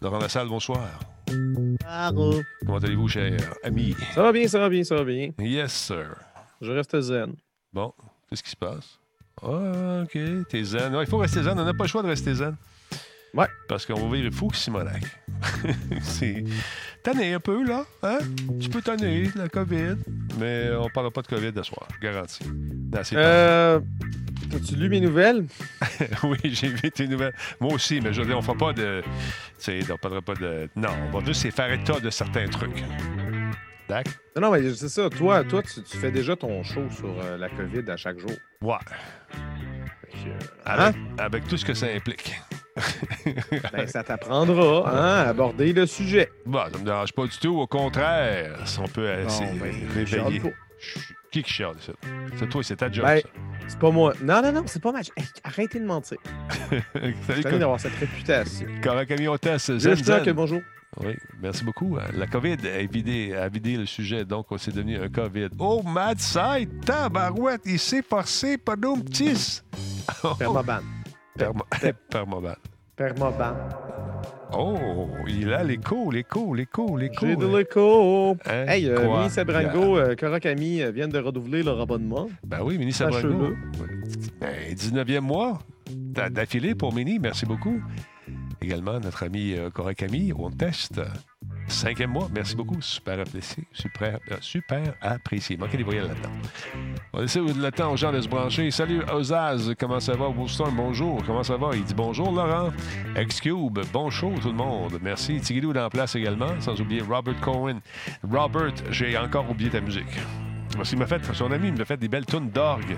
Laurent 0.00 0.18
Lassalle, 0.18 0.48
bonsoir. 0.48 0.88
Allô. 1.86 2.40
Comment 2.64 2.78
allez-vous, 2.78 3.08
cher 3.08 3.36
ami? 3.62 3.94
Ça 4.14 4.22
va 4.22 4.32
bien, 4.32 4.48
ça 4.48 4.58
va 4.58 4.68
bien, 4.68 4.82
ça 4.82 4.94
va 4.96 5.04
bien. 5.04 5.30
Yes, 5.38 5.72
sir. 5.72 6.16
Je 6.60 6.72
reste 6.72 6.98
zen. 7.00 7.34
Bon, 7.72 7.92
qu'est-ce 8.28 8.42
qui 8.42 8.50
se 8.50 8.56
passe? 8.56 8.98
Ah, 9.42 10.02
OK, 10.04 10.18
t'es 10.48 10.64
zen. 10.64 10.94
Ouais, 10.94 11.04
il 11.04 11.08
faut 11.08 11.18
rester 11.18 11.42
zen. 11.42 11.58
On 11.58 11.64
n'a 11.64 11.74
pas 11.74 11.84
le 11.84 11.88
choix 11.88 12.02
de 12.02 12.08
rester 12.08 12.34
zen. 12.34 12.56
Ouais. 13.34 13.46
Parce 13.68 13.86
qu'on 13.86 14.08
va 14.08 14.16
vivre 14.16 14.34
fou, 14.34 14.50
Simonac. 14.52 15.02
c'est 16.02 16.44
tanné 17.02 17.34
un 17.34 17.40
peu, 17.40 17.64
là. 17.64 17.84
Hein? 18.02 18.18
Tu 18.60 18.68
peux 18.68 18.82
tanner 18.82 19.30
la 19.36 19.48
COVID, 19.48 19.96
mais 20.38 20.70
on 20.78 20.88
parlera 20.88 21.12
pas 21.12 21.22
de 21.22 21.28
COVID 21.28 21.52
ce 21.56 21.62
soir, 21.62 21.86
je 21.94 22.00
garantis. 22.00 22.44
Non, 22.44 23.00
Euh. 23.14 23.80
As-tu 24.54 24.74
lu 24.76 24.88
mes 24.88 25.00
nouvelles? 25.00 25.46
oui, 26.24 26.38
j'ai 26.44 26.68
vu 26.68 26.90
tes 26.90 27.06
nouvelles. 27.06 27.34
Moi 27.60 27.74
aussi, 27.74 28.00
mais 28.00 28.12
je 28.12 28.20
veux 28.20 28.26
dire, 28.26 28.38
on 28.38 28.42
fera 28.42 28.56
pas 28.56 28.72
de. 28.72 29.02
Tu 29.58 29.82
sais, 29.82 29.92
on 29.92 29.96
parlera 29.96 30.22
pas 30.22 30.34
de. 30.34 30.68
Non, 30.76 30.90
on 31.12 31.18
va 31.18 31.24
juste 31.24 31.50
faire 31.50 31.72
état 31.72 32.00
de 32.00 32.10
certains 32.10 32.46
trucs. 32.48 32.82
D'accord? 33.88 34.12
Non, 34.36 34.42
non, 34.42 34.50
mais 34.52 34.72
c'est 34.74 34.88
ça. 34.88 35.08
Toi, 35.10 35.44
toi 35.44 35.62
tu, 35.62 35.82
tu 35.82 35.96
fais 35.96 36.10
déjà 36.10 36.36
ton 36.36 36.62
show 36.62 36.88
sur 36.90 37.08
euh, 37.20 37.36
la 37.36 37.48
COVID 37.48 37.90
à 37.90 37.96
chaque 37.96 38.18
jour. 38.18 38.30
Ouais. 38.62 38.76
Euh, 40.26 40.30
Avec, 40.64 40.96
avec 41.18 41.48
tout 41.48 41.56
ce 41.56 41.64
que 41.64 41.74
ça 41.74 41.86
implique. 41.86 42.40
ben, 43.72 43.86
ça 43.86 44.02
t'apprendra 44.04 44.88
hein, 44.88 45.24
à 45.24 45.28
aborder 45.28 45.72
le 45.72 45.86
sujet. 45.86 46.30
Bon, 46.46 46.62
ça 46.72 46.78
me 46.78 46.84
dérange 46.84 47.12
pas 47.12 47.24
du 47.26 47.36
tout. 47.38 47.60
Au 47.60 47.66
contraire, 47.66 48.56
si 48.66 48.78
on 48.78 48.86
peut 48.86 49.08
euh, 49.08 49.24
Bon, 49.24 49.28
c'est 49.28 49.58
ben, 49.58 49.74
réveiller. 49.94 50.42
Qui 51.30 51.42
qui 51.44 51.52
chiale, 51.52 51.76
ça? 51.80 51.92
C'est 52.36 52.48
toi, 52.48 52.62
c'est 52.64 52.76
ta 52.76 52.90
job, 52.90 53.04
Ben, 53.04 53.22
C'est 53.68 53.78
pas 53.78 53.90
moi. 53.90 54.14
Non, 54.22 54.42
non, 54.42 54.52
non, 54.52 54.62
c'est 54.66 54.82
pas 54.82 54.90
match. 54.90 55.08
Hey, 55.16 55.24
arrêtez 55.44 55.78
de 55.78 55.84
mentir. 55.84 56.18
Salut, 56.70 57.46
envie 57.46 57.58
d'avoir 57.58 57.78
cette 57.78 57.94
réputation. 57.94 58.66
Correct, 58.82 59.08
camion 59.08 59.36
test, 59.38 59.78
zen, 59.78 59.94
dis 59.94 60.00
que 60.02 60.06
zen. 60.06 60.32
bonjour. 60.32 60.60
Oui, 61.00 61.14
merci 61.40 61.62
beaucoup. 61.64 61.96
Euh, 61.96 62.00
La 62.14 62.26
COVID 62.26 62.56
a 62.66 62.84
vidé, 62.84 63.32
a 63.34 63.48
vidé 63.48 63.76
le 63.76 63.86
sujet, 63.86 64.24
donc 64.24 64.46
c'est 64.58 64.74
devenu 64.74 64.98
un 64.98 65.08
COVID. 65.08 65.50
Oh, 65.60 65.82
mad 65.84 66.18
side, 66.18 66.84
tabarouette, 66.84 67.62
il 67.64 67.78
s'est 67.78 68.02
forcé, 68.02 68.58
pas 68.58 68.74
d'eau 68.74 68.96
petit. 68.96 69.62
Permaban. 70.36 70.80
Permoban. 73.00 73.54
Oh, 74.52 74.76
il 75.26 75.50
a 75.54 75.64
l'écho, 75.64 76.10
l'écho, 76.10 76.52
l'écho, 76.52 76.98
l'écho. 76.98 77.24
J'ai 77.26 77.34
de 77.34 77.46
l'écho. 77.56 78.36
Hein? 78.44 78.66
Hey, 78.68 78.90
euh? 78.90 79.16
Mini 79.16 79.30
Sabrango, 79.30 79.96
euh, 79.96 80.14
Korakami 80.14 80.82
euh, 80.82 80.90
viennent 80.90 81.08
de 81.08 81.18
renouveler 81.18 81.62
leur 81.62 81.80
abonnement. 81.80 82.28
Ben 82.44 82.58
oui, 82.62 82.76
Mini. 82.76 82.92
Sabrango. 82.92 83.54
Ben, 84.38 84.74
19e 84.74 85.20
mois 85.20 85.60
d'a- 85.90 86.28
d'affilée 86.28 86.74
pour 86.74 86.92
Mini, 86.94 87.18
merci 87.18 87.46
beaucoup. 87.46 87.80
Également, 88.60 89.00
notre 89.00 89.22
ami 89.22 89.54
Cora 89.72 89.94
Camille, 89.94 90.34
on 90.38 90.50
teste. 90.50 91.00
Cinquième 91.70 92.10
mois, 92.10 92.28
merci 92.34 92.56
beaucoup. 92.56 92.76
Super 92.80 93.20
apprécié. 93.20 93.62
Super, 93.72 94.18
euh, 94.30 94.36
super 94.40 94.92
apprécié. 95.00 95.56
Manquez 95.56 95.76
des 95.76 95.84
voyelles 95.84 96.08
là-dedans. 96.08 96.30
On 97.12 97.20
laisser 97.20 97.40
le 97.40 97.70
temps 97.70 97.92
aux 97.92 97.96
gens 97.96 98.12
de 98.12 98.20
se 98.20 98.28
brancher. 98.28 98.70
Salut, 98.72 99.02
Ozaz. 99.12 99.72
Comment 99.78 100.00
ça 100.00 100.14
va? 100.14 100.28
Woolstorm, 100.28 100.74
bonjour. 100.74 101.22
Comment 101.24 101.44
ça 101.44 101.56
va? 101.56 101.70
Il 101.74 101.84
dit 101.84 101.94
bonjour, 101.94 102.32
Laurent. 102.32 102.70
X-Cube, 103.16 103.78
bon 103.92 104.10
show, 104.10 104.32
tout 104.42 104.48
le 104.48 104.54
monde. 104.54 104.98
Merci. 105.00 105.40
Tigidou 105.40 105.72
dans 105.72 105.82
la 105.82 105.90
place 105.90 106.16
également, 106.16 106.60
sans 106.60 106.78
oublier 106.80 107.02
Robert 107.02 107.40
Cohen. 107.40 107.78
Robert, 108.28 108.74
j'ai 108.90 109.16
encore 109.16 109.48
oublié 109.48 109.70
ta 109.70 109.80
musique. 109.80 110.18
Parce 110.76 110.90
qu'il 110.90 110.98
m'a 110.98 111.06
fait, 111.06 111.24
son 111.32 111.52
ami 111.52 111.68
il 111.68 111.78
m'a 111.78 111.84
fait 111.84 111.96
des 111.96 112.08
belles 112.08 112.26
tunes 112.26 112.50
d'orgue. 112.50 112.96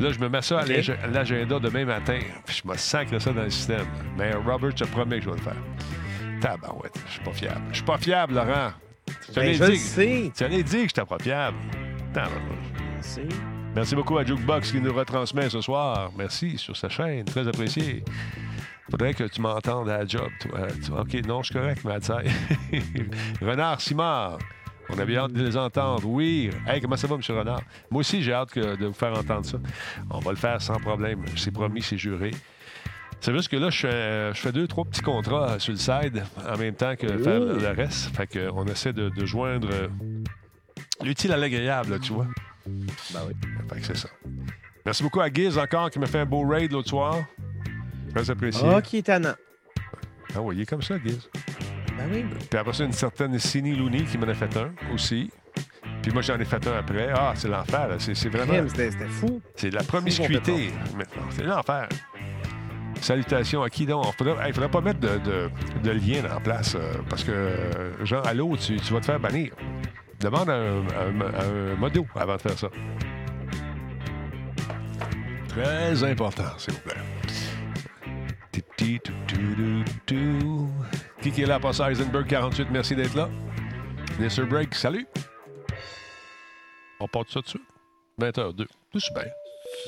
Là, 0.00 0.10
je 0.10 0.18
me 0.18 0.28
mets 0.28 0.42
ça 0.42 0.60
à 0.60 1.06
l'agenda 1.08 1.58
demain 1.58 1.84
matin. 1.84 2.18
Puis 2.46 2.62
je 2.64 2.68
me 2.68 2.76
sacre 2.76 3.20
ça 3.20 3.32
dans 3.32 3.42
le 3.42 3.50
système. 3.50 3.86
Mais 4.16 4.32
Robert, 4.32 4.70
je 4.70 4.84
te 4.84 4.90
promets 4.90 5.18
que 5.18 5.24
je 5.24 5.30
vais 5.30 5.36
le 5.36 5.42
faire. 5.42 5.56
Tabarouette, 6.42 6.98
je 7.06 7.12
suis 7.12 7.20
pas 7.22 7.32
fiable. 7.32 7.60
Je 7.70 7.74
suis 7.76 7.84
pas 7.84 7.98
fiable, 7.98 8.34
Laurent. 8.34 8.72
Je 9.08 9.32
te 9.32 9.40
Ben, 9.40 9.44
l'ai 9.60 9.70
dit. 9.70 9.78
sais. 9.78 10.32
Tu 10.36 10.48
l'ai 10.48 10.62
dit 10.64 10.72
que 10.82 10.88
j'étais 10.88 11.04
pas 11.04 11.18
fiable. 11.18 11.56
Tabarouette. 12.12 13.20
Merci 13.74 13.94
beaucoup 13.94 14.18
à 14.18 14.24
Jukebox 14.24 14.72
qui 14.72 14.80
nous 14.80 14.92
retransmet 14.92 15.48
ce 15.48 15.60
soir. 15.60 16.10
Merci 16.18 16.58
sur 16.58 16.76
sa 16.76 16.88
chaîne. 16.88 17.24
Très 17.24 17.46
apprécié. 17.48 18.04
Faudrait 18.90 19.14
que 19.14 19.24
tu 19.24 19.40
m'entendes 19.40 19.88
à 19.88 19.98
la 19.98 20.06
job, 20.06 20.28
toi. 20.40 21.00
OK, 21.00 21.14
non, 21.26 21.42
je 21.42 21.46
suis 21.46 21.54
correct, 21.54 21.82
Madsai. 21.84 22.24
Renard 23.40 23.80
Simard. 23.80 24.38
On 24.90 24.98
avait 24.98 25.16
hâte 25.16 25.32
de 25.32 25.42
les 25.42 25.56
entendre. 25.56 26.06
Oui. 26.06 26.50
Hey, 26.66 26.80
comment 26.82 26.96
ça 26.96 27.06
va, 27.06 27.14
M. 27.14 27.22
Renard? 27.38 27.62
Moi 27.90 28.00
aussi, 28.00 28.20
j'ai 28.22 28.32
hâte 28.34 28.50
que- 28.50 28.76
de 28.76 28.86
vous 28.86 28.92
faire 28.92 29.16
entendre 29.16 29.46
ça. 29.46 29.56
On 30.10 30.18
va 30.18 30.32
le 30.32 30.36
faire 30.36 30.60
sans 30.60 30.78
problème. 30.80 31.24
C'est 31.36 31.52
promis, 31.52 31.80
c'est 31.80 31.96
juré. 31.96 32.32
C'est 33.22 33.32
juste 33.32 33.48
que 33.48 33.56
là, 33.56 33.70
je 33.70 33.78
fais, 33.78 34.34
je 34.34 34.40
fais 34.40 34.50
deux, 34.50 34.66
trois 34.66 34.84
petits 34.84 35.00
contrats 35.00 35.58
sur 35.60 35.72
le 35.72 35.78
side 35.78 36.24
en 36.44 36.58
même 36.58 36.74
temps 36.74 36.96
que 36.96 37.06
faire 37.18 37.38
le 37.38 37.68
reste. 37.68 38.14
Fait 38.16 38.26
qu'on 38.26 38.66
essaie 38.66 38.92
de, 38.92 39.10
de 39.10 39.24
joindre 39.24 39.68
euh, 39.72 39.86
l'utile 41.04 41.32
à 41.32 41.36
l'agréable, 41.36 42.00
tu 42.00 42.12
vois. 42.12 42.26
Ben 42.66 43.20
oui. 43.28 43.34
Fait 43.72 43.80
que 43.80 43.86
c'est 43.86 43.96
ça. 43.96 44.08
Merci 44.84 45.04
beaucoup 45.04 45.20
à 45.20 45.28
Giz 45.32 45.56
encore 45.56 45.88
qui 45.90 46.00
m'a 46.00 46.06
fait 46.06 46.18
un 46.18 46.26
beau 46.26 46.44
raid 46.46 46.72
l'autre 46.72 46.88
soir. 46.88 47.16
Très 48.12 48.28
apprécié. 48.28 48.68
Ah, 48.68 48.82
qui 48.82 48.98
est 48.98 49.02
tannant. 49.02 49.34
Ah 50.34 50.40
oui, 50.40 50.56
il 50.56 50.62
est 50.62 50.66
comme 50.66 50.82
ça, 50.82 50.96
Giz. 50.98 51.28
Ben 51.96 52.08
oui. 52.12 52.24
Puis 52.50 52.58
après 52.58 52.72
ça, 52.72 52.82
une 52.84 52.92
certaine 52.92 53.38
Cindy 53.38 53.76
Looney 53.76 54.02
qui 54.02 54.18
m'en 54.18 54.26
a 54.26 54.34
fait 54.34 54.56
un 54.56 54.72
aussi. 54.92 55.30
Puis 56.02 56.10
moi, 56.10 56.22
j'en 56.22 56.40
ai 56.40 56.44
fait 56.44 56.66
un 56.66 56.72
après. 56.76 57.10
Ah, 57.14 57.34
c'est 57.36 57.46
l'enfer. 57.46 57.86
là. 57.86 57.94
C'est 58.00 58.16
c'est 58.16 58.28
vraiment. 58.28 58.68
C'était 58.68 58.90
c'était 58.90 59.06
fou. 59.06 59.40
C'est 59.54 59.70
de 59.70 59.76
la 59.76 59.84
promiscuité. 59.84 60.72
maintenant. 60.96 61.22
C'est 61.30 61.44
l'enfer. 61.44 61.88
Salutations 63.02 63.62
à 63.64 63.68
qui 63.68 63.84
donc? 63.84 64.06
Il 64.06 64.12
faudrait, 64.12 64.48
hey, 64.48 64.68
pas 64.68 64.80
mettre 64.80 65.00
de, 65.00 65.90
lien 65.90 66.22
en 66.32 66.40
place 66.40 66.76
euh, 66.76 66.94
parce 67.10 67.24
que, 67.24 67.32
euh, 67.32 68.04
genre, 68.04 68.24
allô, 68.24 68.56
tu, 68.56 68.76
tu 68.76 68.92
vas 68.92 69.00
te 69.00 69.06
faire 69.06 69.18
bannir. 69.18 69.52
Demande 70.20 70.48
un, 70.50 70.84
un- 70.86 71.74
modo 71.76 72.06
avant 72.14 72.36
de 72.36 72.40
faire 72.40 72.56
ça. 72.56 72.68
Très 75.48 76.04
important, 76.04 76.56
s'il 76.58 76.74
vous 76.74 76.80
plaît. 76.80 76.94
Qui 81.20 81.30
qui 81.32 81.42
est 81.42 81.46
là 81.46 81.58
pour 81.58 81.74
ça? 81.74 81.90
Eisenberg 81.90 82.26
48, 82.26 82.68
merci 82.70 82.94
d'être 82.94 83.14
là. 83.14 83.28
Mr. 84.20 84.44
Break, 84.44 84.74
salut. 84.76 85.06
On 87.00 87.08
part 87.08 87.24
de 87.24 87.30
ça 87.30 87.40
dessus. 87.40 87.60
20h02. 88.20 88.66
Tout 88.92 89.00
super. 89.00 89.26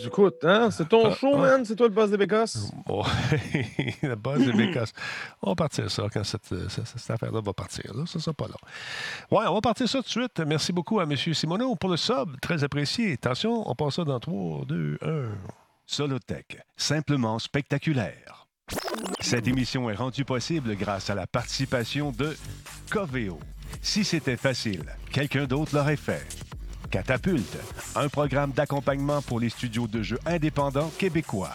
Écoute, 0.05 0.45
hein, 0.45 0.71
c'est 0.71 0.89
ton 0.89 1.07
Ah, 1.11 1.15
show, 1.15 1.33
ah. 1.35 1.39
man. 1.39 1.65
C'est 1.65 1.77
toi 1.77 1.87
le 1.89 1.95
boss 1.95 2.11
des 2.11 2.17
bécosses. 2.17 2.71
Oh, 2.89 3.05
la 4.03 4.17
base 4.17 4.45
de 4.45 4.53
Bécasse. 4.53 4.93
On 5.43 5.51
va 5.51 5.55
partir 5.57 5.91
ça 5.91 6.05
quand 6.13 6.25
cette, 6.25 6.47
cette- 6.69 6.87
cette 6.87 7.11
affaire-là 7.11 7.41
va 7.41 7.53
partir. 7.53 7.95
Là. 7.95 8.05
Ça 8.07 8.19
sera 8.19 8.35
pas 8.35 8.47
long. 8.47 8.55
Ouais, 9.39 9.45
on 9.47 9.55
va 9.55 9.61
partir 9.61 9.89
ça 9.89 9.99
tout 9.99 10.05
de 10.05 10.09
suite. 10.11 10.41
Merci 10.47 10.73
beaucoup 10.73 11.01
à 11.01 11.05
M. 11.05 11.17
Simoneau 11.17 11.75
pour 11.77 11.91
le 11.91 11.97
sub. 11.97 12.39
Très 12.41 12.65
apprécié. 12.65 13.13
Attention, 13.15 13.69
on 13.69 13.75
passe 13.75 13.95
ça 13.95 14.05
dans 14.05 14.21
3, 14.21 14.65
2, 14.67 14.99
1. 15.03 15.09
Solotech, 15.87 16.59
simplement 16.77 17.39
spectaculaire. 17.39 18.47
Cette 19.21 19.47
émission 19.47 19.91
est 19.91 19.95
rendue 19.95 20.25
possible 20.25 20.75
grâce 20.77 21.11
à 21.11 21.15
la 21.15 21.27
participation 21.27 22.11
de 22.11 22.35
Coveo. 22.91 23.39
Si 23.83 24.05
c'était 24.05 24.39
facile, 24.39 24.85
quelqu'un 25.13 25.45
d'autre 25.45 25.75
l'aurait 25.77 25.97
fait. 25.97 26.27
Catapulte, 26.95 27.59
un 27.97 28.09
programme 28.09 28.53
d'accompagnement 28.53 29.21
pour 29.21 29.41
les 29.41 29.49
studios 29.49 29.89
de 29.89 30.01
jeux 30.01 30.21
indépendants 30.27 30.93
québécois. 30.97 31.51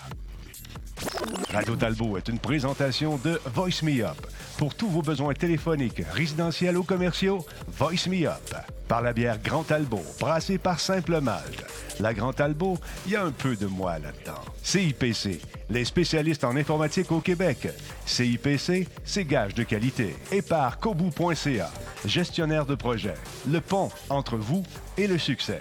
Radio 1.53 1.77
Talbot 1.77 2.17
est 2.17 2.27
une 2.27 2.39
présentation 2.39 3.15
de 3.23 3.39
Voice 3.55 3.81
Me 3.81 4.03
Up. 4.03 4.17
Pour 4.57 4.75
tous 4.75 4.89
vos 4.89 5.01
besoins 5.01 5.33
téléphoniques, 5.33 6.03
résidentiels 6.11 6.77
ou 6.77 6.83
commerciaux, 6.83 7.45
Voice 7.69 8.09
Me 8.09 8.27
Up. 8.27 8.53
Par 8.89 9.01
la 9.01 9.13
bière 9.13 9.41
Grand 9.41 9.63
Talbot, 9.63 10.03
brassée 10.19 10.57
par 10.57 10.81
Simple 10.81 11.21
Malte. 11.21 11.63
La 12.01 12.13
Grand 12.13 12.33
Talbot, 12.33 12.77
il 13.05 13.13
y 13.13 13.15
a 13.15 13.23
un 13.23 13.31
peu 13.31 13.55
de 13.55 13.65
moi 13.65 13.97
là-dedans. 13.97 14.41
CIPC, 14.61 15.39
les 15.69 15.85
spécialistes 15.85 16.43
en 16.43 16.57
informatique 16.57 17.13
au 17.13 17.21
Québec. 17.21 17.69
CIPC, 18.05 18.89
c'est 19.05 19.25
gage 19.25 19.53
de 19.53 19.63
qualité. 19.63 20.17
Et 20.33 20.41
par 20.41 20.79
Kobu.ca, 20.79 21.71
gestionnaire 22.05 22.65
de 22.65 22.75
projet. 22.75 23.15
Le 23.47 23.61
pont 23.61 23.89
entre 24.09 24.37
vous 24.37 24.63
et 24.97 25.07
le 25.07 25.17
succès. 25.17 25.59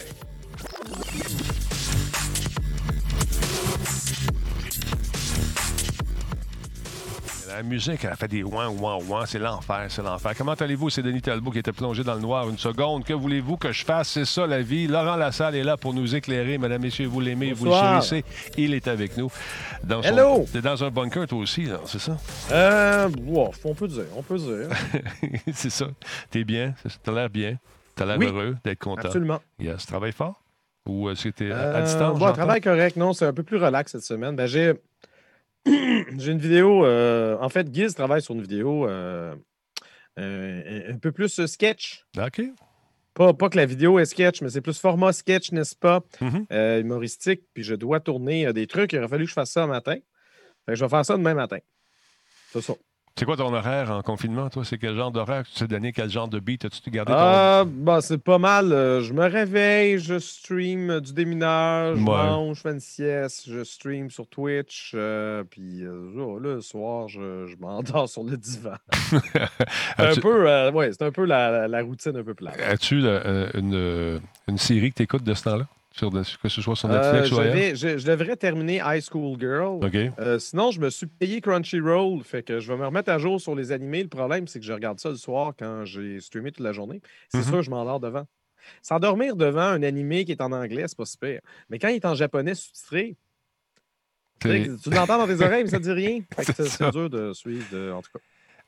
La 7.58 7.64
musique, 7.64 8.04
elle 8.04 8.10
a 8.12 8.14
fait 8.14 8.28
des 8.28 8.44
ouin, 8.44 8.68
ouin, 8.68 8.98
ouin. 9.08 9.26
C'est 9.26 9.40
l'enfer, 9.40 9.86
c'est 9.88 10.00
l'enfer. 10.00 10.30
Comment 10.38 10.52
allez-vous? 10.52 10.90
C'est 10.90 11.02
Denis 11.02 11.20
Talbot 11.22 11.50
qui 11.50 11.58
était 11.58 11.72
plongé 11.72 12.04
dans 12.04 12.14
le 12.14 12.20
noir 12.20 12.48
une 12.48 12.56
seconde. 12.56 13.02
Que 13.04 13.12
voulez-vous 13.12 13.56
que 13.56 13.72
je 13.72 13.84
fasse? 13.84 14.10
C'est 14.10 14.24
ça 14.26 14.46
la 14.46 14.62
vie. 14.62 14.86
Laurent 14.86 15.16
Lassalle 15.16 15.56
est 15.56 15.64
là 15.64 15.76
pour 15.76 15.92
nous 15.92 16.14
éclairer. 16.14 16.56
Mesdames, 16.56 16.80
Messieurs, 16.80 17.06
vous 17.08 17.18
l'aimez, 17.18 17.52
vous 17.52 17.64
le 17.64 17.72
chérissez. 17.72 18.24
Il 18.56 18.74
est 18.74 18.86
avec 18.86 19.16
nous. 19.16 19.28
Dans 19.82 20.00
son- 20.04 20.08
Hello! 20.08 20.46
T'es 20.52 20.60
dans 20.60 20.84
un 20.84 20.90
bunker, 20.90 21.26
toi 21.26 21.38
aussi, 21.40 21.64
là, 21.64 21.80
c'est 21.86 21.98
ça? 21.98 22.16
Euh, 22.52 23.08
wow, 23.26 23.50
on 23.64 23.74
peut 23.74 23.88
dire, 23.88 24.04
on 24.16 24.22
peut 24.22 24.38
dire. 24.38 24.68
c'est 25.52 25.70
ça. 25.70 25.88
T'es 26.30 26.44
bien? 26.44 26.74
T'as 27.02 27.10
l'air 27.10 27.28
bien? 27.28 27.56
T'as 27.96 28.06
l'air 28.06 28.18
Oui. 28.18 28.26
heureux 28.26 28.56
d'être 28.64 28.78
content? 28.78 29.02
Absolument. 29.06 29.40
Yes. 29.58 29.84
Travaille 29.84 30.12
fort? 30.12 30.40
Ou 30.86 31.10
est-ce 31.10 31.24
que 31.24 31.30
t'es 31.30 31.50
à- 31.50 31.56
à 31.58 31.60
Euh, 31.78 31.82
distance? 31.82 32.16
bon, 32.20 32.32
travail 32.32 32.60
correct. 32.60 32.96
Non, 32.96 33.14
c'est 33.14 33.26
un 33.26 33.32
peu 33.32 33.42
plus 33.42 33.56
relax 33.56 33.90
cette 33.90 34.02
semaine. 34.04 34.36
Ben, 34.36 34.46
j'ai. 34.46 34.74
J'ai 36.18 36.32
une 36.32 36.38
vidéo. 36.38 36.84
euh, 36.84 37.36
en 37.40 37.48
fait, 37.48 37.72
Giz 37.72 37.94
travaille 37.94 38.22
sur 38.22 38.34
une 38.34 38.42
vidéo 38.42 38.88
euh, 38.88 39.34
euh, 40.18 40.92
un 40.92 40.98
peu 40.98 41.12
plus 41.12 41.44
sketch. 41.46 42.04
OK. 42.18 42.42
Pas, 43.14 43.34
pas 43.34 43.48
que 43.48 43.56
la 43.56 43.66
vidéo 43.66 43.98
est 43.98 44.04
sketch, 44.04 44.42
mais 44.42 44.50
c'est 44.50 44.60
plus 44.60 44.78
format 44.78 45.12
sketch, 45.12 45.50
n'est-ce 45.52 45.74
pas? 45.74 46.00
Mhm. 46.20 46.46
Euh, 46.52 46.80
humoristique. 46.80 47.42
Puis 47.52 47.64
je 47.64 47.74
dois 47.74 48.00
tourner 48.00 48.52
des 48.52 48.66
trucs. 48.66 48.92
Il 48.92 48.98
aurait 48.98 49.08
fallu 49.08 49.24
que 49.24 49.30
je 49.30 49.34
fasse 49.34 49.50
ça 49.50 49.64
un 49.64 49.66
matin. 49.66 49.96
Fait 50.66 50.72
que 50.72 50.74
je 50.76 50.84
vais 50.84 50.88
faire 50.88 51.04
ça 51.04 51.16
demain 51.16 51.34
matin. 51.34 51.58
C'est 52.52 52.60
ça. 52.62 52.74
C'est 53.18 53.24
quoi 53.24 53.36
ton 53.36 53.52
horaire 53.52 53.90
en 53.90 54.00
confinement, 54.02 54.48
toi? 54.48 54.64
C'est 54.64 54.78
quel 54.78 54.94
genre 54.94 55.10
d'horaire? 55.10 55.42
Que 55.42 55.48
tu 55.48 55.54
t'es 55.58 55.66
donné? 55.66 55.92
Quel 55.92 56.08
genre 56.08 56.28
de 56.28 56.38
beat 56.38 56.64
as-tu 56.64 56.88
gardé? 56.90 57.10
ton- 57.12 57.18
Ah, 57.18 57.64
bah, 57.66 58.00
c'est 58.00 58.18
pas 58.22 58.38
mal. 58.38 58.72
euh, 58.72 59.00
je 59.02 59.12
me 59.12 59.26
réveille, 59.26 59.98
je 59.98 60.20
stream 60.20 60.90
euh, 60.90 61.00
du 61.00 61.12
déminage, 61.12 61.96
je 61.98 62.02
Ouais. 62.04 62.06
mange, 62.06 62.56
je 62.58 62.60
fais 62.62 62.70
une 62.70 62.78
sieste, 62.80 63.48
je 63.50 63.64
stream 63.64 64.08
sur 64.08 64.28
Twitch. 64.28 64.92
euh, 64.94 65.42
puis 65.42 65.82
euh, 65.82 66.12
oh, 66.16 66.38
là, 66.38 66.54
le 66.54 66.60
soir, 66.60 67.08
je, 67.08 67.46
je 67.48 67.56
m'endors 67.58 68.08
sur 68.08 68.22
le 68.22 68.36
divan. 68.36 68.74
un 69.98 70.14
peu, 70.14 70.48
euh, 70.48 70.70
ouais, 70.70 70.90
c'est 70.92 71.02
un 71.02 71.10
peu 71.10 71.24
la, 71.24 71.66
la- 71.66 71.82
routine 71.82 72.16
un 72.16 72.22
peu 72.22 72.34
plate. 72.34 72.58
As-tu 72.60 73.00
une, 73.00 74.20
une 74.46 74.58
série 74.58 74.90
que 74.92 74.96
tu 74.98 75.02
écoutes 75.02 75.24
de 75.24 75.34
ce 75.34 75.42
temps-là? 75.44 75.66
Sur, 75.98 76.10
de- 76.10 76.22
que 76.40 76.48
ce 76.48 76.62
soit 76.62 76.76
sur 76.76 76.88
Euh, 76.88 76.92
Netflix 77.12 77.32
ou 77.32 77.34
je, 77.34 77.40
ailleurs? 77.40 77.54
vais- 77.54 77.74
je- 77.76 77.98
je 77.98 78.06
devrais 78.06 78.36
terminer 78.36 78.80
High 78.84 79.02
School 79.02 79.36
Girl. 79.38 79.80
Euh, 80.20 80.38
sinon, 80.38 80.70
je 80.70 80.80
me 80.80 80.90
suis 80.90 81.06
payé 81.08 81.40
Crunchyroll, 81.40 82.22
fait 82.22 82.44
que 82.44 82.60
je 82.60 82.72
vais 82.72 82.78
me 82.78 82.86
remettre 82.86 83.10
à 83.10 83.18
jour 83.18 83.40
sur 83.40 83.56
les 83.56 83.72
animés. 83.72 84.04
Le 84.04 84.08
problème, 84.08 84.46
c'est 84.46 84.60
que 84.60 84.64
je 84.64 84.72
regarde 84.72 85.00
ça 85.00 85.08
le 85.10 85.16
soir 85.16 85.54
quand 85.58 85.84
j'ai 85.84 86.20
streamé 86.20 86.52
toute 86.52 86.64
la 86.64 86.72
journée. 86.72 87.00
C'est 87.28 87.38
Mhm. 87.38 87.44
sûr, 87.44 87.62
je 87.62 87.70
m'endors 87.70 87.98
devant. 87.98 88.26
S'endormir 88.82 89.34
devant 89.34 89.60
un 89.62 89.82
animé 89.82 90.24
qui 90.24 90.30
est 90.32 90.40
en 90.40 90.52
anglais, 90.52 90.84
c'est 90.86 90.96
pas 90.96 91.04
super. 91.04 91.40
Mais 91.68 91.78
quand 91.80 91.88
il 91.88 91.96
est 91.96 92.04
en 92.06 92.14
japonais 92.14 92.54
sous-titré, 92.54 93.16
tu 94.40 94.48
l'entends 94.90 95.18
dans 95.18 95.26
tes 95.26 95.40
oreilles, 95.42 95.64
mais 95.64 95.70
ça 95.70 95.78
dit 95.80 95.90
rien. 95.90 96.20
C'est 96.42 96.90
dur 96.92 97.10
de 97.10 97.32
suivre, 97.32 97.68
de- 97.72 97.90
en 97.92 98.02
tout 98.02 98.10
cas. 98.12 98.20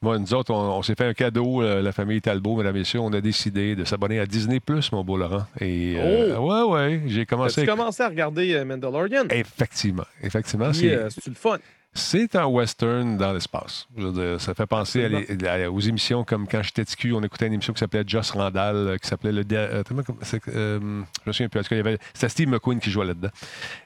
Moi, 0.03 0.19
nous 0.19 0.33
autres, 0.33 0.51
on, 0.55 0.79
on 0.79 0.83
s'est 0.83 0.95
fait 0.95 1.05
un 1.05 1.13
cadeau, 1.13 1.61
euh, 1.63 1.83
la 1.83 1.93
famille 1.93 2.23
Talbot, 2.23 2.57
mesdames 2.57 2.75
et 2.75 2.79
messieurs. 2.79 3.01
On 3.01 3.13
a 3.13 3.21
décidé 3.21 3.77
de 3.77 3.85
s'abonner 3.85 4.19
à 4.19 4.25
Disney 4.25 4.59
Plus, 4.59 4.91
mon 4.93 5.05
beau 5.05 5.19
Laurent. 5.19 5.45
Et 5.61 5.97
euh, 5.99 6.39
ouais, 6.39 6.63
ouais, 6.73 7.03
j'ai 7.07 7.27
commencé. 7.27 7.61
As-tu 7.61 7.71
à- 7.71 7.75
commencé 7.77 8.03
à 8.03 8.09
regarder 8.09 8.55
euh, 8.55 8.65
Mandalorian? 8.65 9.25
Effectivement, 9.29 10.07
effectivement. 10.23 10.73
C'est- 10.73 10.95
euh, 10.95 11.11
le 11.27 11.35
fun? 11.35 11.59
C'est 11.93 12.37
un 12.37 12.47
western 12.47 13.17
dans 13.17 13.33
l'espace. 13.33 13.89
Je 13.97 14.07
veux 14.07 14.13
dire, 14.13 14.41
ça 14.41 14.55
fait 14.55 14.67
penser 14.67 15.05
à 15.05 15.09
les- 15.09 15.47
à- 15.65 15.71
aux 15.71 15.81
émissions 15.81 16.23
comme 16.23 16.47
quand 16.47 16.63
j'étais 16.63 16.85
TQ, 16.85 17.15
on 17.15 17.23
écoutait 17.23 17.49
une 17.49 17.55
émission 17.55 17.73
qui 17.73 17.81
s'appelait 17.81 18.05
Joss 18.07 18.31
Randall, 18.31 18.77
euh, 18.77 18.97
qui 18.97 19.09
s'appelait 19.09 19.33
le. 19.33 19.43
euh, 19.53 19.83
euh, 20.55 20.79
je 20.81 21.27
me 21.27 21.33
souviens 21.33 21.49
plus. 21.49 21.63
C'était 22.15 22.29
Steve 22.29 22.49
McQueen 22.49 22.79
qui 22.79 22.91
jouait 22.91 23.07
là-dedans. 23.07 23.31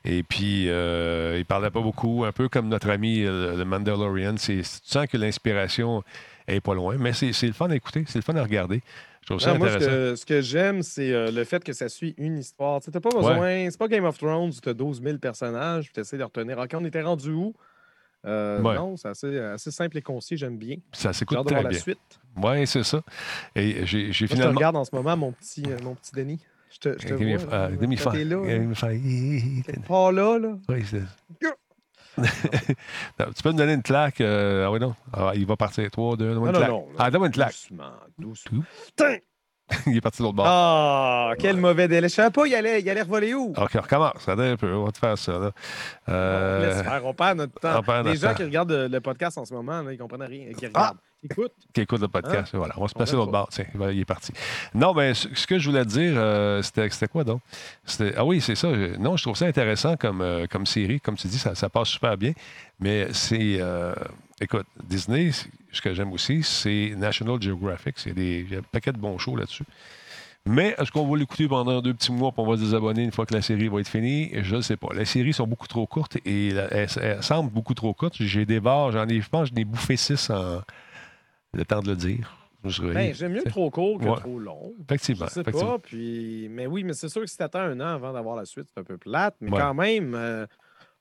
Et 0.04 0.22
puis, 0.22 0.68
euh, 0.68 1.36
il 1.38 1.46
parlait 1.46 1.70
pas 1.70 1.80
beaucoup, 1.80 2.24
un 2.26 2.32
peu 2.32 2.50
comme 2.50 2.68
notre 2.68 2.90
ami 2.90 3.22
euh, 3.24 3.56
le 3.56 3.64
Mandalorian. 3.64 4.34
Tu 4.34 4.62
sens 4.64 5.06
que 5.06 5.16
l'inspiration 5.16 6.02
est 6.46 6.60
pas 6.60 6.74
loin, 6.74 6.96
mais 6.98 7.14
c'est 7.14 7.32
le 7.46 7.52
fun 7.54 7.70
à 7.70 7.74
écouter, 7.76 8.04
c'est 8.06 8.18
le 8.18 8.22
fun 8.22 8.36
à 8.36 8.42
regarder. 8.42 8.82
Je 9.22 9.26
trouve 9.28 9.40
ça 9.40 9.54
Non, 9.54 9.58
moi, 9.60 9.68
ce 9.70 9.74
intéressant. 9.76 9.96
que, 9.96 10.16
ce 10.16 10.26
que 10.26 10.40
j'aime, 10.42 10.82
c'est 10.82 11.10
euh, 11.10 11.30
le 11.30 11.44
fait 11.44 11.64
que 11.64 11.72
ça 11.72 11.88
suit 11.88 12.14
une 12.18 12.36
histoire. 12.36 12.82
Tu 12.82 12.90
n'as 12.92 13.00
pas 13.00 13.08
besoin. 13.08 13.70
C'est 13.70 13.78
pas 13.78 13.88
Game 13.88 14.04
of 14.04 14.18
Thrones 14.18 14.50
où 14.50 14.60
tu 14.62 14.68
as 14.68 14.74
12 14.74 15.00
000 15.02 15.16
personnages 15.16 15.90
tu 15.90 16.00
essaies 16.00 16.18
de 16.18 16.24
retenir. 16.24 16.58
OK, 16.58 16.70
on 16.74 16.84
était 16.84 17.00
rendu 17.00 17.30
où? 17.30 17.54
Euh, 18.24 18.60
Ouais. 18.62 18.74
Non, 18.76 18.96
c'est 18.96 19.08
assez, 19.08 19.38
assez 19.38 19.70
simple 19.70 19.98
et 19.98 20.02
concis. 20.02 20.36
J'aime 20.36 20.56
bien. 20.56 20.76
Ça 20.92 21.12
s'écoute 21.12 21.38
de 21.38 21.44
très 21.44 21.62
la 21.62 21.68
bien. 21.68 21.78
suite. 21.78 21.98
Oui, 22.36 22.66
c'est 22.66 22.82
ça. 22.82 23.02
Et 23.54 23.84
j'ai 23.86 23.86
j'ai 23.86 24.02
Moi, 24.06 24.12
je 24.12 24.26
te 24.26 24.32
finalement. 24.34 24.54
regarde 24.56 24.76
en 24.76 24.84
ce 24.84 24.94
moment, 24.94 25.16
mon 25.16 25.32
petit, 25.32 25.64
euh, 25.68 25.76
mon 25.82 25.94
petit 25.94 26.12
Denis. 26.14 26.40
Je 26.72 26.78
te, 26.78 26.88
je 27.00 27.06
te 27.06 27.12
vois. 27.14 27.24
là, 27.24 27.68
uh, 27.70 27.78
t'es 27.78 28.24
là, 28.24 29.82
part 29.86 30.10
là, 30.12 30.38
là. 30.38 30.56
Oui, 30.68 30.84
c'est. 30.84 31.02
Non, 33.18 33.26
tu 33.34 33.42
peux 33.42 33.52
me 33.52 33.58
donner 33.58 33.74
une 33.74 33.82
claque. 33.82 34.20
euh, 34.20 34.66
ah 34.66 34.70
oui, 34.72 34.78
non. 34.80 34.94
Ah, 35.12 35.32
il 35.34 35.46
va 35.46 35.56
partir. 35.56 35.90
3, 35.90 36.16
2, 36.16 36.24
donne-moi 36.34 36.52
Non, 36.52 36.52
une 36.52 36.52
non, 36.52 36.58
claque. 36.60 36.70
non, 36.70 36.86
Ah, 36.98 37.10
donne-moi 37.10 37.26
une 37.28 37.32
claque. 37.32 37.52
Doucement, 37.52 37.92
doucement. 38.18 38.62
Tain! 38.96 39.16
il 39.86 39.96
est 39.96 40.00
parti 40.00 40.18
de 40.18 40.24
l'autre 40.24 40.36
bord. 40.36 40.46
Ah, 40.46 41.32
quel 41.38 41.56
mauvais 41.56 41.88
délai. 41.88 42.08
Je 42.08 42.14
savais 42.14 42.30
pas, 42.30 42.46
il 42.46 42.54
allait, 42.54 42.80
il 42.82 42.90
allait 42.90 43.02
revoler 43.02 43.32
où? 43.34 43.52
OK, 43.56 43.70
on 43.74 43.80
recommence. 43.80 44.28
Attends 44.28 44.40
un 44.40 44.56
peu. 44.56 44.72
On 44.74 44.84
va 44.84 44.92
te 44.92 44.98
faire 44.98 45.16
ça. 45.16 45.32
Là. 45.38 45.50
Euh, 46.10 46.66
Laisse 46.66 46.82
faire, 46.82 47.06
on 47.06 47.14
perd 47.14 47.38
notre 47.38 47.58
temps. 47.60 47.82
perd 47.82 48.04
Les 48.06 48.10
notre 48.12 48.20
gens 48.22 48.28
temps. 48.28 48.34
qui 48.34 48.44
regardent 48.44 48.72
euh, 48.72 48.88
le 48.88 49.00
podcast 49.00 49.38
en 49.38 49.44
ce 49.44 49.54
moment, 49.54 49.80
là, 49.82 49.92
ils 49.92 49.98
comprennent 49.98 50.22
rien. 50.22 50.52
Qui 50.56 50.66
Ah! 50.66 50.68
regardent. 50.68 50.98
Écoute. 51.30 51.52
qui 51.72 51.80
écoute 51.80 52.02
le 52.02 52.08
podcast. 52.08 52.54
Voilà, 52.54 52.74
on 52.76 52.82
va 52.82 52.88
se 52.88 52.92
On 52.94 52.98
placer 52.98 53.12
de 53.12 53.16
verra 53.16 53.24
l'autre 53.26 53.32
bord. 53.32 53.48
Tiens, 53.50 53.64
il 53.72 53.80
va- 53.80 53.92
il 53.92 54.00
est 54.00 54.04
parti. 54.04 54.30
Non, 54.74 54.92
mais 54.92 55.14
ce, 55.14 55.26
ce 55.34 55.46
que 55.46 55.58
je 55.58 55.70
voulais 55.70 55.82
te 55.86 55.88
dire, 55.88 56.12
euh, 56.16 56.60
c'était 56.60 56.90
c'était 56.90 57.08
quoi 57.08 57.24
donc? 57.24 57.40
C'était- 57.86 58.12
Ah 58.18 58.26
oui, 58.26 58.42
c'est 58.42 58.54
ça. 58.54 58.74
Je- 58.74 58.98
Non, 58.98 59.16
je 59.16 59.22
trouve 59.22 59.34
ça 59.34 59.46
intéressant 59.46 59.96
comme, 59.96 60.20
euh, 60.20 60.44
comme 60.46 60.66
série. 60.66 61.00
Comme 61.00 61.16
tu 61.16 61.26
dis, 61.26 61.38
ça, 61.38 61.54
ça 61.54 61.70
passe 61.70 61.88
super 61.88 62.18
bien. 62.18 62.32
Mais 62.78 63.08
c'est. 63.12 63.56
Écoute, 64.40 64.66
Disney, 64.84 65.30
ce 65.72 65.80
que 65.80 65.94
j'aime 65.94 66.12
aussi, 66.12 66.42
c'est 66.42 66.94
National 66.96 67.40
Geographic. 67.40 67.98
C'est 67.98 68.12
des- 68.12 68.40
Il 68.46 68.52
y 68.52 68.56
a 68.56 68.58
un 68.60 68.62
paquet 68.62 68.92
de 68.92 68.98
bons 68.98 69.18
shows 69.18 69.36
là-dessus. 69.36 69.64
Mais 70.46 70.74
est-ce 70.78 70.90
qu'on 70.92 71.08
va 71.08 71.16
l'écouter 71.16 71.48
pendant 71.48 71.80
deux 71.80 71.94
petits 71.94 72.12
mois 72.12 72.30
puis 72.30 72.42
on 72.42 72.46
va 72.50 72.56
se 72.58 72.62
désabonner 72.62 73.02
une 73.02 73.12
fois 73.12 73.24
que 73.24 73.32
la 73.32 73.40
série 73.40 73.68
va 73.68 73.80
être 73.80 73.88
finie? 73.88 74.30
Je 74.42 74.56
ne 74.56 74.60
sais 74.60 74.76
pas. 74.76 74.88
Les 74.94 75.06
séries 75.06 75.32
sont 75.32 75.46
beaucoup 75.46 75.66
trop 75.66 75.86
courtes 75.86 76.18
et 76.26 76.50
la- 76.50 76.70
elles, 76.70 76.88
elles 77.00 77.22
semblent 77.22 77.50
beaucoup 77.50 77.72
trop 77.72 77.94
courtes. 77.94 78.16
J'ai 78.20 78.44
des 78.44 78.60
barres, 78.60 78.92
j'en 78.92 79.08
ai, 79.08 79.20
je 79.22 79.28
pense, 79.30 79.48
j'en 79.48 79.56
ai 79.56 79.64
bouffé 79.64 79.96
six 79.96 80.28
en 80.28 80.60
le 81.54 81.64
temps 81.64 81.80
de 81.80 81.88
le 81.88 81.96
dire. 81.96 82.36
Ben, 82.82 83.12
J'aime 83.14 83.32
mieux 83.32 83.42
trop 83.44 83.70
court 83.70 83.98
que 83.98 84.06
Ouais. 84.06 84.16
trop 84.16 84.38
long. 84.38 84.72
Effectivement. 84.84 85.26
Je 85.28 85.32
sais 85.34 85.40
effectivement. 85.40 85.72
pas. 85.72 85.78
Puis... 85.80 86.48
Mais 86.50 86.66
oui, 86.66 86.82
mais 86.82 86.94
c'est 86.94 87.10
sûr 87.10 87.20
que 87.20 87.26
si 87.26 87.36
t'attends 87.36 87.60
un 87.60 87.78
an 87.80 87.88
avant 87.94 88.12
d'avoir 88.14 88.36
la 88.36 88.46
suite, 88.46 88.66
c'est 88.72 88.80
un 88.80 88.84
peu 88.84 88.96
plate. 88.96 89.36
Mais 89.42 89.50
Ouais. 89.50 89.58
quand 89.60 89.74
même, 89.74 90.14
euh, 90.14 90.46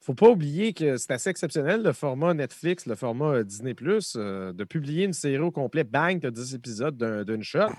faut 0.06 0.14
pas 0.14 0.30
oublier 0.30 0.74
que 0.74 0.98
c'est 0.98 1.12
assez 1.14 1.30
exceptionnel, 1.30 1.82
le 1.82 1.94
format 1.94 2.34
Netflix, 2.34 2.86
le 2.86 2.96
format 2.96 3.36
euh, 3.36 3.44
Disney, 3.44 3.74
euh, 4.18 4.52
de 4.52 4.64
publier 4.66 5.06
une 5.06 5.14
série 5.14 5.38
au 5.40 5.50
complet, 5.52 5.86
bang, 5.86 6.20
t'as 6.20 6.30
10 6.30 6.56
épisodes 6.56 6.98
d'un- 6.98 7.24
d'une 7.24 7.42
shot. 7.44 7.70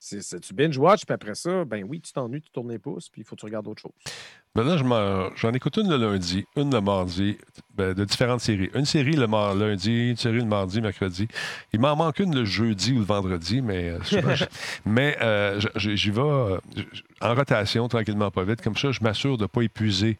C'est, 0.00 0.40
tu 0.40 0.54
binge-watch, 0.54 1.04
puis 1.04 1.12
après 1.12 1.34
ça, 1.34 1.64
ben 1.64 1.84
oui, 1.88 2.00
tu 2.00 2.12
t'ennuies, 2.12 2.40
tu 2.40 2.50
tournes 2.50 2.70
les 2.70 2.78
pouces, 2.78 3.08
puis 3.08 3.22
il 3.22 3.24
faut 3.24 3.34
que 3.34 3.40
tu 3.40 3.46
regardes 3.46 3.66
autre 3.66 3.82
chose. 3.82 3.92
Maintenant, 4.54 5.30
j'en 5.36 5.52
écoute 5.52 5.76
une 5.76 5.88
le 5.90 5.96
lundi, 5.96 6.44
une 6.56 6.72
le 6.72 6.80
mardi, 6.80 7.36
ben, 7.74 7.94
de 7.94 8.04
différentes 8.04 8.40
séries. 8.40 8.70
Une 8.74 8.84
série 8.84 9.12
le 9.12 9.26
lundi, 9.26 10.10
une 10.10 10.16
série 10.16 10.38
le 10.38 10.44
mardi, 10.46 10.80
mercredi. 10.80 11.28
Il 11.72 11.80
m'en 11.80 11.94
manque 11.96 12.18
une 12.20 12.34
le 12.34 12.44
jeudi 12.44 12.92
ou 12.92 12.98
le 13.00 13.04
vendredi, 13.04 13.60
mais 13.60 13.90
euh, 13.90 14.02
souvent, 14.02 14.34
mais 14.86 15.16
euh, 15.20 15.60
j'y 15.76 16.10
vais 16.10 16.20
euh, 16.22 16.58
en 17.20 17.34
rotation, 17.34 17.86
tranquillement, 17.88 18.30
pas 18.30 18.44
vite. 18.44 18.62
Comme 18.62 18.76
ça, 18.76 18.90
je 18.92 19.00
m'assure 19.02 19.36
de 19.36 19.42
ne 19.42 19.46
pas 19.48 19.62
épuiser, 19.62 20.16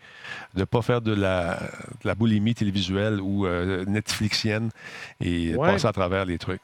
de 0.55 0.61
ne 0.61 0.65
pas 0.65 0.83
faire 0.83 1.01
de 1.01 1.13
la, 1.15 1.57
de 2.03 2.07
la 2.09 2.15
boulimie 2.15 2.55
télévisuelle 2.55 3.21
ou 3.21 3.47
euh, 3.47 3.85
Netflixienne 3.87 4.71
et 5.21 5.55
Ouais. 5.57 5.67
passer 5.73 5.87
à 5.87 5.93
travers 5.93 6.25
les 6.25 6.39
trucs. 6.39 6.61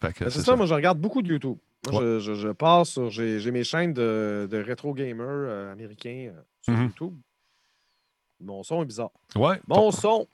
Ben, 0.00 0.10
c'est 0.16 0.24
c'est 0.30 0.38
ça, 0.40 0.44
ça. 0.44 0.56
moi 0.56 0.66
je 0.66 0.74
regarde 0.74 0.98
beaucoup 0.98 1.22
de 1.22 1.28
YouTube. 1.28 1.56
Moi, 1.92 2.02
je, 2.02 2.18
je- 2.20 2.34
je 2.34 2.48
passe 2.48 2.90
sur. 2.90 3.10
J'ai, 3.10 3.50
mes 3.50 3.64
chaînes 3.64 3.92
de, 3.92 4.48
de 4.50 4.58
rétro 4.62 4.92
gamers 4.94 5.26
euh, 5.28 5.72
américains 5.72 6.30
euh, 6.34 6.40
sur 6.62 6.72
Mhm. 6.74 6.82
YouTube. 6.84 7.14
Mon 8.40 8.62
son 8.62 8.82
est 8.82 8.86
bizarre. 8.86 9.10
Ouais, 9.34 9.60
Mon 9.66 9.90
son! 9.90 10.26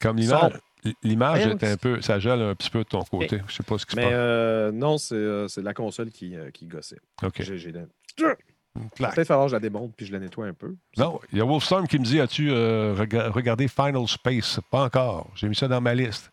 comme 0.00 0.16
l'image, 0.16 0.52
l'image 1.02 1.46
est 1.46 1.64
un 1.64 1.76
peu, 1.76 2.00
ça 2.02 2.18
gèle 2.18 2.40
un 2.42 2.54
petit 2.54 2.70
peu 2.70 2.80
de 2.80 2.88
ton 2.88 3.02
côté. 3.02 3.40
Je 3.48 3.54
sais 3.54 3.62
pas 3.62 3.78
ce 3.78 3.86
qui 3.86 3.92
se 3.92 3.96
Mais 3.96 4.04
passe. 4.04 4.12
euh, 4.14 4.72
non, 4.72 4.98
c'est, 4.98 5.14
euh, 5.14 5.48
c'est 5.48 5.62
la 5.62 5.72
console 5.74 6.10
qui, 6.10 6.34
euh, 6.36 6.50
qui 6.50 6.66
gossait. 6.66 6.98
OK. 7.22 7.42
J'ai. 7.42 7.72
Peut-être 8.96 9.24
falloir 9.24 9.46
que 9.46 9.50
je 9.50 9.56
la 9.56 9.60
démonte 9.60 9.94
puis 9.96 10.04
je 10.04 10.12
la 10.12 10.18
nettoie 10.18 10.46
un 10.46 10.52
peu. 10.52 10.74
Non, 10.96 11.20
il 11.32 11.38
y 11.38 11.40
a 11.40 11.44
Wolfstorm 11.44 11.86
qui 11.86 11.98
me 11.98 12.04
dit 12.04 12.20
As-tu 12.20 12.50
rega- 12.50 13.28
regardé 13.30 13.68
Final 13.68 14.06
Space? 14.08 14.58
Pas 14.70 14.82
encore. 14.84 15.30
J'ai 15.36 15.48
mis 15.48 15.54
ça 15.54 15.68
dans 15.68 15.80
ma 15.80 15.94
liste. 15.94 16.32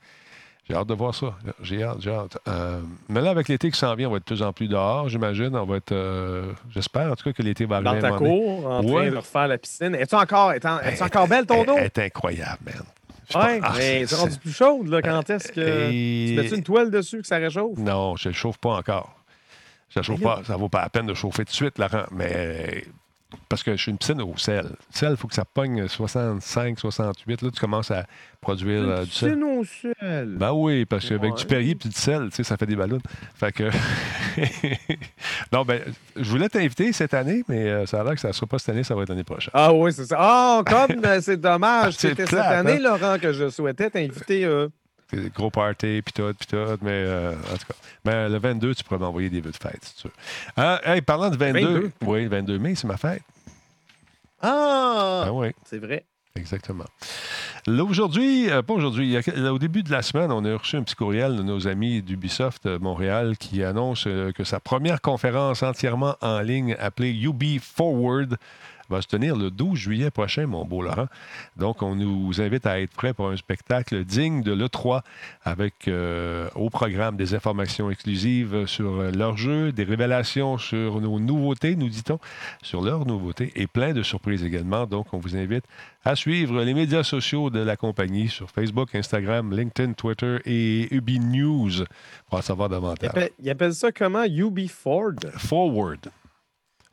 J'ai 0.72 0.78
hâte 0.78 0.88
de 0.88 0.94
voir 0.94 1.14
ça. 1.14 1.34
J'ai 1.62 1.84
hâte, 1.84 1.98
j'ai 2.00 2.12
hâte. 2.12 2.38
Euh, 2.48 2.80
mais 3.10 3.22
là, 3.22 3.30
avec 3.32 3.48
l'été 3.50 3.70
qui 3.72 3.78
s'en 3.78 3.94
vient, 3.96 4.08
on 4.08 4.12
va 4.12 4.18
être 4.18 4.24
de 4.28 4.34
plus 4.36 4.42
en 4.42 4.54
plus 4.54 4.68
dehors, 4.68 5.10
j'imagine. 5.10 5.56
On 5.56 5.66
va 5.66 5.78
être. 5.78 5.92
euh, 5.92 6.54
J'espère 6.70 7.12
en 7.12 7.16
tout 7.16 7.26
cas 7.26 7.34
que 7.34 7.42
l'été 7.44 7.66
va 7.66 7.78
arriver. 7.78 8.00
Dans 8.02 8.10
ta 8.12 8.18
cour, 8.18 8.66
en 8.68 8.84
Ouais. 8.84 8.92
train 9.04 9.12
de 9.12 9.18
refaire 9.18 9.48
la 9.50 9.58
piscine. 9.58 9.96
Es-tu 9.96 10.16
encore, 10.16 10.54
es 10.54 10.60
Elle- 10.64 11.04
encore 11.04 11.28
belle 11.28 11.46
ton 11.46 11.64
dos? 11.66 11.76
Elle 11.78 11.86
est 11.86 12.00
incroyable, 12.00 12.60
man. 12.66 12.84
Pas- 13.34 13.50
Ah, 13.64 13.74
mais 13.78 14.06
c'est- 14.06 14.16
rendu 14.16 14.38
plus 14.40 14.52
chaude, 14.52 14.88
là. 14.88 15.02
Quand 15.02 15.30
est-ce 15.30 15.52
que. 15.52 15.90
Et- 15.92 16.28
Tu 16.30 16.36
mets-tu 16.42 16.56
une 16.56 16.64
toile 16.64 16.92
dessus 16.92 17.22
que 17.22 17.28
ça 17.28 17.38
réchauffe? 17.38 17.78
Non, 17.78 18.16
je 18.18 18.30
ne 18.30 18.34
chauffe 18.34 18.58
pas 18.58 18.76
encore. 18.78 19.14
Je 19.90 20.00
ne 20.00 20.04
chauffe 20.04 20.22
pas. 20.22 20.42
Ça 20.46 20.54
ne 20.54 20.58
vaut 20.58 20.70
pas 20.70 20.82
la 20.82 20.90
peine 20.90 21.06
de 21.06 21.14
chauffer 21.14 21.44
tout 21.46 21.52
de 21.52 21.56
suite, 21.56 21.78
Laurent. 21.80 22.06
Mais 22.12 22.84
parce 23.50 23.64
que 23.64 23.76
je 23.76 23.82
suis 23.82 23.92
une 23.92 23.98
piscine 23.98 24.22
au 24.22 24.38
sel. 24.38 24.66
Le 24.66 24.76
sel, 24.98 25.12
il 25.12 25.18
faut 25.18 25.28
que 25.28 25.34
ça 25.36 25.46
pogne 25.46 25.88
65, 25.88 26.80
68. 26.80 27.42
Là, 27.42 27.50
tu 27.54 27.60
commences 27.60 27.92
à 27.92 28.06
produire 28.40 28.82
euh, 28.88 29.04
du 29.04 29.12
sel. 29.12 29.36
Non 29.36 29.62
sel. 29.64 30.36
Ben 30.38 30.52
oui, 30.54 30.86
parce 30.86 31.08
qu'avec 31.08 31.32
Ouais. 31.34 31.38
du 31.40 31.46
Perrier 31.46 31.72
et 31.72 31.76
du 31.76 31.92
sel, 31.92 32.30
tu 32.30 32.38
sais, 32.38 32.44
ça 32.44 32.58
fait 32.58 32.66
des 32.66 32.76
ballons. 32.76 33.00
Fait 33.36 33.52
que. 33.52 33.70
non, 35.52 35.64
ben, 35.66 35.82
je 36.16 36.30
voulais 36.30 36.50
t'inviter 36.50 36.92
cette 36.94 37.14
année, 37.14 37.44
mais 37.48 37.70
euh, 37.70 37.86
ça 37.86 38.02
a 38.02 38.04
l'air 38.04 38.14
que 38.14 38.20
ça 38.20 38.30
ne 38.30 38.34
sera 38.34 38.48
pas 38.48 38.60
cette 38.60 38.70
année, 38.70 38.84
ça 38.84 38.96
va 38.96 39.04
être 39.04 39.10
l'année 39.10 39.24
prochaine. 39.24 39.52
Ah 39.54 39.74
oui, 39.74 39.92
c'est 39.94 40.06
ça. 40.06 40.16
Ah, 40.20 40.62
comme 40.66 41.04
euh, 41.06 41.20
c'est 41.22 41.38
dommage. 41.40 41.94
C'était 41.98 42.26
cette 42.26 42.40
année, 42.40 42.74
hein? 42.74 42.80
Laurent, 42.80 43.18
que 43.20 43.32
je 43.34 43.50
souhaitais 43.50 43.90
t'inviter. 43.90 44.46
euh, 44.46 44.70
Gros 45.36 45.50
party, 45.50 46.02
puis 46.04 46.14
tout, 46.14 46.34
puis 46.38 46.48
tout, 46.48 46.78
mais 46.82 46.92
euh, 46.92 47.34
en 47.34 47.58
tout 47.58 47.66
cas. 47.68 47.74
Mais 48.06 48.30
le 48.30 48.38
22, 48.38 48.76
tu 48.76 48.84
pourrais 48.84 49.00
m'envoyer 49.00 49.30
des 49.30 49.42
vœux 49.42 49.52
de 49.52 49.58
fête, 49.58 49.84
si 49.84 49.96
tu 49.96 50.08
veux. 50.08 50.14
Hein, 50.58 50.80
hey, 50.84 51.02
parlant 51.02 51.30
de 51.30 51.38
22, 51.38 51.60
22? 51.60 51.92
oui, 52.06 52.24
le 52.24 52.30
22 52.30 52.60
mai, 52.60 52.76
c'est 52.76 52.88
ma 52.88 52.98
fête. 52.98 53.24
Ah! 54.42 55.24
Ah 55.28 55.34
oui, 55.34 55.50
C'est 55.66 55.78
vrai. 55.78 56.06
exactement. 56.36 56.86
Là, 57.68 57.84
aujourd'hui, 57.84 58.50
euh, 58.50 58.64
pas 58.64 58.74
aujourd'hui, 58.74 59.16
au 59.38 59.60
début 59.60 59.84
de 59.84 59.92
la 59.92 60.02
semaine, 60.02 60.32
on 60.32 60.44
a 60.46 60.56
reçu 60.58 60.78
un 60.78 60.84
petit 60.84 60.96
courriel 60.96 61.36
de 61.36 61.44
nos 61.44 61.68
amis 61.68 62.02
d'Ubisoft 62.02 62.66
euh, 62.66 62.80
Montréal 62.80 63.38
qui 63.38 63.64
annonce 63.64 64.06
euh, 64.08 64.32
que 64.32 64.44
sa 64.44 64.60
première 64.60 65.00
conférence 65.02 65.62
entièrement 65.62 66.16
en 66.22 66.40
ligne 66.40 66.76
appelée 66.80 67.12
UB 67.12 67.60
Forward 67.62 68.38
va 68.92 69.02
se 69.02 69.08
tenir 69.08 69.36
le 69.36 69.50
12 69.50 69.78
juillet 69.78 70.12
prochain, 70.12 70.46
mon 70.46 70.66
beau 70.66 70.82
Laurent. 70.82 71.08
Donc, 71.58 71.82
on 71.82 71.96
nous 71.96 72.42
invite 72.42 72.66
à 72.66 72.80
être 72.80 72.94
prêts 72.94 73.14
pour 73.14 73.30
un 73.30 73.38
spectacle 73.38 74.04
digne 74.04 74.44
de 74.44 74.54
l'E3 74.54 75.02
avec 75.44 75.88
euh, 75.88 76.50
au 76.56 76.70
programme 76.70 77.16
des 77.16 77.34
informations 77.34 77.90
exclusives 77.90 78.66
sur 78.68 79.12
leur 79.12 79.38
jeu, 79.38 79.72
des 79.72 79.84
révélations 79.84 80.58
sur 80.58 81.02
nos 81.02 81.20
nouveautés, 81.20 81.76
nous 81.76 81.90
dit-on, 81.90 82.20
sur 82.62 82.82
leurs 82.82 83.06
nouveautés 83.06 83.52
et 83.56 83.68
plein 83.68 83.94
de 83.94 84.04
surprises 84.04 84.44
également. 84.44 84.86
Donc, 84.86 85.14
on 85.14 85.18
vous 85.18 85.36
invite 85.36 85.66
à 86.04 86.16
suivre 86.16 86.64
les 86.64 86.74
médias 86.74 87.04
sociaux 87.04 87.50
de 87.50 87.60
la 87.60 87.78
compagnie 87.78 88.28
sur 88.28 88.50
Facebook, 88.50 88.94
Instagram, 88.96 89.56
LinkedIn, 89.56 89.94
Twitter 89.94 90.38
et 90.46 90.94
Ubi 90.94 91.20
News 91.20 91.86
pour 92.28 92.40
en 92.40 92.42
savoir 92.42 92.70
davantage. 92.70 93.12
ils 93.40 93.50
appellent 93.50 93.74
ça 93.74 93.92
comment? 93.92 94.24
UB 94.24 94.68
Ford? 94.68 95.16
Forward. 95.38 96.10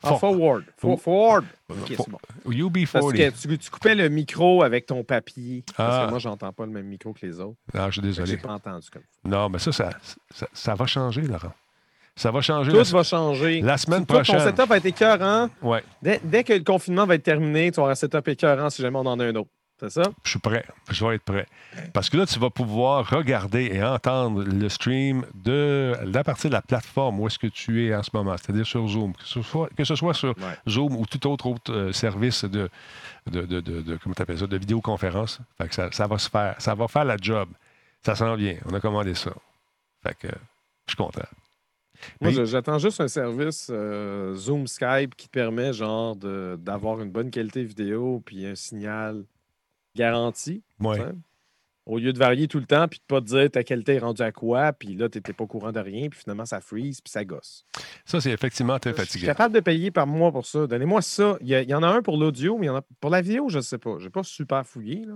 Ah, 0.01 0.09
For- 0.09 0.19
forward. 0.19 0.63
For- 0.77 0.91
For- 0.91 1.01
forward. 1.01 1.45
OK, 1.69 1.93
For- 1.95 2.05
c'est 2.05 2.11
bon. 2.11 2.19
UB40. 2.51 2.91
Parce 2.91 3.11
que 3.11 3.47
tu, 3.47 3.57
tu 3.57 3.69
coupais 3.69 3.95
le 3.95 4.07
micro 4.09 4.63
avec 4.63 4.85
ton 4.85 5.03
papier. 5.03 5.63
Parce 5.75 5.95
Ah. 5.97 6.05
que 6.05 6.09
moi, 6.11 6.19
j'entends 6.19 6.53
pas 6.53 6.65
le 6.65 6.71
même 6.71 6.85
micro 6.87 7.11
que 7.13 7.25
les 7.25 7.39
autres. 7.39 7.57
Ah, 7.73 7.87
je 7.87 7.93
suis 7.93 8.01
désolé. 8.01 8.27
J'ai 8.31 8.37
pas 8.37 8.53
entendu 8.53 8.87
comme 8.89 9.01
ça. 9.03 9.29
Non, 9.29 9.49
mais 9.49 9.59
ça, 9.59 9.71
ça, 9.73 9.89
ça, 10.31 10.47
ça 10.53 10.75
va 10.75 10.85
changer, 10.85 11.21
Laurent. 11.23 11.51
Ça 12.15 12.31
va 12.31 12.41
changer. 12.41 12.71
Tout 12.71 12.77
la- 12.77 12.83
va 12.83 13.03
changer. 13.03 13.61
la 13.61 13.77
semaine 13.77 14.05
prochaine. 14.05 14.37
Ton 14.37 14.43
setup 14.43 14.67
va 14.69 14.77
être 14.77 14.85
écœurant. 14.85 15.49
Ouais, 15.61 15.83
Dès, 16.01 16.19
dès 16.23 16.43
que 16.43 16.53
le 16.53 16.63
confinement 16.63 17.05
va 17.05 17.15
être 17.15 17.23
terminé, 17.23 17.71
tu 17.71 17.79
avoir 17.79 17.91
un 17.91 17.95
setup 17.95 18.27
écœurant 18.27 18.69
si 18.69 18.81
jamais 18.81 18.97
on 18.97 19.05
en 19.05 19.19
a 19.19 19.25
un 19.25 19.35
autre. 19.35 19.49
C'est 19.79 19.89
ça? 19.89 20.03
je 20.23 20.29
suis 20.31 20.39
prêt. 20.39 20.65
Je 20.91 21.05
vais 21.05 21.15
être 21.15 21.23
prêt. 21.23 21.45
Parce 21.93 22.09
que 22.09 22.17
là, 22.17 22.25
tu 22.25 22.37
vas 22.39 22.49
pouvoir 22.49 23.09
regarder 23.09 23.69
et 23.73 23.81
entendre 23.83 24.43
le 24.43 24.67
stream 24.69 25.25
de 25.35 25.95
la 26.03 26.23
partie 26.23 26.47
de 26.47 26.53
la 26.53 26.61
plateforme 26.61 27.19
où 27.19 27.27
est-ce 27.27 27.39
que 27.39 27.47
tu 27.47 27.85
es 27.87 27.95
en 27.95 28.03
ce 28.03 28.09
moment, 28.13 28.35
c'est-à-dire 28.37 28.65
sur 28.67 28.85
Zoom. 28.87 29.13
Que 29.15 29.23
ce 29.23 29.41
soit, 29.41 29.69
que 29.75 29.83
ce 29.85 29.95
soit 29.95 30.13
sur 30.13 30.29
Ouais. 30.37 30.57
Zoom 30.67 30.95
ou 30.97 31.05
tout 31.05 31.25
autre, 31.27 31.45
autre 31.45 31.71
euh, 31.73 31.91
service 31.93 32.43
de, 32.43 32.69
de, 33.31 33.41
de, 33.41 33.61
de- 33.61 33.81
de- 33.81 33.97
comment 34.03 34.13
t'appelles 34.15 34.39
ça, 34.39 34.47
de 34.47 34.57
vidéoconférence. 34.57 35.39
Fait 35.57 35.67
que 35.69 35.75
ça, 35.75 35.89
ça 35.91 36.07
va 36.07 36.17
se 36.17 36.29
faire. 36.29 36.55
Ça 36.59 36.75
va 36.75 36.87
faire 36.89 37.05
la 37.05 37.15
job. 37.15 37.47
Ça 38.05 38.15
s'en 38.15 38.35
vient. 38.35 38.55
On 38.65 38.73
a 38.73 38.79
commandé 38.81 39.13
ça. 39.15 39.31
Fait 40.03 40.15
que 40.15 40.27
je 40.27 40.91
suis 40.91 40.97
content. 40.97 41.21
Moi, 42.21 42.31
j'attends 42.45 42.79
juste 42.79 43.01
un 43.01 43.07
service 43.09 43.67
euh, 43.69 44.33
Zoom 44.35 44.67
Skype 44.67 45.15
qui 45.15 45.27
te 45.27 45.33
permet 45.33 45.73
genre 45.73 46.15
d'avoir 46.15 47.01
une 47.01 47.11
bonne 47.11 47.29
qualité 47.29 47.63
vidéo 47.63 48.21
puis 48.25 48.45
un 48.45 48.55
signal 48.55 49.23
garanti. 49.95 50.63
Ouais. 50.79 50.99
Au 51.85 51.97
lieu 51.97 52.13
de 52.13 52.19
varier 52.19 52.47
tout 52.47 52.59
le 52.59 52.65
temps 52.67 52.87
puis 52.87 52.99
de 52.99 53.03
pas 53.07 53.19
te 53.19 53.25
dire 53.25 53.49
ta 53.49 53.63
qualité 53.63 53.95
est 53.95 53.99
rendue 53.99 54.21
à 54.21 54.31
quoi, 54.31 54.73
puis 54.73 54.93
là, 54.95 55.09
tu 55.09 55.17
n'étais 55.17 55.33
pas 55.33 55.45
au 55.45 55.47
courant 55.47 55.71
de 55.71 55.79
rien, 55.79 56.07
puis 56.09 56.19
finalement, 56.19 56.45
ça 56.45 56.61
freeze, 56.61 57.01
puis 57.01 57.09
ça 57.09 57.25
gosse. 57.25 57.65
Ça, 58.05 58.21
c'est 58.21 58.29
effectivement 58.31 58.77
très 58.77 58.93
Je 58.95 59.03
suis 59.05 59.21
capable 59.21 59.55
de 59.55 59.59
payer 59.59 59.89
par 59.89 60.05
mois 60.05 60.31
pour 60.31 60.45
ça. 60.45 60.67
Donnez-moi 60.67 61.01
ça. 61.01 61.37
Il 61.41 61.47
y, 61.47 61.55
a- 61.55 61.61
il 61.63 61.69
y 61.69 61.73
en 61.73 61.81
a 61.81 61.87
un 61.87 62.03
pour 62.03 62.17
l'audio, 62.17 62.57
mais 62.59 62.65
il 62.65 62.69
y 62.69 62.71
en 62.71 62.75
a 62.75 62.83
pour 62.99 63.09
la 63.09 63.21
vidéo, 63.21 63.49
je 63.49 63.57
ne 63.57 63.63
sais 63.63 63.79
pas. 63.79 63.95
Je 63.97 64.03
n'ai 64.03 64.09
pas 64.11 64.21
super 64.23 64.65
fouillé. 64.67 65.03
là. 65.05 65.15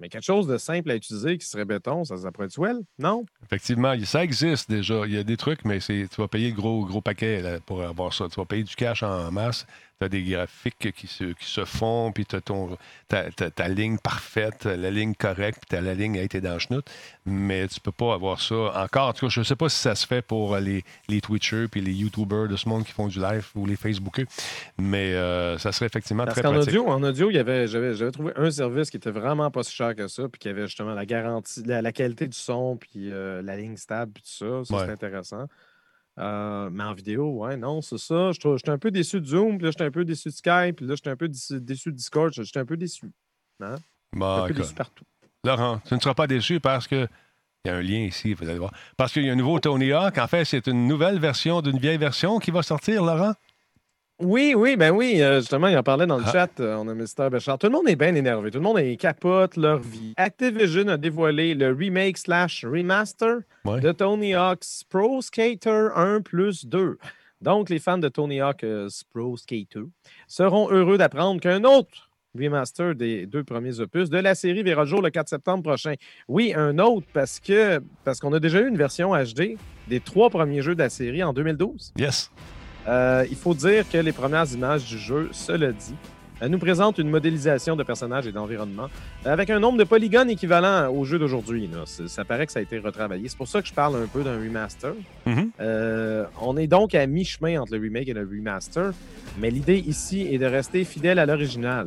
Mais 0.00 0.08
quelque 0.08 0.24
chose 0.24 0.48
de 0.48 0.58
simple 0.58 0.90
à 0.90 0.96
utiliser 0.96 1.38
qui 1.38 1.46
serait 1.46 1.64
béton, 1.64 2.04
ça, 2.04 2.16
ça 2.16 2.32
pourrait 2.32 2.46
être 2.46 2.52
swell? 2.52 2.80
Non? 2.98 3.24
Effectivement, 3.44 3.94
ça 4.04 4.24
existe 4.24 4.68
déjà. 4.68 5.06
Il 5.06 5.12
y 5.12 5.16
a 5.16 5.22
des 5.22 5.36
trucs, 5.36 5.64
mais 5.64 5.78
c'est, 5.80 6.08
tu 6.12 6.20
vas 6.20 6.26
payer 6.28 6.50
le 6.50 6.56
gros, 6.56 6.84
gros 6.84 7.00
paquet 7.00 7.40
là, 7.40 7.60
pour 7.64 7.82
avoir 7.82 8.12
ça. 8.12 8.26
Tu 8.28 8.34
vas 8.34 8.44
payer 8.44 8.64
du 8.64 8.74
cash 8.74 9.02
en 9.04 9.30
masse. 9.30 9.64
Tu 10.02 10.06
as 10.06 10.08
des 10.08 10.22
graphiques 10.24 10.90
qui 10.96 11.06
se, 11.06 11.24
qui 11.32 11.44
se 11.46 11.64
font, 11.64 12.10
puis 12.10 12.26
tu 12.26 12.34
as 12.34 12.40
ta, 13.08 13.30
ta- 13.30 13.50
ta 13.52 13.68
ligne 13.68 13.98
parfaite, 13.98 14.64
la 14.64 14.90
ligne 14.90 15.14
correcte, 15.14 15.60
puis 15.60 15.68
tu 15.70 15.76
as 15.76 15.80
la 15.80 15.94
ligne 15.94 16.18
a 16.18 16.22
été 16.22 16.40
dans 16.40 16.54
le 16.54 16.58
chenoute. 16.58 16.90
Mais 17.24 17.68
tu 17.68 17.78
peux 17.78 17.92
pas 17.92 18.14
avoir 18.14 18.40
ça 18.40 18.82
encore. 18.82 19.08
En 19.08 19.12
tout 19.12 19.26
cas, 19.26 19.30
je 19.30 19.38
ne 19.40 19.44
sais 19.44 19.54
pas 19.54 19.68
si 19.68 19.78
ça 19.78 19.94
se 19.94 20.04
fait 20.04 20.20
pour 20.22 20.56
les, 20.56 20.82
les 21.08 21.20
Twitchers 21.20 21.68
puis 21.70 21.80
les 21.80 21.92
YouTubers 21.92 22.48
de 22.48 22.56
ce 22.56 22.68
monde 22.68 22.84
qui 22.84 22.90
font 22.90 23.06
du 23.06 23.20
live 23.20 23.46
ou 23.54 23.64
les 23.64 23.76
Facebookers. 23.76 24.26
Mais 24.76 25.14
euh, 25.14 25.56
ça 25.58 25.70
serait 25.70 25.86
effectivement 25.86 26.24
Parce 26.24 26.34
très 26.40 26.42
pratique. 26.42 26.68
audio, 26.70 26.88
en 26.88 27.00
audio, 27.04 27.30
il 27.30 27.36
y 27.36 27.38
avait, 27.38 27.68
j'avais, 27.68 27.94
j'avais 27.94 28.10
trouvé 28.10 28.32
un 28.34 28.50
service 28.50 28.90
qui 28.90 28.96
était 28.96 29.12
vraiment 29.12 29.52
pas 29.52 29.62
si 29.62 29.72
cher 29.72 29.94
que 29.94 30.08
ça, 30.08 30.28
puis 30.28 30.40
qui 30.40 30.48
avait 30.48 30.66
justement 30.66 30.94
la 30.94 31.06
garantie, 31.06 31.62
la, 31.64 31.80
la 31.80 31.92
qualité 31.92 32.26
du 32.26 32.36
son, 32.36 32.76
puis 32.76 33.12
euh, 33.12 33.40
la 33.42 33.56
ligne 33.56 33.76
stable, 33.76 34.10
puis 34.14 34.24
tout 34.24 34.30
ça. 34.30 34.64
Ça, 34.64 34.74
Ouais. 34.76 34.86
c'est 34.86 34.92
intéressant. 34.92 35.46
Euh, 36.18 36.68
mais 36.70 36.84
en 36.84 36.92
vidéo, 36.92 37.30
ouais, 37.38 37.56
non, 37.56 37.80
c'est 37.80 37.98
ça. 37.98 38.32
Je 38.32 38.56
J'étais 38.56 38.70
un 38.70 38.78
peu 38.78 38.90
déçu 38.90 39.20
de 39.20 39.26
Zoom, 39.26 39.56
puis 39.56 39.64
là, 39.64 39.70
j'étais 39.70 39.84
un 39.84 39.90
peu 39.90 40.04
déçu 40.04 40.28
de 40.28 40.34
Skype, 40.34 40.76
puis 40.76 40.86
là, 40.86 40.94
j'étais 40.94 41.10
un 41.10 41.16
peu 41.16 41.28
déçu, 41.28 41.60
déçu 41.60 41.90
de 41.90 41.96
Discord. 41.96 42.32
J'étais 42.32 42.60
un 42.60 42.66
peu 42.66 42.76
déçu. 42.76 43.10
Bon, 44.12 44.42
un 44.42 44.46
peu 44.46 44.54
déçu 44.54 44.74
partout. 44.74 45.04
Laurent, 45.44 45.80
tu 45.86 45.94
ne 45.94 46.00
seras 46.00 46.14
pas 46.14 46.26
déçu 46.26 46.60
parce 46.60 46.86
que. 46.86 47.08
Il 47.64 47.68
y 47.68 47.70
a 47.70 47.76
un 47.76 47.82
lien 47.82 48.00
ici, 48.00 48.34
vous 48.34 48.48
allez 48.48 48.58
voir. 48.58 48.72
Parce 48.96 49.12
qu'il 49.12 49.24
y 49.24 49.30
a 49.30 49.32
un 49.32 49.36
nouveau 49.36 49.60
Tony 49.60 49.92
Hawk. 49.92 50.18
En 50.18 50.26
fait, 50.26 50.44
c'est 50.44 50.66
une 50.66 50.88
nouvelle 50.88 51.20
version 51.20 51.62
d'une 51.62 51.78
vieille 51.78 51.96
version 51.96 52.40
qui 52.40 52.50
va 52.50 52.64
sortir, 52.64 53.04
Laurent? 53.04 53.34
Oui, 54.24 54.54
oui, 54.56 54.76
ben 54.76 54.90
oui, 54.92 55.20
euh, 55.20 55.40
justement, 55.40 55.66
il 55.68 55.76
en 55.76 55.82
parlait 55.82 56.06
dans 56.06 56.18
le 56.18 56.24
Ah. 56.26 56.32
chat. 56.32 56.60
euh, 56.60 56.76
on 56.76 56.86
a 56.88 56.94
Mr. 56.94 57.28
Béchard. 57.30 57.58
Tout 57.58 57.66
le 57.66 57.72
monde 57.72 57.88
est 57.88 57.96
bien 57.96 58.14
énervé. 58.14 58.50
Tout 58.50 58.58
le 58.58 58.64
monde 58.64 58.78
est 58.78 58.96
capote 58.96 59.56
leur 59.56 59.78
vie. 59.80 60.14
Activision 60.16 60.86
a 60.88 60.96
dévoilé 60.96 61.54
le 61.54 61.72
remake 61.72 62.18
slash 62.18 62.64
remaster 62.64 63.38
Ouais. 63.64 63.80
de 63.80 63.90
Tony 63.92 64.34
Hawk's 64.34 64.84
Pro 64.88 65.20
Skater 65.22 65.88
1 65.96 66.20
plus 66.20 66.66
2. 66.66 66.98
Donc, 67.40 67.68
les 67.70 67.80
fans 67.80 67.98
de 67.98 68.08
Tony 68.08 68.40
Hawk's 68.40 69.02
Pro 69.12 69.36
Skater 69.36 69.82
seront 70.28 70.70
heureux 70.70 70.98
d'apprendre 70.98 71.40
qu'un 71.40 71.64
autre 71.64 72.10
remaster 72.38 72.94
des 72.94 73.26
deux 73.26 73.42
premiers 73.44 73.80
opus 73.80 74.08
de 74.08 74.18
la 74.18 74.34
série 74.36 74.62
verra 74.62 74.82
le 74.82 74.88
jour 74.88 75.02
le 75.02 75.10
4 75.10 75.28
septembre 75.28 75.64
prochain. 75.64 75.94
Oui, 76.28 76.52
un 76.56 76.78
autre 76.78 77.06
parce 77.12 77.40
que 77.40 77.80
parce 78.04 78.20
qu'on 78.20 78.32
a 78.32 78.40
déjà 78.40 78.60
eu 78.60 78.68
une 78.68 78.76
version 78.78 79.12
HD 79.14 79.58
des 79.88 79.98
trois 80.00 80.30
premiers 80.30 80.62
jeux 80.62 80.74
de 80.74 80.80
la 80.80 80.88
série 80.90 81.22
en 81.24 81.32
2012. 81.32 81.92
Yes. 81.98 82.30
Euh, 82.88 83.24
il 83.30 83.36
faut 83.36 83.54
dire 83.54 83.88
que 83.88 83.98
les 83.98 84.12
premières 84.12 84.50
images 84.52 84.84
du 84.84 84.98
jeu, 84.98 85.28
cela 85.32 85.72
dit, 85.72 85.94
euh, 86.42 86.48
nous 86.48 86.58
présentent 86.58 86.98
une 86.98 87.08
modélisation 87.08 87.76
de 87.76 87.82
personnages 87.82 88.26
et 88.26 88.32
d'environnement 88.32 88.88
euh, 89.26 89.32
avec 89.32 89.50
un 89.50 89.60
nombre 89.60 89.78
de 89.78 89.84
polygones 89.84 90.30
équivalent 90.30 90.92
au 90.92 91.04
jeu 91.04 91.18
d'aujourd'hui. 91.18 91.70
Ça 92.06 92.24
paraît 92.24 92.46
que 92.46 92.52
ça 92.52 92.58
a 92.58 92.62
été 92.62 92.78
retravaillé. 92.78 93.28
C'est 93.28 93.38
pour 93.38 93.48
ça 93.48 93.62
que 93.62 93.68
je 93.68 93.72
parle 93.72 93.96
un 94.02 94.06
peu 94.06 94.22
d'un 94.22 94.36
remaster. 94.36 94.92
Mhm. 95.26 95.50
Euh, 95.60 96.24
on 96.40 96.56
est 96.56 96.66
donc 96.66 96.94
à 96.94 97.06
mi-chemin 97.06 97.60
entre 97.60 97.74
le 97.74 97.80
remake 97.80 98.08
et 98.08 98.14
le 98.14 98.22
remaster, 98.22 98.92
mais 99.38 99.50
l'idée 99.50 99.78
ici 99.78 100.26
est 100.30 100.38
de 100.38 100.46
rester 100.46 100.84
fidèle 100.84 101.18
à 101.18 101.26
l'original. 101.26 101.86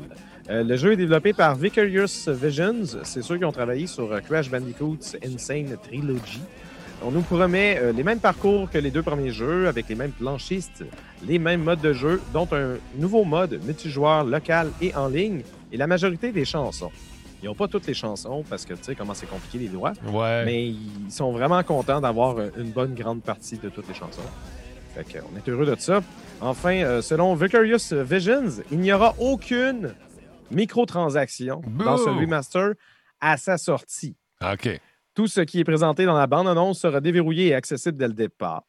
Euh, 0.49 0.63
le 0.63 0.77
jeu 0.77 0.93
est 0.93 0.97
développé 0.97 1.33
par 1.33 1.55
Vicarious 1.55 2.27
Visions. 2.27 2.99
C'est 3.03 3.23
ceux 3.23 3.37
qui 3.37 3.45
ont 3.45 3.51
travaillé 3.51 3.87
sur 3.87 4.21
Crash 4.21 4.49
Bandicoot's 4.49 5.17
Insane 5.25 5.75
Trilogy. 5.83 6.41
On 7.03 7.11
nous 7.11 7.21
promet 7.21 7.77
euh, 7.79 7.91
les 7.91 8.03
mêmes 8.03 8.19
parcours 8.19 8.69
que 8.69 8.77
les 8.77 8.89
deux 8.89 9.03
premiers 9.03 9.31
jeux, 9.31 9.67
avec 9.67 9.87
les 9.89 9.95
mêmes 9.95 10.11
planchistes, 10.11 10.83
les 11.27 11.37
mêmes 11.39 11.61
modes 11.63 11.81
de 11.81 11.93
jeu, 11.93 12.21
dont 12.33 12.47
un 12.51 12.77
nouveau 12.95 13.23
mode 13.25 13.59
multijoueur 13.63 14.23
local 14.23 14.71
et 14.81 14.95
en 14.95 15.07
ligne, 15.07 15.41
et 15.71 15.77
la 15.77 15.87
majorité 15.87 16.31
des 16.31 16.45
chansons. 16.45 16.91
Ils 17.43 17.45
n'ont 17.47 17.53
pas 17.55 17.67
toutes 17.67 17.85
les 17.85 17.93
chansons 17.93 18.43
parce 18.49 18.65
que 18.65 18.73
tu 18.73 18.83
sais 18.83 18.95
comment 18.95 19.13
c'est 19.13 19.29
compliqué 19.29 19.59
les 19.59 19.67
droits, 19.67 19.93
Ouais. 20.07 20.45
mais 20.45 20.67
ils 20.69 21.11
sont 21.11 21.31
vraiment 21.31 21.61
contents 21.63 22.01
d'avoir 22.01 22.37
euh, 22.39 22.49
une 22.57 22.71
bonne 22.71 22.95
grande 22.95 23.21
partie 23.21 23.57
de 23.57 23.69
toutes 23.69 23.87
les 23.87 23.93
chansons. 23.93 24.21
Fait 24.95 25.03
que, 25.03 25.19
on 25.31 25.37
est 25.37 25.47
heureux 25.49 25.65
de 25.65 25.75
ça. 25.79 26.01
Enfin, 26.41 26.75
euh, 26.77 27.01
selon 27.01 27.35
Vicarious 27.35 27.91
Visions, 27.91 28.63
il 28.71 28.79
n'y 28.79 28.91
aura 28.93 29.13
aucune 29.19 29.93
microtransaction 30.49 31.61
dans 31.67 31.97
ce 31.97 32.09
remaster 32.09 32.71
à 33.19 33.37
sa 33.37 33.57
sortie. 33.57 34.15
OK. 34.41 34.79
Tout 35.15 35.27
ce 35.27 35.39
qui 35.39 35.61
est 35.61 35.63
présenté 35.63 36.03
dans 36.05 36.17
la 36.17 36.27
bande-annonce 36.27 36.81
sera 36.81 36.99
déverrouillé 36.99 37.47
et 37.47 37.55
accessible 37.55 37.97
dès 37.97 38.09
le 38.09 38.13
départ. 38.13 38.63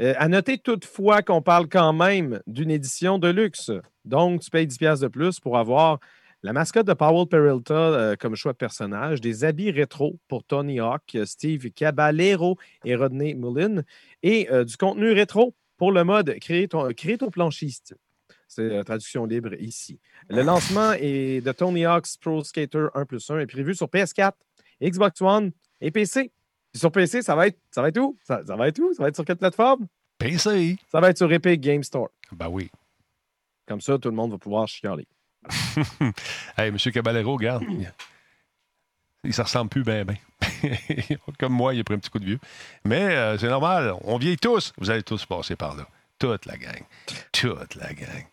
Euh, 0.00 0.14
à 0.16 0.28
noter 0.28 0.56
toutefois 0.56 1.20
qu'on 1.20 1.42
parle 1.42 1.68
quand 1.68 1.92
même 1.92 2.40
d'une 2.46 2.70
édition 2.70 3.18
de 3.18 3.28
luxe. 3.28 3.70
Donc, 4.06 4.40
tu 4.40 4.50
payes 4.50 4.66
10$ 4.66 4.78
piastres 4.78 5.04
de 5.04 5.08
plus 5.08 5.38
pour 5.40 5.58
avoir 5.58 6.00
la 6.42 6.54
mascotte 6.54 6.86
de 6.86 6.94
Powell 6.94 7.28
Peralta 7.28 7.74
euh, 7.74 8.16
comme 8.16 8.34
choix 8.34 8.52
de 8.52 8.56
personnage, 8.56 9.20
des 9.20 9.44
habits 9.44 9.70
rétro 9.70 10.18
pour 10.26 10.42
Tony 10.42 10.80
Hawk, 10.80 11.02
euh, 11.16 11.26
Steve 11.26 11.70
Caballero 11.70 12.56
et 12.86 12.96
Rodney 12.96 13.34
Mullen, 13.34 13.84
et 14.22 14.48
du 14.64 14.76
contenu 14.78 15.12
rétro 15.12 15.54
pour 15.76 15.92
le 15.92 16.02
mode 16.02 16.34
Créer 16.40 16.66
ton, 16.66 16.88
planchiste. 17.30 17.94
C'est 18.48 18.68
la 18.68 18.84
traduction 18.84 19.26
libre 19.26 19.52
ici. 19.60 20.00
Le 20.30 20.42
lancement 20.42 20.92
de 20.92 21.52
Tony 21.52 21.84
Hawk's 21.84 22.16
Pro 22.16 22.42
Skater 22.42 22.86
1 22.94 23.04
plus 23.04 23.30
1 23.30 23.40
est 23.40 23.46
prévu 23.46 23.74
sur 23.74 23.88
PS4, 23.88 24.32
Xbox 24.82 25.20
One 25.20 25.52
et 25.80 25.90
PC. 25.90 26.32
Puis 26.72 26.80
sur 26.80 26.90
PC, 26.90 27.22
ça 27.22 27.34
va 27.34 27.46
être, 27.46 27.58
ça 27.70 27.82
va 27.82 27.88
être 27.88 27.98
où? 27.98 28.18
Ça, 28.24 28.42
ça 28.46 28.56
va 28.56 28.68
être 28.68 28.78
où? 28.80 28.92
Ça 28.94 29.02
va 29.02 29.08
être 29.08 29.14
sur 29.14 29.24
quelle 29.24 29.36
plateforme? 29.36 29.86
PC. 30.18 30.76
Ça 30.90 31.00
va 31.00 31.10
être 31.10 31.18
sur 31.18 31.32
Epic 31.32 31.60
Game 31.60 31.82
Store. 31.82 32.08
Ben 32.32 32.48
oui. 32.48 32.70
Comme 33.66 33.80
ça, 33.80 33.98
tout 33.98 34.10
le 34.10 34.16
monde 34.16 34.32
va 34.32 34.38
pouvoir 34.38 34.68
chialer. 34.68 35.06
Hey, 36.56 36.68
M. 36.68 36.78
Caballero, 36.78 37.34
regarde. 37.34 37.64
Il, 39.24 39.34
se 39.34 39.42
ressemble 39.42 39.70
plus 39.70 39.82
bien, 39.82 40.04
bien. 40.04 40.16
Comme 41.38 41.52
moi, 41.52 41.74
il 41.74 41.80
a 41.80 41.84
pris 41.84 41.94
un 41.94 41.98
petit 41.98 42.10
coup 42.10 42.18
de 42.18 42.26
vieux. 42.26 42.38
Mais 42.84 43.14
euh, 43.14 43.38
c'est 43.38 43.48
normal. 43.48 43.94
On 44.02 44.18
vieillit 44.18 44.36
tous. 44.36 44.72
Vous 44.78 44.90
allez 44.90 45.02
tous 45.02 45.24
passer 45.26 45.56
par 45.56 45.76
là. 45.76 45.86
Toute 46.18 46.46
la 46.46 46.56
gang. 46.56 46.82
Toute 47.32 47.74
la 47.74 47.92
gang. 47.92 48.26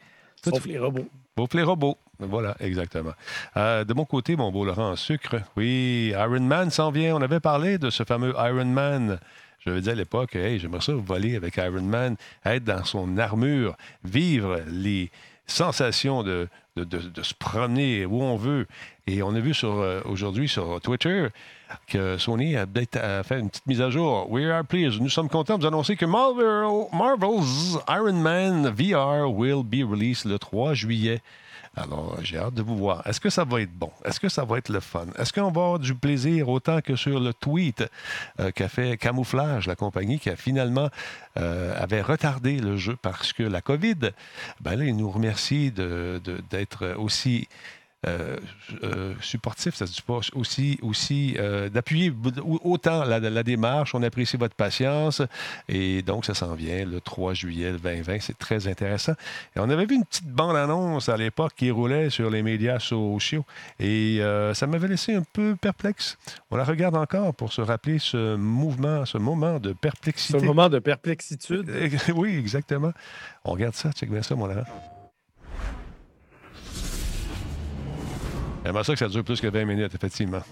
Sauf 0.44 0.66
les 0.66 0.78
robots. 0.78 1.08
Les 1.54 1.64
robots. 1.64 1.98
Voilà, 2.20 2.56
exactement. 2.60 3.14
Euh, 3.58 3.84
de 3.84 3.94
mon 3.94 4.06
côté, 4.06 4.36
mon 4.36 4.52
beau 4.52 4.64
Laurent 4.64 4.92
en 4.92 4.96
sucre, 4.96 5.38
oui, 5.58 6.14
Iron 6.16 6.40
Man 6.40 6.70
s'en 6.70 6.92
vient. 6.92 7.16
On 7.16 7.22
avait 7.22 7.40
parlé 7.40 7.78
de 7.78 7.90
ce 7.90 8.04
fameux 8.04 8.34
Iron 8.38 8.66
Man. 8.66 9.20
Je 9.60 9.70
veux 9.70 9.82
dire 9.82 9.94
à 9.94 9.96
l'époque, 9.96 10.36
hey, 10.36 10.60
j'aimerais 10.60 10.82
ça 10.82 10.94
voler 10.94 11.36
avec 11.36 11.58
Iron 11.58 11.82
Man, 11.82 12.16
être 12.46 12.64
dans 12.64 12.84
son 12.84 13.18
armure, 13.18 13.76
vivre 14.04 14.62
les 14.68 15.12
sensations 15.46 16.24
de, 16.24 16.48
de, 16.76 16.84
de, 16.84 17.00
de 17.00 17.24
se 17.24 17.34
promener 17.34 18.06
où 18.06 18.22
on 18.22 18.38
veut. 18.38 18.68
Et 19.08 19.24
on 19.24 19.34
a 19.34 19.40
vu 19.40 19.54
euh, 19.64 20.02
aujourd'hui 20.06 20.48
sur 20.48 20.80
Twitter 20.82 21.28
que 21.88 22.18
Sony 22.18 22.56
a, 22.56 22.66
a 22.96 23.24
fait 23.24 23.40
une 23.40 23.50
petite 23.50 23.66
mise 23.66 23.82
à 23.82 23.90
jour. 23.90 24.30
We 24.30 24.46
are 24.46 24.64
pleased. 24.64 25.02
Nous 25.02 25.10
sommes 25.10 25.30
contents 25.30 25.58
de 25.58 25.64
vous 25.64 25.68
annoncer 25.68 25.96
que 25.96 26.06
Marvel, 26.06 26.88
Marvel's 26.94 27.78
Iron 27.90 28.14
Man 28.14 28.68
VR 28.68 29.32
will 29.32 29.64
be 29.64 29.84
released 29.90 30.26
le 30.26 30.38
3 30.38 30.74
juillet. 30.74 31.22
Alors, 31.78 32.18
j'ai 32.22 32.38
hâte 32.38 32.54
de 32.54 32.62
vous 32.62 32.76
voir. 32.76 33.02
Est-ce 33.08 33.22
que 33.22 33.30
ça 33.30 33.46
va 33.46 33.62
être 33.62 33.72
bon? 33.72 33.92
Est-ce 34.04 34.20
que 34.20 34.28
ça 34.28 34.44
va 34.44 34.58
être 34.58 34.68
le 34.68 34.82
fun? 34.82 35.06
Est-ce 35.18 35.32
qu'on 35.32 35.44
va 35.44 35.48
avoir 35.48 35.80
du 35.80 35.96
plaisir 35.96 36.50
autant 36.50 36.82
que 36.82 36.98
sur 36.98 37.22
le 37.22 37.34
tweet 37.34 37.86
euh, 38.42 38.52
qu'a 38.52 38.68
fait 38.68 38.98
Camouflage, 38.98 39.68
la 39.68 39.76
compagnie 39.76 40.20
qui 40.20 40.30
a 40.30 40.36
finalement 40.36 40.90
euh, 41.38 41.74
avait 41.82 42.02
retardé 42.02 42.60
le 42.60 42.76
jeu 42.76 42.98
parce 43.02 43.32
que 43.32 43.44
la 43.44 43.62
COVID, 43.62 44.12
ben 44.60 44.76
là, 44.76 44.84
ils 44.84 44.98
nous 44.98 45.10
remercient 45.10 45.72
d'être 45.72 46.96
aussi 46.98 47.48
euh, 48.08 48.38
euh, 48.84 49.14
supportif, 49.22 49.76
ça 49.76 49.86
se 49.86 49.94
dit 49.94 50.02
pas, 50.02 50.20
aussi, 50.34 50.80
aussi 50.82 51.36
euh, 51.38 51.70
d'appuyer 51.70 52.12
autant 52.64 53.04
la, 53.04 53.20
la 53.20 53.44
démarche. 53.44 53.94
On 53.94 54.02
apprécie 54.02 54.38
votre 54.38 54.56
patience. 54.56 55.22
Et 55.70 56.02
donc, 56.02 56.26
ça 56.26 56.34
s'en 56.34 56.56
vient 56.56 56.86
le 56.86 57.00
3 57.00 57.34
juillet 57.34 57.72
2020. 57.74 58.18
C'est 58.22 58.38
très 58.38 58.68
intéressant. 58.68 59.14
Et 59.56 59.60
on 59.60 59.70
avait 59.70 59.86
vu 59.86 59.96
une 59.96 60.06
petite 60.06 60.28
bande-annonce 60.28 61.10
à 61.10 61.18
l'époque 61.18 61.54
qui 61.56 61.70
roulait 61.70 62.10
sur 62.10 62.30
les 62.30 62.42
médias 62.42 62.80
sociaux. 62.80 63.46
Et 63.80 64.18
euh, 64.22 64.54
ça 64.54 64.66
m'avait 64.66 64.88
laissé 64.88 65.14
un 65.14 65.24
peu 65.34 65.56
perplexe. 65.56 66.18
On 66.50 66.58
la 66.58 66.64
regarde 66.64 66.96
encore 66.96 67.36
pour 67.36 67.54
se 67.54 67.62
rappeler 67.62 68.00
ce 68.00 68.36
mouvement, 68.36 69.06
ce 69.06 69.20
moment 69.20 69.60
de 69.60 69.74
perplexité. 69.74 70.40
un 70.40 70.46
moment 70.46 70.70
de 70.70 70.80
perplexitude. 70.80 71.70
Oui, 72.16 72.36
exactement. 72.36 72.92
On 73.46 73.52
regarde 73.52 73.76
ça, 73.76 73.92
check 73.92 74.10
bien 74.10 74.22
ça, 74.22 74.36
mon 74.36 74.48
Laurent. 74.48 74.66
J'aimerais 78.64 78.84
ça 78.84 78.94
que 78.94 79.00
ça 79.00 79.08
dure 79.08 79.24
plus 79.24 79.42
que 79.42 79.48
20 79.48 79.66
minutes, 79.66 79.94
effectivement. 79.96 80.44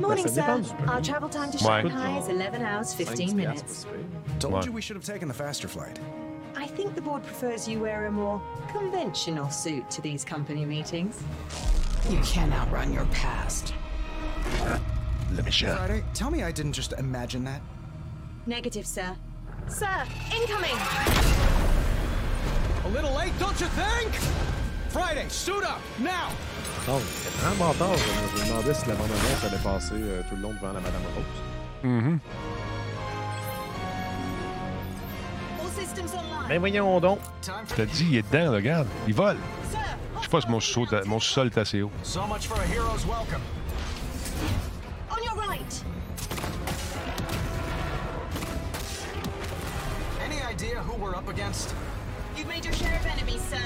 Morning, 0.00 0.26
ça 0.26 0.34
sir. 0.34 0.74
Our 0.88 1.02
travel 1.02 1.28
time 1.28 1.50
to 1.50 1.58
Shanghai 1.58 2.18
is 2.18 2.28
11 2.28 2.62
hours, 2.62 2.94
15 2.94 3.34
minutes. 3.34 3.62
c'est 3.66 3.88
pas 3.88 3.92
si 3.92 4.08
pire. 4.30 4.38
Told 4.38 4.64
you 4.64 4.72
we 4.72 4.80
should 4.80 4.96
have 4.96 5.04
taken 5.04 5.28
the 5.28 5.34
faster 5.34 5.68
flight. 5.68 5.98
I 6.56 6.66
think 6.66 6.94
the 6.94 7.02
board 7.02 7.22
prefers 7.22 7.68
you 7.68 7.80
wear 7.80 8.06
a 8.06 8.10
more 8.10 8.40
conventional 8.72 9.50
suit 9.50 9.88
to 9.90 10.00
these 10.00 10.24
company 10.24 10.64
meetings. 10.64 11.18
You 12.08 12.18
can't 12.22 12.52
outrun 12.52 12.92
your 12.92 13.04
past. 13.12 13.74
Le 15.32 15.42
méchant. 15.42 15.76
Friday, 15.76 16.02
tell 16.14 16.30
me 16.30 16.42
I 16.42 16.50
didn't 16.50 16.72
just 16.72 16.92
imagine 16.94 17.44
that. 17.44 17.60
Negative, 18.46 18.86
sir. 18.86 19.14
Sir, 19.68 20.04
incoming! 20.34 20.76
A 22.84 22.88
little 22.88 23.14
late, 23.14 23.32
don't 23.38 23.60
you 23.60 23.68
think? 23.68 24.12
Friday, 24.88 25.28
suit 25.28 25.62
up, 25.62 25.80
now! 26.00 26.30
Non, 26.90 26.98
c'est 27.22 27.30
vraiment 27.40 27.72
tard. 27.74 27.96
Je 27.96 28.42
me 28.42 28.48
demandais 28.48 28.74
si 28.74 28.86
la 28.88 28.94
bande-annonce 28.96 29.44
allait 29.46 29.62
passer 29.62 29.94
euh, 29.94 30.22
tout 30.28 30.34
le 30.34 30.42
long 30.42 30.52
devant 30.54 30.72
la 30.72 30.80
Madame 30.80 31.02
Rose. 31.14 32.18
Systems 35.78 36.08
online. 36.18 36.48
Ben 36.48 36.58
voyons 36.58 36.98
donc. 37.00 37.20
Je 37.68 37.74
te 37.76 37.82
dis, 37.82 38.08
il 38.10 38.16
est 38.16 38.28
dedans, 38.32 38.50
regarde. 38.52 38.88
Il 39.06 39.14
vole. 39.14 39.36
Je 40.18 40.24
sais 40.24 40.28
pas 40.28 40.40
si 40.40 40.48
mon, 40.48 40.58
sous- 40.58 40.86
mon 41.06 41.20
sol 41.20 41.46
est 41.46 41.58
assez 41.58 41.80
haut. 41.80 41.92
so 42.02 42.26
much 42.26 42.48
for 42.48 42.58
a 42.60 42.66
hero's 42.66 43.06
welcome. 43.06 43.40
on 45.12 45.22
your 45.22 45.36
right. 45.48 45.84
Any 50.24 50.42
idea 50.42 50.82
who 50.82 50.96
we're 51.00 51.14
up 51.16 51.28
against? 51.28 51.72
You've 52.36 52.48
made 52.48 52.64
your 52.64 52.74
share 52.74 52.96
of 52.98 53.06
enemies, 53.06 53.42
sir. 53.48 53.62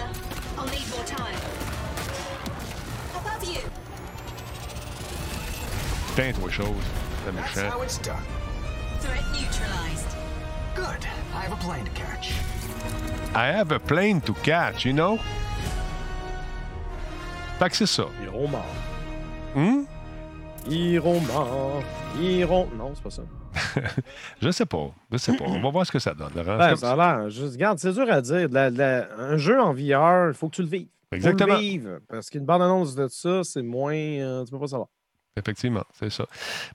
I'll 0.58 0.66
need 0.66 0.86
more 0.94 1.04
time. 1.06 1.73
Putain, 6.14 6.32
toi, 6.32 6.50
chose. 6.50 6.66
Le 7.26 7.32
That's 7.32 7.56
méchant. 7.56 7.70
how 7.70 7.82
it's 7.82 7.98
done. 7.98 8.16
Threat 9.00 9.22
neutralized. 9.32 10.08
Good. 10.74 11.06
I 11.34 11.42
have 11.44 11.52
a 11.52 11.56
plane 11.56 11.84
to 11.84 11.90
catch. 11.90 12.32
I 13.34 13.46
have 13.48 13.72
a 13.72 13.78
plane 13.80 14.20
to 14.22 14.32
catch, 14.42 14.84
you 14.84 14.92
know? 14.92 15.18
Fait 17.58 17.70
que 17.70 17.76
c'est 17.76 17.86
ça. 17.86 18.04
Ils 18.20 18.26
iront 18.26 18.48
morts. 18.48 18.64
Hum? 19.56 19.86
Ils 20.68 20.92
iront 20.94 21.20
morts. 21.20 21.82
Ils 22.18 22.38
iront. 22.40 22.68
Non, 22.76 22.92
c'est 22.94 23.02
pas 23.02 23.10
ça. 23.10 23.22
Je 24.42 24.50
sais 24.50 24.66
pas. 24.66 24.90
Je 25.12 25.16
sais 25.18 25.36
pas. 25.36 25.44
On 25.46 25.60
va 25.60 25.70
voir 25.70 25.86
ce 25.86 25.92
que 25.92 25.98
ça 25.98 26.14
donne. 26.14 26.32
Ben, 26.34 26.76
ça 26.76 26.92
a 26.92 26.96
l'air. 26.96 27.30
Juste, 27.30 27.52
regarde, 27.54 27.78
c'est 27.78 27.92
dur 27.92 28.10
à 28.10 28.20
dire. 28.20 28.48
La- 28.50 28.70
la- 28.70 29.06
un 29.18 29.36
jeu 29.36 29.60
en 29.60 29.72
VR, 29.72 30.28
il 30.28 30.34
faut 30.34 30.48
que 30.48 30.56
tu 30.56 30.62
le 30.62 30.68
vives. 30.68 30.88
Faut 31.20 31.28
Exactement. 31.28 31.54
le 31.54 31.60
vivre. 31.60 31.98
Parce 32.08 32.30
qu'une 32.30 32.44
bande-annonce 32.44 32.94
de 32.94 33.08
ça, 33.08 33.42
c'est 33.44 33.62
moins. 33.62 33.94
euh, 33.94 34.44
tu 34.44 34.50
peux 34.50 34.58
pas 34.60 34.68
savoir. 34.68 34.88
Effectivement, 35.36 35.82
c'est 35.98 36.10
ça. 36.10 36.26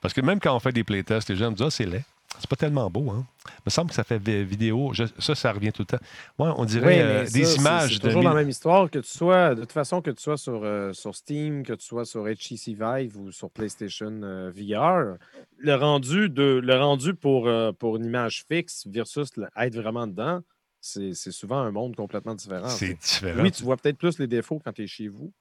Parce 0.02 0.14
que 0.14 0.22
même 0.22 0.40
quand 0.40 0.54
on 0.56 0.60
fait 0.60 0.74
des 0.74 0.84
playtests, 0.84 1.30
les 1.30 1.36
gens 1.36 1.50
me 1.52 1.56
disent 1.56 1.66
Ah, 1.66 1.72
c'est 1.72 1.86
laid. 1.86 2.04
C'est 2.40 2.50
pas 2.50 2.56
tellement 2.56 2.90
beau, 2.90 3.10
hein? 3.10 3.26
Il 3.48 3.62
me 3.66 3.70
semble 3.72 3.90
que 3.90 3.96
ça 3.96 4.04
fait 4.04 4.20
vi- 4.20 4.44
vidéo. 4.46 4.92
Je- 4.94 5.04
ça, 5.18 5.34
ça 5.34 5.52
revient 5.52 5.72
tout 5.74 5.82
le 5.82 5.86
temps. 5.98 6.06
Ouais, 6.38 6.52
on 6.58 6.64
dirait 6.64 6.88
Oui, 6.88 7.00
euh, 7.02 7.26
ça, 7.26 7.32
des 7.34 7.56
images 7.56 7.94
C'est 7.94 8.02
de. 8.04 8.08
toujours 8.08 8.22
la 8.22 8.34
même 8.34 8.48
histoire, 8.50 8.90
que 8.90 9.00
tu 9.00 9.10
sois, 9.10 9.56
de 9.56 9.62
toute 9.62 9.72
façon, 9.72 10.02
que 10.02 10.12
tu 10.12 10.22
sois 10.22 10.38
sur, 10.38 10.62
euh, 10.64 10.94
sur 10.94 11.16
Steam, 11.16 11.64
que 11.64 11.74
tu 11.74 11.86
sois 11.86 12.06
sur 12.06 12.26
HTC 12.28 12.76
Vive 12.80 13.18
ou 13.18 13.32
sur 13.32 13.50
PlayStation 13.50 14.12
euh, 14.24 14.52
VR. 14.56 15.18
Le 15.58 15.76
rendu, 15.76 16.30
de, 16.30 16.62
le 16.64 16.76
rendu 16.78 17.14
pour, 17.16 17.50
pour 17.80 17.96
une 17.98 18.06
image 18.06 18.44
fixe 18.48 18.86
versus 18.88 19.36
le- 19.36 19.48
être 19.58 19.76
vraiment 19.76 20.06
dedans, 20.08 20.42
c'est 20.82 21.14
souvent 21.32 21.60
un 21.60 21.72
monde 21.72 21.96
complètement 21.96 22.36
différent. 22.36 22.68
C'est 22.70 22.94
différent. 23.00 23.44
Oui, 23.44 23.52
tu 23.52 23.64
vois 23.64 23.78
peut-être 23.78 23.98
plus 23.98 24.18
les 24.20 24.28
défauts 24.28 24.60
quand 24.64 24.72
tu 24.74 24.84
es 24.84 24.88
chez 24.88 25.08
vous. 25.08 25.32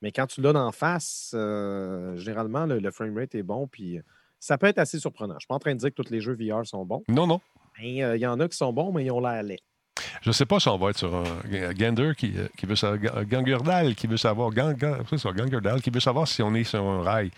Mais 0.00 0.10
quand 0.12 0.26
tu 0.26 0.40
l'as 0.40 0.52
d'en 0.52 0.72
face, 0.72 1.32
euh, 1.34 2.16
généralement, 2.16 2.66
le, 2.66 2.78
le 2.80 2.90
framerate 2.90 3.34
est 3.36 3.42
bon. 3.44 3.68
Puis 3.68 4.00
ça 4.40 4.58
peut 4.58 4.66
être 4.66 4.78
assez 4.78 4.98
surprenant. 4.98 5.34
Je 5.34 5.36
ne 5.36 5.40
suis 5.40 5.46
pas 5.48 5.54
en 5.54 5.58
train 5.60 5.74
de 5.74 5.78
dire 5.78 5.90
que 5.94 6.02
tous 6.02 6.10
les 6.10 6.20
jeux 6.20 6.34
VR 6.36 6.66
sont 6.66 6.84
bons. 6.84 7.02
Non, 7.08 7.26
non. 7.26 7.40
Euh, 7.82 8.16
il 8.16 8.20
y 8.20 8.26
en 8.26 8.38
a 8.40 8.48
qui 8.48 8.56
sont 8.56 8.72
bons, 8.72 8.92
mais 8.92 9.04
ils 9.04 9.10
ont 9.12 9.20
l'air 9.20 9.42
laid. 9.42 9.60
Je 10.22 10.30
sais 10.32 10.46
pas 10.46 10.58
si 10.60 10.68
on 10.68 10.78
va 10.78 10.90
être 10.90 10.98
sur 10.98 11.14
un 11.14 11.72
Gander 11.72 12.12
qui, 12.16 12.32
euh, 12.36 12.48
qui 12.56 12.66
veut 12.66 12.76
savoir. 12.76 12.98
Ga- 13.00 13.24
Gangerdal 13.24 13.94
qui 13.94 14.06
veut 14.06 14.16
savoir. 14.16 14.50
Gang, 14.50 14.76
Gang- 14.76 15.02
c'est 15.08 15.18
ça, 15.18 15.32
Gangerdal 15.32 15.80
qui 15.82 15.90
veut 15.90 16.00
savoir 16.00 16.26
si 16.28 16.42
on 16.42 16.54
est 16.54 16.64
sur 16.64 16.82
un 16.82 17.02
rail. 17.02 17.30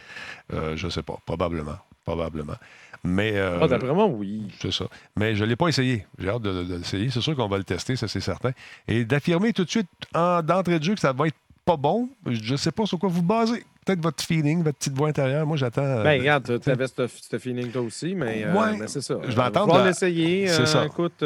Euh, 0.53 0.77
je 0.77 0.89
sais 0.89 1.03
pas. 1.03 1.19
Probablement. 1.27 1.77
Probablement. 2.05 2.57
Mais. 3.05 3.33
euh, 3.37 3.59
Ah, 3.63 3.69
D'après 3.69 3.93
moi, 3.93 4.07
oui. 4.07 4.43
C'est 4.61 4.73
ça. 4.73 4.87
Mais 5.17 5.35
je 5.37 5.45
ne 5.45 5.49
l'ai 5.51 5.57
pas 5.57 5.69
essayé. 5.69 6.07
J'ai 6.19 6.29
hâte 6.29 6.43
de, 6.43 6.53
de- 6.53 6.65
de 6.65 6.75
l'essayer. 6.77 7.11
C'est 7.11 7.21
sûr 7.21 7.37
qu'on 7.37 7.49
va 7.49 7.59
le 7.59 7.65
tester, 7.65 7.97
ça 7.97 8.09
c'est 8.09 8.21
certain. 8.21 8.51
Et 8.89 9.05
d'affirmer 9.05 9.53
tout 9.53 9.65
de 9.65 9.71
suite 9.71 9.89
en- 10.15 10.43
d'entrée 10.43 10.79
de 10.79 10.85
jeu 10.85 10.95
que 10.95 11.01
ça 11.01 11.13
va 11.13 11.27
être 11.29 11.37
pas 11.65 11.77
bon, 11.77 12.09
je 12.27 12.53
ne 12.53 12.57
sais 12.59 12.73
pas 12.73 12.85
sur 12.87 12.99
quoi 12.99 13.09
vous 13.09 13.23
basez. 13.23 13.65
Peut-être 13.87 14.03
votre 14.03 14.23
feeling, 14.25 14.63
votre 14.63 14.79
petite 14.79 14.97
voix 14.97 15.09
intérieure. 15.09 15.47
Moi, 15.47 15.57
j'attends. 15.59 15.83
euh, 15.83 16.03
Ben, 16.03 16.19
regarde, 16.21 16.61
tu 16.61 16.71
avais 16.71 16.87
ce, 16.89 17.39
feeling 17.39 17.71
toi 17.71 17.83
aussi, 17.83 18.15
mais, 18.15 18.45
euh, 18.47 18.55
Ouais. 18.55 18.77
mais 18.79 18.87
c'est 18.87 19.01
ça. 19.03 19.17
Je 19.23 19.35
vais 19.35 19.41
Euh, 19.41 19.45
attendre 19.45 19.67
pouvoir 19.67 19.83
la- 19.85 19.91
l'essayer. 19.91 20.47
C'est 20.49 20.67
ça. 20.67 20.85
Écoute, 20.87 21.23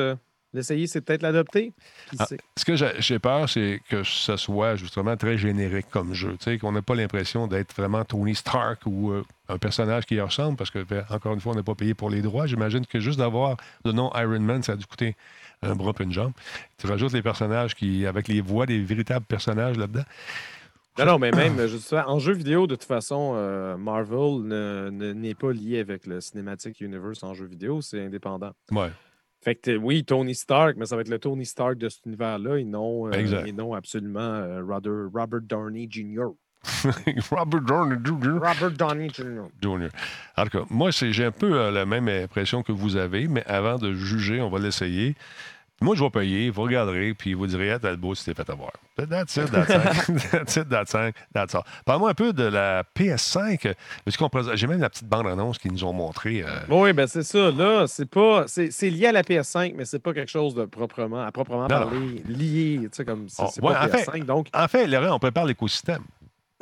l'essayer, 0.55 0.87
c'est 0.87 1.01
peut-être 1.01 1.23
l'adopter. 1.23 1.73
Ah? 2.19 2.27
Ce 2.57 2.65
que 2.65 2.75
j'ai 3.01 3.19
peur, 3.19 3.49
c'est 3.49 3.81
que 3.89 4.03
ce 4.03 4.37
soit 4.37 4.77
justement 4.77 5.17
très 5.17 5.37
générique 5.39 5.89
comme 5.91 6.15
jeu. 6.15 6.33
Tu 6.39 6.45
sais, 6.45 6.59
qu'on 6.59 6.73
n'ait 6.73 6.83
pas 6.83 6.95
l'impression 6.95 7.47
d'être 7.47 7.75
vraiment 7.75 8.05
Tony 8.05 8.35
Stark 8.35 8.83
ou 8.87 9.11
euh, 9.11 9.25
un 9.49 9.59
personnage 9.59 10.07
qui 10.07 10.15
y 10.17 10.21
ressemble, 10.21 10.57
parce 10.57 10.71
que, 10.71 10.83
ben, 10.83 11.05
encore 11.11 11.35
une 11.35 11.41
fois, 11.41 11.53
on 11.53 11.57
n'a 11.57 11.63
pas 11.63 11.75
payé 11.75 11.95
pour 11.95 12.11
les 12.11 12.23
droits. 12.23 12.47
J'imagine 12.47 12.87
que 12.87 13.01
juste 13.01 13.19
d'avoir 13.19 13.57
le 13.85 13.93
nom 13.93 14.11
Iron 14.15 14.41
Man, 14.41 14.63
ça 14.63 14.73
a 14.73 14.77
dû 14.77 14.87
coûter 14.87 15.17
un 15.63 15.75
bras 15.75 15.93
et 15.99 16.03
une 16.03 16.13
jambe. 16.13 16.33
Tu 16.79 16.87
rajoutes 16.87 17.13
les 17.13 17.23
personnages 17.23 17.75
qui, 17.75 18.07
avec 18.07 18.29
les 18.29 18.41
voix 18.41 18.65
des 18.67 18.79
véritables 18.81 19.27
personnages 19.27 19.77
là-dedans. 19.77 20.05
Non, 20.99 21.05
non, 21.07 21.19
mais 21.21 21.31
même, 21.31 21.65
je 21.69 21.77
sais, 21.77 22.01
en 22.01 22.19
jeu 22.19 22.33
vidéo, 22.33 22.67
de 22.67 22.75
toute 22.75 22.83
façon, 22.85 23.35
euh, 23.37 23.77
Marvel 23.77 24.43
ne- 24.43 24.91
ne- 24.91 25.13
n'est 25.13 25.35
pas 25.35 25.53
lié 25.53 25.79
avec 25.79 26.07
le 26.07 26.21
Cinematic 26.21 26.81
Universe 26.81 27.23
en 27.23 27.35
jeu 27.35 27.47
vidéo, 27.47 27.81
c'est 27.83 28.05
indépendant. 28.05 28.51
Ouais. 28.73 28.91
Fait 29.41 29.55
que, 29.55 29.77
oui, 29.77 30.05
Tony 30.05 30.35
Stark, 30.35 30.77
mais 30.77 30.87
ça 30.87 30.97
va 30.97 31.03
être 31.03 31.09
le 31.09 31.19
Tony 31.19 31.47
Stark 31.47 31.77
de 31.79 31.89
cet 31.89 32.07
univers-là 32.07 32.57
et 32.57 32.65
non, 32.65 33.07
euh, 33.07 33.13
Exact. 33.13 33.47
et 33.47 33.53
non 33.53 33.73
absolument 33.73 34.19
euh, 34.21 34.63
Robert, 34.63 35.11
Robert 35.13 35.43
Downey 35.43 35.87
Jr. 35.89 36.27
Robert 37.31 37.61
Downey 37.61 37.97
Jr. 38.05 38.33
Robert 38.33 38.73
Downey 38.73 39.09
Jr. 39.11 39.45
Jr. 39.63 39.89
En 40.37 40.45
tout 40.45 40.59
cas, 40.59 40.65
moi, 40.71 40.91
j'ai 40.91 41.25
un 41.25 41.31
peu 41.31 41.53
euh, 41.53 41.71
la 41.71 41.87
même 41.87 42.09
impression 42.09 42.65
que 42.65 42.73
vous 42.73 42.97
avez, 42.97 43.29
mais 43.29 43.45
avant 43.47 43.77
de 43.77 43.93
juger, 43.95 44.41
on 44.41 44.51
va 44.51 44.59
l'essayer. 44.59 45.15
Moi, 45.81 45.95
je 45.95 46.03
vais 46.03 46.11
payer, 46.11 46.51
vous 46.51 46.63
regarderez, 46.63 47.15
puis 47.15 47.35
vous 47.35 47.47
direz, 47.47 47.71
ah, 47.73 47.79
Talbot, 47.79 48.15
tu 48.17 48.25
t'es 48.25 48.35
fait 48.35 48.51
avoir. 48.51 48.73
That's 48.97 49.37
it, 49.37 49.51
that's 49.53 49.71
it, 49.71 50.31
that's 50.33 50.57
it, 50.57 50.69
that's 50.69 50.93
it, 50.95 51.15
that's. 51.33 51.55
Parle-moi 51.85 52.11
un 52.11 52.15
peu 52.15 52.33
de 52.33 52.43
la 52.43 52.83
PS5. 52.97 53.75
Parce 54.05 54.17
qu'on 54.17 54.29
présente- 54.29 54.57
J'ai 54.57 54.67
même 54.67 54.81
la 54.81 54.91
petite 54.91 55.07
bande-annonce 55.09 55.59
qu'ils 55.59 55.71
nous 55.73 55.85
ont 55.85 55.93
montrée. 55.93 56.43
euh, 56.43 56.49
Oui, 56.69 56.93
ben 56.93 57.07
c'est 57.07 57.23
ça. 57.23 57.53
Là, 57.53 57.87
c'est 57.87 58.11
pas. 58.11 58.47
C'est 58.49 58.91
lié 58.91 59.07
à 59.07 59.13
la 59.13 59.23
PS5, 59.23 59.75
mais 59.77 59.85
c'est 59.85 60.01
pas 60.01 60.13
quelque 60.13 60.31
chose 60.31 60.55
de 60.57 60.65
proprement, 60.65 61.25
à 61.25 61.31
proprement 61.31 61.63
Non. 61.63 61.69
parler 61.69 62.23
lié. 62.29 62.79
Tu 62.83 62.89
sais, 62.93 63.05
comme 63.05 63.27
c'est 63.29 63.43
Oh, 63.45 63.51
c'est 63.53 63.63
ouais, 63.63 63.73
pas 63.73 63.85
en 63.85 63.89
fait- 63.89 64.05
PS5. 64.11 64.25
Donc, 64.25 64.49
En 64.53 64.67
fait, 64.67 64.87
Laurent, 64.89 65.15
on 65.15 65.19
prépare 65.21 65.45
l'écosystème. 65.45 66.03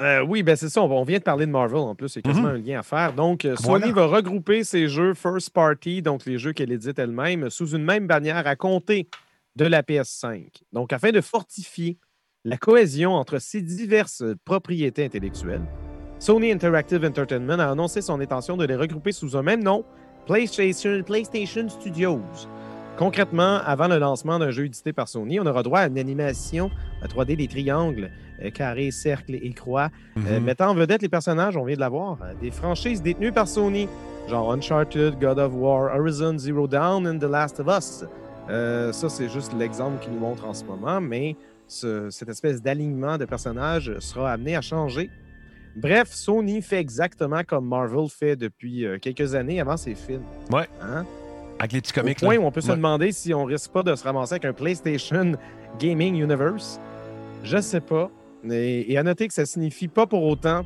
Euh, 0.00 0.22
oui, 0.22 0.42
ben 0.42 0.56
c'est 0.56 0.68
ça. 0.68 0.82
On, 0.82 1.04
vient 1.04 1.18
de 1.18 1.22
parler 1.22 1.46
de 1.46 1.50
Marvel 1.50 1.78
en 1.78 1.94
plus. 1.94 2.16
A 2.16 2.20
quasiment 2.20 2.48
un 2.48 2.58
lien 2.58 2.80
à 2.80 2.82
faire. 2.82 3.14
Donc, 3.14 3.44
euh, 3.44 3.56
Sony. 3.56 3.90
Voilà. 3.90 3.92
va 3.92 4.06
regrouper 4.06 4.62
ses 4.62 4.88
jeux 4.88 5.14
first 5.14 5.50
party, 5.50 6.02
donc 6.02 6.26
les 6.26 6.38
jeux 6.38 6.52
qu'elle 6.52 6.70
édite 6.70 6.98
elle-même, 6.98 7.48
sous 7.48 7.68
une 7.68 7.84
même 7.84 8.06
bannière 8.06 8.46
à 8.46 8.56
compter 8.56 9.08
de 9.56 9.64
la 9.64 9.82
PS5. 9.82 10.48
Donc, 10.72 10.92
afin 10.92 11.12
de 11.12 11.20
fortifier 11.22 11.98
la 12.44 12.58
cohésion 12.58 13.14
entre 13.14 13.38
ces 13.38 13.62
diverses 13.62 14.22
propriétés 14.44 15.04
intellectuelles, 15.04 15.64
Sony 16.18 16.52
Interactive 16.52 17.04
Entertainment 17.04 17.58
a 17.58 17.70
annoncé 17.70 18.02
son 18.02 18.20
intention 18.20 18.56
de 18.56 18.64
les 18.64 18.76
regrouper 18.76 19.12
sous 19.12 19.36
un 19.36 19.42
même 19.42 19.62
nom, 19.62 19.84
PlayStation, 20.26 21.02
PlayStation 21.02 21.68
Studios. 21.68 22.20
Concrètement, 22.98 23.60
avant 23.64 23.88
le 23.88 23.98
lancement 23.98 24.38
d'un 24.38 24.50
jeu 24.50 24.64
édité 24.64 24.92
par 24.94 25.06
Sony, 25.06 25.38
on 25.38 25.44
aura 25.44 25.62
droit 25.62 25.80
à 25.80 25.86
une 25.88 25.98
animation 25.98 26.70
à 27.02 27.08
3D 27.08 27.36
des 27.36 27.46
triangles, 27.46 28.10
euh, 28.42 28.50
carrés, 28.50 28.90
cercles 28.90 29.34
et 29.34 29.52
croix, 29.52 29.90
euh, 30.16 30.38
Mhm. 30.38 30.44
mettant 30.44 30.70
en 30.70 30.74
vedette 30.74 31.02
les 31.02 31.08
personnages, 31.10 31.56
on 31.58 31.64
vient 31.64 31.74
de 31.76 31.80
l'avoir, 31.80 32.18
euh, 32.22 32.32
des 32.40 32.50
franchises 32.50 33.02
détenues 33.02 33.32
par 33.32 33.48
Sony, 33.48 33.86
genre 34.28 34.50
Uncharted, 34.50 35.18
God 35.20 35.38
of 35.38 35.52
War, 35.54 35.94
Horizon 35.94 36.38
Zero 36.38 36.66
Dawn 36.66 37.06
and 37.06 37.18
The 37.18 37.24
Last 37.30 37.60
of 37.60 37.66
Us. 37.68 38.04
Ça, 38.48 39.08
c'est 39.08 39.28
juste 39.28 39.52
l'exemple 39.58 39.98
qu'il 40.02 40.12
nous 40.12 40.20
montre 40.20 40.46
en 40.46 40.54
ce 40.54 40.64
moment, 40.64 41.00
mais 41.00 41.34
ce- 41.66 42.08
cette 42.10 42.28
espèce 42.28 42.62
d'alignement 42.62 43.18
de 43.18 43.24
personnages 43.24 43.92
sera 43.98 44.30
amené 44.32 44.54
à 44.56 44.60
changer. 44.60 45.10
Bref, 45.74 46.08
Sony 46.12 46.62
fait 46.62 46.78
exactement 46.78 47.42
comme 47.46 47.66
Marvel 47.68 48.08
fait 48.08 48.36
depuis 48.36 48.86
quelques 49.02 49.34
années 49.34 49.60
avant 49.60 49.76
ses 49.76 49.94
films. 49.96 50.22
Ouais. 50.50 50.68
Hein? 50.80 51.04
Avec 51.58 51.72
les 51.72 51.80
petits 51.80 51.92
Au 51.98 52.02
comics. 52.02 52.18
point 52.18 52.34
là. 52.34 52.40
où 52.40 52.44
on 52.44 52.50
peut 52.52 52.60
se 52.60 52.72
demander 52.72 53.12
si 53.12 53.32
on 53.32 53.44
risque 53.44 53.70
pas 53.72 53.82
de 53.82 53.94
se 53.94 54.04
ramasser 54.04 54.34
avec 54.34 54.44
un 54.44 54.52
PlayStation 54.52 55.32
Gaming 55.78 56.16
Universe. 56.22 56.78
Je 57.42 57.60
sais 57.60 57.80
pas. 57.80 58.10
Et, 58.50 58.92
et 58.92 58.98
à 58.98 59.02
noter 59.02 59.26
que 59.28 59.34
ça 59.34 59.46
signifie 59.46 59.88
pas 59.88 60.06
pour 60.06 60.22
autant 60.24 60.64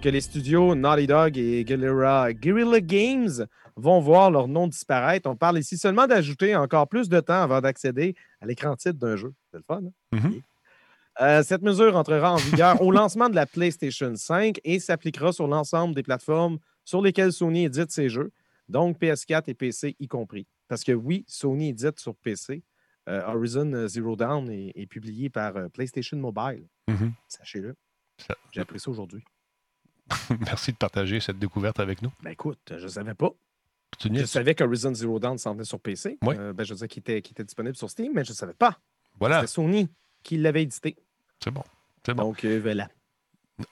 que 0.00 0.08
les 0.08 0.20
studios 0.20 0.74
Naughty 0.76 1.06
Dog 1.08 1.36
et 1.36 1.64
Guerrilla, 1.64 2.32
Guerrilla 2.32 2.80
Games 2.80 3.46
vont 3.76 4.00
voir 4.00 4.30
leur 4.30 4.46
nom 4.46 4.68
disparaître. 4.68 5.28
On 5.28 5.34
parle 5.36 5.58
ici 5.58 5.76
seulement 5.76 6.06
d'ajouter 6.06 6.54
encore 6.54 6.88
plus 6.88 7.08
de 7.08 7.18
temps 7.20 7.42
avant 7.42 7.60
d'accéder 7.60 8.14
à 8.40 8.46
l'écran 8.46 8.76
titre 8.76 8.98
d'un 8.98 9.16
jeu. 9.16 9.32
C'est 9.50 9.58
le 9.58 9.64
fun, 9.66 9.80
hein? 9.84 9.90
Mhm. 10.16 10.40
Euh, 11.20 11.42
cette 11.42 11.62
mesure 11.62 11.96
entrera 11.96 12.32
en 12.32 12.36
vigueur 12.36 12.80
au 12.80 12.92
lancement 12.92 13.28
de 13.28 13.34
la 13.34 13.44
PlayStation 13.44 14.12
5 14.14 14.60
et 14.62 14.78
s'appliquera 14.78 15.32
sur 15.32 15.48
l'ensemble 15.48 15.92
des 15.96 16.04
plateformes 16.04 16.58
sur 16.84 17.02
lesquelles 17.02 17.32
Sony 17.32 17.64
édite 17.64 17.90
ses 17.90 18.08
jeux, 18.08 18.30
donc 18.68 19.00
PS4 19.00 19.44
et 19.48 19.54
PC 19.54 19.96
y 19.98 20.08
compris. 20.08 20.46
Parce 20.68 20.84
que 20.84 20.92
oui, 20.92 21.24
Sony 21.26 21.68
édite 21.70 21.98
sur 22.00 22.14
PC. 22.16 22.62
Euh, 23.08 23.22
Horizon 23.26 23.88
Zero 23.88 24.16
Dawn 24.16 24.50
est, 24.50 24.72
est 24.74 24.86
publié 24.86 25.30
par 25.30 25.56
euh, 25.56 25.68
PlayStation 25.68 26.18
Mobile. 26.18 26.66
Mhm. 26.88 27.12
Sachez-le. 27.26 27.74
Ça- 28.18 28.36
J'ai 28.52 28.60
appris 28.60 28.78
ça 28.80 28.90
aujourd'hui. 28.90 29.24
Merci 30.40 30.72
de 30.72 30.76
partager 30.76 31.20
cette 31.20 31.38
découverte 31.38 31.80
avec 31.80 32.02
nous. 32.02 32.10
Ben 32.22 32.30
écoute, 32.30 32.58
je 32.76 32.82
ne 32.82 32.88
savais 32.88 33.14
pas. 33.14 33.30
Tu 33.98 34.10
Je 34.14 34.24
savais 34.26 34.54
qu'Horizon 34.54 34.94
Zero 34.94 35.18
Dawn 35.18 35.38
s'en 35.38 35.54
venait 35.54 35.64
sur 35.64 35.80
PC. 35.80 36.18
Oui. 36.22 36.34
Euh, 36.38 36.52
ben, 36.52 36.64
je 36.64 36.74
dire 36.74 36.88
qu'il 36.88 37.00
était, 37.00 37.22
disponible 37.44 37.76
sur 37.76 37.88
Steam, 37.88 38.12
mais 38.14 38.24
je 38.24 38.32
ne 38.32 38.36
savais 38.36 38.52
pas. 38.54 38.78
Voilà, 39.18 39.36
C'était 39.40 39.52
Sony 39.52 39.88
qui 40.22 40.36
l'avait 40.36 40.62
édité. 40.62 40.96
c'est 41.42 41.50
bon. 41.50 41.64
C'est 42.04 42.14
bon. 42.14 42.24
Donc, 42.24 42.44
euh, 42.44 42.60
voilà. 42.60 42.88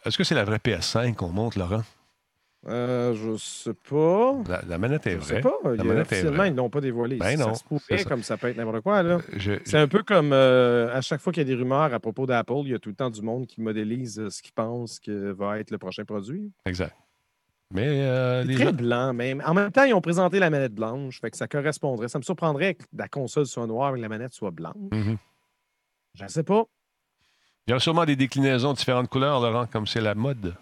Est-ce 0.05 0.17
que 0.19 0.25
c'est 0.25 0.35
la 0.35 0.45
vraie 0.45 0.59
PS5 0.59 1.15
qu'on 1.15 1.29
monte, 1.29 1.57
Laurent? 1.57 1.85
Euh, 2.69 3.15
je 3.15 3.37
sais 3.37 3.75
pas. 3.75 4.35
La, 4.49 4.61
la 4.67 4.79
manette 4.79 5.07
est 5.07 5.13
Je 5.13 5.17
vraie. 5.19 5.35
sais 5.37 5.41
pas. 5.41 5.57
Il 5.67 5.77
y 5.77 5.81
a- 5.81 5.85
manette 5.85 6.13
est 6.13 6.23
vraie. 6.25 6.49
ils 6.49 6.55
l'ont 6.57 6.69
pas 6.71 6.81
dévoilé. 6.81 7.17
Ben 7.17 7.37
ça 7.39 7.47
non, 7.47 7.55
se 7.55 7.63
pourrait, 7.63 7.99
ça. 7.99 8.05
comme 8.09 8.23
ça 8.25 8.37
peut 8.37 8.49
être 8.49 8.57
n'importe 8.57 8.81
quoi. 8.83 9.03
Là. 9.05 9.19
Je- 9.37 9.53
C'est 9.65 9.79
un 9.79 9.87
peu 9.87 10.03
comme 10.03 10.33
euh, 10.33 10.93
à 10.93 11.01
chaque 11.01 11.21
fois 11.21 11.33
qu'il 11.33 11.43
y 11.43 11.47
a 11.47 11.49
des 11.49 11.55
rumeurs 11.55 11.95
à 11.95 12.01
propos 12.01 12.27
d'Apple, 12.27 12.55
il 12.65 12.71
y 12.71 12.75
a 12.75 12.79
tout 12.81 12.89
le 12.89 12.97
temps 12.97 13.11
du 13.11 13.23
monde 13.23 13.47
qui 13.47 13.61
modélise 13.61 14.19
euh, 14.19 14.31
ce 14.31 14.43
qu'il 14.43 14.53
pense 14.53 14.99
que 14.99 15.31
va 15.31 15.61
être 15.61 15.71
le 15.71 15.79
prochain 15.79 16.05
produit. 16.05 16.51
Exact. 16.65 16.97
Mais 17.73 17.87
euh, 17.87 18.43
les 18.43 18.55
très 18.57 18.65
gens- 18.65 18.73
blanc, 18.73 19.13
même. 19.15 19.43
En 19.47 19.55
même 19.55 19.71
temps, 19.71 19.85
ils 19.85 19.95
ont 19.95 20.01
présenté 20.01 20.39
la 20.41 20.51
manette 20.51 20.75
blanche, 20.75 21.21
fait 21.21 21.31
que 21.31 21.37
ça 21.37 21.47
correspondrait. 21.47 22.09
Ça 22.09 22.19
me 22.19 22.25
surprendrait 22.25 22.75
que 22.75 22.85
la 22.97 23.07
console 23.09 23.47
soit 23.47 23.67
noire 23.69 23.95
et 23.95 23.99
que 23.99 24.03
la 24.03 24.09
manette 24.09 24.33
soit 24.33 24.51
blanche. 24.51 24.75
Mhm. 24.93 25.17
Je 26.15 26.25
ne 26.25 26.29
sais 26.29 26.43
pas. 26.43 26.65
Il 27.69 27.73
y 27.73 27.75
a 27.75 27.79
sûrement 27.79 28.05
des 28.05 28.17
déclinaisons 28.17 28.73
de 28.73 28.79
différentes 28.79 29.09
couleurs, 29.09 29.41
Laurent, 29.41 29.67
comme 29.67 29.87
c'est 29.87 30.01
la 30.01 30.15
mode. 30.15 30.55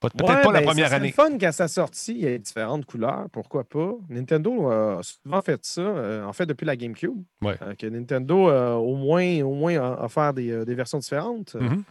Peut-être 0.00 0.20
Ouais, 0.28 0.42
pas 0.42 0.52
la 0.52 0.60
ben, 0.60 0.66
première 0.66 0.92
année. 0.92 1.08
le 1.08 1.12
fun 1.12 1.36
qu'à 1.38 1.50
sa 1.50 1.66
sortie, 1.66 2.12
il 2.12 2.18
y 2.20 2.26
ait 2.26 2.38
différentes 2.38 2.84
couleurs. 2.86 3.26
Pourquoi 3.32 3.64
pas? 3.64 3.94
Nintendo 4.08 4.68
a 4.70 5.00
souvent 5.02 5.42
fait 5.42 5.64
ça, 5.64 5.80
euh, 5.80 6.24
en 6.24 6.32
fait, 6.32 6.46
depuis 6.46 6.64
la 6.66 6.76
GameCube. 6.76 7.20
Ouais. 7.42 7.56
Euh, 7.62 7.74
que 7.74 7.86
Nintendo 7.86 8.48
a 8.48 8.76
au 8.76 8.94
moins, 8.94 9.40
au 9.42 9.54
moins 9.54 9.76
a 9.76 10.04
offert 10.04 10.32
des, 10.34 10.50
euh, 10.52 10.64
des 10.64 10.74
versions 10.76 10.98
différentes. 10.98 11.56
Mhm. 11.56 11.82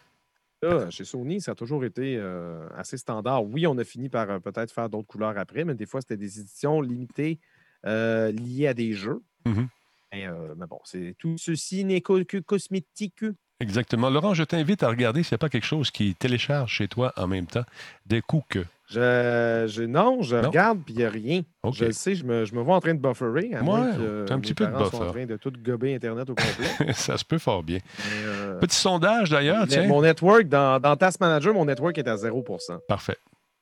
Là, 0.63 0.89
chez 0.89 1.03
Sony, 1.03 1.39
ça 1.41 1.51
a 1.51 1.55
toujours 1.55 1.83
été 1.85 2.15
euh, 2.17 2.67
assez 2.75 2.97
standard. 2.97 3.43
Oui, 3.45 3.67
on 3.67 3.77
a 3.77 3.83
fini 3.83 4.09
par 4.09 4.29
euh, 4.31 4.39
peut-être 4.39 4.71
faire 4.71 4.89
d'autres 4.89 5.07
couleurs 5.07 5.37
après, 5.37 5.65
mais 5.65 5.75
des 5.75 5.85
fois, 5.85 5.99
c'était 6.01 6.17
des 6.17 6.39
éditions 6.39 6.81
limitées 6.81 7.39
euh, 7.85 8.31
liées 8.31 8.67
à 8.67 8.73
des 8.73 8.93
jeux. 8.93 9.21
Mhm. 9.45 9.67
Mais, 10.13 10.25
euh, 10.27 10.55
mais 10.57 10.65
bon, 10.65 10.79
c'est 10.85 11.13
tout 11.19 11.35
ceci 11.37 11.83
n'est 11.83 11.99
que 12.01 12.39
cosmétique. 12.39 13.25
Exactement. 13.59 14.09
Laurent, 14.09 14.33
je 14.33 14.43
t'invite 14.43 14.83
à 14.83 14.89
regarder 14.89 15.23
s'il 15.23 15.33
n'y 15.33 15.37
a 15.37 15.39
pas 15.39 15.49
quelque 15.49 15.65
chose 15.65 15.89
qui 15.89 16.13
télécharge 16.15 16.71
chez 16.71 16.87
toi 16.87 17.11
en 17.17 17.27
même 17.27 17.47
temps. 17.47 17.63
Des 18.05 18.21
coups 18.21 18.59
Je, 18.89 19.65
je- 19.67 19.83
non, 19.83 20.21
je 20.21 20.35
Non? 20.35 20.49
regarde, 20.49 20.79
puis 20.85 20.93
il 20.93 20.97
n'y 20.97 21.03
a 21.03 21.09
rien. 21.09 21.41
Je 21.73 21.85
le 21.85 21.91
sais, 21.91 22.13
je 22.15 22.23
me, 22.23 22.45
je 22.45 22.53
me 22.53 22.61
vois 22.61 22.75
en 22.75 22.79
train 22.79 22.93
de 22.93 22.99
bufferer. 22.99 23.53
À 23.55 23.63
moins 23.63 23.97
Ouais, 23.97 24.31
un 24.31 24.39
petit 24.39 24.53
peu 24.53 24.65
de 24.67 24.71
buffer. 24.71 24.97
en 24.97 25.11
train 25.11 25.25
de 25.25 25.37
tout 25.37 25.51
gober 25.51 25.95
Internet 25.95 26.29
au 26.29 26.35
complet. 26.35 26.93
ça 26.93 27.17
se 27.17 27.25
peut 27.25 27.39
fort 27.39 27.63
bien. 27.63 27.79
Euh, 28.23 28.59
Petit 28.59 28.77
sondage 28.77 29.31
d'ailleurs, 29.31 29.67
tiens. 29.67 29.87
mon 29.87 30.01
network, 30.03 30.43
dans, 30.47 30.79
dans 30.79 30.95
Task 30.95 31.19
Manager, 31.19 31.53
mon 31.53 31.65
network 31.65 31.97
est 31.97 32.07
à 32.07 32.15
0% 32.15 32.79
Parfait. 32.87 33.17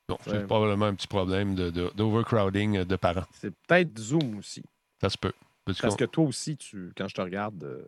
Bon, 0.08 0.18
c'est 0.26 0.32
Ouais. 0.34 0.44
probablement 0.44 0.86
un 0.86 0.94
petit 0.94 1.08
problème 1.08 1.56
de- 1.56 1.72
de- 1.72 1.92
d'overcrowding 1.96 2.84
de, 2.84 2.96
parents. 2.98 3.24
C'est 3.32 3.52
peut-être 3.68 3.98
Zoom 3.98 4.38
aussi. 4.38 4.62
Ça 5.02 5.10
se 5.10 5.18
peut. 5.18 5.34
Parce 5.82 5.96
que 5.96 6.06
toi 6.06 6.26
aussi, 6.26 6.58
tu, 6.58 6.92
quand 6.96 7.08
je 7.08 7.16
te 7.16 7.22
regarde. 7.22 7.64
euh, 7.64 7.82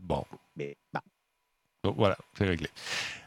Bon, 0.00 0.24
mais, 0.56 0.76
bah, 0.92 1.02
Donc, 1.84 1.96
voilà, 1.96 2.16
c'est 2.38 2.44
réglé. 2.46 2.68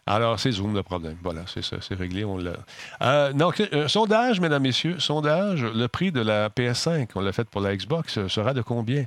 Alors, 0.05 0.39
c'est 0.39 0.51
Zoom 0.51 0.73
le 0.75 0.83
problème. 0.83 1.17
Voilà, 1.23 1.41
c'est 1.47 1.63
ça, 1.63 1.77
c'est 1.81 1.95
réglé. 1.95 2.23
On 2.23 2.37
l'a. 2.37 2.53
Euh, 3.01 3.33
donc, 3.33 3.59
euh, 3.59 3.87
sondage, 3.87 4.39
mesdames, 4.39 4.61
messieurs, 4.63 4.99
sondage. 4.99 5.63
Le 5.63 5.87
prix 5.87 6.11
de 6.11 6.21
la 6.21 6.49
PS5, 6.49 7.09
on 7.15 7.21
l'a 7.21 7.33
fait 7.33 7.43
pour 7.49 7.59
la 7.61 7.75
Xbox, 7.75 8.17
euh, 8.17 8.27
sera 8.29 8.53
de 8.53 8.61
combien? 8.61 9.05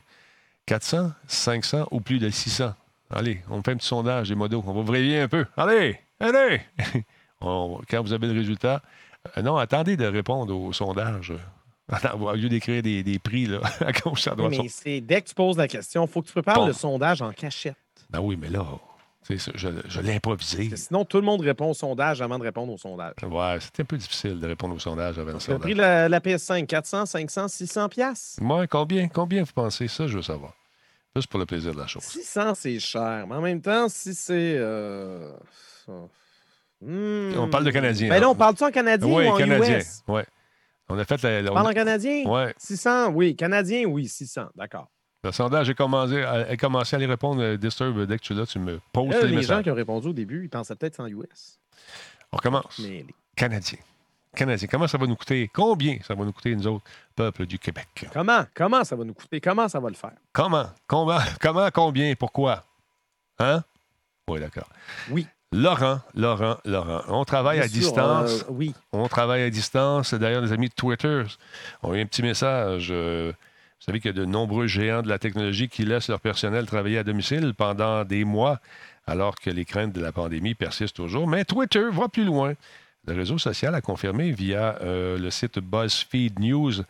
400, 0.67 1.13
500 1.29 1.89
ou 1.93 2.01
plus 2.01 2.19
de 2.19 2.29
600 2.29 2.75
Allez, 3.11 3.41
on 3.49 3.63
fait 3.63 3.71
un 3.73 3.77
petit 3.77 3.87
sondage 3.87 4.29
des 4.29 4.35
modos. 4.35 4.63
On 4.67 4.73
va 4.75 4.83
vous 4.83 4.93
réveiller 4.93 5.21
un 5.23 5.29
peu. 5.29 5.47
Allez, 5.57 5.99
allez 6.21 6.61
On- 7.41 7.81
Quand 7.89 8.03
vous 8.03 8.13
avez 8.13 8.27
le 8.27 8.35
résultat. 8.35 8.83
euh, 9.39 9.43
non, 9.43 9.57
attendez 9.57 9.97
de 9.97 10.05
répondre 10.05 10.55
au 10.55 10.73
sondage. 10.75 11.33
Attends, 11.91 12.21
au 12.21 12.33
lieu 12.35 12.51
d'écrire 12.51 12.83
des, 12.83 13.03
des 13.03 13.19
prix, 13.19 13.47
là, 13.47 13.61
à 13.81 13.93
gauche, 13.93 14.27
à 14.27 14.35
droite. 14.35 14.51
mais 14.61 14.69
c'est 14.69 15.01
dès 15.01 15.23
que 15.23 15.29
tu 15.29 15.35
poses 15.35 15.57
la 15.57 15.69
question, 15.69 16.05
il 16.05 16.09
faut 16.11 16.21
que 16.21 16.27
tu 16.27 16.33
prépares 16.33 16.57
Bon. 16.57 16.67
le 16.67 16.73
sondage 16.75 17.23
en 17.23 17.33
cachette. 17.33 17.77
Ben 18.11 18.21
oui, 18.21 18.37
mais 18.39 18.49
là, 18.51 18.67
ça, 19.37 19.53
je, 19.55 19.69
je 19.89 20.01
l'ai 20.01 20.15
improvisé. 20.15 20.75
Sinon, 20.77 21.05
tout 21.05 21.19
le 21.19 21.25
monde 21.25 21.43
répond 21.43 21.71
au 21.71 21.75
sondage 21.75 22.23
avant 22.23 22.39
de 22.39 22.45
répondre 22.45 22.73
au 22.73 22.79
sondage. 22.79 23.13
Ouais, 23.23 23.59
c'était 23.61 23.83
un 23.83 23.87
peu 23.87 23.99
difficile 23.99 24.41
de 24.41 24.47
répondre 24.47 24.75
au 24.75 24.79
sondage 24.79 25.19
avant 25.19 25.33
le 25.33 25.41
sondage. 25.41 25.61
pris 25.63 25.75
la, 25.75 26.09
la 26.09 26.21
PS5, 26.21 26.65
400, 26.67 27.05
500, 27.05 27.49
600 27.49 27.89
piastres? 27.91 28.43
Moi, 28.43 28.67
combien, 28.67 29.09
combien 29.09 29.43
vous 29.43 29.53
pensez? 29.53 29.87
Ça, 29.89 30.07
je 30.07 30.17
veux 30.17 30.23
savoir. 30.23 30.55
Juste 31.15 31.29
pour 31.29 31.41
le 31.41 31.47
plaisir 31.47 31.75
de 31.75 31.79
la 31.79 31.87
chose. 31.87 32.03
600, 32.05 32.55
c'est 32.55 32.79
cher. 32.81 33.27
Mais 33.29 33.35
en 33.35 33.41
même 33.43 33.61
temps, 33.61 33.89
si 33.89 34.15
c'est. 34.15 34.55
euh, 34.57 35.33
Hmm. 36.81 37.33
On 37.37 37.49
parle 37.51 37.65
de 37.65 37.73
Canadien, 37.73 38.09
Ben 38.09 38.21
là. 38.21 38.29
on 38.31 38.37
parle-tu 38.37 38.63
en 38.63 38.71
canadien 38.71 39.09
oui, 39.13 39.27
ou 39.27 39.31
en 39.31 39.37
Canadien. 39.37 39.79
US? 39.79 40.03
Ouais. 40.07 40.25
On 40.89 40.97
a 40.97 41.05
fait 41.05 41.21
la, 41.23 41.51
On 41.51 41.55
parle 41.55 41.67
en 41.67 41.73
canadien? 41.73 42.25
Ouais. 42.25 42.55
600, 42.57 43.09
oui. 43.11 43.35
Canadien, 43.35 43.85
oui, 43.87 44.07
600. 44.07 44.43
D'accord. 44.55 44.89
Le 45.25 45.33
sondage 45.33 45.69
a 45.69 45.75
commencé, 45.75 46.23
a 46.23 46.57
commencé 46.57 46.95
à 46.95 46.99
les 46.99 47.07
répondre. 47.07 47.43
euh, 47.43 47.57
Disturb, 47.57 48.05
dès 48.07 48.19
que 48.19 48.23
tu 48.23 48.33
es 48.33 48.37
là, 48.37 48.47
tu 48.47 48.59
me 48.61 48.81
poses 48.93 49.11
Là, 49.11 49.23
les 49.23 49.29
les 49.29 49.37
messages. 49.37 49.57
gens 49.59 49.63
qui 49.65 49.71
ont 49.71 49.75
répondu 49.75 50.09
au 50.09 50.13
début, 50.13 50.45
ils 50.45 50.49
pensaient 50.51 50.77
peut-être 50.77 51.01
en 51.01 51.07
US. 51.07 51.59
On 52.33 52.37
commence. 52.37 52.79
Mais 52.79 52.89
les- 53.07 53.15
Canadien. 53.35 53.79
Canadien. 54.37 54.69
Comment 54.71 54.87
ça 54.87 54.99
va 54.99 55.07
nous 55.07 55.17
coûter? 55.17 55.51
Combien 55.53 55.99
ça 56.07 56.15
va 56.15 56.25
nous 56.25 56.33
coûter, 56.33 56.55
nous 56.55 56.67
autres, 56.69 56.85
peuple 57.17 57.47
du 57.47 57.59
Québec? 57.59 57.89
comment? 58.13 58.45
Comment 58.55 58.85
ça 58.85 58.95
va 58.95 59.03
nous 59.05 59.15
coûter? 59.15 59.41
Comment 59.41 59.69
ça 59.69 59.81
va 59.81 59.89
le 59.89 59.95
faire? 59.97 60.13
Comment? 60.33 60.67
Comment? 60.87 61.19
Comment? 61.41 61.69
Combien? 61.73 62.15
Pourquoi? 62.15 62.65
Hein? 63.41 63.65
Oui, 64.29 64.39
d'accord. 64.39 64.69
Oui. 65.11 65.27
Laurent, 65.51 66.01
Laurent, 66.15 66.59
Laurent. 66.67 67.03
On 67.09 67.25
travaille 67.25 67.59
à 67.59 67.63
sûr, 67.69 67.73
distance. 67.81 68.43
euh, 68.43 68.51
oui. 68.51 68.75
On 68.93 69.09
travaille 69.09 69.43
à 69.43 69.51
distance. 69.51 70.13
D'ailleurs, 70.15 70.43
les 70.43 70.53
amis 70.53 70.69
de 70.69 70.75
Twitter 70.75 71.23
ont 71.83 71.95
eu 71.95 72.03
un 72.03 72.07
petit 72.07 72.23
message. 72.23 72.89
euh, 72.91 73.33
Vous 73.81 73.85
savez 73.85 74.01
qu'il 74.01 74.11
y 74.11 74.15
a 74.15 74.21
de 74.21 74.25
nombreux 74.25 74.67
géants 74.67 75.03
de 75.03 75.09
la 75.09 75.19
technologie 75.19 75.69
qui 75.69 75.85
laissent 75.85 76.09
leur 76.09 76.21
personnel 76.21 76.67
travailler 76.67 76.99
à 76.99 77.05
domicile 77.05 77.55
pendant 77.57 78.05
des 78.05 78.25
mois, 78.25 78.61
alors 79.07 79.37
que 79.37 79.51
les 79.51 79.65
craintes 79.65 79.93
de 79.93 80.01
la 80.01 80.11
pandémie 80.11 80.55
persistent 80.55 80.97
toujours. 80.97 81.29
Mais 81.29 81.45
Twitter 81.45 81.85
va 81.91 82.09
plus 82.09 82.25
loin. 82.25 82.55
Le 83.07 83.15
réseau 83.15 83.39
social 83.39 83.75
a 83.75 83.81
confirmé 83.81 84.33
via 84.33 84.77
euh, 84.83 85.17
le 85.17 85.31
site 85.31 85.61
BuzzFeed 85.61 86.41
News 86.41 86.83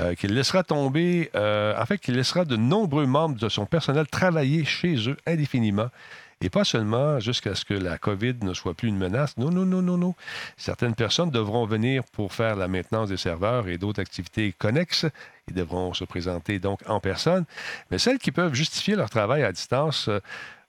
euh, 0.00 0.14
qu'il 0.14 0.32
laissera 0.32 0.62
tomber, 0.62 1.30
euh, 1.34 1.84
qu'il 2.00 2.14
laissera 2.14 2.44
de 2.44 2.54
nombreux 2.54 3.06
membres 3.06 3.36
de 3.36 3.48
son 3.48 3.66
personnel 3.66 4.06
travailler 4.06 4.64
chez 4.64 5.08
eux 5.08 5.16
indéfiniment. 5.26 5.88
Et 6.40 6.50
pas 6.50 6.64
seulement 6.64 7.18
jusqu'à 7.18 7.56
ce 7.56 7.64
que 7.64 7.74
la 7.74 7.98
COVID 7.98 8.36
ne 8.42 8.54
soit 8.54 8.74
plus 8.74 8.88
une 8.88 8.96
menace. 8.96 9.36
Non, 9.38 9.50
non, 9.50 9.66
non, 9.66 9.82
non, 9.82 9.96
non. 9.96 10.14
Certaines 10.56 10.94
personnes 10.94 11.30
devront 11.30 11.66
venir 11.66 12.04
pour 12.04 12.32
faire 12.32 12.54
la 12.54 12.68
maintenance 12.68 13.08
des 13.08 13.16
serveurs 13.16 13.68
et 13.68 13.76
d'autres 13.76 14.00
activités 14.00 14.52
connexes. 14.52 15.06
Ils 15.48 15.54
devront 15.54 15.94
se 15.94 16.04
présenter 16.04 16.60
donc 16.60 16.80
en 16.86 17.00
personne. 17.00 17.44
Mais 17.90 17.98
celles 17.98 18.18
qui 18.18 18.30
peuvent 18.30 18.54
justifier 18.54 18.94
leur 18.94 19.10
travail 19.10 19.42
à 19.42 19.50
distance 19.50 20.08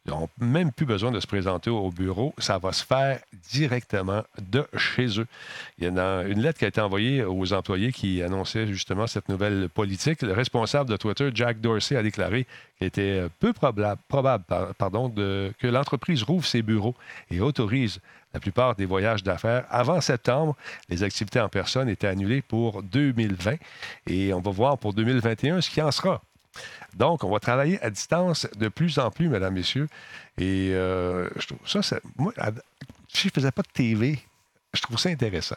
euh, 0.08 0.12
n'ont 0.12 0.30
même 0.40 0.72
plus 0.72 0.86
besoin 0.86 1.12
de 1.12 1.20
se 1.20 1.28
présenter 1.28 1.70
au 1.70 1.90
bureau. 1.92 2.34
Ça 2.38 2.58
va 2.58 2.72
se 2.72 2.84
faire 2.86 3.20
directement 3.52 4.24
de 4.40 4.66
chez 4.78 5.20
eux. 5.20 5.28
Il 5.78 5.84
y 5.84 5.88
a 5.88 6.24
une 6.24 6.42
lettre 6.42 6.60
qui 6.60 6.66
a 6.66 6.70
été 6.70 6.82
envoyée 6.82 7.24
aux 7.24 7.54
employés 7.54 7.92
qui 7.92 8.22
annonçait 8.22 8.68
justement 8.68 9.08
cette 9.08 9.30
nouvelle 9.30 9.70
politique. 9.70 10.22
Le 10.22 10.34
responsable 10.34 10.90
de 10.90 10.98
Twitter, 10.98 11.30
Jack 11.34 11.60
Dorsey, 11.62 11.96
a 11.96 12.04
déclaré 12.04 12.46
qu'il 12.78 12.88
était 12.88 13.24
peu 13.40 13.54
probable, 13.54 14.00
probable 14.08 14.44
par- 14.46 14.74
pardon, 14.76 15.10
que 15.10 15.68
l'entreprise 15.68 16.24
rouvre 16.24 16.46
ses 16.46 16.62
bureaux 16.62 16.96
et 17.30 17.42
autorise 17.42 18.00
la 18.34 18.40
plupart 18.40 18.76
des 18.76 18.86
voyages 18.86 19.24
d'affaires. 19.24 19.66
Avant 19.72 20.02
septembre, 20.02 20.56
les 20.88 21.02
activités 21.04 21.40
en 21.40 21.50
personne 21.50 21.90
étaient 21.90 22.08
annulées 22.08 22.44
pour 22.44 22.84
2020 22.84 23.56
et 24.08 24.34
on 24.34 24.40
va 24.40 24.52
voir 24.52 24.78
pour 24.78 24.94
2021 24.94 25.62
ce 25.62 25.70
qui 25.70 25.82
en 25.82 25.92
sera. 25.92 26.22
Donc, 26.96 27.24
on 27.24 27.30
va 27.30 27.40
travailler 27.40 27.80
à 27.82 27.90
distance 27.90 28.48
de 28.58 28.68
plus 28.68 28.98
en 29.00 29.12
plus, 29.12 29.30
mesdames, 29.30 29.54
messieurs. 29.54 29.88
Et 30.38 30.72
euh, 30.74 31.30
je 31.38 31.48
trouve 31.48 31.60
ça, 31.68 31.82
ça- 31.82 32.00
moi, 32.18 32.34
à- 32.38 32.52
si 33.08 33.24
je 33.24 33.28
ne 33.28 33.32
faisais 33.34 33.52
pas 33.52 33.62
de 33.62 33.68
TV, 33.74 34.20
je 34.74 34.82
trouve 34.82 34.98
ça 34.98 35.10
intéressant. 35.10 35.56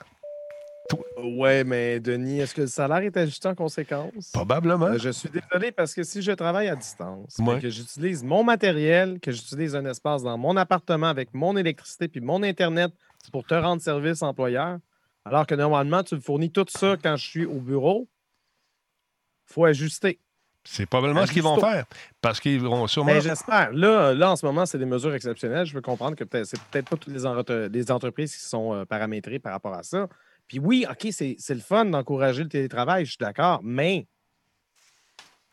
Ouais, 1.16 1.64
mais 1.64 2.00
Denis, 2.00 2.40
est-ce 2.40 2.54
que 2.54 2.62
le 2.62 2.66
salaire 2.66 2.98
est 2.98 3.16
ajusté 3.16 3.48
en 3.48 3.54
conséquence? 3.54 4.30
Probablement. 4.32 4.86
Euh, 4.86 4.98
Je 4.98 5.08
suis 5.10 5.30
désolé 5.30 5.72
parce 5.72 5.94
que 5.94 6.02
si 6.02 6.20
je 6.20 6.32
travaille 6.32 6.68
à 6.68 6.76
distance, 6.76 7.36
Ouais. 7.38 7.60
que 7.60 7.70
j'utilise 7.70 8.22
mon 8.22 8.44
matériel, 8.44 9.18
que 9.20 9.32
j'utilise 9.32 9.74
un 9.74 9.86
espace 9.86 10.22
dans 10.22 10.36
mon 10.36 10.54
appartement 10.56 11.06
avec 11.06 11.32
mon 11.32 11.56
électricité 11.56 12.08
puis 12.08 12.20
mon 12.20 12.42
Internet 12.42 12.92
pour 13.30 13.44
te 13.46 13.54
rendre 13.54 13.80
service 13.80 14.22
employeur, 14.22 14.78
alors 15.24 15.46
que 15.46 15.54
normalement, 15.54 16.02
tu 16.02 16.16
me 16.16 16.20
fournis 16.20 16.50
tout 16.50 16.66
ça 16.68 16.96
quand 17.02 17.16
je 17.16 17.26
suis 17.26 17.46
au 17.46 17.60
bureau, 17.60 18.08
il 19.48 19.54
faut 19.54 19.64
ajuster. 19.64 20.18
C'est 20.64 20.86
probablement 20.86 21.26
ce 21.26 21.32
qu'ils 21.32 21.42
vont 21.42 21.58
faire. 21.58 21.84
Parce 22.20 22.38
qu'ils 22.38 22.60
vont 22.60 22.86
sûrement. 22.86 23.12
Ben, 23.12 23.20
J'espère. 23.20 23.72
Là, 23.72 24.14
là, 24.14 24.30
en 24.30 24.36
ce 24.36 24.46
moment, 24.46 24.64
c'est 24.64 24.78
des 24.78 24.84
mesures 24.86 25.12
exceptionnelles. 25.14 25.66
Je 25.66 25.74
veux 25.74 25.80
comprendre 25.80 26.16
que 26.16 26.22
peut-être- 26.24 26.46
c'est 26.46 26.60
peut-être 26.70 26.88
pas 26.88 26.96
toutes 26.96 27.12
les, 27.12 27.26
en- 27.26 27.42
les 27.72 27.90
entreprises 27.90 28.34
qui 28.36 28.42
sont 28.44 28.72
euh, 28.72 28.84
paramétrées 28.84 29.38
par 29.40 29.52
rapport 29.52 29.74
à 29.74 29.82
ça. 29.82 30.08
Puis 30.46 30.58
oui, 30.60 30.86
OK, 30.88 31.08
c'est 31.10 31.34
c'est 31.38 31.54
le 31.54 31.60
fun 31.60 31.84
d'encourager 31.86 32.42
le 32.44 32.48
télétravail, 32.48 33.04
je 33.04 33.10
suis 33.10 33.18
d'accord, 33.18 33.60
mais 33.64 34.06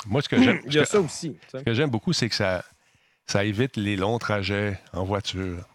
Moi, 0.05 0.21
ce 0.21 0.29
que 0.29 0.41
j'aime. 0.41 0.59
il 0.65 0.73
y 0.73 0.79
a 0.79 0.85
ce 0.85 0.91
que- 0.91 0.97
ça 0.97 1.01
aussi. 1.01 1.31
tu 1.33 1.39
sais. 1.49 1.59
Ce 1.59 1.63
que 1.63 1.73
j'aime 1.73 1.89
beaucoup, 1.89 2.13
c'est 2.13 2.29
que 2.29 2.35
ça, 2.35 2.63
ça 3.25 3.43
évite 3.43 3.77
les 3.77 3.95
longs 3.95 4.19
trajets 4.19 4.79
en 4.93 5.03
voiture. 5.03 5.65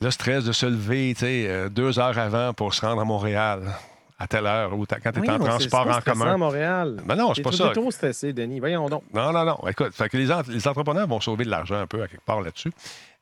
Le 0.00 0.10
stress 0.10 0.44
de 0.44 0.52
se 0.52 0.66
lever, 0.66 1.12
tu 1.14 1.20
sais, 1.20 1.46
euh, 1.48 1.68
deux 1.68 1.98
heures 1.98 2.18
avant 2.18 2.52
pour 2.52 2.74
se 2.74 2.84
rendre 2.84 3.00
à 3.00 3.04
Montréal, 3.04 3.62
à 4.18 4.26
telle 4.26 4.46
heure, 4.46 4.72
ou 4.72 4.86
quand 4.86 5.12
tu 5.12 5.24
es 5.24 5.30
en 5.30 5.38
transport 5.38 5.86
en 5.86 5.92
à 5.92 6.00
commun. 6.00 6.36
Montréal. 6.38 6.96
Ben 7.04 7.16
non, 7.16 7.34
c'est 7.34 7.42
pas 7.42 7.52
ça. 7.52 7.70
trop 7.70 7.90
stressé, 7.90 8.32
Denis. 8.32 8.60
Voyons 8.60 8.88
donc. 8.88 9.02
Non, 9.12 9.32
non, 9.32 9.44
non. 9.44 9.58
Écoute, 9.68 9.92
fait 9.92 10.08
que 10.08 10.16
les, 10.16 10.28
les 10.48 10.68
entrepreneurs 10.68 11.06
vont 11.06 11.20
sauver 11.20 11.44
de 11.44 11.50
l'argent 11.50 11.76
un 11.76 11.86
peu 11.86 12.02
à 12.02 12.08
quelque 12.08 12.24
part 12.24 12.40
là-dessus. 12.40 12.72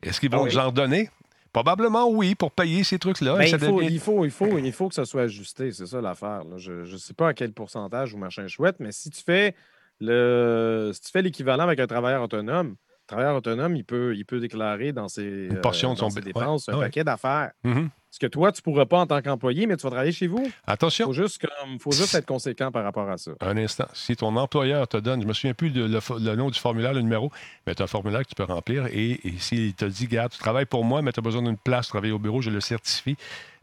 Est-ce 0.02 0.20
qu'ils 0.20 0.30
vont 0.30 0.38
Ah 0.40 0.42
oui. 0.44 0.50
nous 0.54 0.58
en 0.58 0.70
donner? 0.70 1.10
Probablement 1.52 2.08
oui, 2.10 2.34
pour 2.34 2.50
payer 2.50 2.82
ces 2.84 2.98
trucs-là. 2.98 3.36
Ben, 3.36 3.44
il, 3.44 3.50
faut, 3.58 3.76
devient- 3.80 3.88
il, 3.94 4.00
faut, 4.00 4.24
il, 4.24 4.30
faut, 4.30 4.58
il 4.58 4.72
faut 4.72 4.88
que 4.88 4.94
ça 4.94 5.04
soit 5.04 5.22
ajusté, 5.22 5.70
c'est 5.72 5.86
ça 5.86 6.00
l'affaire. 6.00 6.42
Je 6.56 6.72
ne 6.90 6.96
sais 6.96 7.14
pas 7.14 7.28
à 7.28 7.34
quel 7.34 7.52
pourcentage 7.52 8.12
ou 8.12 8.16
machin 8.18 8.46
chouette, 8.48 8.76
mais 8.80 8.90
si 8.92 9.10
tu 9.10 9.22
fais 9.22 9.54
le 10.00 10.90
si 10.92 11.00
tu 11.02 11.10
fais 11.12 11.22
l'équivalent 11.22 11.62
avec 11.64 11.78
un 11.80 11.86
travailleur 11.86 12.22
autonome, 12.22 12.74
travailleur 13.06 13.36
autonome, 13.36 13.76
il 13.76 13.84
peut, 13.84 14.14
il 14.16 14.24
peut 14.24 14.40
déclarer 14.40 14.92
dans 14.92 15.08
ses, 15.08 15.48
Une 15.50 15.60
portion 15.60 15.92
de 15.94 15.98
son 15.98 16.10
ses 16.10 16.20
dépenses 16.20 16.68
ouais, 16.68 16.74
un 16.74 16.78
ouais. 16.78 16.84
paquet 16.86 17.04
d'affaires. 17.04 17.52
Mhm. 17.64 17.90
Ce 18.10 18.20
que 18.20 18.26
toi, 18.26 18.52
tu 18.52 18.60
ne 18.60 18.62
pourras 18.62 18.86
pas 18.86 19.00
en 19.00 19.06
tant 19.08 19.20
qu'employé, 19.20 19.66
mais 19.66 19.76
tu 19.76 19.82
vas 19.82 19.90
travailler 19.90 20.12
chez 20.12 20.28
vous. 20.28 20.40
Il 20.44 20.52
Attention. 20.68 21.06
faut 21.06 21.12
juste, 21.12 21.44
comme, 21.44 21.80
faut 21.80 21.90
juste 21.90 22.14
être 22.14 22.26
conséquent 22.26 22.70
par 22.70 22.84
rapport 22.84 23.10
à 23.10 23.16
ça. 23.18 23.32
Un 23.40 23.56
instant. 23.56 23.86
Si 23.92 24.14
ton 24.14 24.36
employeur 24.36 24.86
te 24.86 24.96
donne, 24.98 25.20
je 25.20 25.26
me 25.26 25.32
souviens 25.32 25.52
plus 25.52 25.70
le, 25.70 25.88
nom 26.36 26.48
du 26.48 26.58
formulaire, 26.60 26.92
le 26.92 27.00
numéro, 27.00 27.32
mais 27.66 27.74
tu 27.74 27.82
as 27.82 27.86
un 27.86 27.88
formulaire 27.88 28.22
que 28.22 28.28
tu 28.28 28.36
peux 28.36 28.44
remplir 28.44 28.86
et, 28.86 29.20
et 29.26 29.34
s'il 29.38 29.74
te 29.74 29.84
dit, 29.84 30.06
garde, 30.06 30.30
tu 30.30 30.38
travailles 30.38 30.64
pour 30.64 30.84
moi, 30.84 31.02
mais 31.02 31.10
tu 31.10 31.18
as 31.18 31.24
besoin 31.24 31.42
d'une 31.42 31.56
place, 31.56 31.88
travailler 31.88 32.12
au 32.12 32.20
bureau, 32.20 32.40
je 32.40 32.50
le 32.50 32.60
certifie, 32.60 33.16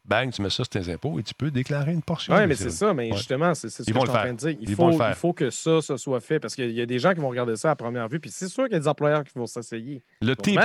bang, 0.05 0.31
tu 0.31 0.41
mets 0.41 0.49
ça 0.49 0.63
sur 0.63 0.69
tes 0.69 0.91
impôts 0.91 1.19
et 1.19 1.23
tu 1.23 1.33
peux 1.33 1.51
déclarer 1.51 1.91
une 1.93 2.01
portion. 2.01 2.33
Oui, 2.35 2.47
mais 2.47 2.55
ces- 2.55 2.65
c'est 2.65 2.69
ça, 2.71 2.93
mais 2.93 3.11
Ouais. 3.11 3.17
justement, 3.17 3.53
c'est 3.53 3.69
c'est 3.69 3.83
ce 3.83 3.89
Ils 3.89 3.93
que 3.93 3.99
je 3.99 4.05
suis 4.05 4.09
en 4.09 4.13
train 4.13 4.33
de 4.33 4.37
dire. 4.37 4.55
Il 4.59 4.75
faut, 4.75 4.91
il 4.91 5.13
faut 5.15 5.33
que 5.33 5.49
ça, 5.49 5.81
ça 5.81 5.97
soit 5.97 6.19
fait 6.19 6.39
parce 6.39 6.55
qu'il 6.55 6.71
y 6.71 6.81
a 6.81 6.85
des 6.85 6.99
gens 6.99 7.13
qui 7.13 7.19
vont 7.19 7.29
regarder 7.29 7.55
ça 7.55 7.71
à 7.71 7.75
première 7.75 8.07
vue, 8.09 8.19
puis 8.19 8.31
c'est 8.31 8.47
sûr 8.49 8.63
qu'il 8.65 8.73
y 8.73 8.75
a 8.75 8.79
des 8.79 8.87
employeurs 8.87 9.23
qui 9.23 9.31
vont 9.37 9.45
s'essayer. 9.47 10.01
Le 10.21 10.35
TP, 10.35 10.59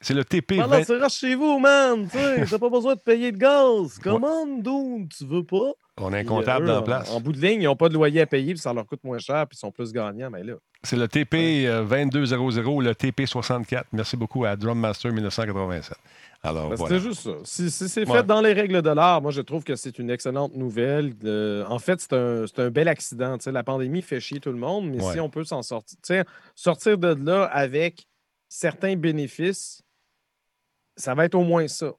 c'est 0.00 0.14
le 0.14 0.24
TP 0.24 0.56
20 0.56 0.66
là, 0.68 0.84
tu 0.84 0.92
restes 0.92 1.16
chez 1.18 1.34
vous, 1.34 1.58
man. 1.58 2.08
T'as 2.10 2.58
pas 2.58 2.70
besoin 2.70 2.94
de 2.94 3.00
payer 3.00 3.32
de 3.32 3.38
gaz. 3.38 3.98
Commande, 4.02 4.62
d'où 4.62 5.06
tu 5.16 5.26
veux 5.26 5.44
pas? 5.44 5.72
On 6.02 6.12
a 6.14 6.16
un 6.16 6.20
Puis, 6.20 6.28
comptable 6.28 6.66
dans 6.66 6.78
en- 6.78 6.82
place. 6.82 7.10
En, 7.10 7.20
bout 7.20 7.32
de 7.32 7.40
ligne, 7.40 7.60
ils 7.60 7.64
n'ont 7.66 7.76
pas 7.76 7.90
de 7.90 7.94
loyer 7.94 8.22
à 8.22 8.26
payer, 8.26 8.54
puis 8.54 8.60
ça 8.62 8.72
leur 8.72 8.86
coûte 8.86 9.04
moins 9.04 9.18
cher, 9.18 9.46
puis 9.46 9.56
ils 9.56 9.60
sont 9.60 9.70
plus 9.70 9.92
gagnants. 9.92 10.30
Mais 10.30 10.42
là, 10.42 10.54
C'est 10.82 10.96
le 10.96 11.08
TP 11.08 11.66
euh, 11.66 11.84
2200 11.84 12.66
ou 12.72 12.80
le 12.80 12.94
TP 12.94 13.26
64. 13.26 13.86
Merci 13.92 14.16
beaucoup 14.16 14.46
à 14.46 14.56
Drum 14.56 14.78
Master 14.78 15.12
1987. 15.12 15.98
Alors 16.42 16.70
ben, 16.70 16.76
voilà. 16.76 16.94
c'était 16.96 17.08
juste 17.08 17.20
ça. 17.22 17.34
Si, 17.44 17.70
si 17.70 17.88
c'est 17.88 18.08
Ouais. 18.08 18.18
fait 18.18 18.26
dans 18.26 18.40
les 18.40 18.52
règles 18.54 18.80
de 18.80 18.90
l'art, 18.90 19.20
moi, 19.20 19.30
je 19.30 19.42
trouve 19.42 19.62
que 19.62 19.76
c'est 19.76 19.98
une 19.98 20.08
excellente 20.10 20.54
nouvelle. 20.54 21.12
Euh, 21.24 21.64
en 21.66 21.78
fait, 21.78 22.00
c'est 22.00 22.14
un, 22.14 22.46
c'est 22.46 22.60
un 22.60 22.70
bel 22.70 22.88
accident. 22.88 23.36
La 23.46 23.62
pandémie 23.62 24.00
fait 24.00 24.20
chier 24.20 24.40
tout 24.40 24.50
le 24.52 24.58
monde, 24.58 24.88
mais 24.90 25.02
Ouais. 25.04 25.12
si 25.12 25.20
on 25.20 25.28
peut 25.28 25.44
s'en 25.44 25.62
sortir, 25.62 26.24
sortir 26.54 26.96
de 26.96 27.08
là 27.26 27.44
avec 27.44 28.06
certains 28.48 28.96
bénéfices, 28.96 29.82
ça 30.96 31.14
va 31.14 31.26
être 31.26 31.34
au 31.34 31.44
moins 31.44 31.68
ça. 31.68 31.92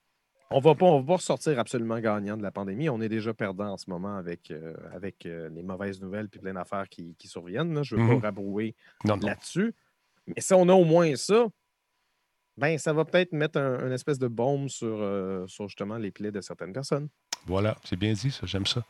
On 0.54 0.60
va 0.60 0.75
pas, 0.75 0.86
on 0.86 0.99
va 0.99 1.06
pas 1.08 1.15
ressortir 1.15 1.58
absolument 1.60 1.99
gagnant 1.99 2.36
de 2.36 2.43
la 2.43 2.51
pandémie. 2.51 2.89
On 2.89 2.99
est 2.99 3.08
déjà 3.10 3.34
perdant 3.34 3.69
en 3.73 3.77
ce 3.77 3.89
moment 3.89 4.17
avec, 4.17 4.51
euh, 4.51 4.73
avec 4.93 5.25
euh, 5.25 5.47
les 5.49 5.63
mauvaises 5.63 6.01
nouvelles 6.01 6.27
puis 6.27 6.41
plein 6.41 6.54
d'affaires 6.54 6.89
qui, 6.89 7.15
qui 7.17 7.27
surviennent. 7.30 7.73
là. 7.73 7.84
Je 7.84 7.95
ne 7.95 8.01
veux 8.04 8.15
pas 8.19 8.27
rabrouer 8.27 8.75
Non, 9.06 9.15
non. 9.17 9.27
là-dessus. 9.27 9.73
Mais 10.27 10.41
si 10.41 10.54
on 10.54 10.67
a 10.67 10.73
au 10.73 10.84
moins 10.84 11.15
ça, 11.15 11.45
ben 12.62 12.78
ça 12.78 12.93
va 12.93 13.04
peut-être 13.04 13.34
mettre 13.34 13.60
un, 13.60 13.88
une 13.88 13.91
espèce 13.91 14.19
de 14.19 14.28
bombe 14.28 14.69
sur, 14.69 14.97
euh, 15.02 15.45
sur 15.47 15.67
justement 15.67 15.97
les 15.97 16.12
plaies 16.12 16.32
de 16.32 16.41
certaines 16.41 16.71
personnes. 16.71 17.10
Voilà, 17.47 17.76
c'est 17.84 17.97
bien 17.97 18.13
dit, 18.13 18.30
ça, 18.30 18.45
j'aime 18.45 18.67
ça. 18.67 18.84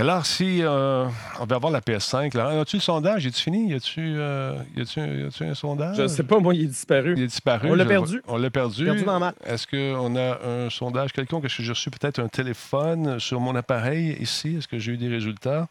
Alors, 0.00 0.24
si 0.24 0.62
euh, 0.62 1.06
on 1.40 1.44
va 1.44 1.56
avoir 1.56 1.72
la 1.72 1.80
PS5, 1.80 2.36
là, 2.36 2.60
as-tu 2.60 2.76
le 2.76 2.80
sondage? 2.80 3.26
Est-tu 3.26 3.42
fini? 3.42 3.70
Y 3.70 3.74
a-tu 3.74 4.14
euh, 4.16 4.54
y 4.76 4.82
a-tu 4.82 5.00
un, 5.00 5.54
sondage? 5.54 5.96
Je 5.96 6.02
ne 6.02 6.06
sais 6.06 6.22
pas, 6.22 6.38
moi, 6.38 6.54
il 6.54 6.62
est 6.62 6.66
disparu. 6.66 7.14
Il 7.16 7.24
est 7.24 7.26
disparu. 7.26 7.68
On 7.68 7.74
l'a 7.74 7.84
perdu. 7.84 8.22
On 8.28 8.36
l'a 8.36 8.48
perdu. 8.48 8.84
Perdu 8.84 9.02
dans. 9.02 9.32
Est-ce 9.44 9.66
qu'on 9.66 10.14
a 10.14 10.38
un 10.46 10.70
sondage 10.70 11.12
quelconque? 11.12 11.46
Est-ce 11.46 11.56
que 11.56 11.62
j'ai 11.64 11.72
reçu 11.72 11.90
peut-être 11.90 12.20
un 12.20 12.28
téléphone 12.28 13.18
sur 13.18 13.40
mon 13.40 13.56
appareil 13.56 14.16
ici? 14.20 14.58
Est-ce 14.58 14.68
que 14.68 14.78
j'ai 14.78 14.92
eu 14.92 14.98
des 14.98 15.08
résultats? 15.08 15.66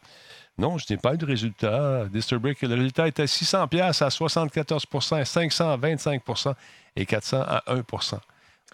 Non, 0.58 0.76
je 0.76 0.86
n'ai 0.90 0.96
pas 0.96 1.14
eu 1.14 1.18
de 1.18 1.24
résultats. 1.24 2.06
Disturbrick, 2.06 2.60
le 2.62 2.74
résultat 2.74 3.06
était 3.08 3.26
600 3.26 3.68
pièces 3.68 4.02
à 4.02 4.10
74 4.10 4.84
500 5.24 5.70
à 5.70 5.76
25 5.76 6.22
et 6.96 7.06
400 7.06 7.42
à 7.46 7.62
1 7.72 7.82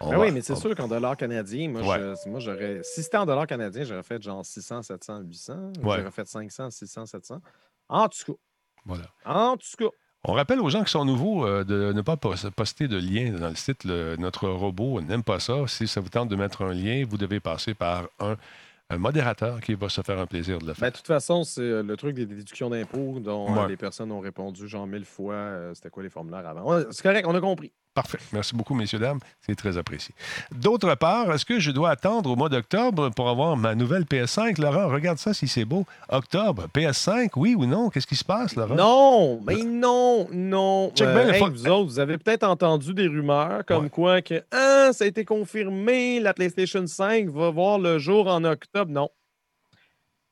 On 0.01 0.09
Ben 0.09 0.17
va- 0.17 0.23
oui, 0.25 0.31
mais 0.31 0.41
c'est 0.41 0.53
on- 0.53 0.55
sûr 0.57 0.75
qu'en 0.75 0.87
dollars 0.89 1.15
canadiens, 1.15 1.69
moi, 1.69 1.81
Ouais. 1.81 1.99
je- 2.25 2.29
moi, 2.29 2.39
j'aurais. 2.41 2.81
Si 2.83 3.01
c'était 3.03 3.17
en 3.17 3.25
dollars 3.25 3.47
canadiens, 3.47 3.83
j'aurais 3.85 4.03
fait 4.03 4.21
genre 4.21 4.45
600, 4.45 4.81
700, 4.81 5.19
800. 5.21 5.71
Ouais. 5.83 5.97
J'aurais 5.99 6.11
fait 6.11 6.27
500, 6.27 6.69
600, 6.69 7.05
700. 7.05 7.39
En 7.87 8.09
tout 8.09 8.33
cas. 8.33 8.39
Voilà. 8.85 9.05
En 9.23 9.55
tout 9.55 9.65
cas. 9.77 9.89
On 10.27 10.33
rappelle 10.33 10.59
aux 10.59 10.69
gens 10.69 10.83
qui 10.83 10.91
sont 10.91 11.05
nouveaux 11.05 11.45
euh, 11.45 11.63
de 11.63 11.93
ne 11.93 12.01
pas 12.01 12.17
pos- 12.17 12.33
poster 12.55 12.87
de 12.87 12.97
lien 12.97 13.31
dans 13.39 13.47
le 13.49 13.55
site. 13.55 13.83
Le- 13.83 14.15
notre 14.17 14.49
robot 14.49 14.99
n'aime 15.01 15.23
pas 15.23 15.39
ça. 15.39 15.65
Si 15.67 15.87
ça 15.87 16.01
vous 16.01 16.09
tente 16.09 16.29
de 16.29 16.35
mettre 16.35 16.63
un 16.63 16.73
lien, 16.73 17.05
vous 17.07 17.17
devez 17.17 17.39
passer 17.39 17.73
par 17.75 18.05
un, 18.19 18.35
un 18.89 18.97
modérateur 18.97 19.61
qui 19.61 19.73
va 19.73 19.89
se 19.89 20.01
faire 20.01 20.19
un 20.19 20.27
plaisir 20.27 20.59
de 20.59 20.63
le 20.65 20.73
Ben, 20.73 20.75
faire. 20.75 20.91
de 20.91 20.97
toute 20.97 21.07
façon, 21.07 21.43
c'est 21.43 21.61
euh, 21.61 21.81
le 21.83 21.97
truc 21.97 22.15
des 22.15 22.25
déductions 22.25 22.69
d'impôts 22.69 23.19
dont 23.19 23.47
euh, 23.55 23.61
Ouais. 23.63 23.67
les 23.69 23.77
personnes 23.77 24.11
ont 24.11 24.19
répondu 24.19 24.67
genre 24.67 24.85
mille 24.85 25.05
fois. 25.05 25.33
euh, 25.33 25.73
C'était 25.73 25.89
quoi 25.89 26.03
les 26.03 26.09
formulaires 26.09 26.47
avant? 26.47 26.79
C'est 26.91 27.01
correct, 27.01 27.25
on 27.27 27.33
a 27.35 27.41
compris. 27.41 27.71
Parfait. 27.95 28.19
Merci 28.33 28.53
beaucoup, 28.53 28.75
messieurs, 28.75 28.99
dames. 28.99 29.19
C'est 29.39 29.55
très 29.55 29.77
apprécié. 29.77 30.13
D'autre 30.51 30.93
part, 30.95 31.31
est-ce 31.33 31.45
que 31.45 31.59
je 31.59 31.71
dois 31.71 31.89
attendre 31.91 32.29
au 32.29 32.35
mois 32.35 32.49
d'octobre 32.49 33.09
pour 33.09 33.29
avoir 33.29 33.55
ma 33.55 33.73
nouvelle 33.73 34.03
PS5? 34.03 34.59
Laurent, 34.61 34.89
regarde 34.89 35.17
ça 35.17 35.33
si 35.33 35.47
c'est 35.47 35.63
beau. 35.63 35.85
Octobre, 36.09 36.65
PS5, 36.75 37.29
oui 37.37 37.55
ou 37.57 37.65
non? 37.65 37.89
Qu'est-ce 37.89 38.05
qui 38.05 38.17
se 38.17 38.25
passe, 38.25 38.55
Laurent? 38.57 38.75
Non, 38.75 39.39
mais 39.47 39.63
non, 39.63 40.27
non. 40.31 40.91
Check 40.93 41.07
Euh, 41.07 41.13
bien 41.13 41.23
le 41.25 41.33
hey, 41.35 41.41
vous 41.49 41.67
autres, 41.67 41.85
vous 41.85 41.99
avez 41.99 42.17
peut-être 42.17 42.43
entendu 42.43 42.93
des 42.93 43.07
rumeurs 43.07 43.63
comme 43.65 43.85
Ouais. 43.85 43.89
quoi 43.89 44.21
que 44.21 44.43
ah, 44.51 44.89
ça 44.91 45.05
a 45.05 45.07
été 45.07 45.23
confirmé, 45.23 46.19
la 46.19 46.33
PlayStation 46.33 46.85
5 46.85 47.29
va 47.29 47.49
voir 47.49 47.79
le 47.79 47.97
jour 47.97 48.27
en 48.27 48.43
octobre. 48.43 48.91
Non. 48.91 49.09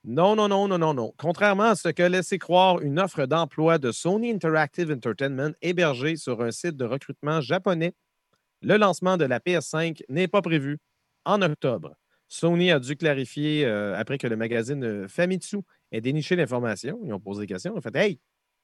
Non, 0.05 0.35
non, 0.35 0.49
non, 0.49 0.67
non, 0.67 0.77
non, 0.77 0.93
non. 0.93 1.13
Contrairement 1.17 1.63
à 1.63 1.75
ce 1.75 1.87
que 1.87 2.03
laissait 2.03 2.37
croire 2.37 2.81
une 2.81 2.99
offre 2.99 3.25
d'emploi 3.25 3.77
de 3.77 3.93
Sony 3.93 4.31
Interactive 4.31 4.91
Entertainment 4.91 5.53
hébergée 5.61 6.17
sur 6.17 6.41
un 6.41 6.51
site 6.51 6.75
de 6.75 6.83
recrutement 6.83 7.39
japonais, 7.39 7.93
le 8.61 8.75
lancement 8.75 9.15
de 9.15 9.23
la 9.23 9.39
PS5 9.39 10.01
n'est 10.09 10.27
pas 10.27 10.41
prévu 10.41 10.77
en 11.23 11.41
octobre. 11.41 11.95
Sony 12.27 12.69
a 12.71 12.79
dû 12.79 12.97
clarifier 12.97 13.65
euh, 13.65 13.95
après 13.95 14.17
que 14.17 14.27
le 14.27 14.35
magazine 14.35 14.83
euh, 14.83 15.07
Famitsu 15.07 15.59
ait 15.93 16.01
déniché 16.01 16.35
l'information. 16.35 16.99
Ils 17.05 17.13
ont 17.13 17.19
posé 17.21 17.41
des 17.41 17.47
questions. 17.47 17.73
Ils 17.73 17.77
ont 17.77 17.81
fait 17.81 17.95
Hey, 17.95 18.19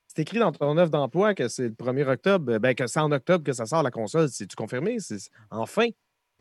c'est 0.07 0.23
écrit 0.23 0.39
dans 0.39 0.51
ton 0.51 0.77
offre 0.77 0.91
d'emploi 0.91 1.35
que 1.35 1.47
c'est 1.47 1.69
le 1.69 1.73
1er 1.73 2.05
octobre, 2.05 2.57
ben, 2.57 2.75
que 2.75 2.85
c'est 2.87 2.99
en 2.99 3.11
octobre 3.13 3.45
que 3.45 3.53
ça 3.53 3.65
sort 3.65 3.83
la 3.83 3.91
console. 3.91 4.27
C'est-tu 4.27 4.57
confirmé? 4.57 4.97
Enfin. 5.51 5.87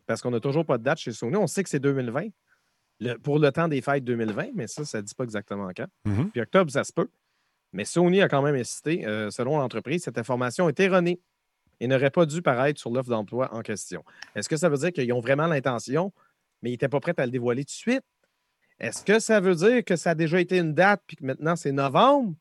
Parce 0.07 0.23
qu'on 0.23 0.31
n'a 0.31 0.41
toujours 0.41 0.65
pas 0.65 0.79
de 0.79 0.83
date 0.83 0.99
chez 0.99 1.13
Sony. 1.13 1.37
On 1.37 1.47
sait 1.47 1.63
que 1.63 1.69
c'est 1.69 1.79
2020 1.79 2.29
le- 3.01 3.17
pour 3.19 3.39
le 3.39 3.51
temps 3.53 3.69
des 3.69 3.81
fêtes 3.81 4.05
2020, 4.05 4.49
mais 4.55 4.67
ça, 4.67 4.85
ça 4.85 4.99
ne 4.99 5.03
dit 5.03 5.15
pas 5.15 5.25
exactement 5.25 5.69
quand. 5.77 5.87
Mhm. 6.05 6.31
Puis 6.31 6.41
octobre, 6.41 6.71
ça 6.71 6.85
se 6.85 6.93
peut. 6.93 7.09
Mais 7.73 7.85
Sony 7.85 8.23
a 8.23 8.29
quand 8.29 8.43
même 8.43 8.55
insisté, 8.55 9.07
euh, 9.07 9.31
selon 9.31 9.59
l'entreprise, 9.59 10.03
cette 10.03 10.19
information 10.19 10.69
est 10.69 10.81
erronée 10.81 11.21
et 11.81 11.87
n'aurait 11.87 12.11
pas 12.11 12.25
dû 12.27 12.41
paraître 12.43 12.81
sur 12.81 12.91
l'offre 12.91 13.11
d'emploi 13.11 13.53
en 13.55 13.61
question. 13.63 14.03
Est-ce 14.35 14.49
que 14.49 14.57
ça 14.57 14.69
veut 14.69 14.79
dire 14.79 14.93
qu'ils 14.93 15.13
ont 15.13 15.21
vraiment 15.21 15.47
l'intention, 15.47 16.13
mais 16.63 16.71
ils 16.71 16.73
n'étaient 16.73 16.89
pas 16.89 17.01
prêts 17.01 17.15
à 17.19 17.27
le 17.27 17.31
dévoiler 17.31 17.63
tout 17.65 17.69
de 17.69 17.71
suite? 17.71 18.03
Est-ce 18.81 19.05
que 19.05 19.19
ça 19.19 19.41
veut 19.41 19.55
dire 19.55 19.85
que 19.85 19.97
ça 19.97 20.11
a 20.11 20.15
déjà 20.15 20.41
été 20.41 20.59
une 20.59 20.73
date 20.73 21.03
puis 21.07 21.17
que 21.17 21.25
maintenant 21.25 21.57
c'est 21.57 21.73
novembre? 21.73 22.35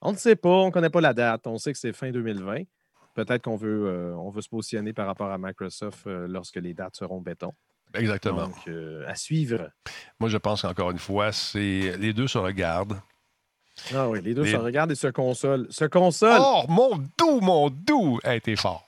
On 0.00 0.12
ne 0.12 0.16
sait 0.16 0.36
pas, 0.36 0.48
on 0.48 0.66
ne 0.66 0.70
connaît 0.70 0.90
pas 0.90 1.00
la 1.00 1.12
date. 1.14 1.46
On 1.46 1.58
sait 1.58 1.72
que 1.72 1.78
c'est 1.78 1.92
fin 1.92 2.10
2020. 2.10 2.62
Peut-être 3.14 3.42
qu'on 3.42 3.56
veut, 3.56 3.86
euh, 3.86 4.14
on 4.16 4.30
veut 4.30 4.42
se 4.42 4.48
positionner 4.48 4.92
par 4.92 5.06
rapport 5.06 5.30
à 5.30 5.38
Microsoft 5.38 6.06
euh, 6.06 6.26
lorsque 6.28 6.56
les 6.56 6.72
dates 6.72 6.94
seront 6.96 7.20
béton. 7.20 7.52
Exactement. 7.94 8.46
Donc, 8.48 8.56
euh, 8.68 9.04
à 9.06 9.14
suivre. 9.14 9.70
Moi, 10.20 10.28
je 10.28 10.36
pense 10.36 10.62
qu'encore 10.62 10.90
une 10.90 10.98
fois, 10.98 11.32
c'est 11.32 11.96
les 11.98 12.12
deux 12.12 12.28
se 12.28 12.38
regardent. 12.38 13.00
Ah 13.94 14.08
oui, 14.08 14.20
les 14.22 14.34
deux 14.34 14.42
Les- 14.42 14.52
se 14.52 14.56
regardent 14.56 14.92
et 14.92 14.96
se 14.96 15.06
consolent. 15.06 15.66
Se 15.70 15.84
consolent. 15.84 16.40
Oh, 16.40 16.64
mon 16.68 16.96
doux, 17.16 17.40
mon 17.40 17.70
doux! 17.70 18.18
a 18.24 18.34
été 18.34 18.56
fort. 18.56 18.84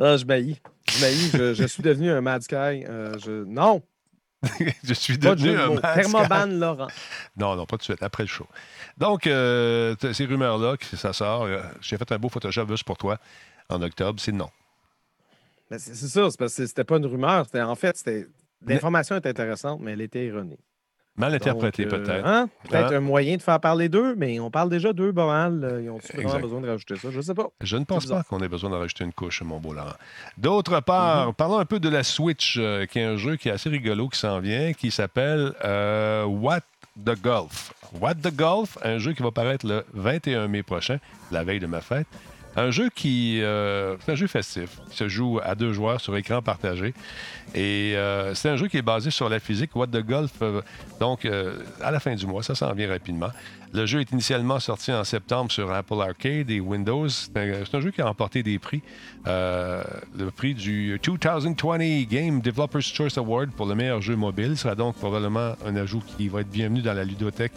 Ah, 0.00 0.16
je 0.16 0.24
baillis. 0.24 0.60
Je 0.90 1.00
baillis. 1.00 1.30
je, 1.32 1.54
je 1.54 1.64
suis 1.66 1.82
devenu 1.82 2.10
un 2.10 2.20
Mad 2.20 2.42
Sky. 2.42 2.54
Euh, 2.88 3.16
je... 3.18 3.44
Non, 3.44 3.82
je 4.84 4.94
suis 4.94 5.18
devenu 5.18 5.58
un. 5.58 5.76
Thermoban 5.76 6.46
Laurent. 6.46 6.88
Non, 7.36 7.56
non, 7.56 7.66
pas 7.66 7.76
tout 7.76 7.78
de 7.78 7.82
suite, 7.84 8.02
après 8.02 8.22
le 8.24 8.28
show. 8.28 8.46
Donc, 8.98 9.26
euh, 9.26 9.94
ces 10.12 10.24
rumeurs-là, 10.26 10.76
ça 10.96 11.12
sort, 11.12 11.48
j'ai 11.80 11.96
fait 11.96 12.12
un 12.12 12.18
beau 12.18 12.28
Photoshop 12.28 12.66
juste 12.68 12.84
pour 12.84 12.98
toi 12.98 13.18
en 13.68 13.80
octobre, 13.82 14.20
c'est 14.20 14.32
non. 14.32 14.50
C'est 15.70 15.94
ça, 15.94 16.30
c'est 16.30 16.38
parce 16.38 16.54
que 16.56 16.66
c'était 16.66 16.84
pas 16.84 16.96
une 16.98 17.06
rumeur. 17.06 17.46
En 17.54 17.74
fait, 17.74 17.96
c'était. 17.96 18.26
L'information 18.66 19.16
était 19.16 19.28
intéressante, 19.28 19.80
mais 19.82 19.92
elle 19.92 20.00
était 20.00 20.24
erronée. 20.26 20.58
Mal 21.16 21.32
interprété, 21.34 21.84
Donc, 21.84 21.92
euh, 21.94 21.98
peut-être. 22.04 22.26
hein? 22.26 22.48
Peut-être 22.68 22.92
Hein? 22.92 22.96
un 22.96 23.00
moyen 23.00 23.36
de 23.36 23.42
faire 23.42 23.60
parler 23.60 23.88
d'eux, 23.88 24.16
mais 24.16 24.40
on 24.40 24.50
parle 24.50 24.68
déjà 24.68 24.92
d'eux 24.92 25.12
mal. 25.12 25.62
euh, 25.62 25.80
Ils 25.82 25.90
ont 25.90 25.98
vraiment 26.12 26.40
besoin 26.40 26.60
de 26.60 26.68
rajouter 26.68 26.96
ça? 26.96 27.08
Je 27.12 27.20
sais 27.20 27.34
pas. 27.34 27.48
Je 27.60 27.76
ne 27.76 27.84
pense 27.84 28.06
pas 28.06 28.24
qu'on 28.24 28.40
ait 28.40 28.48
besoin 28.48 28.70
d'en 28.70 28.80
rajouter 28.80 29.04
une 29.04 29.12
couche, 29.12 29.42
mon 29.42 29.60
beau 29.60 29.72
Laurent. 29.74 29.92
D'autre 30.38 30.80
part, 30.80 31.28
Mm-hmm. 31.30 31.34
parlons 31.34 31.58
un 31.58 31.64
peu 31.66 31.78
de 31.78 31.88
la 31.88 32.02
Switch, 32.02 32.56
euh, 32.58 32.86
qui 32.86 32.98
est 32.98 33.04
un 33.04 33.16
jeu 33.16 33.36
qui 33.36 33.48
est 33.48 33.52
assez 33.52 33.68
rigolo 33.68 34.08
qui 34.08 34.18
s'en 34.18 34.40
vient, 34.40 34.72
qui 34.72 34.90
s'appelle 34.90 35.52
euh, 35.64 36.24
What 36.24 36.62
the 37.04 37.20
Golf. 37.22 37.72
What 38.00 38.16
the 38.16 38.34
Golf, 38.34 38.76
un 38.82 38.98
jeu 38.98 39.12
qui 39.12 39.22
va 39.22 39.30
paraître 39.30 39.66
le 39.68 39.84
21 39.92 40.48
mai 40.48 40.64
prochain, 40.64 40.98
la 41.30 41.44
veille 41.44 41.60
de 41.60 41.66
ma 41.66 41.80
fête. 41.80 42.08
Un 42.56 42.70
jeu 42.70 42.88
qui. 42.94 43.40
euh, 43.42 43.96
c'est 44.04 44.12
un 44.12 44.14
jeu 44.14 44.26
festif, 44.26 44.78
qui 44.90 44.96
se 44.96 45.08
joue 45.08 45.40
à 45.42 45.54
deux 45.54 45.72
joueurs 45.72 46.00
sur 46.00 46.16
écran 46.16 46.40
partagé. 46.40 46.94
Et 47.54 47.94
euh, 47.96 48.34
c'est 48.34 48.48
un 48.48 48.56
jeu 48.56 48.68
qui 48.68 48.76
est 48.76 48.82
basé 48.82 49.10
sur 49.10 49.28
la 49.28 49.40
physique. 49.40 49.74
What 49.74 49.88
the 49.88 50.04
Golf, 50.04 50.32
euh, 50.42 50.62
donc 51.00 51.26
à 51.80 51.90
la 51.90 52.00
fin 52.00 52.14
du 52.14 52.26
mois, 52.26 52.42
ça 52.42 52.54
s'en 52.54 52.72
vient 52.72 52.88
rapidement. 52.88 53.30
Le 53.72 53.86
jeu 53.86 54.00
est 54.00 54.12
initialement 54.12 54.60
sorti 54.60 54.92
en 54.92 55.02
septembre 55.02 55.50
sur 55.50 55.72
Apple 55.72 56.00
Arcade 56.00 56.48
et 56.48 56.60
Windows. 56.60 57.08
C'est 57.08 57.36
un, 57.36 57.80
jeu 57.80 57.90
qui 57.90 58.00
a 58.00 58.06
remporté 58.06 58.44
des 58.44 58.60
prix. 58.60 58.82
Le 59.26 60.30
prix 60.30 60.54
du 60.54 61.00
2020 61.02 62.04
Game 62.08 62.40
Developers 62.40 62.82
Choice 62.82 63.16
Award 63.16 63.50
pour 63.50 63.66
le 63.66 63.74
meilleur 63.74 64.00
jeu 64.00 64.14
mobile 64.14 64.56
sera 64.56 64.76
donc 64.76 64.94
probablement 64.94 65.54
un 65.66 65.74
ajout 65.74 66.02
qui 66.16 66.28
va 66.28 66.42
être 66.42 66.50
bienvenu 66.50 66.82
dans 66.82 66.94
la 66.94 67.02
ludothèque 67.02 67.52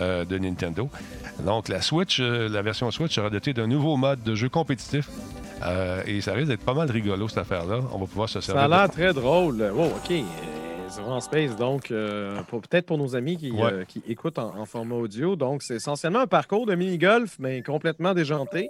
de 0.00 0.38
Nintendo. 0.38 0.90
Donc 1.44 1.68
la 1.68 1.80
Switch, 1.82 2.20
euh, 2.20 2.48
la 2.48 2.62
version 2.62 2.90
Switch 2.90 3.14
sera 3.14 3.30
dotée 3.30 3.52
d'un 3.52 3.66
nouveau 3.66 3.96
mode 3.96 4.22
de 4.22 4.34
jeu 4.34 4.48
compétitif. 4.48 5.08
Euh, 5.64 6.02
et 6.06 6.20
ça 6.20 6.32
risque 6.32 6.48
d'être 6.48 6.64
pas 6.64 6.74
mal 6.74 6.90
rigolo 6.90 7.28
cette 7.28 7.38
affaire-là. 7.38 7.80
On 7.92 7.98
va 7.98 8.06
pouvoir 8.06 8.28
se 8.28 8.40
Ça 8.40 8.52
servir. 8.52 8.62
a 8.62 8.66
de- 8.66 8.70
l'air 8.72 8.90
très 8.90 9.12
drôle. 9.12 9.60
Wow, 9.62 9.86
OK. 9.86 10.10
Euh, 10.10 10.22
C'est 10.88 11.00
vraiment 11.00 11.20
space. 11.20 11.56
Donc, 11.56 11.90
euh, 11.90 12.42
peut-être 12.50 12.86
pour 12.86 12.98
nos 12.98 13.16
amis 13.16 13.36
qui, 13.38 13.50
Ouais. 13.50 13.62
euh, 13.72 13.84
qui 13.84 14.02
écoutent 14.08 14.38
en, 14.38 14.56
en 14.58 14.66
format 14.66 14.96
audio. 14.96 15.36
Donc, 15.36 15.62
c'est 15.62 15.76
essentiellement 15.76 16.20
un 16.20 16.26
parcours 16.26 16.66
de 16.66 16.74
mini-golf, 16.74 17.36
mais 17.38 17.62
complètement 17.62 18.12
déjanté. 18.12 18.68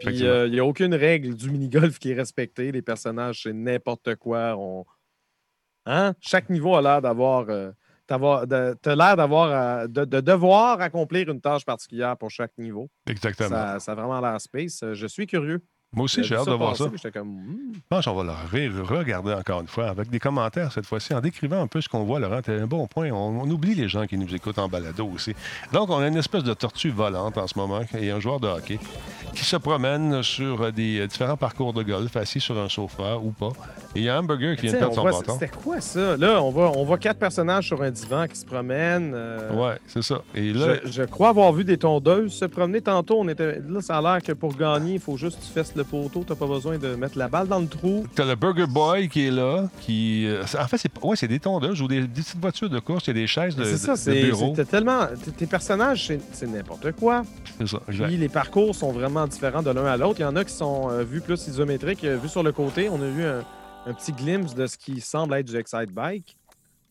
Puis, 0.00 0.24
euh, 0.26 0.46
il 0.46 0.52
n'y 0.52 0.60
a 0.60 0.64
aucune 0.64 0.94
règle 0.94 1.34
du 1.34 1.50
mini-golf 1.50 1.98
qui 1.98 2.12
est 2.12 2.14
respectée. 2.14 2.72
Les 2.72 2.80
personnages, 2.82 3.42
c'est 3.42 3.52
n'importe 3.52 4.14
quoi. 4.16 4.56
On... 4.56 4.86
Hein? 5.86 6.14
Chaque 6.20 6.48
niveau 6.50 6.74
a 6.74 6.80
l'air 6.82 7.02
d'avoir. 7.02 7.46
euh, 7.50 7.70
de- 8.08 8.74
T'as 8.82 8.94
l'air 8.96 9.16
d'avoir. 9.16 9.50
euh, 9.82 9.86
de, 9.86 10.04
de 10.04 10.20
devoir 10.20 10.80
accomplir 10.80 11.28
une 11.30 11.40
tâche 11.40 11.64
particulière 11.64 12.16
pour 12.16 12.30
chaque 12.30 12.52
niveau. 12.58 12.88
Exactement. 13.06 13.48
Ça, 13.50 13.80
ça 13.80 13.92
a 13.92 13.94
vraiment 13.94 14.20
l'air 14.20 14.40
space. 14.40 14.84
Je 14.92 15.06
suis 15.06 15.26
curieux. 15.26 15.64
Moi 15.94 16.04
aussi, 16.04 16.22
J'ai 16.22 16.28
j'ai 16.30 16.34
hâte 16.36 16.46
de 16.48 16.52
voir 16.54 16.74
ça. 16.76 16.84
comme. 17.12 17.28
hmm. 17.28 17.72
Je 17.74 17.78
pense 17.88 18.04
qu'on 18.06 18.14
va 18.14 18.22
le 18.24 18.30
re- 18.70 18.80
regarder 18.82 19.34
encore 19.34 19.60
une 19.60 19.66
fois 19.66 19.88
avec 19.88 20.08
des 20.08 20.18
commentaires 20.18 20.72
cette 20.72 20.86
fois-ci 20.86 21.12
en 21.12 21.20
décrivant 21.20 21.60
un 21.60 21.66
peu 21.66 21.80
ce 21.82 21.88
qu'on 21.88 22.04
voit, 22.04 22.18
Laurent. 22.18 22.40
C'est 22.44 22.58
un 22.58 22.66
bon 22.66 22.86
point. 22.86 23.10
On, 23.10 23.42
on 23.42 23.50
oublie 23.50 23.74
les 23.74 23.88
gens 23.88 24.06
qui 24.06 24.16
nous 24.16 24.34
écoutent 24.34 24.58
en 24.58 24.68
balado 24.68 25.06
aussi. 25.14 25.34
Donc, 25.72 25.90
on 25.90 25.98
a 25.98 26.06
une 26.08 26.16
espèce 26.16 26.44
de 26.44 26.54
tortue 26.54 26.90
volante 26.90 27.36
en 27.36 27.46
ce 27.46 27.58
moment 27.58 27.80
et 27.98 28.10
un 28.10 28.20
joueur 28.20 28.40
de 28.40 28.48
hockey 28.48 28.78
qui 29.34 29.44
se 29.44 29.56
promène 29.56 30.22
sur 30.22 30.72
des 30.72 31.00
euh, 31.00 31.06
différents 31.06 31.36
parcours 31.36 31.72
de 31.72 31.82
golf, 31.82 32.16
assis 32.16 32.40
sur 32.40 32.58
un 32.58 32.68
sofa 32.68 33.16
ou 33.18 33.30
pas. 33.30 33.50
Et 33.94 34.00
il 34.00 34.04
y 34.04 34.08
a 34.08 34.16
un 34.16 34.20
hamburger 34.20 34.56
qui 34.56 34.62
vient 34.62 34.72
de 34.72 34.78
perdre 34.78 34.92
on 35.04 35.10
son 35.12 35.18
bâton. 35.18 35.32
C'était 35.38 35.48
quoi 35.54 35.80
ça? 35.82 36.16
Là, 36.16 36.42
on 36.42 36.50
voit, 36.50 36.72
on 36.76 36.84
voit 36.84 36.96
quatre 36.98 37.18
personnages 37.18 37.66
sur 37.66 37.82
un 37.82 37.90
divan 37.90 38.26
qui 38.26 38.36
se 38.36 38.46
promènent. 38.46 39.12
euh, 39.14 39.52
Ouais, 39.54 39.78
c'est 39.86 40.02
ça. 40.02 40.22
Et 40.34 40.52
là, 40.54 40.76
je, 40.84 40.90
je 40.92 41.02
crois 41.02 41.28
avoir 41.30 41.52
vu 41.52 41.64
des 41.64 41.76
tondeuses 41.76 42.32
se 42.32 42.46
promener 42.46 42.80
tantôt. 42.80 43.18
On 43.20 43.28
était... 43.28 43.60
Là, 43.68 43.80
ça 43.82 43.98
a 43.98 44.02
l'air 44.02 44.22
que 44.22 44.32
pour 44.32 44.54
gagner, 44.56 44.94
il 44.94 45.00
faut 45.00 45.16
juste 45.18 45.38
que 45.40 45.44
tu 45.44 45.50
fesses 45.52 45.74
le 45.76 45.81
poteau. 45.84 46.24
T'as 46.26 46.34
pas 46.34 46.46
besoin 46.46 46.78
de 46.78 46.94
mettre 46.94 47.16
la 47.18 47.28
balle 47.28 47.48
dans 47.48 47.58
le 47.58 47.66
trou. 47.66 48.06
T'as 48.14 48.24
le 48.24 48.34
Burger 48.34 48.66
Boy 48.66 49.08
qui 49.08 49.26
est 49.26 49.30
là, 49.30 49.68
qui... 49.80 50.26
euh, 50.26 50.42
En 50.58 50.66
fait, 50.68 50.78
c'est 50.78 50.90
ouais, 51.04 51.16
c'est 51.16 51.28
des 51.28 51.38
tondeuses 51.40 51.80
ou 51.82 51.88
des, 51.88 52.00
des 52.02 52.08
petites 52.22 52.40
voitures 52.40 52.70
de 52.70 52.78
course, 52.78 53.04
il 53.06 53.08
y 53.08 53.10
a 53.10 53.14
des 53.14 53.26
chaises 53.26 53.56
de, 53.56 53.64
C'est 53.64 53.76
ça, 53.78 53.92
de- 53.92 53.96
de 53.96 54.02
c'est 54.02 54.22
bureau. 54.22 54.52
c'est 54.56 54.64
tellement. 54.68 55.06
Tes 55.36 55.46
personnages, 55.46 56.12
c'est 56.32 56.46
n'importe 56.46 56.92
quoi. 56.92 57.22
C'est 57.58 57.66
ça, 57.68 57.80
exact. 57.88 58.06
Puis 58.06 58.16
les 58.16 58.28
parcours 58.28 58.74
sont 58.74 58.92
vraiment 58.92 59.26
différents 59.26 59.62
de 59.62 59.70
l'un 59.70 59.84
à 59.86 59.96
l'autre. 59.96 60.20
Il 60.20 60.22
y 60.22 60.26
en 60.26 60.36
a 60.36 60.44
qui 60.44 60.52
sont 60.54 60.90
euh, 60.90 61.02
vus 61.04 61.20
plus 61.20 61.46
isométriques. 61.48 62.04
Euh, 62.04 62.16
Vus 62.16 62.28
sur 62.28 62.42
le 62.42 62.52
côté, 62.52 62.88
on 62.88 63.00
a 63.02 63.08
vu 63.08 63.24
un, 63.24 63.42
un 63.86 63.92
petit 63.94 64.12
glimpse 64.12 64.54
de 64.54 64.66
ce 64.66 64.76
qui 64.76 65.00
semble 65.00 65.34
être 65.34 65.46
du 65.46 65.56
Excite 65.56 65.92
Bike. 65.92 66.36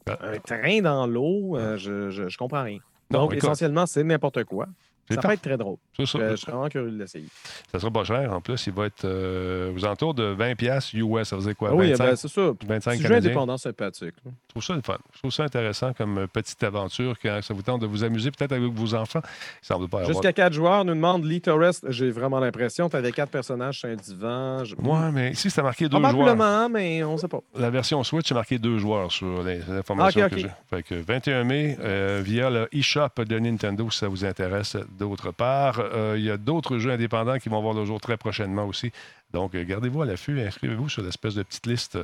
Ah. 0.10 0.18
Un 0.24 0.38
train 0.40 0.82
dans 0.82 1.06
l'eau, 1.06 1.56
euh, 1.58 1.78
je, 1.78 2.10
je, 2.10 2.28
je 2.28 2.38
comprends 2.38 2.64
rien. 2.64 2.80
Non, 3.12 3.20
Donc, 3.22 3.34
essentiellement, 3.36 3.86
c'est 3.86 4.04
n'importe 4.04 4.44
quoi. 4.46 4.68
Ça 5.16 5.22
peut 5.22 5.34
être 5.34 5.42
très 5.42 5.58
drôle. 5.58 5.78
C'est 5.98 6.06
ça. 6.06 6.20
Je, 6.20 6.32
je 6.32 6.36
serais 6.38 6.52
vraiment 6.52 6.70
curieux 6.70 6.92
de 6.92 6.98
l'essayer. 6.98 7.26
Ça 7.72 7.80
sera 7.80 7.92
pas 7.92 8.04
cher. 8.04 8.32
En 8.34 8.42
plus, 8.42 8.66
il 8.68 8.74
va 8.74 8.86
être 8.86 9.06
euh, 9.06 9.74
aux 9.76 9.86
alentours 9.86 10.14
de 10.14 10.36
20$ 10.36 10.56
piastres 10.56 10.96
US. 10.96 11.28
Ça 11.30 11.36
faisait 11.38 11.54
quoi? 11.56 11.70
Ah 11.72 11.76
oui, 11.76 11.90
25, 11.92 12.06
ben, 12.06 12.16
c'est 12.16 12.28
ça. 12.28 12.42
25 12.68 12.92
Petit 12.92 13.02
jeu 13.02 13.08
canadiens. 13.10 13.30
indépendant 13.32 13.58
sympathique. 13.58 14.16
Je 14.26 14.32
trouve 14.50 14.64
ça 14.64 14.76
le 14.76 14.82
fun. 14.82 14.98
Je 15.14 15.20
trouve 15.20 15.32
ça 15.32 15.44
intéressant 15.44 15.94
comme 15.94 16.18
euh, 16.18 16.28
petite 16.28 16.64
aventure. 16.64 17.16
Quand 17.22 17.40
ça 17.42 17.54
vous 17.54 17.62
tente 17.62 17.82
de 17.82 17.88
vous 17.88 18.04
amuser 18.04 18.32
peut-être 18.32 18.52
avec 18.52 18.72
vos 18.72 18.94
enfants, 18.96 19.22
il 19.24 19.66
semble 19.66 19.88
pas 19.88 19.98
y 19.98 20.02
avoir. 20.02 20.14
Jusqu'à 20.14 20.34
quatre 20.34 20.54
joueurs, 20.54 20.84
nous 20.86 20.94
demande 20.96 21.24
Lee 21.26 21.42
Torres. 21.42 21.72
J'ai 21.90 22.10
vraiment 22.12 22.40
l'impression 22.40 22.88
que 22.88 22.92
tu 22.92 22.98
avais 22.98 23.12
quatre 23.12 23.30
personnages 23.32 23.80
sur 23.80 23.90
un 23.90 23.96
divan. 23.96 24.64
Je- 24.66 24.76
Ouais, 24.76 25.12
mais 25.14 25.32
ici, 25.32 25.50
c'est 25.50 25.62
marqué 25.64 25.88
deux 25.88 25.98
joueurs. 25.98 26.12
Probablement, 26.14 26.68
mais 26.70 27.04
on 27.04 27.14
ne 27.14 27.18
sait 27.18 27.28
pas. 27.28 27.40
La 27.56 27.70
version 27.70 28.04
Switch, 28.04 28.28
c'est 28.28 28.34
marqué 28.34 28.58
deux 28.58 28.78
joueurs 28.80 29.12
sur 29.12 29.44
les 29.44 29.52
les 29.52 29.78
informations 29.78 30.28
que 30.30 30.38
j'ai. 30.38 30.50
Fait 30.70 30.82
que 30.82 30.96
21 30.96 31.44
mai, 31.44 31.78
euh, 31.82 32.22
via 32.24 32.50
le 32.50 32.68
eShop 32.72 33.10
de 33.26 33.38
Nintendo, 33.38 33.90
si 33.92 33.98
ça 34.00 34.08
vous 34.08 34.24
intéresse. 34.26 34.78
D'autre 35.02 35.32
part, 35.32 35.80
euh, 35.80 36.14
il 36.16 36.24
y 36.24 36.30
a 36.30 36.38
d'autres 36.38 36.78
jeux 36.78 36.92
indépendants 36.92 37.40
qui 37.40 37.50
vont 37.50 37.60
voir 37.60 37.74
le 37.74 37.86
jour 37.86 38.00
très 38.00 38.18
prochainement 38.18 38.66
aussi. 38.66 38.92
Donc, 39.34 39.56
euh, 39.56 39.64
gardez-vous 39.64 40.04
à 40.04 40.06
l'affût, 40.06 40.40
inscrivez-vous 40.40 40.90
sur 40.90 41.02
l'espèce 41.02 41.34
de 41.34 41.42
petite 41.42 41.66
liste 41.66 41.98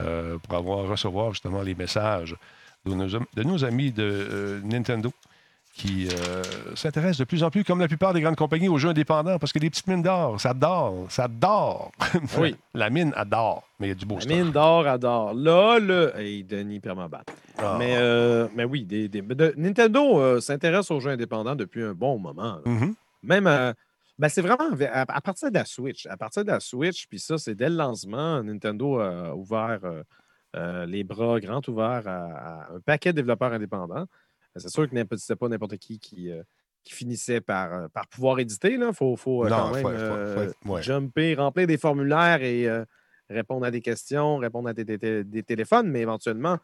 euh, 0.00 0.38
pour 0.38 0.58
avoir 0.58 0.88
recevoir 0.88 1.30
justement 1.34 1.62
les 1.62 1.76
messages 1.76 2.34
de 2.84 2.94
nos, 2.94 3.14
am- 3.14 3.26
de 3.36 3.42
nos 3.44 3.64
amis 3.64 3.92
de 3.92 4.02
euh, 4.02 4.60
Nintendo 4.64 5.12
qui 5.74 6.06
s'intéressent 6.74 7.20
de 7.20 7.24
plus 7.24 7.42
en 7.42 7.50
plus, 7.50 7.64
comme 7.64 7.80
la 7.80 7.88
plupart 7.88 8.12
des 8.12 8.20
grandes 8.20 8.36
compagnies, 8.36 8.68
aux 8.68 8.76
jeux 8.76 8.90
indépendants, 8.90 9.38
parce 9.38 9.54
que 9.54 9.58
les 9.58 9.70
petites 9.70 9.86
mines 9.86 10.02
d'or, 10.02 10.38
ça 10.38 10.52
dort, 10.52 11.06
ça 11.08 11.28
dort. 11.28 11.92
Oui. 12.36 12.54
la 12.74 12.90
mine 12.90 13.12
adore, 13.16 13.62
mais 13.80 13.86
il 13.86 13.88
y 13.88 13.92
a 13.92 13.94
du 13.94 14.04
beau 14.04 14.18
La 14.18 14.26
mine 14.26 14.50
d'or 14.50 14.86
adore. 14.86 15.32
Là, 15.32 15.78
le. 15.78 16.12
Hey, 16.18 16.42
Denis 16.44 16.78
Permabat. 16.80 17.22
Ah. 17.58 17.76
Mais, 17.78 17.96
euh, 17.96 18.48
mais 18.54 18.64
oui, 18.64 18.84
des, 18.84 19.08
des- 19.08 19.22
de- 19.22 19.54
Nintendo 19.56 20.18
euh, 20.20 20.40
s'intéresse 20.40 20.90
aux 20.90 21.00
jeux 21.00 21.10
indépendants 21.10 21.54
depuis 21.54 21.82
un 21.82 21.94
bon 21.94 22.18
moment. 22.18 22.58
Mhm. 22.64 22.94
Même. 23.22 23.46
euh, 23.46 23.72
ben, 24.18 24.28
c'est 24.28 24.42
vraiment 24.42 24.68
à, 24.92 25.00
à 25.16 25.20
partir 25.20 25.50
de 25.50 25.54
la 25.54 25.64
Switch. 25.64 26.06
À 26.06 26.16
partir 26.16 26.44
de 26.44 26.50
la 26.50 26.60
Switch, 26.60 27.06
puis 27.08 27.18
ça, 27.18 27.38
c'est 27.38 27.54
dès 27.54 27.68
le 27.68 27.76
lancement, 27.76 28.42
Nintendo 28.42 29.00
a 29.00 29.34
ouvert 29.34 29.80
euh, 30.56 30.86
les 30.86 31.02
bras 31.02 31.40
grands 31.40 31.62
ouverts 31.66 32.06
à, 32.06 32.24
à 32.26 32.72
un 32.74 32.80
paquet 32.80 33.12
de 33.12 33.16
développeurs 33.16 33.52
indépendants. 33.52 34.06
C'est 34.56 34.68
sûr 34.68 34.88
que 34.88 34.96
c'était 35.16 35.34
pas 35.36 35.48
n'importe 35.48 35.76
qui 35.78 35.98
qui, 35.98 36.30
qui 36.84 36.92
finissait 36.92 37.40
par, 37.40 37.88
par 37.90 38.06
pouvoir 38.08 38.38
éditer. 38.38 38.74
Il 38.74 38.90
faut, 38.92 39.16
faut 39.16 39.48
Non, 39.48 39.56
quand 39.56 39.72
même 39.72 39.82
faut- 39.82 39.90
faut- 39.90 40.52
faut- 40.66 40.72
ouais. 40.74 40.82
jumper, 40.82 41.34
remplir 41.34 41.66
des 41.66 41.78
formulaires 41.78 42.42
et 42.42 42.68
répondre 43.30 43.64
à 43.64 43.70
des 43.70 43.80
questions, 43.80 44.36
répondre 44.36 44.68
à 44.68 44.74
des, 44.74 44.84
des- 44.84 45.24
des 45.24 45.42
téléphones, 45.42 45.88
mais 45.88 46.00
éventuellement, 46.00 46.58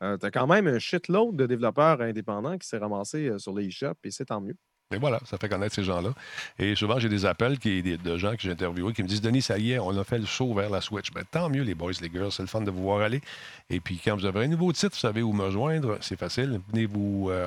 tu 0.00 0.26
as 0.26 0.30
quand 0.30 0.46
même 0.46 0.66
un 0.66 0.78
shitload 0.78 1.36
de 1.36 1.46
développeurs 1.46 2.00
indépendants 2.00 2.56
qui 2.58 2.66
s'est 2.68 2.78
ramassé 2.78 3.28
euh, 3.28 3.38
sur 3.38 3.54
les 3.54 3.66
eShops 3.66 3.98
et 4.04 4.10
c'est 4.10 4.26
tant 4.26 4.40
mieux. 4.40 4.56
Et 4.90 4.96
voilà, 4.96 5.20
ça 5.26 5.36
fait 5.36 5.50
connaître 5.50 5.74
ces 5.74 5.84
gens-là. 5.84 6.14
Et 6.58 6.74
souvent, 6.74 6.98
j'ai 6.98 7.10
des 7.10 7.26
appels 7.26 7.58
qui, 7.58 7.82
de 7.82 8.16
gens 8.16 8.32
que 8.32 8.40
j'ai 8.40 8.52
interviewés 8.52 8.94
qui 8.94 9.02
me 9.02 9.06
disent 9.08 9.20
Denis, 9.20 9.42
ça 9.42 9.58
y 9.58 9.72
est, 9.72 9.78
on 9.78 9.90
a 9.98 10.02
fait 10.02 10.16
le 10.16 10.24
saut 10.24 10.54
vers 10.54 10.70
la 10.70 10.80
Switch. 10.80 11.12
Ben, 11.12 11.24
tant 11.30 11.50
mieux, 11.50 11.60
les 11.62 11.74
boys, 11.74 11.92
les 12.00 12.08
girls, 12.08 12.32
c'est 12.32 12.42
le 12.42 12.48
fun 12.48 12.62
de 12.62 12.70
vous 12.70 12.84
voir 12.84 13.02
aller. 13.02 13.20
Et 13.68 13.80
puis, 13.80 14.00
quand 14.02 14.16
vous 14.16 14.24
avez 14.24 14.44
un 14.44 14.46
nouveau 14.46 14.72
titre, 14.72 14.94
vous 14.94 14.98
savez 15.00 15.20
où 15.20 15.34
me 15.34 15.44
rejoindre, 15.44 15.98
c'est 16.00 16.18
facile. 16.18 16.58
Venez 16.72 16.86
vous, 16.86 17.28
euh, 17.30 17.46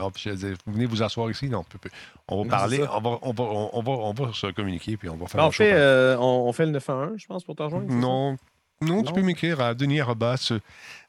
venez 0.68 0.86
vous 0.86 1.02
asseoir 1.02 1.32
ici. 1.32 1.50
Non, 1.50 1.66
on 2.28 2.44
va 2.44 2.50
parler, 2.50 2.84
on 2.84 3.02
va, 3.02 3.18
on, 3.24 3.34
va, 3.34 3.44
on, 3.74 3.82
va, 3.82 3.92
on 3.92 4.14
va 4.14 4.34
se 4.34 4.46
communiquer, 4.52 4.96
puis 4.98 5.10
on 5.10 5.16
va 5.18 5.26
faire 5.26 5.42
un 5.42 5.50
show 5.50 5.64
fait, 5.64 5.72
par- 5.72 5.80
euh, 5.80 6.18
on, 6.18 6.48
on 6.48 6.54
fait 6.54 6.68
le 6.68 6.74
9 6.74 6.90
à 6.92 6.94
1, 6.94 7.18
je 7.18 7.26
pense, 7.26 7.44
pour 7.44 7.56
te 7.56 7.64
rejoindre. 7.64 7.90
ça? 7.90 7.96
Non. 8.82 8.96
Non, 8.98 9.04
tu 9.04 9.14
peux 9.14 9.22
m'écrire 9.22 9.62
à 9.62 9.74
Denis 9.76 10.00
Arobas, 10.02 10.52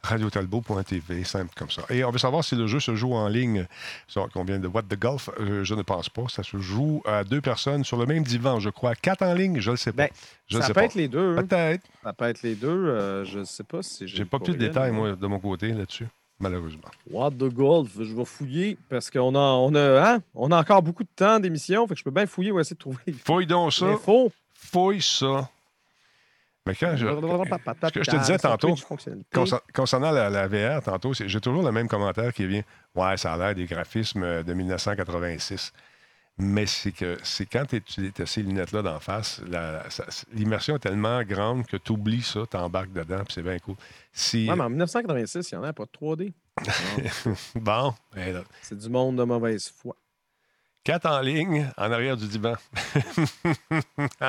radiotalbot.tv, 0.03 1.25
simple 1.25 1.53
comme 1.57 1.71
ça. 1.71 1.83
Et 1.91 2.05
on 2.05 2.11
veut 2.11 2.19
savoir 2.19 2.45
si 2.45 2.55
le 2.55 2.67
jeu 2.67 2.81
se 2.81 2.95
joue 2.95 3.15
en 3.15 3.29
ligne. 3.29 3.67
Qu'on 4.35 4.45
vient 4.45 4.59
de 4.59 4.69
What 4.69 4.83
the 4.83 4.99
Golf, 4.99 5.31
euh, 5.41 5.65
je 5.65 5.75
ne 5.75 5.83
pense 5.83 6.09
pas. 6.09 6.25
Ça 6.29 6.43
se 6.43 6.59
joue 6.59 7.03
à 7.07 7.25
deux 7.25 7.41
personnes 7.41 7.85
sur 7.85 7.97
le 7.97 8.07
même 8.07 8.23
divan, 8.25 8.61
je 8.61 8.69
crois. 8.71 8.95
Quatre 8.95 9.23
en 9.23 9.35
ligne, 9.35 9.61
je 9.61 9.71
ne 9.71 9.73
le 9.73 9.77
sais 9.79 9.93
pas. 9.93 10.05
Ben, 10.05 10.11
je 10.49 10.57
ça 10.59 10.63
sais 10.63 10.69
peut 10.69 10.81
pas. 10.81 10.85
être 10.85 10.95
les 10.95 11.09
deux. 11.09 11.37
hein. 11.39 11.43
Peut-être. 11.45 11.83
Ça 12.03 12.13
peut 12.13 12.25
être 12.27 12.43
les 12.43 12.55
deux. 12.55 12.69
euh, 12.69 13.25
je 13.25 13.39
ne 13.41 13.45
sais 13.45 13.65
pas 13.65 13.83
si 13.83 14.07
J'ai 14.07 14.25
pas 14.25 14.39
plus 14.39 14.53
de 14.53 14.59
détails, 14.59 14.91
mais- 14.91 14.97
moi, 14.99 15.13
de 15.17 15.27
mon 15.27 15.39
côté, 15.41 15.69
là-dessus, 15.73 16.09
malheureusement. 16.41 16.89
What 17.11 17.31
the 17.33 17.45
Golf, 17.53 17.91
je 17.99 18.15
vais 18.15 18.25
fouiller 18.25 18.77
parce 18.91 19.11
qu'on 19.11 19.35
a, 19.35 19.39
on 19.39 19.75
a, 19.75 20.15
hein, 20.15 20.23
on 20.35 20.51
a 20.53 20.59
encore 20.61 20.83
beaucoup 20.83 21.05
de 21.05 21.09
temps 21.15 21.41
d'émission, 21.41 21.87
fait 21.87 21.95
que 21.95 21.99
je 22.01 22.05
peux 22.05 22.11
bien 22.11 22.27
fouiller 22.27 22.51
ou 22.53 22.61
essayer 22.61 22.75
de 22.75 22.81
trouver 22.81 22.99
Fouille 23.25 23.47
donc 23.47 23.73
ça. 23.73 23.87
Fouille 24.55 25.01
ça. 25.03 25.49
Mais 26.67 26.75
quand 26.77 26.97
je. 26.97 27.07
Ce 27.07 27.93
que 27.93 28.05
je 28.05 28.11
te 28.11 28.17
disais 28.17 28.39
tantôt, 28.39 28.75
Concernant 29.75 30.11
la, 30.13 30.31
la 30.31 30.47
VR, 30.47 30.83
tantôt, 30.83 31.13
j'ai 31.13 31.41
toujours 31.41 31.63
le 31.63 31.73
même 31.73 31.89
commentaire 31.89 32.33
qui 32.33 32.47
vient. 32.47 32.63
Ouais, 32.95 33.17
ça 33.17 33.33
a 33.33 33.37
l'air 33.37 33.55
des 33.55 33.67
graphismes 33.67 34.43
de 34.45 34.53
1986. 34.55 35.73
Mais 36.39 36.65
c'est 36.65 36.93
que 36.93 37.19
c'est 37.23 37.45
quand 37.45 37.65
tu 37.67 37.83
as 38.19 38.27
ces 38.27 38.43
lunettes-là 38.43 38.81
d'en 38.83 39.01
face, 39.01 39.43
l'immersion 40.33 40.77
est 40.77 40.81
tellement 40.81 41.23
grande 41.25 41.67
que 41.67 41.77
tu 41.77 41.93
oublies 41.93 42.23
ça, 42.23 42.41
tu 42.51 42.57
embarques 42.57 42.93
dedans, 42.93 43.19
puis 43.25 43.35
c'est 43.35 43.43
bien 43.43 43.59
cool. 43.59 43.75
Si, 44.13 44.49
Ouais, 44.49 44.57
mais 44.57 44.63
en 44.65 44.71
1986, 44.71 45.51
il 45.51 45.59
n'y 45.59 45.61
en 45.61 45.65
a 45.69 45.73
pas 45.75 45.85
de 45.85 45.91
3D. 45.91 46.33
Bon, 47.55 47.95
ben 48.15 48.45
C'est 48.63 48.79
du 48.79 48.89
monde 48.89 49.17
de 49.17 49.25
mauvaise 49.25 49.71
foi. 49.77 49.95
quatre 50.85 51.07
en 51.07 51.21
ligne 51.21 51.69
en 51.77 51.93
arrière 51.93 52.17
du 52.17 52.27
divan. 52.27 52.55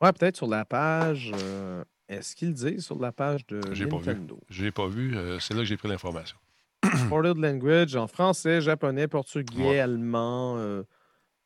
Ouais, 0.00 0.12
peut-être 0.12 0.36
sur 0.36 0.46
la 0.46 0.64
page. 0.64 1.30
euh, 1.34 1.82
Est-ce 2.08 2.34
qu'ils 2.36 2.54
disent 2.54 2.84
sur 2.86 2.98
la 2.98 3.12
page 3.12 3.46
de 3.46 3.60
J'ai 3.72 3.86
pas 3.86 3.98
vu. 3.98 4.06
Nintendo? 4.06 4.38
L'ai 4.58 4.70
pas 4.72 4.86
vu, 4.86 5.16
euh, 5.16 5.38
c'est 5.40 5.54
là 5.54 5.60
que 5.60 5.66
j'ai 5.66 5.76
pris 5.76 5.88
l'information. 5.88 6.36
Supported 6.96 7.36
language 7.38 7.96
en 7.96 8.06
français, 8.06 8.60
japonais, 8.60 9.08
portugais, 9.08 9.62
Ouais. 9.68 9.80
allemand, 9.80 10.56
euh, 10.58 10.84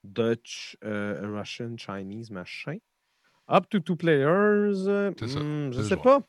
Dutch, 0.05 0.76
euh, 0.84 1.20
Russian, 1.38 1.76
Chinese, 1.78 2.30
machin. 2.30 2.76
Up 3.50 3.68
to 3.70 3.80
two 3.80 3.96
players. 3.96 4.86
euh, 4.86 5.12
C'est 5.18 5.28
ça, 5.28 5.40
hmm, 5.40 5.72
je 5.72 5.82
c'est 5.82 5.88
sais 5.88 5.96
pas. 5.96 6.20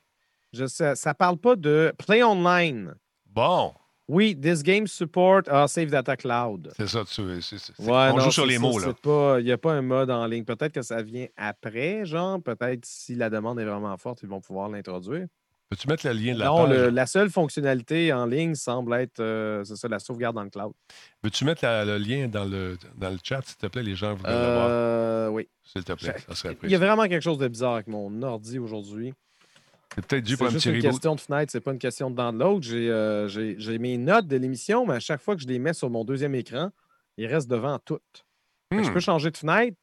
Je 0.51 0.65
sais, 0.65 0.95
ça 0.95 1.13
parle 1.13 1.37
pas 1.37 1.55
de 1.55 1.93
play 2.05 2.23
online. 2.23 2.93
Bon, 3.25 3.73
Oui, 4.09 4.35
this 4.39 4.61
game 4.63 4.85
support 4.85 5.43
ah, 5.47 5.65
Save 5.67 5.89
Data 5.89 6.17
Cloud. 6.17 6.73
c'est 6.75 6.87
ça. 6.87 7.03
tu- 7.05 7.41
c'est- 7.41 7.57
c'est- 7.57 7.73
c'est- 7.73 7.81
Ouais, 7.83 8.09
on 8.11 8.17
non, 8.17 8.19
joue 8.19 8.31
sur 8.31 8.45
les 8.45 8.55
ça, 8.55 8.59
mots, 8.59 8.77
là. 8.79 9.39
Il 9.39 9.45
n'y 9.45 9.51
a 9.51 9.57
pas 9.57 9.71
un 9.73 9.81
mode 9.81 10.11
en 10.11 10.25
ligne. 10.27 10.43
Peut-être 10.43 10.73
que 10.73 10.81
ça 10.81 11.01
vient 11.01 11.27
après, 11.37 12.05
genre. 12.05 12.41
Peut-être 12.43 12.83
si 12.85 13.15
la 13.15 13.29
demande 13.29 13.59
est 13.59 13.65
vraiment 13.65 13.95
forte, 13.97 14.21
ils 14.21 14.27
vont 14.29 14.41
pouvoir 14.41 14.67
l'introduire. 14.69 15.27
Peux-tu 15.69 15.87
mettre 15.87 16.05
le 16.05 16.13
lien 16.13 16.33
de 16.35 16.39
la 16.39 16.45
Non, 16.47 16.65
page? 16.67 16.77
le- 16.77 16.89
la 16.89 17.05
seule 17.07 17.29
fonctionnalité 17.31 18.11
en 18.13 18.25
ligne 18.27 18.53
semble 18.53 18.93
être 18.93 19.19
euh, 19.21 19.63
c'est 19.63 19.75
ça, 19.77 19.87
la 19.87 19.97
sauvegarde 19.99 20.35
dans 20.35 20.43
le 20.43 20.49
cloud. 20.51 20.73
Peux-tu 21.21 21.45
mettre 21.45 21.63
la- 21.63 21.83
le 21.85 21.97
lien 21.97 22.27
dans 22.27 22.43
le, 22.45 22.77
dans 22.97 23.09
le 23.09 23.17
chat, 23.23 23.41
s'il 23.43 23.55
te 23.57 23.67
plaît? 23.67 23.81
Les 23.83 23.95
gens 23.95 24.13
voudraient 24.13 24.33
le 24.33 24.53
voir, 24.53 24.67
Euh, 24.69 25.27
oui. 25.29 25.47
s'il 25.63 25.83
te 25.83 25.93
plaît. 25.93 26.15
Ça 26.27 26.35
serait 26.35 26.49
Il 26.49 26.51
y 26.51 26.53
a 26.53 26.57
apprécié. 26.57 26.77
vraiment 26.77 27.03
quelque 27.07 27.23
chose 27.23 27.37
de 27.39 27.47
bizarre 27.47 27.75
avec 27.75 27.87
mon 27.87 28.21
ordi 28.21 28.59
aujourd'hui. 28.59 29.13
C'est 29.95 30.05
peut-être 30.05 30.23
dû 30.23 30.37
pour 30.37 30.47
un 30.47 30.49
juste 30.49 30.63
petit 30.65 30.69
une 30.69 30.75
reboot. 30.77 30.91
question 30.91 31.15
de 31.15 31.19
fenêtre, 31.21 31.51
c'est 31.51 31.61
pas 31.61 31.71
une 31.71 31.79
question 31.79 32.09
de 32.11 32.15
download. 32.15 32.63
J'ai 32.63 32.89
euh, 32.89 33.27
j'ai- 33.27 33.55
j'ai 33.59 33.77
mes 33.77 33.97
notes 33.97 34.27
de 34.27 34.37
l'émission, 34.37 34.85
mais 34.85 34.95
à 34.95 34.99
chaque 34.99 35.21
fois 35.21 35.35
que 35.35 35.41
je 35.41 35.47
les 35.47 35.59
mets 35.59 35.73
sur 35.73 35.89
mon 35.89 36.03
deuxième 36.03 36.33
écran, 36.35 36.71
ils 37.17 37.27
restent 37.27 37.49
devant 37.49 37.77
toutes. 37.79 38.25
Fait 38.71 38.77
que 38.79 38.83
Je 38.83 38.89
Hmm. 38.89 38.93
peux 38.93 38.99
changer 38.99 39.29
de 39.31 39.37
fenêtre, 39.37 39.77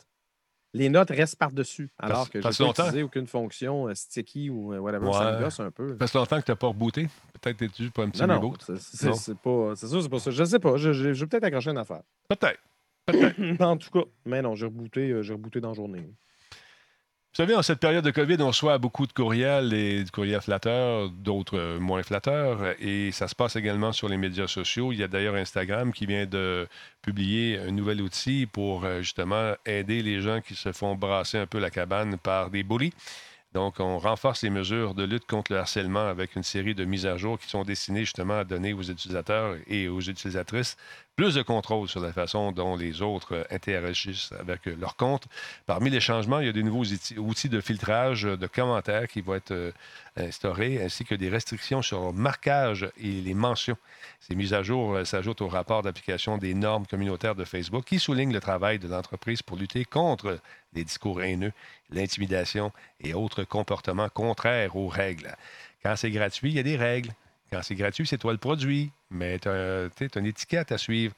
les 0.74 0.88
notes 0.88 1.10
restent 1.10 1.36
par-dessus. 1.36 1.90
Alors 1.98 2.28
que 2.30 2.40
je 2.40 2.46
n'ai 2.48 2.54
longtemps- 2.66 2.82
utilisé 2.84 3.02
aucune 3.04 3.26
fonction 3.26 3.88
euh, 3.88 3.94
sticky 3.94 4.50
ou 4.50 4.72
euh, 4.74 4.78
whatever. 4.78 5.12
Ça 5.12 5.18
Ouais. 5.32 5.38
me 5.38 5.44
gosse 5.44 5.60
un 5.60 5.70
peu. 5.70 5.96
Ça 6.00 6.06
fait 6.08 6.18
longtemps 6.18 6.40
que 6.40 6.44
tu 6.46 6.50
n'as 6.50 6.56
pas 6.56 6.66
rebooté. 6.68 7.08
Peut-être 7.40 7.56
que 7.56 7.64
tu 7.66 7.82
dû 7.84 7.90
pour 7.90 8.02
un 8.04 8.10
petit 8.10 8.20
Non, 8.22 8.26
non, 8.28 8.34
reboot. 8.40 8.62
c'est- 8.66 8.76
c'est 8.78 9.06
Non. 9.08 9.14
c'est 9.14 9.38
pas. 9.38 9.72
C'est 9.76 9.86
sûr, 9.88 10.02
c'est 10.02 10.08
pas 10.08 10.18
ça. 10.18 10.30
Je 10.30 10.44
sais 10.44 10.58
pas. 10.58 10.76
Je, 10.76 10.92
je- 10.92 11.12
je 11.12 11.20
vais 11.24 11.28
peut-être 11.28 11.44
accrocher 11.44 11.70
une 11.70 11.78
affaire. 11.78 12.02
Peut-être. 12.28 12.60
en 13.60 13.76
tout 13.76 13.90
cas, 13.90 14.04
mais 14.26 14.42
non, 14.42 14.54
j'ai 14.54 14.66
rebooté, 14.66 15.10
euh, 15.10 15.22
j'ai 15.22 15.32
rebooté 15.32 15.60
dans 15.60 15.68
la 15.70 15.74
journée. 15.74 16.04
Vous 17.32 17.36
savez, 17.36 17.54
en 17.54 17.62
cette 17.62 17.78
période 17.78 18.04
de 18.04 18.10
COVID, 18.10 18.38
on 18.40 18.48
reçoit 18.48 18.78
beaucoup 18.78 19.06
de 19.06 19.12
courriels 19.12 19.72
et 19.72 20.02
de 20.02 20.10
courriels 20.10 20.40
flatteurs, 20.40 21.10
d'autres 21.10 21.58
euh, 21.58 21.78
moins 21.78 22.02
flatteurs. 22.02 22.74
Et 22.80 23.12
ça 23.12 23.28
se 23.28 23.36
passe 23.36 23.54
également 23.54 23.92
sur 23.92 24.08
les 24.08 24.16
médias 24.16 24.48
sociaux. 24.48 24.90
Il 24.92 24.98
y 24.98 25.04
a 25.04 25.08
d'ailleurs 25.08 25.36
Instagram 25.36 25.92
qui 25.92 26.06
vient 26.06 26.26
de 26.26 26.66
publier 27.02 27.60
un 27.60 27.70
nouvel 27.70 28.02
outil 28.02 28.46
pour 28.46 28.84
euh, 28.84 29.02
justement 29.02 29.54
aider 29.64 30.02
les 30.02 30.20
gens 30.20 30.40
qui 30.40 30.56
se 30.56 30.72
font 30.72 30.96
brasser 30.96 31.38
un 31.38 31.46
peu 31.46 31.60
la 31.60 31.70
cabane 31.70 32.18
par 32.18 32.50
des 32.50 32.64
bullies. 32.64 32.92
Donc, 33.52 33.78
on 33.78 33.98
renforce 33.98 34.42
les 34.42 34.50
mesures 34.50 34.94
de 34.94 35.04
lutte 35.04 35.26
contre 35.26 35.52
le 35.52 35.58
harcèlement 35.58 36.08
avec 36.08 36.34
une 36.34 36.42
série 36.42 36.74
de 36.74 36.84
mises 36.84 37.06
à 37.06 37.16
jour 37.16 37.38
qui 37.38 37.48
sont 37.48 37.62
destinées 37.62 38.00
justement 38.00 38.40
à 38.40 38.44
donner 38.44 38.72
aux 38.72 38.82
utilisateurs 38.82 39.56
et 39.68 39.88
aux 39.88 40.00
utilisatrices 40.00 40.76
plus 41.20 41.34
de 41.34 41.42
contrôle 41.42 41.86
sur 41.86 42.00
la 42.00 42.14
façon 42.14 42.50
dont 42.50 42.76
les 42.76 43.02
autres 43.02 43.34
euh, 43.34 43.44
interagissent 43.50 44.32
avec 44.40 44.66
euh, 44.66 44.74
leur 44.80 44.96
compte. 44.96 45.26
Parmi 45.66 45.90
les 45.90 46.00
changements, 46.00 46.40
il 46.40 46.46
y 46.46 46.48
a 46.48 46.52
des 46.52 46.62
nouveaux 46.62 46.86
outils, 47.18 47.50
de 47.50 47.60
filtrage 47.60 48.24
euh, 48.24 48.38
de 48.38 48.46
commentaires 48.46 49.06
qui 49.06 49.20
vont 49.20 49.34
être 49.34 49.74
instaurés, 50.16 50.82
ainsi 50.82 51.04
que 51.04 51.14
des 51.14 51.28
restrictions 51.28 51.82
sur 51.82 52.06
le 52.06 52.12
marquage 52.12 52.88
et 52.96 53.20
les 53.20 53.34
mentions. 53.34 53.76
Ces 54.20 54.34
mises 54.34 54.54
à 54.54 54.62
jour 54.62 54.96
s'ajoutent 55.04 55.42
au 55.42 55.48
rapport 55.48 55.82
d'application 55.82 56.38
des 56.38 56.54
normes 56.54 56.86
communautaires 56.86 57.34
de 57.34 57.44
Facebook 57.44 57.84
qui 57.84 57.98
souligne 57.98 58.32
le 58.32 58.40
travail 58.40 58.78
de 58.78 58.88
l'entreprise 58.88 59.42
pour 59.42 59.58
lutter 59.58 59.84
contre 59.84 60.38
les 60.72 60.84
discours 60.84 61.20
haineux, 61.20 61.52
l'intimidation 61.90 62.72
et 62.98 63.12
autres 63.12 63.44
comportements 63.44 64.08
contraires 64.08 64.74
aux 64.74 64.88
règles. 64.88 65.36
Quand 65.82 65.96
c'est 65.96 66.10
gratuit, 66.10 66.48
il 66.48 66.56
y 66.56 66.60
a 66.60 66.62
des 66.62 66.78
règles. 66.78 67.12
Quand 67.50 67.62
c'est 67.62 67.74
gratuit, 67.74 68.06
c'est 68.06 68.18
toi 68.18 68.32
le 68.32 68.38
produit, 68.38 68.92
mais 69.10 69.38
tu 69.38 69.48
une 69.48 70.26
étiquette 70.26 70.70
à 70.72 70.78
suivre. 70.78 71.14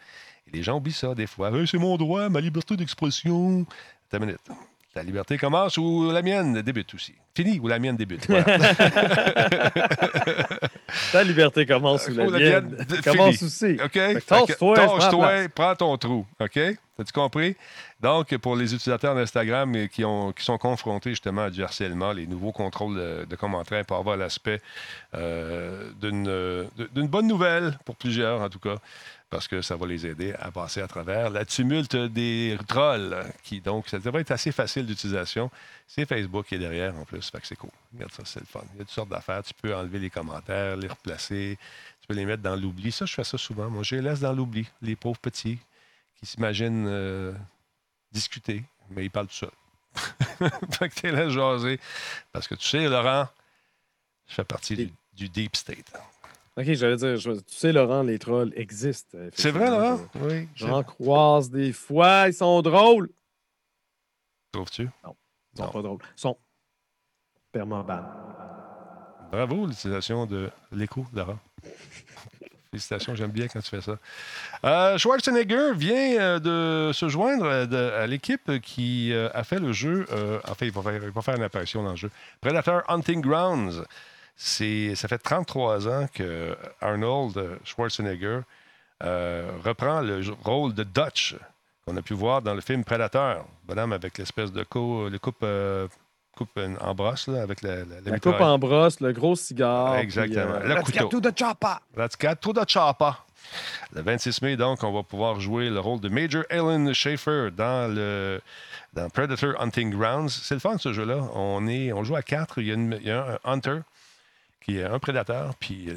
Et 0.46 0.56
les 0.56 0.62
gens 0.62 0.78
oublient 0.78 0.92
ça 0.92 1.14
des 1.14 1.26
fois. 1.26 1.50
C'est 1.66 1.78
mon 1.78 1.96
droit, 1.96 2.28
ma 2.28 2.40
liberté 2.40 2.76
d'expression. 2.76 3.66
Une 4.12 4.18
minute. 4.18 4.40
Ta 4.94 5.02
liberté 5.02 5.38
commence 5.38 5.78
ou 5.78 6.10
la 6.10 6.22
mienne 6.22 6.60
débute 6.60 6.94
aussi. 6.94 7.14
Fini 7.34 7.58
ou 7.58 7.68
la 7.68 7.78
mienne 7.78 7.96
débute. 7.96 8.26
Voilà. 8.28 8.44
Ta 11.12 11.24
liberté 11.24 11.66
commence 11.66 12.04
sous 12.04 12.14
la 12.14 12.26
Ou 12.26 12.30
la 12.30 12.38
mienne. 12.38 12.76
mienne 12.76 13.02
Commence 13.02 13.42
aussi. 13.42 13.78
OK? 13.82 13.98
Tasse-toi, 14.26 15.48
prends 15.54 15.74
ton 15.74 15.96
trou. 15.96 16.26
OK? 16.40 16.58
T'as-tu 16.96 17.12
compris? 17.12 17.56
Donc, 18.00 18.36
pour 18.38 18.56
les 18.56 18.74
utilisateurs 18.74 19.14
d'Instagram 19.14 19.74
euh, 19.74 19.86
qui, 19.86 20.04
ont, 20.04 20.32
qui 20.32 20.44
sont 20.44 20.58
confrontés 20.58 21.10
justement 21.10 21.42
à 21.42 21.50
du 21.50 21.62
harcèlement, 21.62 22.12
les 22.12 22.26
nouveaux 22.26 22.52
contrôles 22.52 22.96
de, 22.96 23.24
de 23.24 23.36
commentaires 23.36 23.84
peuvent 23.86 23.98
avoir 23.98 24.16
l'aspect 24.16 24.60
euh, 25.14 25.90
euh, 26.02 26.64
d'une 26.94 27.08
bonne 27.08 27.28
nouvelle 27.28 27.78
pour 27.84 27.96
plusieurs, 27.96 28.42
en 28.42 28.48
tout 28.50 28.58
cas, 28.58 28.76
parce 29.32 29.48
que 29.48 29.62
ça 29.62 29.76
va 29.76 29.86
les 29.86 30.04
aider 30.04 30.34
à 30.34 30.50
passer 30.50 30.82
à 30.82 30.86
travers 30.86 31.30
la 31.30 31.46
tumulte 31.46 31.96
des 31.96 32.58
trolls. 32.68 33.16
Qui, 33.42 33.62
donc, 33.62 33.88
ça 33.88 33.98
devrait 33.98 34.20
être 34.20 34.30
assez 34.30 34.52
facile 34.52 34.84
d'utilisation. 34.84 35.50
C'est 35.86 36.04
Facebook 36.04 36.44
qui 36.46 36.56
est 36.56 36.58
derrière 36.58 36.94
en 36.94 37.06
plus. 37.06 37.30
Fait 37.30 37.40
que 37.40 37.46
c'est 37.46 37.56
cool. 37.56 37.70
Regarde 37.94 38.12
ça, 38.12 38.24
c'est 38.26 38.40
le 38.40 38.46
fun. 38.46 38.60
Il 38.74 38.80
y 38.80 38.82
a 38.82 38.84
toutes 38.84 38.92
sortes 38.92 39.08
d'affaires. 39.08 39.42
Tu 39.42 39.54
peux 39.54 39.74
enlever 39.74 40.00
les 40.00 40.10
commentaires, 40.10 40.76
les 40.76 40.86
replacer. 40.86 41.58
Tu 42.02 42.06
peux 42.06 42.12
les 42.12 42.26
mettre 42.26 42.42
dans 42.42 42.54
l'oubli. 42.54 42.92
Ça, 42.92 43.06
je 43.06 43.14
fais 43.14 43.24
ça 43.24 43.38
souvent. 43.38 43.70
Moi, 43.70 43.82
je 43.84 43.96
les 43.96 44.02
laisse 44.02 44.20
dans 44.20 44.34
l'oubli. 44.34 44.68
Les 44.82 44.96
pauvres 44.96 45.18
petits 45.18 45.58
qui 46.20 46.26
s'imaginent 46.26 46.86
euh, 46.86 47.32
discuter, 48.12 48.62
mais 48.90 49.06
ils 49.06 49.10
parlent 49.10 49.28
tout 49.28 49.32
seuls. 49.32 49.50
fait 50.72 50.90
que 50.90 50.94
tu 50.94 51.06
les 51.06 51.12
laisses 51.12 51.32
jaser. 51.32 51.80
Parce 52.32 52.46
que 52.46 52.54
tu 52.54 52.68
sais, 52.68 52.86
Laurent, 52.86 53.26
je 54.28 54.34
fais 54.34 54.44
partie 54.44 54.76
du, 54.76 54.92
du 55.14 55.30
deep 55.30 55.56
state. 55.56 55.90
Ok, 56.56 56.64
j'allais 56.72 56.96
dire, 56.96 57.16
je- 57.16 57.30
tu 57.32 57.42
sais, 57.54 57.72
Laurent, 57.72 58.02
les 58.02 58.18
trolls 58.18 58.52
existent. 58.56 59.16
C'est 59.34 59.50
vrai. 59.50 59.70
Laurent? 59.70 60.00
Oui. 60.16 60.48
Je- 60.54 60.66
J'en 60.66 60.82
croise 60.82 61.50
des 61.50 61.72
fois, 61.72 62.28
ils 62.28 62.34
sont 62.34 62.60
drôles. 62.60 63.08
Trouves-tu? 64.52 64.82
Ils 64.82 65.58
sont 65.58 65.64
Non. 65.64 65.70
pas 65.70 65.82
drôles. 65.82 65.98
Ils 66.16 66.20
sont 66.20 66.36
permaban. 67.52 68.02
Bravo, 69.30 69.66
l'utilisation 69.66 70.26
de 70.26 70.50
l'écho, 70.72 71.06
Laurent. 71.14 71.38
Félicitations, 72.70 73.14
j'aime 73.14 73.30
bien 73.30 73.48
quand 73.48 73.60
tu 73.60 73.68
fais 73.70 73.80
ça. 73.82 73.98
Euh, 74.64 74.96
Schwarzenegger 74.98 75.72
vient 75.74 76.20
euh, 76.20 76.38
de 76.88 76.92
se 76.92 77.08
joindre 77.08 77.44
euh, 77.44 77.66
de- 77.66 77.76
à 77.76 78.06
l'équipe 78.06 78.60
qui 78.60 79.12
euh, 79.12 79.28
a 79.34 79.44
fait 79.44 79.58
le 79.58 79.72
jeu. 79.72 80.06
euh, 80.10 80.38
enfin, 80.48 80.64
il 80.66 80.72
va, 80.72 80.82
faire, 80.82 81.02
il 81.02 81.10
va 81.10 81.20
faire 81.22 81.36
une 81.36 81.42
apparition 81.42 81.82
dans 81.82 81.90
le 81.90 81.96
jeu. 81.96 82.10
Predator 82.40 82.82
Hunting 82.88 83.20
Grounds. 83.20 83.84
C'est, 84.44 84.96
ça 84.96 85.06
fait 85.06 85.18
33 85.18 85.86
ans 85.88 86.06
que 86.12 86.56
Arnold 86.80 87.36
euh, 87.38 87.56
Schwarzenegger 87.64 88.40
euh, 89.04 89.50
reprend 89.64 90.00
le 90.00 90.20
rôle 90.42 90.74
de 90.74 90.82
Dutch 90.82 91.36
qu'on 91.86 91.96
a 91.96 92.02
pu 92.02 92.14
voir 92.14 92.42
dans 92.42 92.52
le 92.54 92.60
film 92.60 92.82
Predator. 92.82 93.46
Bonhomme 93.64 93.92
avec 93.92 94.18
l'espèce 94.18 94.50
de 94.52 94.58
le 94.60 95.18
coupe, 95.18 95.36
euh, 95.44 95.86
coupe 96.36 96.58
en 96.80 96.94
brosse 96.94 97.28
là, 97.28 97.42
avec 97.42 97.62
la, 97.62 97.76
la, 97.84 98.00
la 98.04 98.10
La 98.10 98.18
coupe 98.18 98.40
en 98.40 98.58
brosse, 98.58 98.98
le 99.00 99.12
gros 99.12 99.36
cigare. 99.36 99.96
Exactement. 99.98 100.58
puis, 100.58 100.68
Le 100.68 100.74
let's 100.74 100.84
couteau. 100.86 100.98
get 100.98 101.08
to 101.08 101.20
the 101.20 101.38
chopper. 101.38 101.76
Let's 101.96 102.16
get 102.20 102.36
to 102.40 102.52
the 102.52 102.68
chopper. 102.68 103.12
Le 103.94 104.02
26 104.02 104.42
mai, 104.42 104.56
donc, 104.56 104.82
on 104.82 104.92
va 104.92 105.02
pouvoir 105.04 105.38
jouer 105.40 105.70
le 105.70 105.78
rôle 105.78 106.00
de 106.00 106.08
Major 106.08 106.42
Ellen 106.50 106.92
Schaefer 106.92 107.50
dans 107.56 107.92
le 107.94 108.40
dans 108.92 109.08
Predator 109.08 109.54
Hunting 109.60 109.90
Grounds. 109.96 110.30
C'est 110.42 110.54
le 110.54 110.60
fun, 110.60 110.78
ce 110.78 110.92
jeu-là. 110.92 111.18
On, 111.34 111.66
est, 111.68 111.92
on 111.92 112.02
joue 112.04 112.16
à 112.16 112.22
quatre. 112.22 112.58
Il 112.60 112.66
y, 112.66 112.70
a 112.72 112.74
une- 112.74 112.98
il 113.00 113.06
y 113.06 113.10
a 113.10 113.38
un 113.44 113.52
Hunter 113.52 113.78
qui 114.64 114.78
est 114.78 114.84
un 114.84 114.98
prédateur, 114.98 115.54
puis 115.58 115.86
euh, 115.88 115.94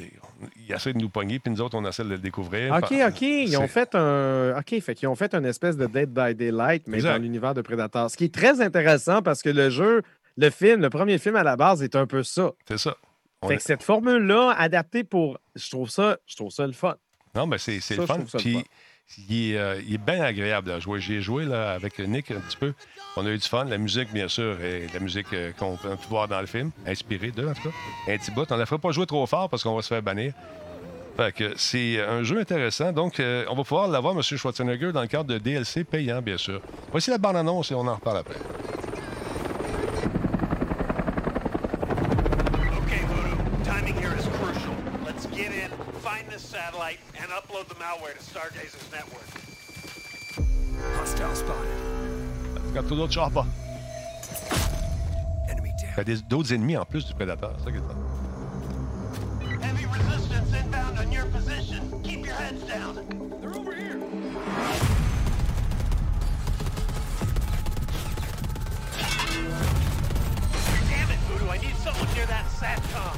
il 0.56 0.72
essaie 0.74 0.92
de 0.92 0.98
nous 0.98 1.08
pogner, 1.08 1.38
puis 1.38 1.52
nous 1.52 1.60
autres, 1.60 1.76
on 1.78 1.84
essaie 1.86 2.04
de 2.04 2.08
le 2.10 2.18
découvrir. 2.18 2.74
OK, 2.74 2.92
OK. 3.06 3.22
Ils 3.22 3.56
ont 3.56 3.68
fait 3.68 3.94
un. 3.94 4.58
OK, 4.58 4.80
fait 4.80 4.94
qu'ils 4.94 5.08
ont 5.08 5.14
fait 5.14 5.34
une 5.34 5.44
espèce 5.46 5.76
de 5.76 5.86
Dead 5.86 6.10
by 6.10 6.34
Daylight, 6.34 6.84
mais 6.86 6.96
Exact. 6.98 7.12
dans 7.16 7.22
l'univers 7.22 7.54
de 7.54 7.62
Predator. 7.62 8.10
Ce 8.10 8.16
qui 8.16 8.24
est 8.24 8.34
très 8.34 8.60
intéressant 8.60 9.22
parce 9.22 9.42
que 9.42 9.48
le 9.50 9.70
jeu, 9.70 10.02
le 10.36 10.50
film, 10.50 10.80
le 10.82 10.90
premier 10.90 11.18
film 11.18 11.36
à 11.36 11.42
la 11.44 11.56
base 11.56 11.82
est 11.82 11.94
un 11.96 12.06
peu 12.06 12.22
ça. 12.22 12.50
C'est 12.68 12.78
ça. 12.78 12.96
On 13.42 13.48
Fait 13.48 13.54
est- 13.54 13.56
que 13.58 13.62
cette 13.62 13.82
formule-là, 13.82 14.54
adaptée 14.58 15.04
pour. 15.04 15.38
Je 15.54 15.70
trouve 15.70 15.88
ça, 15.90 16.18
je 16.26 16.36
trouve 16.36 16.50
ça 16.50 16.66
le 16.66 16.72
fun. 16.72 16.96
Non, 17.34 17.46
mais 17.46 17.58
c'est 17.58 17.78
le 17.96 18.06
fun. 18.06 18.18
Puis, 18.38 18.54
fun. 18.54 18.62
Il 19.28 19.52
est, 19.52 19.58
euh, 19.58 19.80
il 19.86 19.94
est 19.94 19.98
bien 19.98 20.22
agréable 20.22 20.70
à 20.70 20.80
jouer. 20.80 21.00
J'ai 21.00 21.20
joué 21.20 21.52
avec 21.52 21.98
Nick 21.98 22.30
un 22.30 22.40
petit 22.40 22.56
peu. 22.56 22.74
On 23.16 23.24
a 23.24 23.30
eu 23.30 23.38
du 23.38 23.48
fun. 23.48 23.64
La 23.64 23.78
musique, 23.78 24.12
bien 24.12 24.28
sûr, 24.28 24.60
est 24.60 24.92
la 24.92 25.00
musique 25.00 25.32
euh, 25.32 25.52
qu'on 25.52 25.76
pu 25.76 26.08
voir 26.08 26.28
dans 26.28 26.40
le 26.40 26.46
film, 26.46 26.70
inspirée 26.86 27.30
d'eux, 27.30 27.48
en 27.48 27.54
tout 27.54 27.62
cas. 27.62 28.12
Un 28.12 28.18
petit 28.18 28.30
bout. 28.30 28.46
On 28.50 28.54
ne 28.54 28.60
la 28.60 28.66
fera 28.66 28.78
pas 28.78 28.90
jouer 28.90 29.06
trop 29.06 29.26
fort 29.26 29.48
parce 29.48 29.62
qu'on 29.62 29.74
va 29.74 29.82
se 29.82 29.88
faire 29.88 30.02
bannir. 30.02 30.32
Fait 31.16 31.32
que 31.32 31.54
c'est 31.56 31.98
un 32.04 32.22
jeu 32.24 32.38
intéressant. 32.40 32.92
Donc, 32.92 33.20
euh, 33.20 33.46
on 33.48 33.54
va 33.54 33.62
pouvoir 33.62 33.88
l'avoir, 33.88 34.14
M. 34.14 34.22
Schwarzenegger, 34.22 34.92
dans 34.92 35.00
le 35.00 35.06
cadre 35.06 35.24
de 35.32 35.38
DLC 35.38 35.84
payant, 35.84 36.20
bien 36.20 36.36
sûr. 36.36 36.60
Voici 36.90 37.10
la 37.10 37.18
bande-annonce 37.18 37.70
et 37.70 37.74
on 37.74 37.86
en 37.86 37.94
reparle 37.94 38.18
après. 38.18 38.36
This 46.86 46.98
satellite, 46.98 46.98
and 47.20 47.30
upload 47.30 47.68
the 47.68 47.74
malware 47.76 48.14
to 48.14 48.22
Stargazer's 48.22 48.90
network. 48.92 49.26
Hostile 50.98 51.34
spotted. 51.34 52.74
Quand 52.74 52.86
tout 52.88 52.96
d'autres 52.96 53.12
chopper. 53.12 53.44
Enemy 55.48 55.70
Il 55.78 55.84
y 55.84 55.86
down. 55.86 55.98
a 56.00 56.04
des- 56.04 56.22
d'autres 56.22 56.52
ennemis 56.52 56.76
en 56.76 56.84
plus 56.84 57.06
du 57.06 57.14
prédateur. 57.14 57.54
C'est 57.58 57.64
ça 57.64 57.70
qui 57.70 57.78
est 57.78 57.80
le 57.80 57.86
fun. 57.86 57.96
Heavy 59.62 59.86
resistance 59.86 60.52
inbound 60.52 60.98
on 60.98 61.10
your 61.12 61.26
position. 61.26 62.00
Keep 62.02 62.26
your 62.26 62.34
heads 62.34 62.62
down. 62.66 62.94
They're 63.40 63.54
over 63.56 63.72
here. 63.74 63.98
Damn 70.90 71.10
it, 71.10 71.18
Voodoo. 71.28 71.48
I 71.50 71.58
need 71.58 71.76
someone 71.76 72.08
near 72.14 72.26
that 72.26 72.46
SATCOM. 72.46 73.16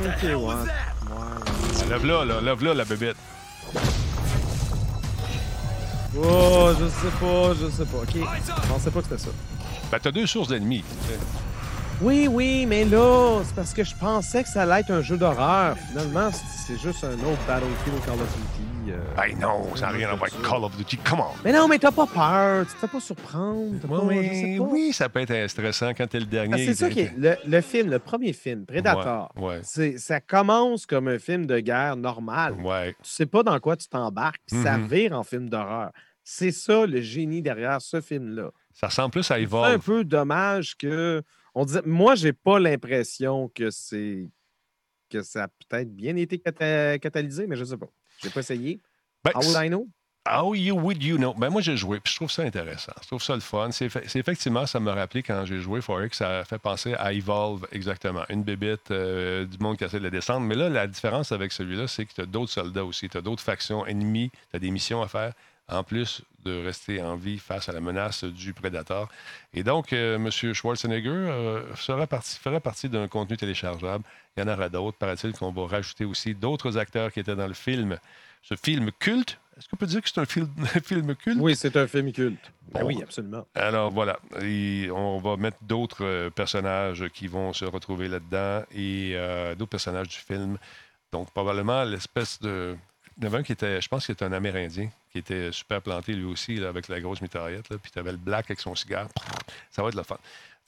OK, 0.00 0.26
hell 0.28 0.40
was 0.42 0.66
that? 0.66 0.97
Lève-la, 1.88 2.24
là, 2.24 2.40
lève-la, 2.40 2.74
la 2.74 2.84
bébête. 2.84 3.16
Oh, 6.16 6.70
je 6.78 6.88
sais 6.88 7.12
pas, 7.20 7.54
je 7.54 7.70
sais 7.70 7.84
pas. 7.84 7.98
OK. 7.98 8.14
Je 8.14 8.68
pensais 8.68 8.90
pas 8.90 9.00
que 9.00 9.08
c'était 9.08 9.22
ça. 9.22 9.30
Ben, 9.90 9.98
t'as 10.02 10.10
deux 10.10 10.26
sources 10.26 10.48
d'ennemis. 10.48 10.84
Oui, 12.00 12.28
oui, 12.30 12.64
mais 12.66 12.84
là, 12.84 13.40
c'est 13.44 13.54
parce 13.56 13.74
que 13.74 13.82
je 13.82 13.94
pensais 13.96 14.44
que 14.44 14.48
ça 14.48 14.62
allait 14.62 14.80
être 14.82 14.90
un 14.92 15.02
jeu 15.02 15.16
d'horreur. 15.16 15.76
Finalement, 15.90 16.30
c'est 16.32 16.78
juste 16.78 17.02
un 17.02 17.14
autre 17.14 17.44
Battlefield 17.48 18.04
Call 18.06 18.14
of 18.20 18.36
Duty. 18.36 18.92
euh. 18.92 18.98
Ben 19.16 19.36
non, 19.40 19.74
ça 19.74 19.86
n'a 19.86 19.92
rien 19.92 20.08
à 20.10 20.14
voir 20.14 20.30
avec 20.32 20.40
Call 20.48 20.62
of 20.62 20.76
Duty. 20.76 20.96
Come 20.98 21.20
on! 21.20 21.24
Mais 21.44 21.52
non, 21.52 21.66
mais 21.66 21.76
t'as 21.80 21.90
pas 21.90 22.06
peur. 22.06 22.66
Tu 22.68 22.74
te 22.74 22.78
fais 22.78 22.86
pas 22.86 23.00
surprendre. 23.00 23.74
t'as 23.82 23.88
pas- 23.88 23.96
je 23.96 24.08
sais 24.08 24.44
Oui, 24.44 24.58
pas. 24.58 24.64
oui, 24.64 24.92
ça 24.92 25.08
peut 25.08 25.20
être 25.28 25.50
stressant 25.50 25.88
quand 25.92 26.06
t'es 26.06 26.20
le 26.20 26.26
dernier. 26.26 26.50
Parce 26.50 26.62
que 26.62 26.66
c'est 26.68 26.74
ça 26.84 26.88
qui 26.88 27.00
est. 27.00 27.12
Le, 27.18 27.34
le 27.44 27.60
film, 27.60 27.90
le 27.90 27.98
premier 27.98 28.32
film, 28.32 28.64
Predator, 28.64 29.32
Ouais, 29.36 29.42
ouais. 29.48 29.60
c'est- 29.64 29.98
ça 29.98 30.20
commence 30.20 30.86
comme 30.86 31.08
un 31.08 31.18
film 31.18 31.46
de 31.46 31.58
guerre 31.58 31.96
normal. 31.96 32.54
Ouais. 32.62 32.92
Tu 33.02 33.10
sais 33.10 33.26
pas 33.26 33.42
dans 33.42 33.58
quoi 33.58 33.76
tu 33.76 33.88
t'embarques, 33.88 34.40
puis 34.46 34.62
ça 34.62 34.78
Mhm. 34.78 34.86
vire 34.86 35.12
en 35.18 35.24
film 35.24 35.48
d'horreur. 35.50 35.90
C'est 36.22 36.52
ça 36.52 36.86
le 36.86 37.00
génie 37.00 37.42
derrière 37.42 37.80
ce 37.82 38.00
film-là. 38.00 38.50
Ça 38.72 38.86
ressemble 38.86 39.10
plus 39.10 39.20
à 39.22 39.34
C'est 39.34 39.34
un 39.34 39.38
Evolve. 39.38 39.78
peu 39.84 40.04
dommage 40.04 40.76
que. 40.76 41.22
On 41.60 41.64
disait, 41.64 41.82
moi, 41.84 42.14
j'ai 42.14 42.32
pas 42.32 42.60
l'impression 42.60 43.48
que 43.52 43.70
c'est 43.70 44.28
que 45.10 45.22
ça 45.22 45.44
a 45.44 45.48
peut-être 45.48 45.92
bien 45.94 46.14
été 46.14 46.38
cata- 46.38 46.98
catalysé, 47.00 47.48
mais 47.48 47.56
je 47.56 47.64
sais 47.64 47.76
pas. 47.76 47.88
J'ai 48.22 48.30
pas 48.30 48.40
essayé. 48.40 48.80
Ben, 49.24 49.32
How 49.34 49.40
would 49.44 49.56
I 49.64 49.68
know? 49.68 49.88
How 50.30 50.54
you 50.54 50.76
would 50.78 51.02
you 51.02 51.16
know? 51.16 51.34
Ben 51.34 51.48
moi, 51.50 51.60
j'ai 51.60 51.76
joué, 51.76 51.98
puis 51.98 52.12
je 52.12 52.16
trouve 52.18 52.30
ça 52.30 52.42
intéressant. 52.42 52.92
Je 53.02 53.06
trouve 53.08 53.22
ça 53.22 53.34
le 53.34 53.40
fun. 53.40 53.70
C'est 53.72 53.86
effe- 53.88 54.06
c'est 54.06 54.18
effectivement, 54.20 54.66
ça 54.66 54.78
m'a 54.78 54.94
rappelé 54.94 55.22
quand 55.24 55.44
j'ai 55.46 55.58
joué 55.58 55.80
Forex, 55.80 56.16
ça 56.18 56.44
fait 56.44 56.58
penser 56.58 56.94
à 56.94 57.12
Evolve, 57.12 57.66
exactement. 57.72 58.22
Une 58.28 58.44
bébite, 58.44 58.90
euh, 58.92 59.44
du 59.46 59.58
monde 59.58 59.78
qui 59.78 59.84
essaie 59.84 59.98
de 59.98 60.04
la 60.04 60.10
descendre. 60.10 60.46
Mais 60.46 60.54
là, 60.54 60.68
la 60.68 60.86
différence 60.86 61.32
avec 61.32 61.50
celui-là, 61.50 61.88
c'est 61.88 62.04
que 62.04 62.12
tu 62.12 62.20
as 62.20 62.26
d'autres 62.26 62.52
soldats 62.52 62.84
aussi. 62.84 63.08
Tu 63.08 63.16
as 63.16 63.22
d'autres 63.22 63.42
factions 63.42 63.84
ennemies, 63.86 64.30
tu 64.50 64.56
as 64.56 64.58
des 64.60 64.70
missions 64.70 65.02
à 65.02 65.08
faire, 65.08 65.32
en 65.68 65.82
plus 65.82 66.22
de 66.44 66.64
rester 66.64 67.02
en 67.02 67.16
vie 67.16 67.38
face 67.38 67.68
à 67.68 67.72
la 67.72 67.80
menace 67.80 68.24
du 68.24 68.52
prédateur. 68.54 69.08
Et 69.52 69.62
donc, 69.62 69.92
euh, 69.92 70.16
M. 70.16 70.30
Schwarzenegger 70.30 71.08
euh, 71.10 71.74
sera 71.76 72.06
parti, 72.06 72.38
fera 72.38 72.60
partie 72.60 72.88
d'un 72.88 73.08
contenu 73.08 73.36
téléchargeable. 73.36 74.04
Il 74.36 74.40
y 74.40 74.42
en 74.42 74.52
aura 74.52 74.68
d'autres. 74.68 74.96
Paraît-il 74.96 75.32
qu'on 75.32 75.52
va 75.52 75.66
rajouter 75.66 76.04
aussi 76.04 76.34
d'autres 76.34 76.78
acteurs 76.78 77.12
qui 77.12 77.20
étaient 77.20 77.36
dans 77.36 77.46
le 77.48 77.54
film. 77.54 77.98
Ce 78.42 78.54
film 78.54 78.90
culte. 78.98 79.38
Est-ce 79.58 79.68
qu'on 79.68 79.76
peut 79.76 79.86
dire 79.86 80.00
que 80.00 80.08
c'est 80.08 80.20
un 80.20 80.24
film, 80.24 80.48
un 80.74 80.80
film 80.80 81.14
culte? 81.16 81.38
Oui, 81.40 81.56
c'est 81.56 81.76
un 81.76 81.88
film 81.88 82.12
culte. 82.12 82.52
Ben 82.72 82.84
oui, 82.84 83.02
absolument. 83.02 83.44
Alors 83.54 83.90
voilà, 83.90 84.18
Et 84.40 84.88
on 84.94 85.18
va 85.18 85.36
mettre 85.36 85.58
d'autres 85.62 86.04
euh, 86.04 86.30
personnages 86.30 87.08
qui 87.12 87.26
vont 87.26 87.52
se 87.52 87.64
retrouver 87.64 88.08
là-dedans 88.08 88.62
et 88.72 89.12
euh, 89.14 89.54
d'autres 89.56 89.70
personnages 89.70 90.08
du 90.08 90.18
film. 90.18 90.58
Donc 91.10 91.30
probablement 91.32 91.82
l'espèce 91.84 92.40
de... 92.40 92.76
Il 93.18 93.24
y 93.24 93.26
en 93.26 93.30
avait 93.30 93.38
un 93.38 93.42
qui 93.42 93.52
était, 93.52 93.80
je 93.80 93.88
pense 93.88 94.06
qu'il 94.06 94.12
était 94.12 94.24
un 94.24 94.32
Amérindien, 94.32 94.90
qui 95.10 95.18
était 95.18 95.50
super 95.50 95.82
planté 95.82 96.12
lui 96.12 96.24
aussi 96.24 96.54
là, 96.54 96.68
avec 96.68 96.86
la 96.86 97.00
grosse 97.00 97.20
mitraillette. 97.20 97.76
Puis 97.78 97.90
tu 97.90 97.98
avais 97.98 98.12
le 98.12 98.16
black 98.16 98.46
avec 98.46 98.60
son 98.60 98.76
cigare. 98.76 99.08
Ça 99.70 99.82
va 99.82 99.88
être 99.88 99.96
le 99.96 100.04
fun. 100.04 100.18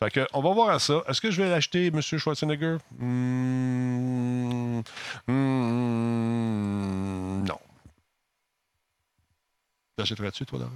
Fait 0.00 0.10
que, 0.10 0.26
on 0.32 0.40
va 0.40 0.52
voir 0.52 0.70
à 0.70 0.78
ça. 0.78 1.04
Est-ce 1.06 1.20
que 1.20 1.30
je 1.30 1.42
vais 1.42 1.48
l'acheter, 1.48 1.88
M. 1.88 2.00
Schwarzenegger? 2.00 2.78
Hmm, 2.98 4.80
hmm, 5.28 7.44
non. 7.46 7.58
L'achèterais-tu, 9.98 10.46
toi, 10.46 10.58
Laura? 10.58 10.72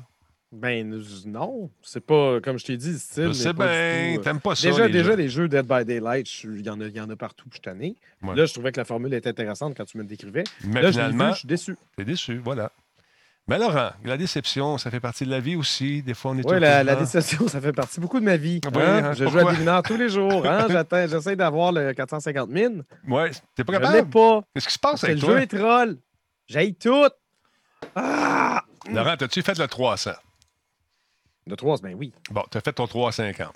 Ben 0.54 0.88
non, 1.26 1.68
c'est 1.82 2.04
pas 2.04 2.40
comme 2.40 2.58
je 2.58 2.64
t'ai 2.64 2.76
dit, 2.76 2.92
le 2.92 2.98
style. 2.98 3.26
Je 3.28 3.32
sais 3.32 3.52
bien, 3.52 3.66
euh, 3.66 4.18
t'aimes 4.18 4.40
pas 4.40 4.54
ça. 4.54 4.68
Déjà, 4.70 4.86
les 4.86 4.92
déjà 4.92 5.16
les 5.16 5.28
jeux 5.28 5.48
Dead 5.48 5.66
by 5.66 5.84
Daylight, 5.84 6.28
je 6.30 6.48
il 6.48 6.64
y, 6.64 6.70
en 6.70 6.80
a, 6.80 6.86
y 6.86 7.00
en 7.00 7.10
a 7.10 7.16
partout, 7.16 7.46
je 7.52 7.58
suis. 7.58 7.96
Ouais. 8.22 8.34
Là, 8.36 8.46
je 8.46 8.52
trouvais 8.52 8.70
que 8.70 8.78
la 8.78 8.84
formule 8.84 9.12
était 9.14 9.28
intéressante 9.30 9.74
quand 9.76 9.84
tu 9.84 9.96
me 9.98 10.02
le 10.04 10.08
décrivais. 10.08 10.44
Mais 10.64 10.80
là, 10.80 10.88
je 10.88 10.92
finalement, 10.92 11.32
je 11.32 11.38
suis 11.40 11.48
déçu. 11.48 11.76
T'es 11.96 12.04
déçu, 12.04 12.38
voilà. 12.38 12.70
Mais 13.46 13.58
Laurent, 13.58 13.90
la 14.04 14.16
déception, 14.16 14.78
ça 14.78 14.90
fait 14.90 15.00
partie 15.00 15.26
de 15.26 15.30
la 15.30 15.40
vie 15.40 15.56
aussi. 15.56 16.02
Des 16.02 16.14
fois, 16.14 16.30
on 16.30 16.38
est 16.38 16.50
Oui, 16.50 16.58
la, 16.60 16.82
le 16.82 16.96
déception, 16.96 17.46
ça 17.46 17.60
fait 17.60 17.72
partie 17.72 18.00
beaucoup 18.00 18.18
de 18.18 18.24
ma 18.24 18.38
vie. 18.38 18.60
Oui, 18.64 18.82
hein. 18.82 19.04
hein, 19.06 19.12
Je 19.12 19.26
joue 19.26 19.38
à 19.38 19.52
mineurs 19.52 19.82
tous 19.82 19.96
les 19.98 20.08
jours. 20.08 20.46
Hein? 20.46 20.66
J'essaie 21.08 21.36
d'avoir 21.36 21.72
le 21.72 21.92
450 21.92 22.50
000. 22.50 22.74
Ouais, 23.06 23.30
t'es 23.54 23.64
pas 23.64 23.74
Je 23.74 23.78
capable. 23.80 24.08
pas. 24.10 24.40
Qu'est-ce 24.54 24.68
qui 24.68 24.72
se 24.74 24.78
passe 24.78 25.04
avec 25.04 25.16
le 25.16 25.20
toi? 25.22 25.30
jeu 25.36 25.42
est 25.42 25.58
troll. 25.58 25.98
J'aille 26.46 26.74
tout. 26.74 27.04
Ah! 27.94 28.62
Laurent, 28.90 29.16
t'as-tu 29.18 29.42
fait 29.42 29.58
le 29.58 29.66
300? 29.66 30.12
De 31.46 31.54
3, 31.54 31.78
ben 31.82 31.94
oui. 31.94 32.12
Bon, 32.30 32.42
t'as 32.50 32.60
fait 32.60 32.72
ton 32.72 32.86
350. 32.86 33.52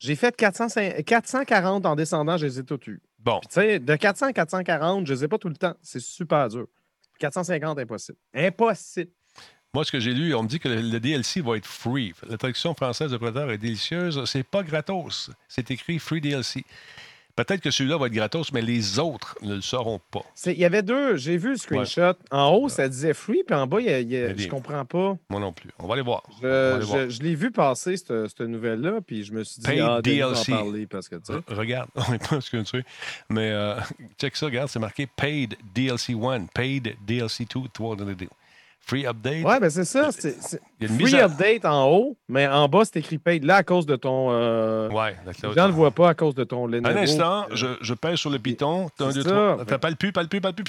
J'ai 0.00 0.16
fait 0.16 0.34
405 0.36 1.04
440 1.04 1.86
en 1.86 1.96
descendant, 1.96 2.36
je 2.36 2.46
les 2.46 2.58
ai 2.60 2.64
tous 2.64 2.80
eus. 2.86 3.00
Bon, 3.18 3.40
Puis, 3.40 3.48
tu 3.48 3.54
sais, 3.54 3.78
de 3.80 3.96
400 3.96 4.26
à 4.26 4.32
440, 4.32 5.06
je 5.06 5.14
les 5.14 5.24
ai 5.24 5.28
pas 5.28 5.38
tout 5.38 5.48
le 5.48 5.56
temps. 5.56 5.74
C'est 5.82 6.00
super 6.00 6.48
dur. 6.48 6.66
450, 7.18 7.78
impossible. 7.78 8.18
Impossible. 8.32 9.10
moi, 9.74 9.84
ce 9.84 9.90
que 9.90 9.98
j'ai 9.98 10.14
lu, 10.14 10.34
on 10.34 10.44
me 10.44 10.48
dit 10.48 10.60
que 10.60 10.68
le, 10.68 10.80
le 10.80 11.00
DLC 11.00 11.40
va 11.40 11.56
être 11.56 11.66
free. 11.66 12.12
La 12.28 12.36
traduction 12.36 12.74
française 12.74 13.10
de 13.10 13.16
Predator 13.16 13.50
est 13.50 13.58
délicieuse. 13.58 14.24
C'est 14.24 14.44
pas 14.44 14.62
gratos. 14.62 15.30
C'est 15.48 15.70
écrit 15.72 15.98
free 15.98 16.20
DLC. 16.20 16.64
Peut-être 17.44 17.60
que 17.60 17.70
celui-là 17.70 17.96
va 17.98 18.06
être 18.06 18.12
gratos, 18.12 18.52
mais 18.52 18.60
les 18.62 18.98
autres 18.98 19.36
ne 19.42 19.54
le 19.54 19.60
seront 19.60 20.00
pas. 20.10 20.22
Il 20.46 20.58
y 20.58 20.64
avait 20.64 20.82
deux, 20.82 21.16
j'ai 21.16 21.36
vu 21.36 21.50
le 21.50 21.56
screenshot. 21.56 22.14
En 22.32 22.50
haut, 22.50 22.68
ça 22.68 22.88
disait 22.88 23.14
free, 23.14 23.44
puis 23.46 23.54
en 23.54 23.66
bas, 23.68 23.80
il 23.80 23.86
y 23.86 23.90
a- 23.90 24.00
il 24.00 24.12
y 24.12 24.16
je 24.16 24.32
des- 24.32 24.48
comprends 24.48 24.84
pas. 24.84 25.16
Moi 25.30 25.38
non 25.40 25.52
plus. 25.52 25.70
On 25.78 25.86
va 25.86 25.94
aller 25.94 26.02
voir. 26.02 26.24
Je, 26.42 27.22
l'ai 27.22 27.36
vu 27.36 27.52
passer, 27.52 27.96
cette, 27.96 28.26
cette 28.28 28.40
nouvelle-là, 28.40 29.00
puis 29.06 29.22
je 29.22 29.32
me 29.32 29.44
suis 29.44 29.60
dit, 29.60 29.66
Paid 29.68 29.80
ah, 29.80 29.86
va 29.86 29.94
en 29.98 30.00
DLC. 30.00 30.50
parler, 30.52 30.86
parce 30.88 31.08
que, 31.08 31.14
tu 31.14 31.22
sais. 31.26 31.32
Re- 31.34 31.54
Regarde, 31.54 31.88
on 31.94 32.10
n'est 32.10 32.18
pas 32.18 32.40
ce 32.40 32.50
que 32.50 32.60
tu. 32.62 32.84
Mais 33.30 33.50
euh, 33.52 33.76
check 34.20 34.34
ça, 34.34 34.46
regarde, 34.46 34.68
c'est 34.68 34.80
marqué 34.80 35.06
Paid 35.06 35.54
DLC 35.74 36.14
1, 36.14 36.46
Paid 36.46 36.96
DLC 37.06 37.44
2, 37.44 37.60
toi, 37.72 37.94
dans 37.94 38.04
le 38.04 38.16
deal. 38.16 38.28
Free 38.88 39.06
update. 39.06 39.44
Ouais, 39.44 39.60
ben 39.60 39.68
c'est 39.68 39.84
ça. 39.84 40.10
c'est- 40.12 40.40
c'est- 40.40 40.60
Il 40.80 40.86
y 40.86 40.90
a 40.90 40.94
une 40.94 41.00
Free 41.06 41.20
à- 41.20 41.26
update 41.26 41.64
en 41.66 41.90
haut, 41.90 42.16
mais 42.26 42.46
en 42.48 42.68
bas, 42.68 42.84
c'est 42.84 42.98
écrit 43.00 43.18
paid. 43.18 43.44
Là, 43.44 43.56
à 43.56 43.62
cause 43.62 43.84
de 43.84 43.96
ton. 43.96 44.28
euh, 44.30 44.88
Ouais, 44.88 45.14
les 45.26 45.32
d'accord. 45.32 45.52
gens 45.54 45.62
ne 45.64 45.68
le 45.68 45.74
voient 45.74 45.90
pas 45.90 46.08
à 46.08 46.14
cause 46.14 46.34
de 46.34 46.44
ton 46.44 46.66
Lenovo. 46.66 46.96
Un 46.96 47.02
instant, 47.02 47.42
Euh, 47.50 47.54
je, 47.54 47.66
je 47.82 47.92
pèse 47.94 48.16
sur 48.16 48.30
le 48.30 48.38
piton. 48.38 48.86
Un, 48.98 49.10
c'est 49.10 49.14
deux, 49.16 49.22
ça. 49.24 49.28
trois. 49.28 49.64
T'as 49.66 49.76
pas 49.78 49.90
le 49.90 49.96
pu, 49.96 50.10
pas 50.10 50.22
le 50.22 50.28
pu, 50.28 50.40
pas 50.40 50.48
le 50.48 50.54
pu. 50.54 50.64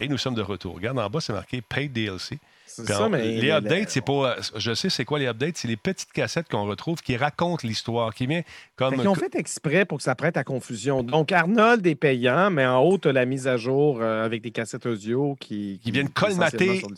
Et 0.00 0.08
nous 0.08 0.18
sommes 0.18 0.34
de 0.34 0.42
retour. 0.42 0.74
Regarde 0.74 0.98
en 0.98 1.08
bas, 1.08 1.20
c'est 1.20 1.32
marqué 1.32 1.62
Paid 1.62 1.92
DLC. 1.92 2.38
C'est 2.76 2.84
Puis 2.84 2.92
ça, 2.94 3.04
en- 3.06 3.08
mais. 3.08 3.40
les 3.40 3.50
updates, 3.50 3.88
c'est 3.88 4.04
pas. 4.04 4.36
Je 4.54 4.74
sais 4.74 4.90
c'est 4.90 5.04
quoi 5.06 5.18
les 5.18 5.26
updates, 5.26 5.56
c'est 5.56 5.68
les 5.68 5.76
petites 5.78 6.12
cassettes 6.12 6.48
qu'on 6.48 6.66
retrouve 6.66 7.00
qui 7.00 7.16
racontent 7.16 7.66
l'histoire, 7.66 8.14
qui 8.14 8.26
vient 8.26 8.42
comme. 8.76 8.94
Qu'ils 8.96 9.08
ont 9.08 9.14
fait 9.14 9.34
exprès 9.34 9.86
pour 9.86 9.96
que 9.98 10.04
ça 10.04 10.14
prête 10.14 10.36
à 10.36 10.44
confusion. 10.44 11.02
Donc, 11.02 11.32
Arnold 11.32 11.86
est 11.86 11.94
payant, 11.94 12.50
mais 12.50 12.66
en 12.66 12.80
haut, 12.82 12.98
tu 12.98 13.08
as 13.08 13.12
la 13.12 13.24
mise 13.24 13.48
à 13.48 13.56
jour 13.56 14.00
euh, 14.02 14.24
avec 14.24 14.42
des 14.42 14.50
cassettes 14.50 14.84
audio 14.84 15.36
qui, 15.40 15.80
Qui 15.82 15.90
viennent 15.90 16.10
colmater 16.10 16.78
sur. 16.80 16.88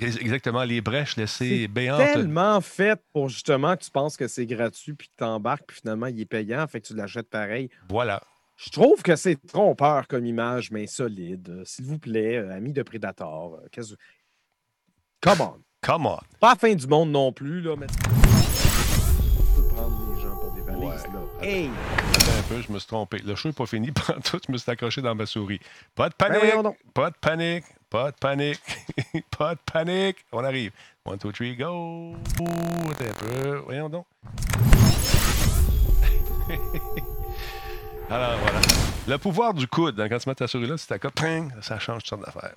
Exactement, 0.00 0.62
les 0.62 0.80
brèches 0.80 1.16
laissées 1.16 1.66
béantes. 1.66 1.98
tellement 1.98 2.60
fait 2.60 3.00
pour 3.12 3.28
justement 3.28 3.76
que 3.76 3.82
tu 3.82 3.90
penses 3.90 4.16
que 4.16 4.28
c'est 4.28 4.46
gratuit, 4.46 4.92
puis 4.92 5.08
que 5.08 5.14
tu 5.18 5.24
embarques, 5.24 5.64
puis 5.66 5.78
finalement, 5.80 6.06
il 6.06 6.20
est 6.20 6.24
payant, 6.24 6.64
fait 6.68 6.80
que 6.80 6.86
tu 6.86 6.94
l'achètes 6.94 7.28
pareil. 7.28 7.68
Voilà. 7.88 8.22
Je 8.56 8.70
trouve 8.70 9.02
que 9.02 9.14
c'est 9.14 9.36
trompeur 9.46 10.08
comme 10.08 10.26
image, 10.26 10.70
mais 10.72 10.86
solide. 10.88 11.62
S'il 11.64 11.84
vous 11.84 11.98
plaît, 11.98 12.36
euh, 12.38 12.50
amis 12.52 12.72
de 12.72 12.82
Predator, 12.82 13.54
euh, 13.62 13.66
Come 15.20 15.40
on. 15.40 15.54
Come 15.82 16.06
on. 16.06 16.18
Pas 16.40 16.50
la 16.50 16.56
fin 16.56 16.74
du 16.74 16.86
monde 16.86 17.10
non 17.10 17.32
plus, 17.32 17.60
là, 17.60 17.74
mais. 17.76 17.86
Tu 17.86 17.94
peux 19.56 19.68
prendre 19.68 20.14
les 20.14 20.20
gens 20.22 20.36
pour 20.36 20.52
des 20.52 20.60
valises, 20.62 20.82
Ouais. 20.82 21.12
là. 21.12 21.20
Hey! 21.46 21.70
Attends 22.14 22.38
un 22.38 22.42
peu, 22.48 22.62
je 22.62 22.72
me 22.72 22.78
suis 22.78 22.88
trompé. 22.88 23.18
Le 23.18 23.34
show 23.34 23.48
n'est 23.48 23.52
pas 23.54 23.66
fini. 23.66 23.90
Pendant 24.06 24.20
tout, 24.20 24.38
je 24.46 24.52
me 24.52 24.58
suis 24.58 24.70
accroché 24.70 25.02
dans 25.02 25.14
ma 25.14 25.26
souris. 25.26 25.60
Pas 25.94 26.08
de 26.08 26.14
Ben 26.18 26.28
panique. 26.28 26.76
pas 26.94 27.10
de 27.10 27.16
panique. 27.20 27.64
Pas 27.90 28.10
de 28.10 28.16
panique. 28.20 28.60
pas 29.38 29.54
de 29.54 29.60
panique. 29.72 30.18
On 30.32 30.44
arrive. 30.44 30.72
One, 31.04 31.18
two, 31.18 31.32
three, 31.32 31.56
go. 31.56 32.14
Ouh, 32.40 32.90
attends 32.90 33.04
un 33.04 33.12
peu. 33.26 33.56
Voyons 33.64 33.88
donc. 33.88 34.06
Alors, 38.10 38.38
voilà. 38.40 38.60
Le 39.08 39.16
pouvoir 39.16 39.54
du 39.54 39.66
coude, 39.66 39.98
hein, 39.98 40.08
quand 40.10 40.18
tu 40.18 40.28
mets 40.28 40.34
ta 40.34 40.46
souris 40.46 40.66
là, 40.66 40.76
c'est 40.76 40.98
ta 40.98 41.10
ping, 41.10 41.50
ça 41.62 41.78
change 41.78 42.02
toutes 42.02 42.10
sortes 42.10 42.26
d'affaires. 42.26 42.52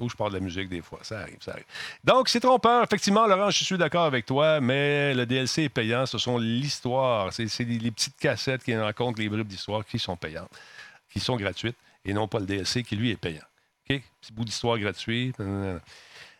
Ou 0.00 0.08
je 0.08 0.16
parle 0.16 0.32
de 0.32 0.38
la 0.38 0.42
musique 0.42 0.68
des 0.68 0.82
fois. 0.82 0.98
Ça 1.02 1.20
arrive, 1.20 1.36
ça 1.40 1.52
arrive. 1.52 1.64
Donc, 2.02 2.28
c'est 2.28 2.40
trompeur. 2.40 2.82
Effectivement, 2.82 3.28
Laurent, 3.28 3.50
je 3.50 3.62
suis 3.62 3.78
d'accord 3.78 4.04
avec 4.04 4.26
toi, 4.26 4.60
mais 4.60 5.14
le 5.14 5.24
DLC 5.24 5.62
est 5.62 5.68
payant. 5.68 6.04
Ce 6.04 6.18
sont 6.18 6.36
l'histoire. 6.36 7.32
C'est 7.32 7.46
les, 7.60 7.92
petites 7.92 8.16
cassettes 8.16 8.64
qui 8.64 8.74
racontent 8.74 9.22
les 9.22 9.28
bribes 9.28 9.46
d'histoire 9.46 9.84
qui 9.84 10.00
sont 10.00 10.16
payantes, 10.16 10.50
qui 11.10 11.20
sont 11.20 11.36
gratuites, 11.36 11.76
et 12.04 12.12
non 12.12 12.26
pas 12.26 12.40
le 12.40 12.46
DLC 12.46 12.82
qui, 12.82 12.96
lui, 12.96 13.12
est 13.12 13.16
payant. 13.16 13.44
OK? 13.88 14.02
Petit 14.20 14.32
bout 14.32 14.44
d'histoire 14.44 14.76
gratuit. 14.78 15.32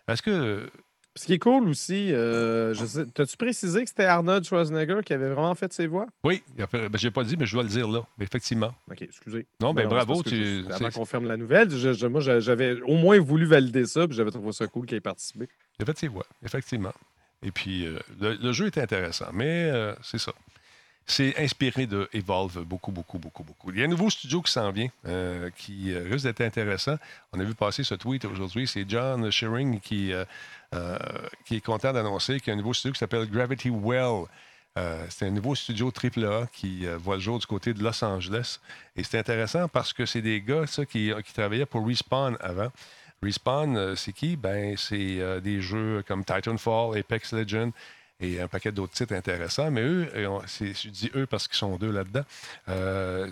Est-ce 0.09 0.21
que. 0.21 0.69
Ce 1.17 1.27
qui 1.27 1.35
est 1.35 1.39
cool 1.39 1.69
aussi, 1.69 2.09
euh, 2.13 2.75
t'as-tu 3.15 3.37
précisé 3.37 3.85
que 3.85 3.89
c'était 3.89 4.05
Arnold 4.05 4.45
Schwarzenegger 4.45 4.99
qui 5.07 5.13
avait 5.13 5.29
vraiment 5.29 5.55
fait 5.55 5.73
ses 5.73 5.87
voix? 5.87 6.07
Oui, 6.25 6.43
ben, 6.57 6.67
j'ai 6.97 7.13
pas 7.13 7.23
dit, 7.23 7.37
mais 7.39 7.47
je 7.47 7.53
dois 7.53 7.63
le 7.63 7.69
dire 7.69 7.87
là. 7.89 8.05
Effectivement. 8.21 8.75
OK, 8.91 9.03
excusez. 9.03 9.47
Non, 9.61 9.73
ben, 9.73 9.83
c'est 9.83 9.89
bravo, 9.89 10.13
parce 10.15 10.23
que 10.25 10.29
tu- 10.31 10.65
je- 10.69 10.73
Avant 10.73 10.91
qu'on 10.91 11.05
ferme 11.05 11.27
la 11.29 11.37
nouvelle, 11.37 11.71
je- 11.71 11.93
je- 11.93 12.07
moi, 12.09 12.21
j'avais 12.21 12.81
au 12.83 12.97
moins 12.97 13.21
voulu 13.21 13.47
valider 13.47 13.85
ça, 13.87 14.09
puis 14.09 14.17
j'avais 14.17 14.33
trouvé 14.33 14.51
ça 14.51 14.67
cool 14.67 14.87
qu'il 14.87 14.97
ait 14.97 15.01
participé. 15.01 15.49
Il 15.79 15.85
a 15.85 15.87
fait 15.87 15.99
ses 15.99 16.09
voix, 16.09 16.27
effectivement. 16.45 16.93
Et 17.45 17.53
puis, 17.53 17.87
euh, 17.87 17.99
le, 18.21 18.35
le 18.35 18.53
jeu 18.53 18.67
est 18.67 18.79
intéressant, 18.79 19.27
mais 19.33 19.71
euh, 19.73 19.95
c'est 20.03 20.19
ça. 20.19 20.33
C'est 21.07 21.39
inspiré 21.39 21.87
de 21.87 22.09
Evolve 22.15 22.65
beaucoup, 22.65 22.91
beaucoup, 22.91 23.19
beaucoup, 23.19 23.45
beaucoup. 23.45 23.71
Il 23.71 23.79
y 23.79 23.83
a 23.83 23.85
un 23.85 23.89
nouveau 23.89 24.09
studio 24.09 24.41
qui 24.41 24.51
s'en 24.51 24.71
vient, 24.71 24.89
euh, 25.07 25.51
qui 25.55 25.93
euh, 25.93 26.09
risque 26.11 26.25
d'être 26.25 26.41
intéressant. 26.41 26.97
On 27.33 27.41
a 27.41 27.45
vu 27.45 27.55
passer 27.55 27.85
ce 27.85 27.95
tweet 27.95 28.25
aujourd'hui. 28.25 28.67
C'est 28.67 28.89
John 28.89 29.31
Shearing 29.31 29.81
qui, 29.81 30.15
euh, 30.15 30.25
euh, 30.75 30.99
qui 31.45 31.57
est 31.57 31.61
content 31.61 31.93
d'annoncer 31.93 32.41
qu'il 32.41 32.49
y 32.49 32.51
a 32.53 32.55
un 32.55 32.57
nouveau 32.57 32.73
studio 32.73 32.95
qui 32.95 32.99
s'appelle 32.99 33.29
Gravity 33.31 33.69
Well. 33.71 34.25
C'est 35.09 35.27
un 35.27 35.31
nouveau 35.31 35.55
studio 35.55 35.93
AAA 35.93 36.49
qui 36.53 36.87
voit 36.99 37.15
le 37.15 37.21
jour 37.21 37.39
du 37.39 37.47
côté 37.47 37.73
de 37.73 37.81
Los 37.81 38.03
Angeles. 38.05 38.59
Et 38.97 39.05
c'est 39.05 39.17
intéressant 39.17 39.69
parce 39.69 39.93
que 39.93 40.05
c'est 40.05 40.21
des 40.21 40.41
gars 40.41 40.65
qui, 40.91 41.13
travaillaient 41.33 41.65
pour 41.65 41.87
Respawn 41.87 42.37
avant. 42.41 42.73
Respawn, 43.23 43.95
c'est 43.95 44.13
qui? 44.13 44.35
Ben, 44.35 44.77
c'est 44.77 45.41
des 45.43 45.61
jeux 45.61 46.03
comme 46.09 46.25
Titanfall, 46.25 46.99
Apex 46.99 47.33
Legends 47.35 47.71
et 48.21 48.41
un 48.41 48.49
paquet 48.49 48.73
d'autres 48.73 48.93
titres 48.93 49.15
intéressants. 49.15 49.71
Mais 49.71 49.83
eux, 49.83 50.09
je 50.47 50.89
dis 50.89 51.11
eux 51.15 51.27
parce 51.27 51.49
qu'ils 51.49 51.57
sont 51.57 51.77
deux 51.77 51.91
là-dedans. 51.91 52.25
Euh, 52.69 53.29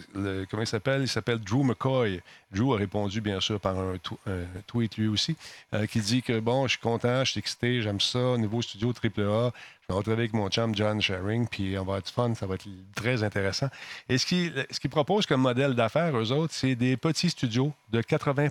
comment 0.50 0.62
il 0.62 0.66
s'appelle? 0.66 1.02
Il 1.02 1.08
s'appelle 1.08 1.38
Drew 1.38 1.62
McCoy. 1.64 2.20
Drew 2.52 2.74
a 2.74 2.76
répondu, 2.76 3.20
bien 3.20 3.40
sûr, 3.40 3.60
par 3.60 3.78
un, 3.78 3.94
tw- 3.94 4.18
un 4.26 4.44
tweet 4.66 4.96
lui 4.98 5.08
aussi, 5.08 5.36
euh, 5.74 5.86
qui 5.86 6.00
dit 6.00 6.22
que, 6.22 6.38
bon, 6.40 6.66
je 6.66 6.72
suis 6.72 6.80
content, 6.80 7.24
je 7.24 7.30
suis 7.32 7.38
excité, 7.38 7.80
j'aime 7.80 8.00
ça, 8.00 8.36
nouveau 8.36 8.60
studio 8.60 8.92
AAA. 8.92 9.52
Je 9.82 9.88
vais 9.88 9.94
retrouver 9.94 10.18
avec 10.18 10.32
mon 10.32 10.48
chum 10.48 10.74
John 10.74 11.00
Sharing, 11.00 11.48
puis 11.48 11.78
on 11.78 11.84
va 11.84 12.00
du 12.00 12.10
fun, 12.10 12.34
ça 12.34 12.46
va 12.46 12.54
être 12.56 12.66
très 12.94 13.22
intéressant. 13.22 13.68
Et 14.08 14.18
ce 14.18 14.26
qu'ils 14.26 14.66
qu'ils 14.80 14.90
proposent 14.90 15.26
comme 15.26 15.40
modèle 15.40 15.74
d'affaires, 15.74 16.16
eux 16.16 16.32
autres, 16.32 16.52
c'est 16.54 16.74
des 16.74 16.96
petits 16.96 17.30
studios 17.30 17.72
de 17.90 18.02
80 18.02 18.48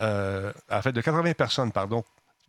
euh, 0.00 0.52
en 0.70 0.82
fait, 0.82 0.92
de 0.92 1.00
80 1.00 1.32
personnes, 1.34 1.72
pardon. 1.72 2.04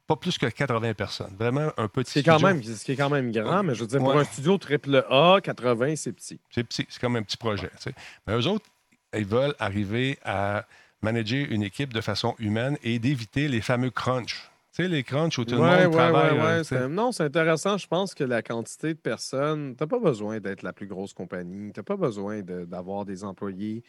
Pas 0.08 0.16
plus 0.18 0.38
que 0.38 0.46
80 0.48 0.94
personnes. 0.96 1.34
Vraiment 1.40 1.72
un 1.78 1.88
petit 1.88 2.10
Ce 2.10 2.14
qui 2.14 2.20
est 2.20 2.24
quand 2.24 2.38
studio. 2.40 2.48
même, 2.56 2.64
ce 2.64 2.84
qui 2.86 2.92
est 2.92 2.96
quand 2.98 3.10
même 3.10 3.32
grand, 3.32 3.64
mais 3.64 3.74
je 3.74 3.82
veux 3.82 3.88
dire, 3.88 4.00
pour 4.00 4.18
un 4.18 4.24
studio 4.26 4.58
triple 4.58 5.06
A, 5.10 5.38
80, 5.42 5.96
c'est 5.96 6.12
petit. 6.12 6.40
C'est 6.50 6.64
petit, 6.66 6.86
c'est 6.90 7.00
comme 7.00 7.16
un 7.16 7.24
petit 7.24 7.38
projet. 7.38 7.70
tu 7.78 7.84
sais. 7.84 7.94
Mais 8.28 8.34
eux 8.38 8.48
autres, 8.48 8.66
ils 9.16 9.26
veulent 9.26 9.56
arriver 9.60 10.20
à 10.26 10.66
manager 11.02 11.46
une 11.50 11.64
équipe 11.64 11.94
de 11.94 12.02
façon 12.02 12.36
humaine 12.40 12.78
et 12.84 13.00
d'éviter 13.00 13.48
les 13.48 13.62
fameux 13.62 13.92
crunch. 13.92 14.50
Tu 14.76 14.84
sais, 14.84 14.90
les 14.90 15.04
crunch 15.04 15.38
où 15.38 15.46
tout 15.46 15.56
le 15.56 15.62
Ouais, 15.62 15.84
monde 15.86 15.94
travaille. 15.94 16.38
euh, 16.40 16.64
c'est- 16.64 16.88
Non, 16.90 17.12
c'est 17.12 17.24
intéressant. 17.24 17.78
Je 17.78 17.88
pense 17.88 18.14
que 18.16 18.24
la 18.24 18.42
quantité 18.42 18.96
de 18.96 19.00
personnes, 19.00 19.76
tu 19.78 19.84
n'as 19.84 19.88
pas 19.88 20.00
besoin 20.00 20.40
d'être 20.40 20.64
la 20.64 20.74
plus 20.74 20.88
grosse 20.88 21.14
compagnie. 21.14 21.72
Tu 21.72 21.80
n'as 21.80 21.84
pas 21.84 21.96
besoin 21.96 22.42
de- 22.42 22.66
d'avoir 22.66 23.06
des 23.06 23.24
employés 23.24 23.84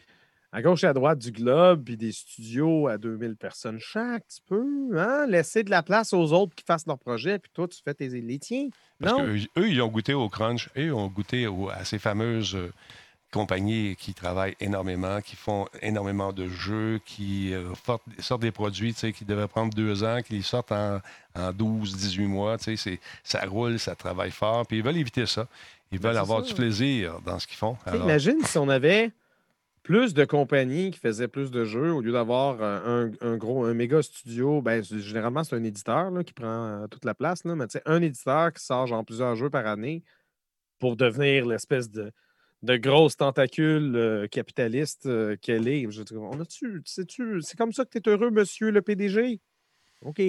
à 0.57 0.61
gauche 0.61 0.85
et 0.85 0.87
à 0.87 0.93
droite 0.93 1.19
du 1.19 1.31
globe, 1.31 1.83
puis 1.83 1.97
des 1.97 2.13
studios 2.13 2.87
à 2.87 2.97
2000 2.97 3.35
personnes 3.35 3.77
chaque. 3.79 4.23
Tu 4.27 4.39
peux 4.47 4.97
hein, 4.97 5.25
laisser 5.27 5.63
de 5.63 5.69
la 5.69 5.83
place 5.83 6.13
aux 6.13 6.31
autres 6.31 6.55
qui 6.55 6.63
fassent 6.65 6.87
leur 6.87 6.97
projet, 6.97 7.39
puis 7.39 7.51
toi, 7.53 7.67
tu 7.67 7.77
fais 7.83 7.93
tes, 7.93 8.07
les 8.07 8.39
tiens. 8.39 8.69
Parce 9.01 9.11
Non? 9.17 9.25
qu'eux, 9.25 9.39
eux, 9.57 9.69
ils 9.69 9.81
ont 9.81 9.89
goûté 9.89 10.13
au 10.13 10.29
crunch 10.29 10.69
et 10.75 10.85
ils 10.85 10.93
ont 10.93 11.07
goûté 11.07 11.45
au- 11.47 11.69
à 11.69 11.83
ces 11.83 11.99
fameuses 11.99 12.55
euh, 12.55 12.71
compagnies 13.33 13.97
qui 13.97 14.13
travaillent 14.13 14.55
énormément, 14.61 15.19
qui 15.19 15.35
font 15.35 15.67
énormément 15.81 16.31
de 16.31 16.47
jeux, 16.47 17.01
qui 17.05 17.53
euh, 17.53 17.73
sortent 18.19 18.41
des 18.41 18.51
produits 18.51 18.93
tu 18.93 18.99
sais, 19.01 19.11
qui 19.13 19.25
devaient 19.25 19.47
prendre 19.49 19.73
deux 19.73 20.03
ans, 20.05 20.21
qui 20.25 20.35
les 20.35 20.41
sortent 20.41 20.71
en, 20.71 21.01
en 21.37 21.51
12, 21.51 21.97
18 21.97 22.27
mois. 22.27 22.57
tu 22.57 22.63
sais, 22.63 22.77
c'est- 22.77 22.99
Ça 23.23 23.41
roule, 23.45 23.77
ça 23.77 23.93
travaille 23.95 24.31
fort. 24.31 24.65
Puis 24.65 24.77
ils 24.77 24.83
veulent 24.83 24.95
éviter 24.97 25.25
ça. 25.25 25.47
Ils 25.91 25.99
veulent 25.99 26.11
Ben, 26.13 26.13
c'est 26.13 26.19
avoir 26.21 26.41
ça. 26.43 26.47
du 26.47 26.53
plaisir 26.53 27.19
dans 27.25 27.37
ce 27.39 27.45
qu'ils 27.45 27.57
font. 27.57 27.75
Alors, 27.85 28.03
Imagine 28.03 28.41
si 28.43 28.57
on 28.57 28.69
avait 28.69 29.11
plus 29.85 30.15
de 30.15 30.25
compagnies 30.25 30.89
qui 30.89 30.99
faisaient 30.99 31.27
plus 31.27 31.51
de 31.51 31.63
jeux 31.63 31.93
au 31.93 32.01
lieu 32.01 32.11
d'avoir 32.11 32.57
euh, 32.59 33.07
un, 33.21 33.37
gros, 33.37 33.65
un 33.65 33.75
méga 33.75 34.01
studio. 34.01 34.59
Ben, 34.59 34.83
généralement, 34.83 35.43
c'est 35.43 35.55
un 35.55 35.63
éditeur 35.63 36.09
là, 36.09 36.23
qui 36.23 36.33
prend 36.33 36.65
euh, 36.65 36.87
toute 36.87 37.05
la 37.05 37.13
place. 37.13 37.45
Là, 37.45 37.55
mais 37.55 37.65
un 37.85 38.01
éditeur 38.01 38.51
qui 38.51 38.65
sort 38.65 38.87
genre 38.87 39.05
plusieurs 39.05 39.35
jeux 39.35 39.51
par 39.51 39.67
année 39.67 40.03
pour 40.79 40.95
devenir 40.95 41.45
l'espèce 41.45 41.91
de, 41.91 42.11
de 42.63 42.77
grosse 42.77 43.15
tentacule 43.15 43.95
euh, 43.95 44.27
capitaliste 44.27 45.07
qu'elle 45.37 45.67
est. 45.67 45.85
Je 45.91 46.01
dire, 46.01 46.19
on 46.19 46.39
a-tu, 46.39 46.81
sais-tu, 46.83 47.41
c'est 47.43 47.55
comme 47.55 47.71
ça 47.71 47.85
que 47.85 47.99
tu 47.99 48.09
es 48.09 48.11
heureux, 48.11 48.31
monsieur 48.31 48.71
le 48.71 48.81
PDG? 48.81 49.39
OK. 50.01 50.19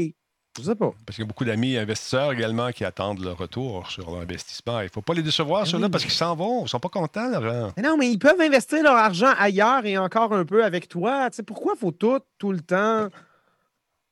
Je 0.58 0.62
sais 0.62 0.74
pas. 0.74 0.92
Parce 1.04 1.16
qu'il 1.16 1.24
y 1.24 1.26
a 1.26 1.28
beaucoup 1.28 1.44
d'amis 1.44 1.76
investisseurs 1.76 2.32
également 2.32 2.70
qui 2.72 2.84
attendent 2.84 3.20
le 3.20 3.32
retour 3.32 3.90
sur 3.90 4.10
leur 4.10 4.20
investissement. 4.22 4.80
Il 4.80 4.84
ne 4.84 4.88
faut 4.90 5.02
pas 5.02 5.14
les 5.14 5.22
décevoir, 5.22 5.64
Ben 5.64 5.70
ceux-là, 5.70 5.88
parce 5.88 6.04
qu'ils 6.04 6.12
s'en 6.12 6.34
vont. 6.34 6.60
Ils 6.60 6.64
ne 6.64 6.68
sont 6.68 6.80
pas 6.80 6.88
contents. 6.88 7.30
Mais 7.76 7.82
non, 7.82 7.96
mais 7.98 8.10
ils 8.10 8.18
peuvent 8.18 8.40
investir 8.40 8.82
leur 8.82 8.96
argent 8.96 9.32
ailleurs 9.38 9.84
et 9.84 9.98
encore 9.98 10.32
un 10.32 10.44
peu 10.44 10.64
avec 10.64 10.88
toi. 10.88 11.28
Tu 11.30 11.36
sais, 11.36 11.42
pourquoi 11.42 11.74
faut 11.76 11.90
tout, 11.92 12.20
tout 12.38 12.52
le 12.52 12.60
temps? 12.60 13.08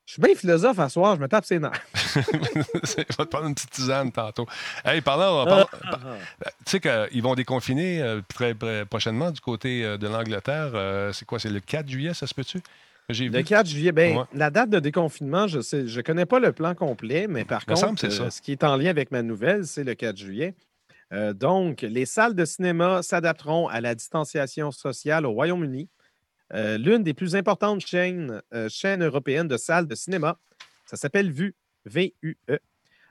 Je 0.07 0.13
suis 0.13 0.21
bien 0.21 0.35
philosophe 0.35 0.77
à 0.77 0.87
soir, 0.87 1.15
je 1.15 1.21
me 1.21 1.27
tape 1.27 1.45
ses 1.45 1.57
nerfs. 1.57 1.71
Je 2.13 2.95
vais 2.95 3.05
te 3.05 3.23
prendre 3.23 3.47
une 3.47 3.55
petite 3.55 3.71
tisane 3.71 4.11
tantôt. 4.11 4.45
Hey, 4.85 5.01
parlant, 5.01 5.43
parlant- 5.45 5.65
par- 5.81 5.99
tu 6.63 6.71
sais 6.71 6.79
qu'ils 6.79 7.23
vont 7.23 7.33
déconfiner 7.33 8.03
euh, 8.03 8.21
très, 8.27 8.53
très 8.53 8.85
prochainement 8.85 9.31
du 9.31 9.41
côté 9.41 9.83
euh, 9.83 9.97
de 9.97 10.07
l'Angleterre. 10.07 10.71
Euh, 10.75 11.11
c'est 11.11 11.25
quoi? 11.25 11.39
C'est 11.39 11.49
le 11.49 11.59
4 11.59 11.89
juillet, 11.89 12.13
ça 12.13 12.27
se 12.27 12.35
peut-tu? 12.35 12.59
J'ai 13.09 13.29
Le 13.29 13.37
vu. 13.39 13.43
4 13.43 13.67
juillet, 13.67 13.91
ben, 13.91 14.17
Ouais. 14.17 14.23
la 14.33 14.49
date 14.49 14.69
de 14.69 14.79
déconfinement, 14.79 15.47
je 15.47 15.61
sais, 15.61 15.87
je 15.87 16.01
connais 16.01 16.25
pas 16.25 16.39
le 16.39 16.51
plan 16.51 16.73
complet, 16.73 17.27
mais 17.27 17.45
par 17.45 17.65
contre, 17.65 17.79
semble 17.79 17.99
euh, 18.03 18.29
ce 18.29 18.41
qui 18.41 18.51
est 18.51 18.63
en 18.63 18.75
lien 18.77 18.89
avec 18.89 19.11
ma 19.11 19.21
nouvelle, 19.21 19.65
c'est 19.67 19.83
le 19.83 19.93
4 19.93 20.17
juillet. 20.17 20.55
Euh, 21.13 21.33
donc, 21.33 21.81
les 21.81 22.05
salles 22.07 22.33
de 22.33 22.45
cinéma 22.45 23.03
s'adapteront 23.03 23.67
à 23.67 23.79
la 23.79 23.93
distanciation 23.93 24.71
sociale 24.71 25.25
au 25.27 25.31
Royaume-Uni. 25.33 25.87
Euh, 26.53 26.77
L'une 26.79 27.03
des 27.03 27.13
plus 27.13 27.35
importantes 27.35 27.81
chaînes, 27.85 28.41
euh, 28.53 28.69
chaînes 28.69 29.03
européennes 29.03 29.47
de 29.47 29.57
salles 29.57 29.87
de 29.87 29.95
cinéma, 29.95 30.39
ça 30.85 30.97
s'appelle 30.97 31.31
VUE, 31.31 31.55
V-U-E, 31.85 32.57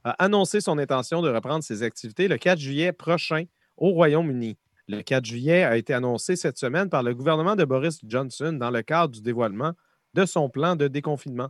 a 0.02 0.10
annoncé 0.22 0.60
son 0.60 0.78
intention 0.78 1.22
de 1.22 1.30
reprendre 1.30 1.62
ses 1.62 1.82
activités 1.84 2.26
le 2.28 2.36
4 2.36 2.58
juillet 2.58 2.92
prochain 2.92 3.44
au 3.76 3.90
Royaume-Uni. 3.90 4.56
Le 4.88 5.00
4 5.02 5.24
juillet 5.24 5.62
a 5.64 5.76
été 5.76 5.94
annoncé 5.94 6.36
cette 6.36 6.58
semaine 6.58 6.88
par 6.90 7.02
le 7.02 7.14
gouvernement 7.14 7.56
de 7.56 7.64
Boris 7.64 7.98
Johnson 8.06 8.52
dans 8.52 8.70
le 8.70 8.82
cadre 8.82 9.14
du 9.14 9.22
dévoilement 9.22 9.72
de 10.14 10.26
son 10.26 10.48
plan 10.50 10.76
de 10.76 10.88
déconfinement. 10.88 11.48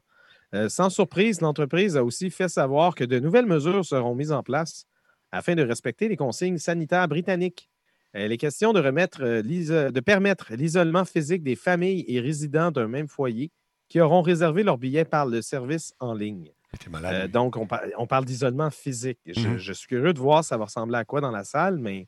Euh, 0.54 0.68
sans 0.68 0.88
surprise, 0.88 1.40
l'entreprise 1.40 1.96
a 1.96 2.04
aussi 2.04 2.30
fait 2.30 2.48
savoir 2.48 2.94
que 2.94 3.02
de 3.04 3.18
nouvelles 3.18 3.46
mesures 3.46 3.84
seront 3.84 4.14
mises 4.14 4.30
en 4.32 4.42
place 4.44 4.84
afin 5.32 5.56
de 5.56 5.62
respecter 5.62 6.06
les 6.08 6.16
consignes 6.16 6.58
sanitaires 6.58 7.08
britanniques. 7.08 7.68
Euh, 8.16 8.26
Il 8.26 8.32
est 8.32 8.36
question 8.36 8.72
de, 8.72 8.80
remettre, 8.80 9.22
euh, 9.24 9.42
de 9.42 10.00
permettre 10.00 10.54
l'isolement 10.54 11.04
physique 11.04 11.42
des 11.42 11.56
familles 11.56 12.04
et 12.06 12.20
résidents 12.20 12.70
d'un 12.70 12.86
même 12.86 13.08
foyer 13.08 13.50
qui 13.88 14.00
auront 14.00 14.22
réservé 14.22 14.62
leur 14.62 14.78
billet 14.78 15.04
par 15.04 15.26
le 15.26 15.42
service 15.42 15.92
en 15.98 16.14
ligne. 16.14 16.52
Malade. 16.90 17.14
Euh, 17.14 17.28
donc, 17.28 17.56
on, 17.56 17.66
par- 17.66 17.82
on 17.98 18.06
parle 18.06 18.24
d'isolement 18.24 18.70
physique. 18.70 19.18
Je, 19.26 19.48
Mhm. 19.48 19.56
je 19.58 19.72
suis 19.72 19.88
curieux 19.88 20.12
de 20.12 20.18
voir 20.20 20.44
ça 20.44 20.56
va 20.56 20.64
ressembler 20.66 20.96
à 20.98 21.04
quoi 21.04 21.20
dans 21.20 21.30
la 21.32 21.44
salle, 21.44 21.78
mais 21.78 22.06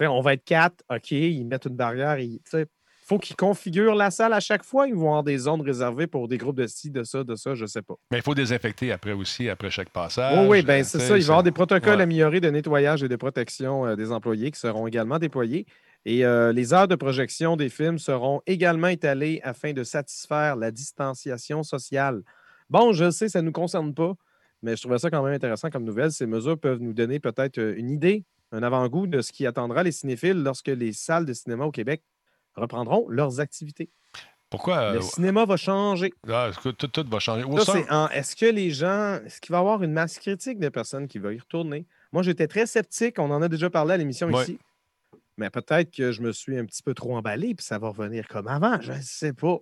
on 0.00 0.20
va 0.20 0.34
être 0.34 0.44
quatre, 0.44 0.84
OK, 0.90 1.10
ils 1.12 1.44
mettent 1.44 1.66
une 1.66 1.76
barrière. 1.76 2.18
Il 2.18 2.40
faut 3.06 3.18
qu'ils 3.18 3.36
configurent 3.36 3.94
la 3.94 4.10
salle 4.10 4.32
à 4.32 4.40
chaque 4.40 4.64
fois. 4.64 4.86
Ils 4.86 4.94
vont 4.94 5.08
avoir 5.08 5.24
des 5.24 5.38
zones 5.38 5.62
réservées 5.62 6.06
pour 6.06 6.28
des 6.28 6.38
groupes 6.38 6.56
de 6.56 6.66
ci, 6.66 6.90
de 6.90 7.02
ça, 7.02 7.24
de 7.24 7.34
ça, 7.34 7.54
je 7.54 7.66
sais 7.66 7.82
pas. 7.82 7.94
Mais 8.10 8.18
il 8.18 8.22
faut 8.22 8.34
désinfecter 8.34 8.92
après 8.92 9.12
aussi, 9.12 9.48
après 9.48 9.70
chaque 9.70 9.90
passage. 9.90 10.38
oui, 10.38 10.46
oui, 10.48 10.62
ben, 10.62 10.84
c'est 10.84 10.98
Tu 10.98 11.04
sais, 11.04 11.08
ça. 11.10 11.18
Il 11.18 11.22
va 11.22 11.26
y 11.26 11.30
avoir 11.30 11.42
des 11.42 11.50
protocoles 11.50 11.96
ouais. 11.96 12.02
améliorés 12.02 12.40
de 12.40 12.50
nettoyage 12.50 13.02
et 13.02 13.08
de 13.08 13.16
protection 13.16 13.86
euh, 13.86 13.96
des 13.96 14.12
employés 14.12 14.50
qui 14.50 14.60
seront 14.60 14.86
également 14.86 15.18
déployés. 15.18 15.66
Et 16.04 16.24
euh, 16.24 16.52
les 16.52 16.72
heures 16.72 16.88
de 16.88 16.94
projection 16.94 17.56
des 17.56 17.68
films 17.68 17.98
seront 17.98 18.40
également 18.46 18.88
étalées 18.88 19.40
afin 19.42 19.72
de 19.72 19.84
satisfaire 19.84 20.56
la 20.56 20.70
distanciation 20.70 21.62
sociale. 21.62 22.22
Bon, 22.70 22.92
je 22.92 23.10
sais, 23.10 23.28
ça 23.28 23.42
ne 23.42 23.46
nous 23.46 23.52
concerne 23.52 23.92
pas, 23.92 24.14
mais 24.62 24.76
je 24.76 24.82
trouvais 24.82 24.98
ça 24.98 25.10
quand 25.10 25.22
même 25.22 25.34
intéressant 25.34 25.68
comme 25.68 25.84
nouvelle. 25.84 26.12
Ces 26.12 26.26
mesures 26.26 26.58
peuvent 26.58 26.80
nous 26.80 26.94
donner 26.94 27.20
peut-être 27.20 27.58
euh, 27.58 27.74
une 27.76 27.90
idée, 27.90 28.24
un 28.52 28.62
avant-goût 28.62 29.06
de 29.06 29.20
ce 29.20 29.32
qui 29.32 29.46
attendra 29.46 29.82
les 29.82 29.92
cinéphiles 29.92 30.42
lorsque 30.42 30.68
les 30.68 30.92
salles 30.92 31.24
de 31.26 31.32
cinéma 31.32 31.64
au 31.64 31.70
Québec 31.70 32.02
reprendront 32.54 33.08
leurs 33.08 33.40
activités. 33.40 33.90
Pourquoi? 34.50 34.92
Le 34.94 34.98
euh, 34.98 35.02
cinéma 35.02 35.44
va 35.44 35.56
changer. 35.56 36.12
ah, 36.28 36.50
tout, 36.60 36.72
tout 36.72 37.04
va 37.08 37.20
changer? 37.20 37.44
En- 37.90 38.08
Est-ce 38.08 38.34
que 38.34 38.46
les 38.46 38.70
gens. 38.72 39.20
Est-ce 39.24 39.40
qu'il 39.40 39.52
va 39.52 39.58
y 39.58 39.60
avoir 39.60 39.82
une 39.84 39.92
masse 39.92 40.18
critique 40.18 40.58
de 40.58 40.68
personnes 40.68 41.06
qui 41.06 41.18
vont 41.20 41.30
y 41.30 41.38
retourner? 41.38 41.86
Moi, 42.12 42.24
j'étais 42.24 42.48
très 42.48 42.66
sceptique. 42.66 43.20
On 43.20 43.30
en 43.30 43.40
a 43.42 43.48
déjà 43.48 43.70
parlé 43.70 43.94
à 43.94 43.96
l'émission 43.96 44.26
Ouais. 44.28 44.42
ici. 44.42 44.58
Mais 45.36 45.48
peut-être 45.50 45.94
que 45.94 46.10
je 46.10 46.20
me 46.20 46.32
suis 46.32 46.58
un 46.58 46.64
petit 46.64 46.82
peu 46.82 46.92
trop 46.94 47.16
emballé, 47.16 47.54
puis 47.54 47.64
ça 47.64 47.78
va 47.78 47.88
revenir 47.88 48.26
comme 48.26 48.48
avant. 48.48 48.80
Je 48.80 48.92
ne 48.92 49.00
sais 49.00 49.32
pas. 49.32 49.58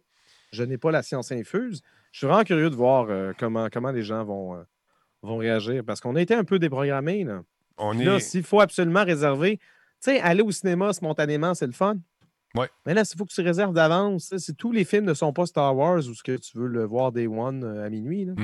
Je 0.52 0.62
n'ai 0.64 0.78
pas 0.78 0.90
la 0.90 1.02
science 1.02 1.30
infuse. 1.30 1.82
Je 2.10 2.18
suis 2.20 2.26
vraiment 2.26 2.42
curieux 2.44 2.70
de 2.70 2.74
voir 2.74 3.06
euh, 3.10 3.32
comment, 3.38 3.68
comment 3.70 3.90
les 3.90 4.02
gens 4.02 4.24
vont, 4.24 4.54
euh, 4.56 4.62
vont 5.22 5.36
réagir. 5.36 5.84
Parce 5.84 6.00
qu'on 6.00 6.16
a 6.16 6.22
été 6.22 6.32
un 6.32 6.44
peu 6.44 6.58
déprogrammés. 6.58 7.24
Là, 7.24 7.42
on 7.78 7.90
Puis 7.92 8.02
est... 8.02 8.04
là 8.04 8.20
s'il 8.20 8.42
faut 8.42 8.60
absolument 8.60 9.04
réserver. 9.04 9.56
Tu 9.56 9.64
sais, 10.12 10.20
aller 10.20 10.42
au 10.42 10.50
cinéma 10.52 10.92
spontanément, 10.92 11.54
c'est 11.54 11.66
le 11.66 11.72
fun. 11.72 11.96
Ouais. 12.54 12.68
Mais 12.86 12.94
là, 12.94 13.04
s'il 13.04 13.18
faut 13.18 13.24
que 13.24 13.32
tu 13.32 13.40
réserves 13.42 13.74
d'avance, 13.74 14.34
si 14.38 14.54
tous 14.54 14.72
les 14.72 14.84
films 14.84 15.04
ne 15.04 15.14
sont 15.14 15.32
pas 15.32 15.44
Star 15.46 15.76
Wars 15.76 15.98
ou 15.98 16.14
ce 16.14 16.22
que 16.22 16.36
tu 16.36 16.56
veux 16.56 16.66
le 16.68 16.84
voir 16.84 17.12
Day 17.12 17.26
One 17.26 17.62
euh, 17.64 17.84
à 17.86 17.90
minuit, 17.90 18.24
là, 18.24 18.34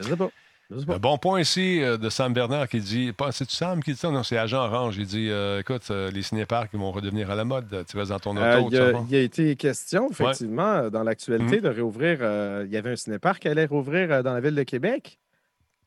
sais 0.00 0.16
pas. 0.16 0.30
Je 0.70 0.80
sais 0.80 0.86
pas. 0.86 0.96
Un 0.96 0.98
bon 0.98 1.16
point 1.16 1.40
ici 1.40 1.80
euh, 1.80 1.96
de 1.96 2.08
Sam 2.10 2.32
Bernard 2.32 2.68
qui 2.68 2.80
dit 2.80 3.12
C'est-tu 3.30 3.54
Sam 3.54 3.82
qui 3.82 3.92
dit 3.92 3.98
ça? 3.98 4.10
Non, 4.10 4.22
c'est 4.24 4.36
Agent 4.36 4.58
Orange. 4.64 4.96
Il 4.96 5.06
dit 5.06 5.28
euh, 5.30 5.60
Écoute, 5.60 5.88
euh, 5.90 6.10
les 6.10 6.22
cinéparcs 6.22 6.74
vont 6.74 6.90
redevenir 6.90 7.30
à 7.30 7.36
la 7.36 7.44
mode. 7.44 7.84
Tu 7.88 7.96
restes 7.96 8.10
dans 8.10 8.18
ton 8.18 8.36
auto. 8.36 8.68
il, 9.08 9.14
a, 9.16 9.18
a 9.18 9.22
été 9.22 9.54
question, 9.56 10.08
effectivement, 10.10 10.90
dans 10.90 11.02
l'actualité, 11.04 11.56
Mhm. 11.56 11.62
de 11.62 11.68
réouvrir. 11.68 12.18
il 12.64 12.72
y 12.72 12.76
avait 12.76 12.90
un 12.92 12.96
cinéparc 12.96 13.42
qui 13.42 13.48
allait 13.48 13.66
rouvrir 13.66 14.22
dans 14.24 14.34
la 14.34 14.40
ville 14.40 14.54
de 14.56 14.62
Québec. 14.64 15.18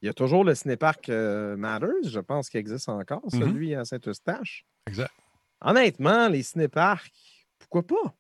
Il 0.02 0.06
y 0.06 0.10
a 0.10 0.14
toujours 0.14 0.43
le 0.45 0.56
cinéparc 0.56 1.10
euh, 1.10 1.58
Matters, 1.58 1.89
je 2.10 2.20
pense 2.20 2.50
qu'il 2.50 2.60
existe 2.60 2.88
encore, 2.89 3.22
Mhm. 3.34 3.39
celui 3.41 3.76
à 3.76 3.84
Saint-Eustache. 3.86 4.66
Exact. 4.88 5.12
Honnêtement, 5.62 6.30
les 6.30 6.41
cinéparcs, 6.43 7.12
pourquoi 7.60 7.84
pas? 7.86 8.14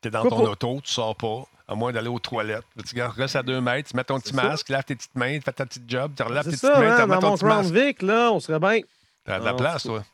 T'es 0.00 0.10
dans 0.10 0.22
Pourquoi 0.22 0.38
ton 0.38 0.44
pas? 0.44 0.50
auto, 0.50 0.80
tu 0.82 0.92
sors 0.92 1.16
pas, 1.16 1.44
à 1.66 1.74
moins 1.74 1.92
d'aller 1.92 2.08
aux 2.08 2.18
toilettes. 2.18 2.64
Tu 2.86 3.00
restes 3.02 3.36
à 3.36 3.42
deux 3.42 3.60
mètres, 3.60 3.90
tu 3.90 3.96
mets 3.96 4.04
ton 4.04 4.18
petit 4.20 4.34
masque, 4.34 4.68
lave 4.68 4.84
tes 4.84 4.94
petites 4.96 5.14
mains, 5.14 5.40
fais 5.40 5.52
ta 5.52 5.66
petite 5.66 5.88
job, 5.88 6.12
tu 6.16 6.22
relaves 6.22 6.44
tes 6.44 6.50
petites 6.52 6.62
mains, 6.64 6.70
tu 6.78 6.84
hein, 6.86 7.02
remets 7.02 7.14
dans 7.14 7.20
ton 7.20 7.34
petit 7.34 7.44
masque. 7.44 7.74
Vic, 7.74 8.02
là, 8.02 8.30
on 8.32 8.40
serait 8.40 8.60
bien. 8.60 8.80
T'as 9.24 9.40
de 9.40 9.44
la 9.44 9.54
place, 9.54 9.82
toi. 9.84 10.04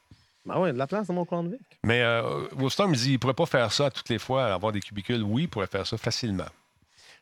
Ben 0.44 0.58
ouais, 0.58 0.72
de 0.72 0.78
la 0.78 0.86
place 0.86 1.06
dans 1.06 1.14
mon 1.14 1.42
Vic. 1.42 1.60
Mais 1.84 2.00
euh, 2.02 2.46
Woolstorm, 2.56 2.94
il 2.94 2.98
dit 3.00 3.12
il 3.12 3.18
pourrait 3.18 3.34
pas 3.34 3.44
faire 3.46 3.70
ça 3.72 3.90
toutes 3.90 4.08
les 4.08 4.18
fois, 4.18 4.46
avoir 4.54 4.72
des 4.72 4.80
cubicules. 4.80 5.22
Oui, 5.22 5.42
il 5.42 5.48
pourrait 5.48 5.66
faire 5.66 5.86
ça 5.86 5.98
facilement. 5.98 6.46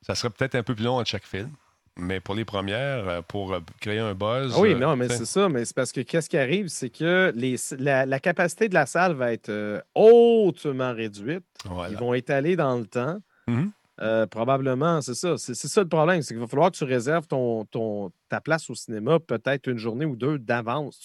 Ça 0.02 0.14
serait 0.14 0.30
peut-être 0.30 0.54
un 0.54 0.62
peu 0.62 0.74
plus 0.76 0.84
long 0.84 0.98
entre 0.98 1.08
chaque 1.08 1.24
film. 1.26 1.50
Mais 1.98 2.20
pour 2.20 2.34
les 2.34 2.44
premières, 2.44 3.08
euh, 3.08 3.22
pour 3.22 3.54
euh, 3.54 3.60
créer 3.80 3.98
un 4.00 4.14
buzz. 4.14 4.54
Oui, 4.58 4.74
euh, 4.74 4.78
non, 4.78 4.96
mais 4.96 5.08
c'est 5.08 5.24
ça. 5.24 5.48
Mais 5.48 5.64
c'est 5.64 5.74
parce 5.74 5.92
que 5.92 6.02
qu'est-ce 6.02 6.28
qui 6.28 6.36
arrive, 6.36 6.68
c'est 6.68 6.90
que 6.90 7.32
les, 7.34 7.56
la, 7.78 8.04
la 8.04 8.20
capacité 8.20 8.68
de 8.68 8.74
la 8.74 8.84
salle 8.86 9.14
va 9.14 9.32
être 9.32 9.82
hautement 9.94 10.92
réduite. 10.92 11.44
voilà. 11.64 11.90
Ils 11.90 11.96
vont 11.98 12.12
étaler 12.14 12.54
dans 12.56 12.76
le 12.78 12.86
temps. 12.86 13.18
Mhm. 13.48 13.70
Euh, 14.02 14.26
probablement, 14.26 15.00
c'est 15.00 15.14
ça. 15.14 15.38
C'est 15.38 15.54
ça 15.54 15.80
le 15.82 15.88
problème. 15.88 16.20
C'est 16.20 16.34
qu'il 16.34 16.40
va 16.40 16.46
falloir 16.46 16.70
que 16.70 16.76
tu 16.76 16.84
réserves 16.84 17.26
ton, 17.26 17.64
ton- 17.64 18.12
ta 18.28 18.42
place 18.42 18.68
au 18.68 18.74
cinéma 18.74 19.18
peut-être 19.18 19.68
une 19.68 19.78
journée 19.78 20.04
ou 20.04 20.16
deux 20.16 20.38
d'avance. 20.38 21.00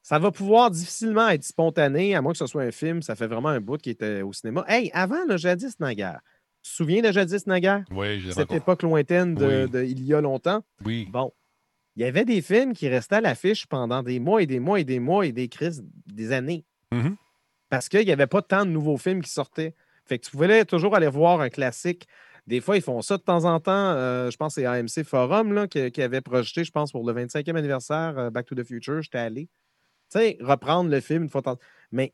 Ça 0.00 0.18
va 0.18 0.30
pouvoir 0.30 0.70
difficilement 0.70 1.28
être 1.28 1.44
spontané, 1.44 2.14
à 2.14 2.22
moins 2.22 2.32
que 2.32 2.38
ce 2.38 2.46
soit 2.46 2.62
un 2.62 2.70
film. 2.70 3.02
Ça 3.02 3.14
fait 3.16 3.26
vraiment 3.26 3.50
un 3.50 3.60
bout 3.60 3.76
qui 3.78 3.90
était 3.90 4.22
au 4.22 4.32
cinéma. 4.32 4.64
Hey, 4.66 4.90
avant 4.94 5.24
le 5.28 5.36
Jadis 5.36 5.78
Naguère, 5.78 6.20
tu 6.64 6.70
te 6.70 6.76
souviens 6.76 7.02
de 7.02 7.12
Jadis 7.12 7.46
Naguère? 7.46 7.84
Oui, 7.90 8.18
je 8.20 8.28
l'ai 8.28 8.32
Cette 8.32 8.52
époque 8.52 8.82
lointaine 8.82 9.34
de, 9.34 9.64
Oui. 9.64 9.70
de- 9.70 9.84
il 9.84 10.02
y 10.04 10.14
a 10.14 10.20
longtemps. 10.20 10.64
Oui. 10.84 11.06
Bon. 11.12 11.32
Il 11.96 12.02
y 12.02 12.06
avait 12.06 12.24
des 12.24 12.40
films 12.42 12.72
qui 12.72 12.88
restaient 12.88 13.16
à 13.16 13.20
l'affiche 13.20 13.66
pendant 13.66 14.02
des 14.02 14.18
mois 14.18 14.42
et 14.42 14.46
des 14.46 14.58
mois 14.58 14.80
et 14.80 14.84
des 14.84 14.98
mois 14.98 15.26
et 15.26 15.32
des 15.32 15.48
crises, 15.48 15.84
des 16.06 16.32
années. 16.32 16.64
Mhm. 16.90 17.16
Parce 17.68 17.88
qu'il 17.88 18.04
n'y 18.04 18.10
avait 18.12 18.26
pas 18.26 18.42
tant 18.42 18.64
de 18.64 18.70
nouveaux 18.70 18.96
films 18.96 19.22
qui 19.22 19.30
sortaient. 19.30 19.74
Fait 20.06 20.18
que 20.18 20.24
tu 20.24 20.30
pouvais 20.30 20.64
toujours 20.64 20.96
aller 20.96 21.06
voir 21.08 21.40
un 21.40 21.50
classique. 21.50 22.06
Des 22.46 22.60
fois, 22.60 22.76
ils 22.76 22.82
font 22.82 23.00
ça 23.02 23.16
de 23.16 23.22
temps 23.22 23.44
en 23.44 23.60
temps. 23.60 23.70
Euh, 23.72 24.30
je 24.30 24.36
pense 24.36 24.54
que 24.56 24.60
c'est 24.62 24.66
AMC 24.66 25.04
Forum 25.04 25.52
là, 25.52 25.68
qui, 25.68 25.90
qui 25.92 26.02
avait 26.02 26.20
projeté, 26.20 26.64
je 26.64 26.70
pense, 26.72 26.92
pour 26.92 27.06
le 27.06 27.12
25e 27.14 27.56
anniversaire 27.56 28.14
euh, 28.18 28.30
Back 28.30 28.46
to 28.46 28.54
the 28.54 28.64
Future. 28.64 29.00
J'étais 29.02 29.18
allé. 29.18 29.48
Tu 30.12 30.18
sais, 30.18 30.38
reprendre 30.40 30.90
le 30.90 31.00
film 31.00 31.24
une 31.24 31.28
fois. 31.28 31.42
Mais 31.92 32.12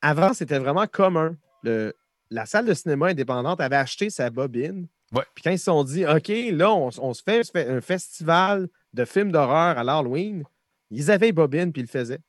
avant, 0.00 0.32
c'était 0.32 0.58
vraiment 0.58 0.86
commun. 0.86 1.36
Le, 1.62 1.94
la 2.30 2.46
salle 2.46 2.66
de 2.66 2.74
cinéma 2.74 3.08
indépendante 3.08 3.60
avait 3.60 3.76
acheté 3.76 4.10
sa 4.10 4.30
bobine. 4.30 4.88
Ouais. 5.12 5.24
Puis 5.34 5.42
quand 5.44 5.50
ils 5.50 5.58
se 5.58 5.64
sont 5.64 5.84
dit, 5.84 6.04
OK, 6.06 6.28
là, 6.52 6.72
on, 6.72 6.90
on 6.98 7.14
se 7.14 7.22
fait, 7.22 7.42
un 7.56 7.80
festival 7.80 8.68
de 8.92 9.04
films 9.04 9.32
d'horreur 9.32 9.78
à 9.78 9.84
l'Halloween, 9.84 10.44
ils 10.90 11.10
avaient 11.10 11.32
bobine 11.32 11.72
puis 11.72 11.82
ils 11.82 11.86
le 11.86 11.90
faisaient. 11.90 12.20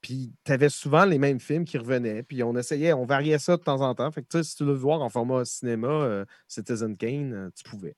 Puis 0.00 0.34
tu 0.44 0.52
avais 0.52 0.68
souvent 0.68 1.06
les 1.06 1.18
mêmes 1.18 1.40
films 1.40 1.64
qui 1.64 1.78
revenaient. 1.78 2.22
Puis 2.22 2.42
on 2.42 2.54
essayait, 2.56 2.92
on 2.92 3.06
variait 3.06 3.38
ça 3.38 3.56
de 3.56 3.62
temps 3.62 3.80
en 3.80 3.94
temps. 3.94 4.10
Fait 4.10 4.22
que 4.22 4.28
tu 4.28 4.38
sais, 4.38 4.44
si 4.44 4.56
tu 4.56 4.64
veux 4.64 4.74
voir 4.74 5.00
en 5.00 5.08
format 5.08 5.44
cinéma, 5.46 5.88
euh, 5.88 6.24
Citizen 6.46 6.96
Kane, 6.96 7.32
euh, 7.32 7.50
tu 7.54 7.64
pouvais. 7.64 7.96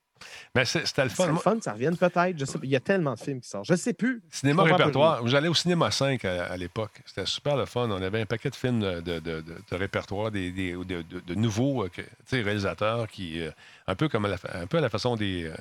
Mais 0.55 0.65
c'était 0.65 1.03
le 1.03 1.09
C'est 1.09 1.15
fun. 1.15 1.27
le 1.27 1.35
fun, 1.37 1.57
ça 1.61 1.73
revienne 1.73 1.95
peut-être. 1.97 2.37
Je 2.37 2.45
sais 2.45 2.57
pas. 2.57 2.63
Il 2.65 2.69
y 2.71 2.75
a 2.75 2.79
tellement 2.79 3.13
de 3.13 3.19
films 3.19 3.41
qui 3.41 3.49
sortent. 3.49 3.65
Je 3.67 3.75
sais 3.75 3.93
plus. 3.93 4.21
Cinéma 4.31 4.63
répertoire. 4.63 5.27
J'allais 5.27 5.47
au 5.47 5.53
cinéma 5.53 5.91
5 5.91 6.23
à, 6.25 6.45
à 6.45 6.57
l'époque. 6.57 7.01
C'était 7.05 7.25
super 7.25 7.55
le 7.57 7.65
fun. 7.65 7.89
On 7.89 8.01
avait 8.01 8.21
un 8.21 8.25
paquet 8.25 8.49
de 8.49 8.55
films 8.55 8.79
de, 8.79 9.01
de- 9.01 9.19
de- 9.19 9.41
de- 9.41 9.55
de 9.71 9.75
répertoire, 9.75 10.31
des, 10.31 10.51
des- 10.51 10.73
de, 10.73 11.35
nouveaux 11.35 11.83
euh, 11.83 11.89
réalisateurs 12.31 13.07
qui, 13.07 13.41
euh, 13.41 13.51
un, 13.87 13.95
peu 13.95 14.09
comme 14.09 14.25
à 14.25 14.29
la, 14.29 14.37
un 14.53 14.67
peu 14.67 14.77
à 14.77 14.81
la 14.81 14.89
façon 14.89 15.15
des, 15.15 15.45
euh, 15.45 15.53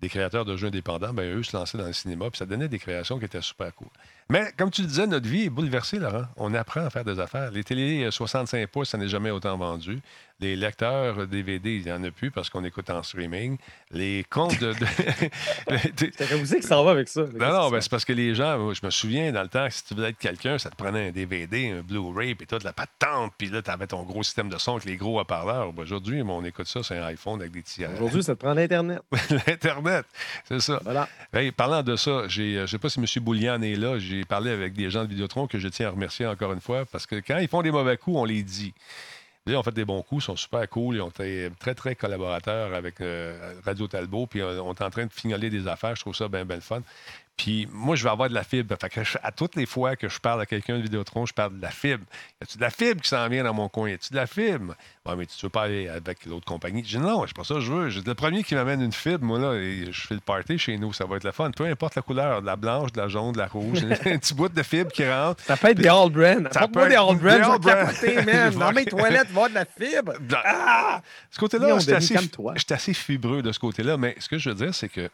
des 0.00 0.08
créateurs 0.08 0.44
de 0.44 0.56
jeux 0.56 0.68
indépendants, 0.68 1.12
ben, 1.12 1.36
eux 1.38 1.42
se 1.42 1.56
lançaient 1.56 1.78
dans 1.78 1.86
le 1.86 1.92
cinéma, 1.92 2.28
puis 2.30 2.38
ça 2.38 2.46
donnait 2.46 2.68
des 2.68 2.78
créations 2.78 3.18
qui 3.18 3.24
étaient 3.24 3.40
super 3.40 3.74
cool. 3.74 3.88
Mais 4.28 4.52
comme 4.56 4.70
tu 4.70 4.82
le 4.82 4.88
disais, 4.88 5.06
notre 5.06 5.28
vie 5.28 5.44
est 5.44 5.50
bouleversée, 5.50 5.98
Laurent. 5.98 6.24
On 6.36 6.52
apprend 6.54 6.80
à 6.84 6.90
faire 6.90 7.04
des 7.04 7.18
affaires. 7.20 7.50
Les 7.50 7.64
télés 7.64 8.04
euh, 8.04 8.10
65 8.10 8.66
pouces, 8.68 8.90
ça 8.90 8.98
n'est 8.98 9.08
jamais 9.08 9.30
autant 9.30 9.56
vendu. 9.56 10.00
Les 10.44 10.56
lecteurs 10.56 11.26
DVD, 11.26 11.76
il 11.76 11.84
n'y 11.84 11.90
en 11.92 12.04
a 12.04 12.10
plus 12.10 12.30
parce 12.30 12.50
qu'on 12.50 12.62
écoute 12.64 12.90
en 12.90 13.02
streaming. 13.02 13.56
Les 13.90 14.24
comptes 14.28 14.60
de... 14.60 14.72
de- 14.74 16.10
C'est 16.18 16.34
vous 16.34 16.54
qui 16.56 16.62
s'en 16.62 16.84
va 16.84 16.90
avec 16.90 17.08
ça. 17.08 17.22
non, 17.22 17.48
non, 17.50 17.70
ben, 17.70 17.80
c'est 17.80 17.90
parce 17.90 18.04
que 18.04 18.12
les 18.12 18.34
gens, 18.34 18.74
je 18.74 18.84
me 18.84 18.90
souviens 18.90 19.32
dans 19.32 19.40
le 19.42 19.48
temps, 19.48 19.66
si 19.70 19.82
tu 19.86 19.94
voulais 19.94 20.10
être 20.10 20.18
quelqu'un, 20.18 20.58
ça 20.58 20.68
te 20.68 20.76
prenait 20.76 21.08
un 21.08 21.12
DVD, 21.12 21.70
un 21.70 21.80
Blu-ray, 21.80 22.34
puis 22.34 22.46
toute 22.46 22.62
la 22.62 22.74
patente, 22.74 23.32
puis 23.38 23.48
là, 23.48 23.62
tu 23.62 23.70
avais 23.70 23.86
ton 23.86 24.02
gros 24.02 24.22
système 24.22 24.50
de 24.50 24.58
son 24.58 24.72
avec 24.72 24.84
les 24.84 24.96
gros 24.96 25.18
haut-parleurs. 25.18 25.72
Ben, 25.72 25.82
Aujourd'hui, 25.84 26.20
on 26.22 26.44
écoute 26.44 26.66
ça 26.66 26.82
sur 26.82 26.94
un 26.94 27.04
iPhone 27.06 27.40
avec 27.40 27.52
des 27.52 27.62
petits. 27.62 27.86
Aujourd'hui, 27.86 28.22
ça 28.22 28.34
te 28.34 28.40
prend 28.40 28.52
l'Internet. 28.52 29.00
L'Internet, 29.46 30.04
c'est 30.46 30.60
ça. 30.60 30.78
Voilà. 30.84 31.08
Hey, 31.32 31.52
parlant 31.52 31.82
de 31.82 31.96
ça, 31.96 32.10
euh, 32.10 32.28
je 32.28 32.60
ne 32.60 32.66
sais 32.66 32.78
pas 32.78 32.90
si 32.90 33.00
M. 33.00 33.06
Boulian 33.22 33.62
est 33.62 33.76
là. 33.76 33.98
J'ai 33.98 34.26
parlé 34.26 34.50
avec 34.50 34.74
des 34.74 34.90
gens 34.90 35.04
de 35.04 35.08
Vidéotron 35.08 35.46
que 35.46 35.58
je 35.58 35.68
tiens 35.68 35.86
à 35.88 35.90
remercier 35.92 36.26
encore 36.26 36.52
une 36.52 36.60
fois 36.60 36.84
parce 36.84 37.06
que 37.06 37.16
quand 37.16 37.38
ils 37.38 37.48
font 37.48 37.62
des 37.62 37.70
mauvais 37.70 37.96
coups, 37.96 38.16
on 38.18 38.24
les 38.26 38.42
dit. 38.42 38.74
Ils 39.46 39.56
ont 39.56 39.62
fait 39.62 39.74
des 39.74 39.84
bons 39.84 40.00
coups, 40.02 40.22
ils 40.22 40.26
sont 40.26 40.36
super 40.36 40.66
cool, 40.70 40.96
ils 40.96 41.02
ont 41.02 41.10
été 41.10 41.50
très, 41.58 41.74
très 41.74 41.94
collaborateurs 41.94 42.72
avec 42.72 43.02
euh, 43.02 43.60
Radio 43.62 43.86
Talbot, 43.86 44.26
puis 44.26 44.40
euh, 44.40 44.62
on 44.62 44.72
est 44.72 44.82
en 44.82 44.88
train 44.88 45.04
de 45.04 45.12
fignoler 45.12 45.50
des 45.50 45.68
affaires. 45.68 45.94
Je 45.96 46.00
trouve 46.00 46.14
ça 46.14 46.28
bien, 46.28 46.46
bien 46.46 46.60
fun. 46.60 46.80
Puis 47.36 47.66
moi, 47.72 47.96
je 47.96 48.04
vais 48.04 48.10
avoir 48.10 48.28
de 48.28 48.34
la 48.34 48.44
fibre. 48.44 48.76
Fait 48.80 48.88
que 48.88 49.02
je- 49.02 49.18
à 49.22 49.32
toutes 49.32 49.56
les 49.56 49.66
fois 49.66 49.96
que 49.96 50.08
je 50.08 50.20
parle 50.20 50.40
à 50.40 50.46
quelqu'un 50.46 50.76
de 50.78 50.82
Vidéotron, 50.82 51.26
je 51.26 51.34
parle 51.34 51.56
de 51.56 51.62
la 51.62 51.70
fibre. 51.72 52.04
Y 52.40 52.44
a-tu 52.44 52.58
de 52.58 52.62
la 52.62 52.70
fibre 52.70 53.00
qui 53.00 53.08
s'en 53.08 53.28
vient 53.28 53.42
dans 53.42 53.52
mon 53.52 53.68
coin? 53.68 53.90
Y 53.90 53.94
a-tu 53.94 54.10
de 54.12 54.16
la 54.16 54.28
fibre? 54.28 54.74
Ouais, 55.04 55.16
mais 55.16 55.26
tu 55.26 55.34
veux 55.42 55.48
pas 55.50 55.62
aller 55.64 55.88
avec 55.88 56.24
l'autre 56.26 56.44
compagnie? 56.46 56.84
Je 56.86 56.96
dis 56.96 57.04
non, 57.04 57.24
c'est 57.26 57.34
pas 57.36 57.42
ça 57.42 57.54
que 57.54 57.60
je 57.60 57.72
veux. 57.72 57.88
J'ai 57.90 58.02
le 58.02 58.14
premier 58.14 58.44
qui 58.44 58.54
m'amène 58.54 58.80
une 58.82 58.92
fibre, 58.92 59.24
moi, 59.24 59.40
là, 59.40 59.54
et 59.54 59.88
je 59.90 60.06
fais 60.06 60.14
le 60.14 60.20
party 60.20 60.58
chez 60.58 60.78
nous, 60.78 60.92
ça 60.92 61.06
va 61.06 61.16
être 61.16 61.24
le 61.24 61.32
fun. 61.32 61.50
Peu 61.50 61.64
importe 61.66 61.96
la 61.96 62.02
couleur, 62.02 62.40
de 62.40 62.46
la 62.46 62.54
blanche, 62.54 62.92
de 62.92 63.00
la 63.00 63.08
jaune, 63.08 63.32
de 63.32 63.38
la 63.38 63.46
rouge, 63.48 63.78
un 64.06 64.18
petit 64.18 64.32
bout 64.34 64.48
de 64.48 64.62
fibre 64.62 64.92
qui 64.92 65.06
rentre. 65.10 65.42
Ça 65.42 65.56
peut 65.56 65.70
être 65.70 65.78
des 65.78 65.88
All 65.88 66.10
Brand. 66.10 66.48
Ça 66.52 66.68
peut 66.68 66.88
des 66.88 66.94
être 66.94 67.14
des 67.18 67.20
je 67.28 67.30
All 67.32 67.50
vais 67.52 67.58
Brand. 67.58 67.64
capoter, 67.64 68.14
man. 68.22 68.52
Je 68.52 68.58
Dans 68.58 68.72
mes 68.72 68.84
toilettes, 68.84 69.28
avoir 69.30 69.48
de 69.50 69.54
la 69.54 69.64
fibre. 69.64 70.12
Ah! 70.44 71.02
Ce 71.32 71.38
côté-là, 71.40 71.78
j'étais 71.80 71.94
assez, 71.94 72.16
assez 72.70 72.94
fibreux 72.94 73.42
de 73.42 73.50
ce 73.50 73.58
côté-là, 73.58 73.96
mais 73.96 74.14
ce 74.20 74.28
que 74.28 74.38
je 74.38 74.50
veux 74.50 74.54
dire, 74.54 74.72
c'est 74.74 74.88
que 74.88 75.10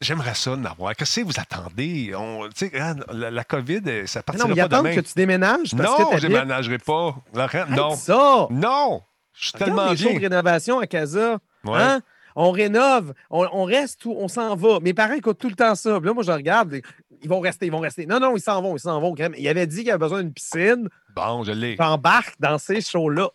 j'aimerais 0.00 0.34
ça 0.34 0.52
en 0.52 0.64
avoir. 0.64 0.94
Qu'est-ce 0.94 1.20
que 1.20 1.24
vous 1.26 1.38
attendez? 1.38 2.12
On- 2.14 2.40
regarde, 2.40 3.04
la, 3.12 3.30
la 3.30 3.44
COVID, 3.44 3.80
euh, 3.86 4.06
ça 4.06 4.20
Mais 4.20 4.22
partira 4.24 4.48
non, 4.48 4.54
mais 4.54 4.68
pas 4.68 4.78
demain. 4.78 4.94
que 4.94 5.00
tu 5.00 5.12
déménages 5.14 5.74
parce 5.76 5.98
non, 6.00 6.10
que 6.10 6.16
je 6.18 6.26
déménagerai 6.26 6.78
pas. 6.78 7.16
Laurent, 7.34 7.64
non. 7.70 7.94
ça! 7.96 8.46
Non! 8.50 9.02
Je 9.32 9.48
suis 9.48 9.52
Regarde 9.54 9.70
tellement 9.76 9.90
les 9.90 9.96
shows 9.96 10.04
de 10.04 10.10
bien. 10.18 10.20
rénovation 10.20 10.78
à 10.80 10.86
Casa. 10.86 11.38
Ouais. 11.64 11.78
Hein? 11.80 12.00
On 12.38 12.50
rénove, 12.50 13.14
on, 13.30 13.46
on 13.52 13.64
reste 13.64 14.04
où 14.04 14.12
on 14.16 14.28
s'en 14.28 14.54
va. 14.56 14.78
Mes 14.80 14.92
parents 14.94 15.14
écoutent 15.14 15.38
tout 15.38 15.48
le 15.48 15.54
temps 15.54 15.74
ça. 15.74 15.98
Puis 15.98 16.06
là, 16.06 16.12
moi, 16.14 16.22
je 16.22 16.32
regarde, 16.32 16.80
ils 17.22 17.28
vont 17.28 17.40
rester, 17.40 17.64
ils 17.66 17.72
vont 17.72 17.80
rester. 17.80 18.04
Non, 18.06 18.20
non, 18.20 18.36
ils 18.36 18.40
s'en 18.42 18.60
vont, 18.60 18.76
ils 18.76 18.80
s'en 18.80 19.00
vont. 19.00 19.14
Il 19.38 19.48
avait 19.48 19.66
dit 19.66 19.78
qu'il 19.82 19.90
avait 19.90 19.98
besoin 19.98 20.22
d'une 20.22 20.32
piscine. 20.34 20.88
Bon, 21.14 21.44
je 21.44 21.52
l'ai. 21.52 21.76
J'embarque 21.76 22.34
dans 22.38 22.58
ces 22.58 22.80
shows-là. 22.82 23.28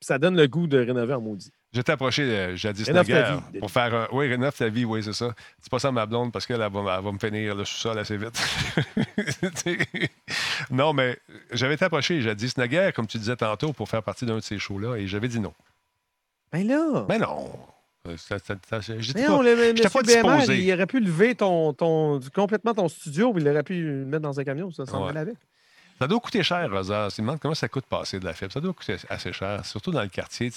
Ça 0.00 0.18
donne 0.18 0.36
le 0.36 0.46
goût 0.46 0.66
de 0.66 0.78
rénover 0.78 1.14
en 1.14 1.20
maudit. 1.22 1.52
J'étais 1.74 1.92
approché 1.92 2.22
euh, 2.22 2.54
jadis 2.56 2.84
vie. 2.90 3.58
pour 3.58 3.70
faire 3.70 3.94
un. 3.94 4.08
Oui, 4.12 4.28
rénove 4.28 4.54
ta 4.54 4.68
vie, 4.68 4.84
oui, 4.84 5.02
c'est 5.02 5.14
ça. 5.14 5.34
C'est 5.58 5.70
pas 5.70 5.78
ça 5.78 5.90
ma 5.90 6.04
blonde 6.04 6.30
parce 6.30 6.44
qu'elle 6.46 6.60
elle 6.60 6.70
va, 6.70 6.96
elle 6.98 7.04
va 7.04 7.12
me 7.12 7.18
finir 7.18 7.54
le 7.54 7.64
sous-sol 7.64 7.98
assez 7.98 8.16
vite. 8.18 8.38
Non, 10.70 10.92
mais 10.92 11.18
j'avais 11.52 11.74
été 11.74 11.84
approché 11.84 12.20
jadis 12.20 12.56
naguère, 12.56 12.92
comme 12.92 13.06
tu 13.06 13.18
disais 13.18 13.36
tantôt, 13.36 13.72
pour 13.72 13.88
faire 13.88 14.02
partie 14.02 14.26
d'un 14.26 14.36
de 14.36 14.40
ces 14.40 14.58
shows-là, 14.58 14.96
et 14.96 15.06
j'avais 15.06 15.28
dit 15.28 15.40
non. 15.40 15.52
Ben 16.52 16.66
là. 16.66 17.06
Mais 17.08 17.18
non. 17.18 17.50
Euh, 18.08 18.16
ça- 18.16 18.38
ça- 18.38 18.56
ça- 18.82 18.92
Mais 19.14 19.22
pas- 19.24 19.28
non, 19.28 19.42
le, 19.42 19.54
le- 19.54 19.88
pas 19.90 20.02
Bémère, 20.02 20.38
disposé. 20.38 20.58
il 20.62 20.72
aurait 20.72 20.86
pu 20.86 21.00
lever 21.00 21.34
ton, 21.34 21.72
ton, 21.72 22.20
complètement 22.34 22.74
ton 22.74 22.88
studio, 22.88 23.32
puis 23.32 23.42
il 23.42 23.48
aurait 23.48 23.62
pu 23.62 23.80
le 23.82 24.04
mettre 24.04 24.22
dans 24.22 24.38
un 24.40 24.44
camion, 24.44 24.70
ça 24.72 24.84
s'en 24.86 25.06
Ouais. 25.06 25.16
avec. 25.16 25.34
Ça 26.02 26.08
doit 26.08 26.18
coûter 26.18 26.42
cher, 26.42 26.68
Rosa. 26.68 27.06
Tu 27.14 27.20
demandes 27.20 27.38
comment 27.38 27.54
ça 27.54 27.68
coûte 27.68 27.84
passer 27.86 28.18
de 28.18 28.24
la 28.24 28.32
fibre. 28.32 28.50
Ça 28.50 28.60
doit 28.60 28.72
coûter 28.72 28.96
assez 29.08 29.32
cher, 29.32 29.64
surtout 29.64 29.92
dans 29.92 30.02
le 30.02 30.08
quartier. 30.08 30.50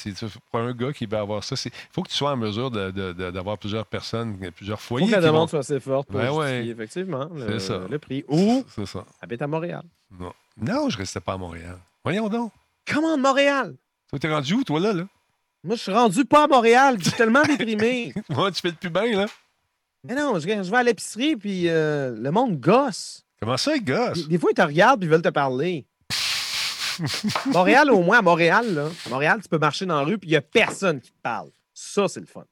Pour 0.50 0.60
un 0.60 0.74
gars 0.74 0.92
qui 0.92 1.06
veut 1.06 1.18
avoir 1.20 1.44
ça, 1.44 1.56
il 1.66 1.72
faut 1.92 2.02
que 2.02 2.10
tu 2.10 2.16
sois 2.16 2.32
en 2.32 2.36
mesure 2.36 2.72
de- 2.72 2.90
de- 2.90 3.14
de- 3.14 3.30
d'avoir 3.30 3.60
plusieurs 3.60 3.86
personnes, 3.86 4.40
plusieurs 4.56 4.80
Il 4.80 4.82
foyers. 4.82 5.06
faut 5.06 5.12
que 5.12 5.16
la 5.16 5.22
demande 5.28 5.42
vont- 5.42 5.48
soit 5.48 5.60
assez 5.60 5.80
forte 5.80 6.08
pour 6.10 6.20
Ben 6.20 6.32
ouais. 6.32 6.66
effectivement, 6.66 7.30
le, 7.32 7.60
C'est 7.60 7.68
ça. 7.68 7.82
le 7.88 8.00
prix. 8.00 8.26
Ou 8.28 8.66
ça. 8.88 9.06
habite 9.22 9.40
à 9.44 9.46
Montréal. 9.48 9.84
Non. 10.20 10.34
non, 10.60 10.90
je 10.90 10.98
restais 10.98 11.20
pas 11.20 11.34
à 11.34 11.38
Montréal. 11.38 11.78
Voyons 12.04 12.28
donc. 12.28 12.52
Comment 12.92 13.16
Montréal? 13.16 13.76
Toi, 14.10 14.18
t'es 14.18 14.34
rendu 14.34 14.56
où, 14.56 14.64
toi, 14.64 14.80
là? 14.80 14.94
là? 14.94 15.04
Moi, 15.64 15.76
je 15.76 15.82
suis 15.82 15.92
rendu 15.94 16.26
pas 16.26 16.46
à 16.46 16.48
Montréal, 16.48 16.96
je 16.98 17.04
suis 17.10 17.18
tellement 17.18 17.44
déprimé. 17.44 18.16
Moi, 18.30 18.52
tu 18.52 18.62
fais 18.62 18.70
le 18.70 18.76
plus 18.76 18.90
bien, 18.90 19.16
là. 19.16 19.26
Mais 20.04 20.16
non, 20.16 20.40
je, 20.40 20.48
je 20.48 20.72
vais 20.72 20.78
à 20.78 20.84
l'épicerie, 20.84 21.36
puis 21.36 21.70
euh, 21.70 22.16
le 22.18 22.32
monde 22.32 22.60
gosse. 22.60 23.25
Comment 23.40 23.58
ça, 23.58 23.76
il 23.76 23.84
gosse? 23.84 24.24
Des, 24.24 24.28
des 24.28 24.38
fois, 24.38 24.52
ils 24.52 24.56
te 24.56 24.62
regardent, 24.62 25.00
puis 25.00 25.08
ils 25.08 25.12
veulent 25.12 25.22
te 25.22 25.30
parler. 25.30 25.86
Montréal, 27.48 27.92
au 27.92 28.02
moins, 28.02 28.20
à 28.20 28.22
Montréal, 28.22 28.74
là, 28.74 28.90
à 29.06 29.10
Montréal, 29.10 29.40
tu 29.42 29.50
peux 29.50 29.58
marcher 29.58 29.86
dans 29.86 30.00
la 30.00 30.06
rue, 30.06 30.18
puis 30.18 30.30
il 30.30 30.32
n'y 30.34 30.38
a 30.38 30.42
personne 30.42 31.02
qui 31.02 31.12
te 31.12 31.22
parle. 31.22 31.50
Ça, 31.74 32.08
c'est 32.08 32.22
le 32.22 32.26
fun. 32.26 32.46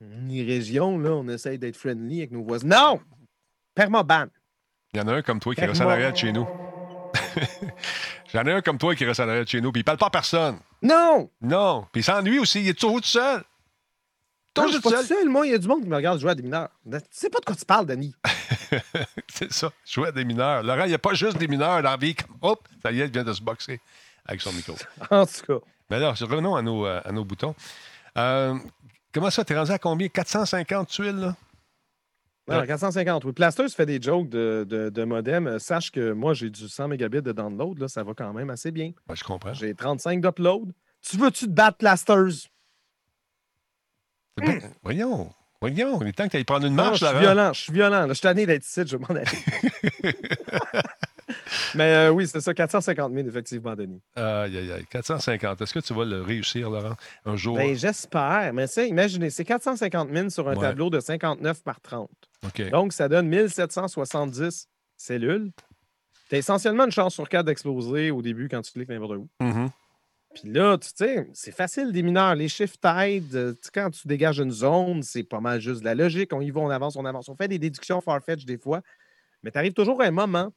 Les 0.00 0.42
régions, 0.42 0.98
là, 0.98 1.10
on 1.10 1.28
essaye 1.28 1.58
d'être 1.58 1.76
friendly 1.76 2.18
avec 2.18 2.30
nos 2.30 2.42
voisins. 2.42 2.66
Non! 2.66 3.00
Permaban. 3.74 4.26
Il 4.92 4.98
y 4.98 5.00
en 5.00 5.08
a 5.08 5.14
un 5.14 5.22
comme 5.22 5.40
toi 5.40 5.54
qui 5.54 5.64
reste 5.64 5.80
en 5.80 5.88
arrière 5.88 6.12
de 6.12 6.16
chez 6.16 6.32
nous. 6.32 6.46
J'en 8.32 8.44
ai 8.44 8.52
un 8.52 8.60
comme 8.60 8.78
toi 8.78 8.94
qui 8.94 9.04
reste 9.04 9.20
en 9.20 9.28
arrière 9.28 9.44
de 9.44 9.48
chez 9.48 9.60
nous, 9.60 9.72
puis 9.72 9.80
il 9.80 9.84
parle 9.84 9.98
pas 9.98 10.06
à 10.06 10.10
personne. 10.10 10.58
Non! 10.82 11.30
Non. 11.40 11.86
Puis 11.92 12.00
il 12.00 12.04
s'ennuie 12.04 12.38
aussi. 12.38 12.60
Il 12.60 12.68
est 12.68 12.78
toujours 12.78 13.00
tout 13.00 13.08
seul. 13.08 13.42
Non, 14.56 14.66
je 14.68 14.72
suis 14.74 14.80
pas 14.80 15.02
seul. 15.02 15.28
moi. 15.28 15.46
Il 15.46 15.52
y 15.52 15.54
a 15.54 15.58
du 15.58 15.66
monde 15.68 15.82
qui 15.82 15.88
me 15.88 15.96
regarde 15.96 16.18
jouer 16.20 16.30
à 16.30 16.34
des 16.34 16.42
mineurs. 16.42 16.68
Tu 16.90 16.98
sais 17.10 17.30
pas 17.30 17.40
de 17.40 17.44
quoi 17.44 17.56
tu 17.56 17.64
parles, 17.64 17.86
Denis. 17.86 18.14
C'est 19.28 19.52
ça. 19.52 19.70
Jouer 19.84 20.08
à 20.08 20.12
des 20.12 20.24
mineurs. 20.24 20.62
Laurent, 20.62 20.84
il 20.84 20.88
n'y 20.88 20.94
a 20.94 20.98
pas 20.98 21.14
juste 21.14 21.38
des 21.38 21.48
mineurs 21.48 21.82
dans 21.82 21.90
la 21.90 21.96
vie. 21.96 22.14
comme, 22.14 22.36
Hop, 22.42 22.68
ça 22.82 22.92
y 22.92 23.00
est, 23.00 23.06
il 23.06 23.12
vient 23.12 23.24
de 23.24 23.32
se 23.32 23.42
boxer 23.42 23.80
avec 24.26 24.40
son 24.40 24.52
micro. 24.52 24.74
En 25.10 25.26
tout 25.26 25.42
cas. 25.60 25.66
Mais 25.90 25.96
alors, 25.96 26.14
revenons 26.16 26.54
à 26.56 26.62
nos, 26.62 26.86
euh, 26.86 27.00
à 27.04 27.12
nos 27.12 27.24
boutons. 27.24 27.54
Euh, 28.16 28.54
comment 29.12 29.30
ça, 29.30 29.44
t'es 29.44 29.56
rendu 29.56 29.70
à 29.72 29.78
combien? 29.78 30.08
450 30.08 30.88
tuiles, 30.88 31.16
là? 31.16 31.36
Non, 32.46 32.60
Ouais. 32.60 32.66
450. 32.66 33.24
Oui, 33.24 33.32
Plaster 33.32 33.68
se 33.68 33.74
fait 33.74 33.86
des 33.86 34.00
jokes 34.00 34.28
de, 34.28 34.66
de, 34.68 34.90
de 34.90 35.04
modem. 35.04 35.46
Euh, 35.46 35.58
Sache 35.58 35.90
que 35.90 36.12
moi, 36.12 36.34
j'ai 36.34 36.50
du 36.50 36.68
100 36.68 36.88
mégabits 36.88 37.22
de 37.22 37.32
download. 37.32 37.78
Là, 37.78 37.88
ça 37.88 38.02
va 38.02 38.12
quand 38.14 38.32
même 38.34 38.50
assez 38.50 38.70
bien. 38.70 38.92
Ouais, 39.08 39.16
je 39.16 39.24
comprends. 39.24 39.54
J'ai 39.54 39.74
35 39.74 40.20
d'upload. 40.20 40.72
Tu 41.00 41.16
veux-tu 41.16 41.46
te 41.46 41.50
battre 41.50 41.78
Plasters? 41.78 42.48
C'est 44.38 44.44
bien- 44.44 44.60
Voyons. 44.82 45.30
Voyons. 45.60 46.00
Il 46.02 46.08
est 46.08 46.12
temps 46.12 46.24
que 46.26 46.30
tu 46.32 46.36
ailles 46.36 46.44
prendre 46.44 46.66
une 46.66 46.74
marche, 46.74 47.00
je 47.00 47.06
suis 47.06 47.18
violent. 47.18 47.52
Je 47.52 47.60
suis 47.60 47.72
violent. 47.72 48.06
Je 48.08 48.12
suis 48.14 48.20
tanné 48.22 48.44
d'être 48.46 48.64
ici. 48.64 48.82
Je 48.86 48.96
vais 48.96 49.02
m'en 49.02 49.14
aller. 49.14 49.24
Mais 51.74 51.94
euh, 51.94 52.10
oui, 52.10 52.28
c'est 52.28 52.40
ça. 52.40 52.52
450 52.52 53.12
000, 53.14 53.26
effectivement, 53.26 53.74
Denis. 53.74 54.00
Aïe, 54.14 54.56
aïe, 54.58 54.72
aïe. 54.72 54.84
450. 54.90 55.60
Est-ce 55.62 55.72
que 55.74 55.78
tu 55.80 55.94
vas 55.94 56.04
le 56.04 56.20
réussir, 56.22 56.70
Laurent, 56.70 56.94
un 57.24 57.36
jour? 57.36 57.56
Ben, 57.56 57.74
j'espère. 57.74 58.52
Mais 58.52 58.66
ça, 58.66 58.84
imaginez, 58.84 59.30
c'est 59.30 59.44
450 59.44 60.10
000 60.12 60.28
sur 60.30 60.48
un 60.48 60.54
Ouais. 60.54 60.60
tableau 60.60 60.90
de 60.90 61.00
59 61.00 61.62
par 61.64 61.80
30. 61.80 62.10
OK. 62.46 62.70
Donc, 62.70 62.92
ça 62.92 63.08
donne 63.08 63.26
1770 63.28 64.68
cellules. 64.96 65.50
Tu 66.28 66.34
as 66.36 66.38
essentiellement 66.38 66.84
une 66.84 66.92
chance 66.92 67.14
sur 67.14 67.28
quatre 67.28 67.46
d'exploser 67.46 68.10
au 68.10 68.22
début 68.22 68.48
quand 68.48 68.60
tu 68.62 68.72
cliques 68.72 68.88
n'importe 68.88 69.16
où. 69.16 69.28
Mhm. 69.40 69.70
Puis 70.34 70.50
là, 70.50 70.76
tu 70.78 70.88
sais, 70.94 71.28
c'est 71.32 71.52
facile 71.52 71.92
des 71.92 72.02
mineurs. 72.02 72.34
Les 72.34 72.48
shift 72.48 72.80
tide, 72.80 73.34
euh, 73.34 73.54
quand 73.72 73.90
tu 73.90 74.08
dégages 74.08 74.40
une 74.40 74.50
zone, 74.50 75.02
c'est 75.02 75.22
pas 75.22 75.40
mal 75.40 75.60
juste 75.60 75.80
de 75.80 75.84
la 75.84 75.94
logique. 75.94 76.32
On 76.32 76.40
y 76.40 76.50
va, 76.50 76.60
on 76.60 76.70
avance, 76.70 76.96
on 76.96 77.04
avance. 77.04 77.28
On 77.28 77.36
fait 77.36 77.48
des 77.48 77.58
déductions 77.58 78.00
farfetch 78.00 78.44
des 78.44 78.58
fois. 78.58 78.80
Mais 79.42 79.50
tu 79.50 79.58
arrives 79.58 79.72
toujours 79.72 80.00
à 80.02 80.06
un 80.06 80.10
moment 80.10 80.52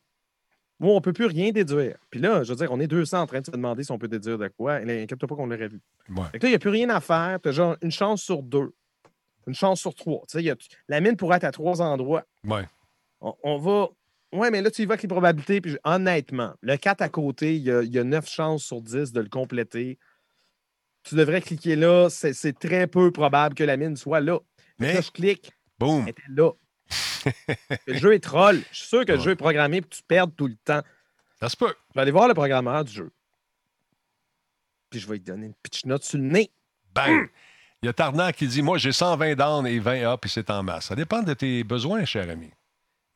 où 0.79 0.89
on 0.89 0.95
ne 0.95 0.99
peut 0.99 1.13
plus 1.13 1.25
rien 1.25 1.51
déduire. 1.51 1.97
Puis 2.09 2.19
là, 2.19 2.43
je 2.43 2.49
veux 2.49 2.55
dire, 2.55 2.71
on 2.71 2.79
est 2.79 2.87
200 2.87 3.21
en 3.21 3.27
train 3.27 3.41
de 3.41 3.45
se 3.45 3.51
demander 3.51 3.83
si 3.83 3.91
on 3.91 3.97
peut 3.97 4.07
déduire 4.07 4.37
de 4.37 4.47
quoi. 4.47 4.75
Inquiète-toi 4.75 5.27
pas 5.27 5.35
qu'on 5.35 5.47
l'aurait 5.47 5.67
vu. 5.67 5.79
Ouais. 6.09 6.23
Fait 6.31 6.39
que 6.39 6.45
là, 6.45 6.49
il 6.49 6.51
n'y 6.51 6.55
a 6.55 6.59
plus 6.59 6.69
rien 6.69 6.89
à 6.89 6.99
faire. 6.99 7.39
Tu 7.41 7.49
as 7.49 7.51
genre 7.51 7.77
une 7.81 7.91
chance 7.91 8.21
sur 8.21 8.43
deux. 8.43 8.73
Une 9.47 9.55
chance 9.55 9.79
sur 9.79 9.95
trois. 9.95 10.23
Tu 10.29 10.41
sais, 10.41 10.55
la 10.87 11.01
mine 11.01 11.15
pourrait 11.15 11.37
être 11.37 11.45
à 11.45 11.51
trois 11.51 11.81
endroits. 11.81 12.23
Ouais. 12.43 12.65
On, 13.21 13.35
on 13.43 13.57
va. 13.57 13.89
Ouais, 14.33 14.51
mais 14.51 14.61
là, 14.61 14.69
tu 14.69 14.81
y 14.81 14.85
vas 14.85 14.93
avec 14.93 15.03
les 15.03 15.07
probabilités. 15.07 15.61
Puis 15.61 15.77
honnêtement, 15.83 16.53
le 16.61 16.75
4 16.75 17.01
à 17.01 17.09
côté, 17.09 17.55
il 17.55 17.63
y 17.63 17.71
a, 17.71 17.83
il 17.83 17.93
y 17.93 17.99
a 17.99 18.03
9 18.03 18.27
chances 18.27 18.63
sur 18.63 18.81
10 18.81 19.13
de 19.13 19.21
le 19.21 19.29
compléter. 19.29 19.97
Tu 21.03 21.15
devrais 21.15 21.41
cliquer 21.41 21.75
là. 21.75 22.09
C'est 22.09 22.57
très 22.59 22.87
peu 22.87 23.11
probable 23.11 23.55
que 23.55 23.63
la 23.63 23.77
mine 23.77 23.95
soit 23.95 24.19
là. 24.19 24.39
Mais 24.79 24.93
là, 24.93 25.01
je 25.01 25.11
clique. 25.11 25.51
boum. 25.79 26.03
Elle 26.03 26.09
était 26.09 26.21
là. 26.29 26.51
le 27.87 27.93
jeu 27.97 28.13
est 28.13 28.23
troll. 28.23 28.61
Je 28.71 28.77
suis 28.77 28.87
sûr 28.87 29.05
que 29.05 29.13
le 29.13 29.19
jeu 29.19 29.31
est 29.31 29.35
programmé 29.35 29.81
pour 29.81 29.89
que 29.89 29.95
tu 29.95 30.03
perdes 30.03 30.35
tout 30.35 30.47
le 30.47 30.55
temps. 30.55 30.81
Ça 31.39 31.49
se 31.49 31.55
peut. 31.57 31.73
Je 31.89 31.95
vais 31.95 32.01
aller 32.01 32.11
voir 32.11 32.27
le 32.27 32.33
programmeur 32.33 32.83
du 32.83 32.93
jeu. 32.93 33.11
Puis 34.89 34.99
je 34.99 35.07
vais 35.07 35.15
lui 35.15 35.21
donner 35.21 35.47
une 35.47 35.53
pitch 35.55 35.85
note 35.85 36.03
sur 36.03 36.17
le 36.17 36.25
nez. 36.25 36.51
Bang! 36.93 37.29
Il 37.83 37.85
y 37.85 37.89
a 37.89 37.93
Tarnac 37.93 38.35
qui 38.35 38.47
dit 38.47 38.61
Moi, 38.61 38.77
j'ai 38.77 38.91
120 38.91 39.35
down 39.35 39.67
et 39.67 39.79
20 39.79 40.13
up 40.13 40.25
et 40.25 40.29
c'est 40.29 40.49
en 40.49 40.63
masse. 40.63 40.87
Ça 40.87 40.95
dépend 40.95 41.21
de 41.21 41.33
tes 41.33 41.63
besoins, 41.63 42.05
cher 42.05 42.29
ami. 42.29 42.49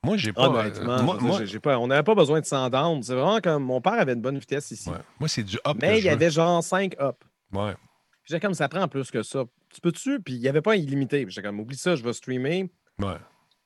Moi, 0.03 0.17
j'ai 0.17 0.33
pas. 0.33 0.49
Honnêtement, 0.49 0.97
euh, 0.99 1.19
moi, 1.19 1.45
j'ai- 1.45 1.59
pas- 1.59 1.77
on 1.77 1.87
n'avait 1.87 2.01
pas 2.03 2.15
besoin 2.15 2.39
de 2.41 2.45
100 2.45 2.69
down. 2.71 3.03
C'est 3.03 3.13
vraiment 3.13 3.39
comme 3.39 3.63
mon 3.63 3.81
père 3.81 3.93
avait 3.93 4.13
une 4.13 4.21
bonne 4.21 4.39
vitesse 4.39 4.71
ici. 4.71 4.89
ouais. 4.89 4.97
Moi, 5.19 5.29
c'est 5.29 5.43
du 5.43 5.57
up. 5.67 5.77
Mais 5.79 5.99
il 5.99 6.05
y 6.05 6.07
veux. 6.07 6.13
avait 6.13 6.31
genre 6.31 6.63
5 6.63 6.95
up. 6.99 7.23
Ouais. 7.53 7.73
Puis 7.73 8.21
J'étais 8.29 8.39
comme 8.39 8.53
ça 8.55 8.67
prend 8.67 8.87
plus 8.87 9.11
que 9.11 9.21
ça. 9.21 9.43
Tu 9.69 9.79
peux-tu? 9.79 10.19
Puis 10.19 10.33
il 10.35 10.39
n'y 10.39 10.47
avait 10.47 10.61
pas 10.61 10.75
illimité. 10.75 11.23
Puis 11.25 11.33
J'étais 11.35 11.47
comme 11.47 11.59
oublie 11.59 11.77
ça, 11.77 11.95
je 11.95 12.03
vais 12.03 12.13
streamer. 12.13 12.71
Ouais. 12.99 13.15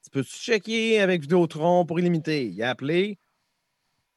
Tu 0.03 0.09
peux-tu 0.11 0.29
checker 0.35 0.99
avec 0.99 1.21
Vidéotron 1.21 1.85
pour 1.85 1.99
illimité? 1.99 2.47
Il 2.47 2.61
a 2.63 2.69
appelé. 2.71 3.17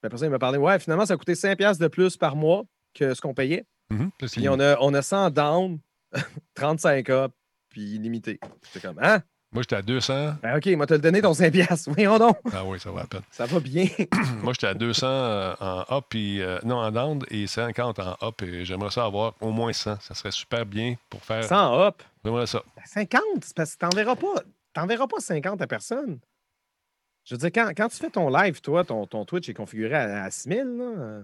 Ça, 0.02 0.26
il 0.26 0.30
m'a 0.30 0.38
parlé. 0.38 0.58
Ouais, 0.58 0.78
finalement, 0.78 1.06
ça 1.06 1.14
a 1.14 1.16
coûté 1.16 1.34
5$ 1.34 1.56
piastres 1.56 1.82
de 1.82 1.88
plus 1.88 2.16
par 2.16 2.34
mois 2.36 2.64
que 2.94 3.14
ce 3.14 3.20
qu'on 3.20 3.34
payait. 3.34 3.64
Mhm. 3.90 4.10
Qu'il- 4.18 4.28
Puis 4.28 4.48
on 4.48 4.58
a, 4.60 4.76
on 4.80 4.92
a 4.94 5.02
100 5.02 5.30
down, 5.30 5.78
35 6.54 7.10
up, 7.10 7.32
puis 7.68 7.94
illimité. 7.94 8.38
J'étais 8.72 8.86
comme, 8.86 8.98
hein? 9.02 9.22
Moi, 9.50 9.62
j'étais 9.62 9.76
à 9.76 9.82
200. 9.82 10.34
Ben 10.42 10.58
OK, 10.58 10.66
moi, 10.76 10.86
te 10.86 10.92
le 10.92 11.00
donné 11.00 11.22
ton 11.22 11.32
5$. 11.32 11.50
piastres. 11.50 11.90
Voyons 11.90 12.18
donc. 12.18 12.36
Ah 12.52 12.64
oui, 12.66 12.78
ça 12.78 12.90
va 12.90 13.00
à 13.02 13.06
peine. 13.06 13.22
Ça 13.30 13.46
va 13.46 13.60
bien. 13.60 13.86
Moi, 14.42 14.52
j'étais 14.52 14.66
à 14.66 14.74
200 14.74 15.06
euh, 15.06 15.54
en 15.58 15.84
up, 15.96 16.04
puis, 16.10 16.42
euh, 16.42 16.58
non, 16.64 16.76
en 16.76 16.90
down 16.90 17.20
et 17.30 17.46
50 17.46 17.98
en 17.98 18.16
up. 18.22 18.42
Et 18.42 18.66
j'aimerais 18.66 18.90
ça 18.90 19.06
avoir 19.06 19.34
au 19.40 19.50
moins 19.50 19.72
100. 19.72 20.00
Ça 20.00 20.14
serait 20.14 20.32
super 20.32 20.66
bien 20.66 20.96
pour 21.08 21.24
faire. 21.24 21.44
100 21.44 21.80
up. 21.80 22.02
J'aimerais 22.24 22.46
ça. 22.46 22.62
Ben, 22.76 22.82
50, 22.84 23.20
c'est 23.42 23.56
parce 23.56 23.74
que 23.74 23.78
t'enverras 23.86 24.16
pas. 24.16 24.42
T'enverras 24.74 25.06
pas 25.06 25.20
50 25.20 25.62
à 25.62 25.66
personne. 25.66 26.18
Je 27.24 27.34
veux 27.34 27.38
dire, 27.38 27.50
quand, 27.52 27.72
quand 27.74 27.88
tu 27.88 27.96
fais 27.96 28.10
ton 28.10 28.28
live, 28.28 28.60
toi, 28.60 28.84
ton, 28.84 29.06
ton 29.06 29.24
Twitch 29.24 29.48
est 29.48 29.54
configuré 29.54 29.94
à, 29.94 30.24
à 30.24 30.30
6000, 30.30 30.56
là, 30.58 30.84
euh, 30.84 31.22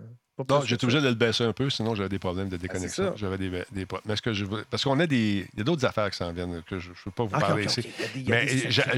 Non, 0.48 0.62
j'étais 0.62 0.84
obligé 0.84 1.00
de 1.00 1.06
le 1.08 1.14
baisser 1.14 1.44
un 1.44 1.52
peu, 1.52 1.70
sinon 1.70 1.94
j'avais 1.94 2.08
des 2.08 2.18
problèmes 2.18 2.48
de 2.48 2.56
déconnexion. 2.56 3.04
ça. 3.10 3.12
J'avais 3.16 3.38
des, 3.38 3.50
des 3.50 3.86
mais 4.04 4.16
que 4.16 4.32
je 4.32 4.44
Parce 4.68 4.82
qu'on 4.82 4.98
a 4.98 5.06
des. 5.06 5.46
Il 5.52 5.58
y 5.58 5.60
a 5.60 5.64
d'autres 5.64 5.84
affaires 5.84 6.10
qui 6.10 6.16
s'en 6.16 6.32
viennent 6.32 6.60
que 6.68 6.80
je 6.80 6.88
ne 6.90 6.94
peux 7.04 7.10
pas 7.12 7.24
vous 7.24 7.34
Ok, 7.34 7.40
parler 7.40 7.64
ici. 7.66 7.80
a 7.80 8.34
a 8.34 8.34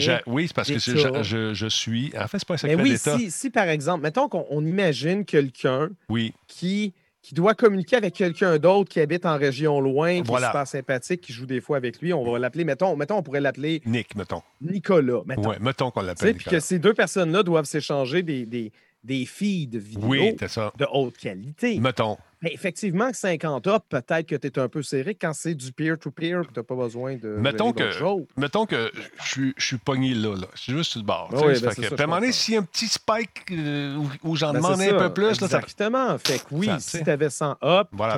Mais 0.09 0.22
oui, 0.26 0.47
c'est 0.49 0.55
parce 0.55 0.68
que 0.70 0.78
je, 0.78 1.53
je- 1.55 1.66
suis. 1.66 2.12
En 2.18 2.26
fait, 2.26 2.39
c'est 2.39 2.49
pas 2.49 2.55
un 2.55 2.57
Mais 2.64 2.70
secret 2.70 2.82
oui, 2.82 2.91
d'État. 2.93 3.18
si, 3.18 3.30
si 3.30 3.51
par 3.51 3.68
exemple, 3.68 4.03
mettons 4.03 4.28
qu'on 4.30 4.47
on 4.49 4.64
imagine 4.64 5.26
quelqu'un 5.26 5.91
Oui, 6.09 6.32
qui, 6.47 6.95
qui 7.20 7.34
doit 7.34 7.53
communiquer 7.55 7.97
avec 7.97 8.14
quelqu'un 8.14 8.57
d'autre 8.59 8.89
qui 8.89 9.01
habite 9.01 9.26
en 9.26 9.37
région 9.37 9.78
loin, 9.80 10.22
qui 10.22 10.28
Voilà. 10.28 10.47
est 10.47 10.51
super 10.51 10.66
sympathique, 10.66 11.20
qui 11.20 11.34
joue 11.34 11.45
des 11.45 11.61
fois 11.61 11.76
avec 11.76 12.01
lui, 12.01 12.14
on 12.14 12.24
va 12.32 12.39
l'appeler, 12.39 12.64
mettons, 12.64 12.97
mettons, 12.97 13.16
on 13.18 13.22
pourrait 13.22 13.41
l'appeler 13.43 13.82
Nick, 13.84 14.14
mettons. 14.14 14.43
Nicolas. 14.62 15.20
Mettons. 15.26 15.51
Ouais, 15.51 15.59
mettons 15.61 15.91
qu'on 15.91 16.01
l'appelle. 16.03 16.34
Puis 16.37 16.45
que 16.47 16.61
ces 16.61 16.78
deux 16.78 16.95
personnes-là 16.95 17.43
doivent 17.43 17.64
s'échanger 17.66 18.22
des, 18.22 18.47
des, 18.47 18.72
des 19.05 19.24
feeds 19.26 19.78
vidéo 19.78 20.09
Oui, 20.09 20.36
ça. 20.49 20.72
de 20.76 20.86
haute 20.92 21.16
qualité. 21.16 21.78
Mettons. 21.78 22.16
Mais 22.42 22.53
effectivement, 22.53 23.11
que 23.11 23.16
50 23.16 23.66
up, 23.66 23.82
peut-être 23.88 24.26
que 24.26 24.34
tu 24.36 24.47
es 24.49 24.59
un 24.59 24.68
peu 24.68 24.82
serré 24.82 25.14
quand 25.14 25.32
c'est 25.32 25.55
du 25.55 25.72
peer-to-peer 25.72 26.42
tu 26.53 26.53
n'as 26.59 26.62
pas 26.62 26.74
besoin 26.74 27.16
de. 27.16 27.28
Mettons 27.28 27.72
que, 27.72 27.84
mettons 28.36 28.66
que 28.66 28.90
je 29.22 29.26
suis- 29.28 29.55
je 29.57 29.64
suis 29.64 29.78
pogné 29.78 30.12
là, 30.14 30.34
là. 30.36 30.47
Je 30.55 30.61
suis 30.61 30.72
juste 30.72 30.90
sur 30.92 31.01
le 31.01 31.07
bord. 31.07 31.28
Oui, 31.32 31.38
ben 31.40 31.70
fait 31.70 31.88
que- 31.88 32.32
s'il 32.32 32.55
y 32.55 32.57
a 32.57 32.61
un 32.61 32.64
petit 32.64 32.88
spike 32.88 33.51
euh, 33.53 33.97
où, 33.97 34.11
où 34.30 34.36
j'en 34.36 34.53
Ben, 34.53 34.59
demandais 34.59 34.90
un 34.90 34.99
peu 35.09 35.14
plus, 35.14 35.40
là, 35.40 35.49
ça- 35.49 35.59
Exactement. 35.59 36.18
Fait 36.18 36.38
que 36.38 36.44
oui, 36.53 36.66
ça, 36.66 36.78
si 36.80 37.03
tu 37.03 37.11
avais 37.11 37.30
100 37.30 37.57
up, 37.62 37.88
Voilà. 37.92 38.14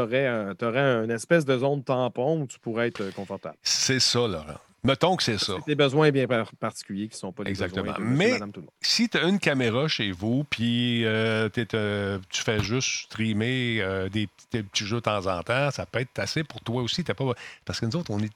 tu 0.59 0.65
aurais, 0.65 1.05
une 1.05 1.11
espèce 1.13 1.45
de 1.45 1.57
zone 1.59 1.85
tampon 1.85 2.41
où 2.43 2.47
tu 2.47 2.59
pourrais 2.59 2.89
être 2.89 3.03
euh, 3.03 3.11
confortable. 3.13 3.57
c'est 3.63 4.01
ça, 4.01 4.19
Laurent. 4.21 4.59
Mettons 4.85 5.17
que 5.17 5.23
c'est 5.25 5.39
ça. 5.39 5.55
C'est 5.59 5.67
des 5.67 5.75
besoins 5.75 6.11
bien 6.13 6.27
par- 6.29 6.55
particuliers 6.57 7.09
qui 7.09 7.15
ne 7.15 7.19
sont 7.19 7.33
pas 7.33 7.43
les 7.43 7.51
Exactement. 7.51 7.93
besoins 7.93 7.99
de 7.99 8.17
Mais- 8.17 8.31
madame, 8.33 8.53
tout 8.53 8.61
le 8.61 8.67
monde. 8.67 8.75
Si 8.81 9.09
tu 9.09 9.19
as 9.19 9.25
une 9.27 9.39
caméra 9.41 9.89
chez 9.89 10.13
vous, 10.13 10.45
puis 10.49 11.05
euh, 11.05 11.49
euh, 11.75 12.19
tu 12.31 12.43
fais 12.43 12.61
juste 12.61 12.89
streamer 13.07 13.81
euh, 13.83 14.09
des, 14.09 14.29
petits- 14.29 14.47
des 14.53 14.63
petits 14.63 14.85
jeux 14.87 14.97
de 14.97 15.01
temps 15.03 15.27
en 15.27 15.43
temps, 15.43 15.71
ça 15.73 15.85
peut 15.85 15.99
être 15.99 16.17
assez 16.19 16.45
pour 16.45 16.61
toi 16.61 16.83
aussi. 16.83 17.03
Pas... 17.03 17.15
Parce 17.65 17.81
que 17.81 17.87
nous 17.87 17.97
autres, 17.97 18.11
on 18.13 18.21
est. 18.21 18.31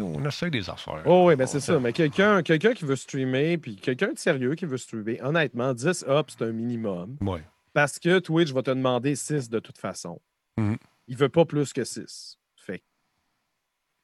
On 0.00 0.24
essaie 0.26 0.50
des 0.50 0.68
affaires. 0.70 1.02
Oh 1.04 1.26
oui, 1.28 1.36
ben 1.36 1.46
c'est 1.46 1.60
ça. 1.60 1.78
Mais 1.78 1.92
quelqu'un 1.92 2.42
qui 2.42 2.84
veut 2.84 2.96
streamer, 2.96 3.58
puis 3.58 3.76
quelqu'un 3.76 4.12
de 4.12 4.18
sérieux 4.18 4.54
qui 4.54 4.64
veut 4.64 4.78
streamer, 4.78 5.20
honnêtement, 5.22 5.74
10 5.74 6.04
up, 6.08 6.28
c'est 6.30 6.42
un 6.44 6.52
minimum. 6.52 7.16
Ouais. 7.20 7.42
Parce 7.74 7.98
que 7.98 8.18
Twitch 8.18 8.50
va 8.52 8.62
te 8.62 8.70
demander 8.70 9.14
6 9.14 9.50
de 9.50 9.58
toute 9.58 9.76
façon. 9.78 10.18
Mhm. 10.56 10.78
Il 11.08 11.16
veut 11.16 11.28
pas 11.28 11.44
plus 11.44 11.72
que 11.74 11.84
6. 11.84 12.38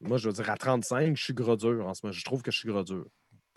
Moi, 0.02 0.18
je 0.18 0.28
veux 0.28 0.34
dire, 0.34 0.50
à 0.50 0.56
35, 0.56 1.16
je 1.16 1.22
suis 1.22 1.32
gros 1.34 1.56
dur 1.56 1.86
en 1.86 1.94
ce 1.94 2.00
moment. 2.04 2.12
Je 2.12 2.24
trouve 2.24 2.42
que 2.42 2.50
je 2.50 2.58
suis 2.58 2.68
gros 2.68 2.82
dur. 2.82 3.04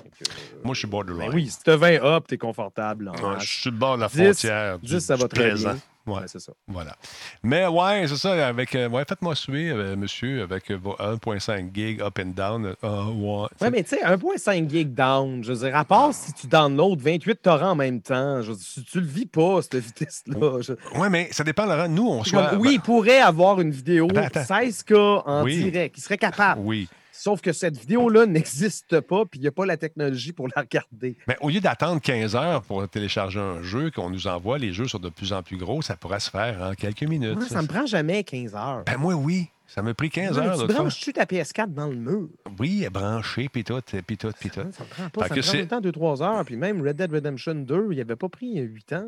Euh, 0.04 0.62
Moi, 0.64 0.74
je 0.74 0.80
suis 0.80 0.88
borderline. 0.88 1.30
ben 1.30 1.36
oui, 1.36 1.50
si 1.50 1.64
tu 1.64 1.70
as 1.72 1.78
20 1.78 2.04
up, 2.04 2.26
tu 2.28 2.36
es 2.36 2.38
confortable. 2.38 3.10
Ouais, 3.10 3.40
je 3.40 3.46
suis 3.62 3.70
le 3.72 3.78
bord 3.78 3.96
de 3.96 4.02
la 4.02 4.08
10, 4.08 4.22
frontière. 4.24 4.80
du- 4.80 4.88
10, 4.88 5.00
ça 5.00 5.16
va 5.16 5.28
très 5.28 5.50
présent. 5.50 5.72
bien. 5.72 5.80
Ouais. 6.08 6.14
Ouais, 6.14 6.22
c'est 6.28 6.40
ça. 6.40 6.54
Voilà. 6.68 6.96
Mais 7.44 7.66
ouais, 7.68 8.06
c'est 8.08 8.16
ça. 8.18 8.48
Avec, 8.48 8.76
euh, 8.76 8.88
ouais, 8.90 9.04
faites-moi 9.08 9.36
suivre, 9.36 9.78
euh, 9.80 9.96
monsieur, 9.96 10.44
avec 10.44 10.70
euh, 10.72 10.78
vos 10.82 10.94
1.5 11.00 11.74
gig 11.74 12.02
up 12.02 12.20
and 12.20 12.32
down. 12.36 12.76
euh, 12.84 13.04
ouais. 13.06 13.48
Ouais, 13.62 13.72
mais 13.72 13.84
tu 13.84 13.90
sais, 13.96 14.04
1.5 14.04 14.70
gig 14.70 14.94
down, 14.94 15.44
je 15.44 15.52
veux 15.54 15.66
dire, 15.68 15.76
à 15.76 15.84
part 15.84 16.14
si 16.14 16.32
tu 16.34 16.48
downloads 16.48 16.98
28 17.00 17.42
torrents 17.42 17.72
en 17.72 17.76
même 17.76 18.02
temps, 18.02 18.42
je 18.42 18.52
veux 18.52 18.58
dire, 18.58 18.66
si 18.66 18.84
tu 18.84 19.00
le 19.00 19.08
vis 19.08 19.26
pas, 19.26 19.62
cette 19.62 19.76
vitesse-là. 19.76 20.62
je- 20.62 20.74
Ouais, 21.00 21.10
mais 21.10 21.30
ça 21.32 21.44
dépend, 21.44 21.66
Laurent. 21.66 21.88
Nous, 21.90 22.08
on 22.08 22.24
soit. 22.24 22.48
comme, 22.50 22.60
oui, 22.60 22.74
il 22.76 22.82
pourrait 22.82 23.20
avoir 23.22 23.60
une 23.62 23.72
vidéo 23.72 24.08
Attends, 24.16 24.40
attends. 24.42 24.44
16K 24.44 24.94
en 25.26 25.44
Oui. 25.44 25.64
direct. 25.72 25.98
Il 25.98 26.02
serait 26.02 26.18
capable. 26.18 26.62
Oui. 26.64 26.88
Sauf 27.18 27.42
que 27.42 27.54
cette 27.54 27.78
vidéo-là 27.78 28.26
n'existe 28.26 29.00
pas, 29.00 29.26
puis 29.26 29.40
il 29.40 29.44
n'y 29.44 29.48
a 29.48 29.52
pas 29.52 29.66
la 29.66 29.78
technologie 29.78 30.34
pour 30.34 30.48
la 30.54 30.62
regarder. 30.62 31.18
Mais 31.28 31.38
au 31.42 31.50
lieu 31.50 31.62
d'attendre 31.62 32.02
15 32.02 32.36
heures 32.36 32.62
pour 32.62 32.88
télécharger 32.90 33.40
un 33.40 33.62
jeu, 33.64 33.90
qu'on 33.90 34.10
nous 34.10 34.28
envoie, 34.28 34.58
les 34.58 34.74
jeux 34.74 34.88
sont 34.88 35.00
de 35.00 35.10
plus 35.10 35.32
en 35.34 35.42
plus 35.42 35.58
gros, 35.58 35.82
ça 35.82 35.96
pourrait 35.96 36.20
se 36.20 36.30
faire 36.30 36.62
en 36.62 36.74
quelques 36.74 37.04
minutes. 37.04 37.38
Moi, 37.38 37.48
ça 37.48 37.62
me 37.62 37.68
prend 37.68 37.86
jamais 37.86 38.24
15 38.24 38.56
heures. 38.56 38.84
Ben 38.86 38.98
moi, 38.98 39.14
oui. 39.14 39.48
Ça 39.68 39.82
m'a 39.82 39.94
pris 39.96 40.10
15 40.12 40.38
Ouais, 40.38 40.46
heures. 40.46 40.60
tu 40.68 40.74
branches-tu 40.74 41.14
ta 41.14 41.24
PS4 41.26 41.74
dans 41.74 41.88
le 41.88 41.96
mur? 41.96 42.28
Oui, 42.60 42.84
elle 42.84 42.92
branchée, 42.92 43.50
puis 43.50 43.64
tout, 43.64 43.82
puis 44.06 44.16
tout, 44.18 44.30
puis 44.40 44.50
tout. 44.50 44.62
Ça 44.72 44.84
me 44.84 44.90
prend 44.90 45.10
pas. 45.10 45.28
Ça 45.28 45.36
me 45.36 45.42
prend 45.42 45.54
le 45.54 45.68
temps 45.68 45.82
2-3 45.82 46.22
heures. 46.24 46.46
Puis 46.46 46.56
même 46.56 46.86
Red 46.86 46.98
Dead 46.98 47.12
Redemption 47.12 47.56
2, 47.56 47.88
il 47.92 47.98
n'avait 47.98 48.16
pas 48.16 48.30
pris 48.30 48.60
8 48.60 48.94
ans. 48.94 49.06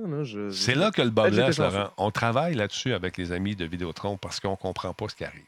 C'est 0.51 0.76
là 0.76 0.89
que 0.91 1.01
le 1.03 1.12
bas. 1.12 1.30
Laurent. 1.30 1.91
On 1.97 2.10
travaille 2.10 2.55
là-dessus 2.55 2.93
avec 2.93 3.18
les 3.18 3.32
amis 3.32 3.55
de 3.55 3.66
Vidéotron 3.66 4.18
parce 4.18 4.39
qu'on 4.39 4.51
ne 4.51 4.55
comprend 4.55 4.93
pas 4.93 5.08
ce 5.10 5.16
qui 5.16 5.26
arrive. 5.26 5.43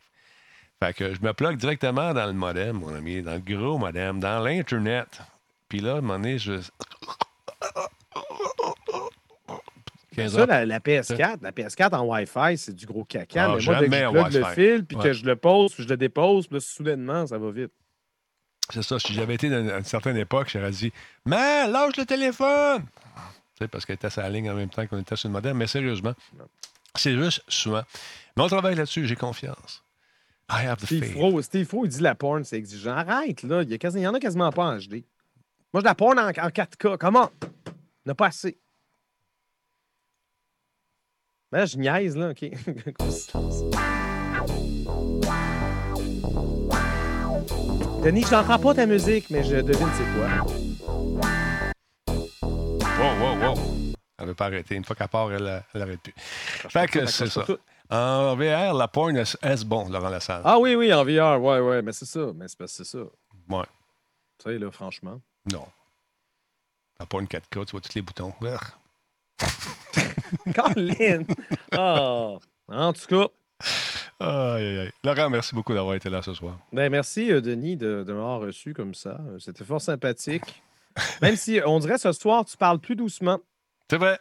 Fait 0.82 0.94
que 0.94 1.14
je 1.14 1.22
me 1.22 1.34
plug 1.34 1.58
directement 1.58 2.14
dans 2.14 2.26
le 2.26 2.34
modem, 2.34 2.78
mon 2.78 2.94
ami, 2.96 3.22
dans 3.22 3.34
le 3.34 3.40
gros 3.40 3.78
modem, 3.78 4.20
dans 4.20 4.40
l'Internet. 4.44 5.20
Puis 5.68 5.80
là, 5.82 5.96
à 5.96 5.98
un 5.98 6.02
moment 6.02 6.16
donné, 6.20 6.38
je. 6.40 6.62
15 10.16 10.34
Ça, 10.36 10.46
la, 10.46 10.66
la 10.66 10.80
PS4, 10.80 11.38
la 11.42 11.52
PS4 11.52 11.96
en 11.96 12.06
Wi-Fi, 12.06 12.58
c'est 12.58 12.74
du 12.76 12.86
gros 12.86 13.04
caca. 13.04 13.46
Ah, 13.54 13.82
mais 13.88 14.06
moi, 14.12 14.30
dès 14.30 14.30
que 14.30 14.32
je 14.32 14.40
plug 14.40 14.48
le 14.48 14.54
fil, 14.54 14.86
puis 14.86 14.98
Ouais. 14.98 15.04
que 15.04 15.14
je 15.14 15.26
le 15.26 15.36
pose, 15.36 15.74
puis 15.74 15.84
je 15.84 15.90
le 15.90 15.98
dépose, 15.98 16.48
puis 16.48 16.56
là, 16.56 16.60
soudainement, 16.62 17.28
ça 17.28 17.38
va 17.38 17.52
vite. 17.52 17.72
C'est 18.72 18.84
ça. 18.84 19.00
Si 19.00 19.14
j'avais 19.14 19.36
été 19.36 19.50
dans- 19.50 19.68
à 19.70 19.78
une 19.80 19.84
certaine 19.84 20.18
époque, 20.18 20.50
j'aurais 20.52 20.72
dit 20.72 20.92
Man, 21.26 21.72
lâche 21.72 21.98
le 21.98 22.06
téléphone! 22.06 22.86
Tu 23.56 23.66
sais, 23.66 23.68
parce 23.68 23.86
qu'elle 23.86 23.96
était 23.96 24.10
sur 24.10 24.22
la 24.22 24.30
ligne 24.30 24.50
en 24.50 24.56
même 24.56 24.70
temps 24.70 24.86
qu'on 24.88 25.00
était 25.00 25.16
sur 25.16 25.28
le 25.30 25.34
modem. 25.34 25.58
Mais 25.58 25.68
sérieusement, 25.68 26.14
c'est 26.96 27.16
juste 27.18 27.44
souvent. 27.48 27.84
Mais 28.38 28.44
on 28.44 28.48
travaille 28.48 28.76
là-dessus, 28.76 29.06
j'ai 29.08 29.16
confiance. 29.16 29.84
I 30.50 30.64
have 30.64 30.80
the 30.80 30.86
Steve 30.86 31.06
faith. 31.06 31.14
Fro, 31.14 31.42
Steve 31.42 31.68
Fro, 31.68 31.86
il 31.86 31.90
dit 31.90 32.02
la 32.02 32.16
porn, 32.16 32.44
c'est 32.44 32.58
exigeant. 32.58 32.96
Arrête, 32.96 33.44
là. 33.44 33.62
Il 33.62 33.70
y, 33.70 33.74
a 33.74 33.90
il 33.90 34.00
y 34.02 34.08
en 34.08 34.14
a 34.14 34.20
quasiment 34.20 34.52
pas 34.52 34.66
en 34.66 34.78
HD. 34.78 35.04
Moi, 35.74 35.82
je 35.82 35.86
la 35.86 35.94
porn 35.94 36.18
en, 36.18 36.28
en 36.28 36.32
4K. 36.32 36.98
Comment? 36.98 37.30
Il 37.44 37.50
n'y 38.06 38.10
en 38.10 38.12
a 38.14 38.16
pas 38.16 38.28
assez. 38.28 38.58
Ben 41.52 41.60
là, 41.60 41.66
je 41.66 41.78
niaise, 41.78 42.18
là. 42.18 42.30
OK. 42.32 42.42
Denis, 48.04 48.24
je 48.24 48.32
n'entends 48.32 48.60
pas 48.60 48.74
ta 48.74 48.86
musique, 48.86 49.30
mais 49.30 49.44
je 49.44 49.58
devine 49.58 49.88
c'est 49.98 50.06
quoi. 50.16 50.30
Wow, 52.98 53.14
wow, 53.20 53.36
wow. 53.38 53.56
Elle 54.18 54.28
veut 54.28 54.36
pas 54.36 54.46
arrêter. 54.46 54.76
Une 54.76 54.86
fois 54.86 54.96
qu'elle 54.96 55.08
part, 55.10 55.32
elle, 55.32 55.64
elle 55.74 55.82
arrête 55.82 56.02
plus. 56.02 56.14
Fait 56.18 56.88
que 56.88 57.06
c'est 57.06 57.28
ça. 57.28 57.46
En 57.92 58.36
VR, 58.36 58.74
la 58.74 58.88
porn 58.88 59.18
est 59.18 59.66
bon, 59.66 59.90
Laurent 59.90 60.10
Lassalle. 60.10 60.42
Ah 60.46 60.60
oui, 60.60 60.76
oui, 60.76 60.94
en 60.94 61.04
VR, 61.04 61.42
ouais, 61.42 61.60
ouais, 61.60 61.82
mais 61.82 61.92
c'est 61.92 62.06
ça. 62.06 62.32
Mais 62.36 62.48
c'est 62.48 62.58
parce 62.58 62.78
que 62.78 62.84
c'est 62.84 62.98
ça. 62.98 63.04
Ouais. 63.50 63.64
Tu 64.38 64.44
sais, 64.52 64.60
là, 64.60 64.70
franchement. 64.72 65.20
Non. 65.52 65.66
La 67.00 67.06
porn 67.08 67.26
4K, 67.26 67.66
tu 67.66 67.72
vois 67.72 67.82
tous 67.82 67.96
les 67.96 68.02
boutons. 68.02 68.34
Colin! 70.56 71.24
Ah! 71.72 72.36
En 72.68 72.94
tout 72.94 73.08
cas, 73.08 73.28
Aïe, 74.22 74.66
aïe, 74.66 74.80
aïe. 74.80 74.92
Laurent, 75.04 75.30
merci 75.30 75.56
beaucoup 75.56 75.74
d'avoir 75.74 75.96
été 75.96 76.10
là 76.10 76.22
ce 76.22 76.34
soir. 76.34 76.60
ben 76.74 76.90
merci, 76.92 77.32
euh, 77.32 77.40
Denis, 77.42 77.78
de, 77.78 78.04
de 78.06 78.14
m'avoir 78.14 78.42
reçu 78.42 78.74
comme 78.74 78.94
ça. 78.94 79.18
Euh, 79.30 79.40
C'était 79.40 79.64
fort 79.64 79.82
sympathique. 79.82 80.62
Même 81.22 81.36
si 81.38 81.60
on 81.66 81.80
dirait 81.80 81.98
ce 81.98 82.12
soir, 82.12 82.44
tu 82.46 82.56
parles 82.58 82.80
plus 82.80 82.96
doucement. 82.98 83.40
C'est 83.90 83.98
vrai. 83.98 84.20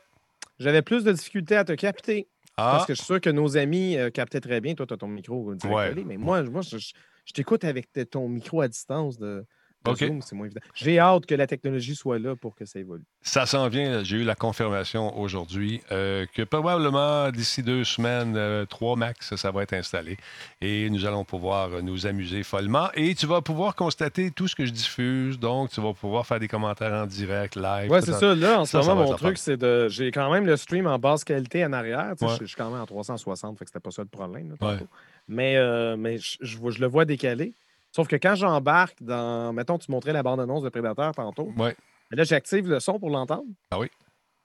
J'avais 0.60 0.82
plus 0.82 1.02
de 1.04 1.12
difficultés 1.12 1.56
à 1.56 1.64
te 1.64 1.72
capter. 1.72 2.28
Ah, 2.59 2.70
Parce 2.72 2.86
que 2.86 2.94
je 2.94 2.98
suis 2.98 3.06
sûr 3.06 3.20
que 3.20 3.30
nos 3.30 3.56
amis 3.56 3.96
euh, 3.96 4.11
captaient 4.11 4.40
très 4.40 4.61
bien. 4.61 4.74
Toi, 4.74 4.86
tu 4.86 4.94
as 4.94 4.96
ton 4.96 5.09
micro 5.09 5.54
direct 5.54 5.76
Ouais. 5.76 5.88
collé, 5.90 6.04
Mais 6.04 6.16
moi, 6.16 6.42
moi 6.42 6.61
je, 6.62 6.78
je- 6.78 6.92
je 7.24 7.32
t'écoute 7.32 7.64
avec 7.64 7.88
ton 8.11 8.28
micro 8.28 8.61
à 8.61 8.68
distance 8.68 9.18
de, 9.18 9.46
de 9.85 9.91
OK. 9.91 9.99
Zoom. 9.99 10.22
C'est 10.22 10.35
moins 10.35 10.47
évident. 10.47 10.61
J'ai 10.74 10.99
hâte 10.99 11.24
que 11.26 11.35
la 11.35 11.47
technologie 11.47 11.95
soit 11.95 12.18
là 12.18 12.35
pour 12.37 12.55
que 12.55 12.64
ça 12.64 12.79
évolue. 12.81 13.05
ça 13.22 13.47
s'en 13.47 13.68
vient. 13.68 14.03
J'ai 14.03 14.16
eu 14.18 14.24
la 14.24 14.35
confirmation 14.35 15.16
aujourd'hui 15.18 15.81
euh, 15.93 16.26
que 16.35 16.43
probablement 16.43 17.31
d'ici 17.31 17.62
deux 17.62 17.85
semaines, 17.85 18.35
euh, 18.37 18.66
trois 18.66 18.97
max, 18.97 19.35
ça 19.37 19.51
va 19.51 19.62
être 19.62 19.72
installé. 19.74 20.16
Et 20.61 20.91
nous 20.91 21.05
allons 21.07 21.24
pouvoir 21.24 21.72
euh, 21.74 21.81
nous 21.83 22.07
amuser 22.07 22.43
follement. 22.43 22.89
Et 22.95 23.14
tu 23.14 23.26
vas 23.26 23.41
pouvoir 23.41 23.74
constater 23.74 24.31
tout 24.31 24.49
ce 24.49 24.57
que 24.57 24.66
je 24.66 24.72
diffuse. 24.72 25.39
Donc, 25.39 25.70
tu 25.70 25.81
vas 25.81 25.93
pouvoir 25.95 26.26
faire 26.26 26.41
des 26.41 26.49
commentaires 26.49 26.93
en 26.93 27.07
direct, 27.07 27.57
live. 27.57 27.91
Ouais, 27.91 28.01
tout 28.01 28.07
c'est 28.07 28.12
ça. 28.12 28.35
Là, 28.35 28.61
en 28.61 28.64
ce 28.64 28.76
moment, 28.79 28.97
mon 28.97 29.14
truc, 29.14 29.39
c'est 29.39 29.57
de. 29.57 29.89
J'ai 29.89 30.11
quand 30.11 30.31
même 30.33 30.45
le 30.47 30.57
stream 30.57 30.87
en 30.87 30.99
basse 30.99 31.24
qualité 31.24 31.64
en 31.64 31.72
arrière. 31.72 32.14
Ouais. 32.20 32.29
Je 32.41 32.47
suis 32.47 32.57
quand 32.57 32.70
même 32.70 32.81
en 32.81 32.87
360, 32.87 33.59
fait 33.59 33.64
que 33.64 33.70
c'était 33.70 33.81
pas 33.81 33.91
ça 33.91 34.03
le 34.03 34.09
problème. 34.09 34.51
là, 34.61 34.66
Ouais. 34.66 34.74
tantôt. 34.79 34.91
Mais, 35.29 35.57
euh, 35.57 35.97
mais 35.97 36.18
je, 36.18 36.39
je 36.41 36.81
le 36.81 36.87
vois 36.87 37.05
décalé. 37.05 37.55
Sauf 37.99 38.07
que 38.07 38.14
quand 38.14 38.36
j'embarque 38.36 39.03
dans. 39.03 39.53
Mettons, 39.53 39.76
tu 39.76 39.90
montrais 39.90 40.12
la 40.12 40.22
bande-annonce 40.22 40.62
de 40.62 40.68
Prédateur 40.68 41.11
tantôt. 41.16 41.53
Ouais. 41.57 41.74
Mais 42.12 42.16
là, 42.16 42.22
j'active 42.22 42.68
le 42.68 42.78
son 42.78 43.01
pour 43.01 43.11
l'entendre. 43.11 43.49
Ah 43.72 43.78
oui. 43.80 43.88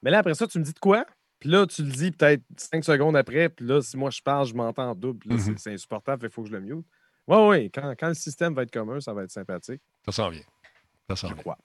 Mais 0.02 0.10
là, 0.10 0.18
après 0.18 0.34
ça, 0.34 0.48
tu 0.48 0.58
me 0.58 0.64
dis 0.64 0.74
de 0.74 0.80
quoi? 0.80 1.06
Puis 1.40 1.50
là, 1.50 1.68
tu 1.68 1.84
le 1.84 1.92
dis 1.92 2.10
peut-être 2.10 2.42
cinq 2.58 2.84
secondes 2.84 3.16
après. 3.16 3.50
Puis 3.50 3.64
là, 3.68 3.80
si 3.82 3.96
moi 3.96 4.10
je 4.10 4.22
parle, 4.24 4.48
je 4.48 4.56
m'entends 4.56 4.90
en 4.90 4.96
double. 4.96 5.20
Puis 5.20 5.30
là, 5.30 5.36
Mhm. 5.36 5.58
c'est- 5.60 5.72
insupportable. 5.74 6.26
Il 6.26 6.32
faut 6.32 6.42
que 6.42 6.48
je 6.50 6.54
le 6.54 6.62
mute. 6.62 6.86
Oui, 7.28 7.38
oui. 7.48 7.72
Quand, 7.72 7.94
quand 8.00 8.08
le 8.08 8.16
système 8.16 8.56
va 8.56 8.64
être 8.64 8.72
commun, 8.72 9.00
ça 9.00 9.14
va 9.14 9.22
être 9.24 9.32
sympathique. 9.32 9.82
Ça 10.06 10.12
s'en 10.12 10.30
vient. 10.30 10.42
Ça 11.10 11.16
s'en 11.16 11.28
Je 11.28 11.34
vient. 11.36 11.42
crois. 11.44 11.58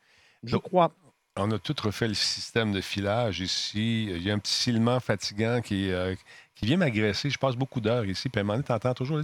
Je 0.44 0.52
Donc- 0.52 0.62
crois. 0.64 0.92
On 1.38 1.50
a 1.52 1.58
tout 1.58 1.74
refait 1.82 2.08
le 2.08 2.14
système 2.14 2.72
de 2.72 2.80
filage 2.80 3.40
ici. 3.40 4.04
Il 4.10 4.22
y 4.22 4.30
a 4.30 4.34
un 4.34 4.38
petit 4.38 4.52
silement 4.52 4.98
fatigant 4.98 5.60
qui, 5.60 5.90
euh, 5.92 6.14
qui 6.56 6.66
vient 6.66 6.76
m'agresser. 6.76 7.30
Je 7.30 7.38
passe 7.38 7.54
beaucoup 7.54 7.80
d'heures 7.80 8.04
ici. 8.04 8.28
Puis 8.28 8.40
à 8.40 8.42
un 8.42 8.44
moment 8.44 8.60
donné, 8.60 8.94
toujours 8.94 9.20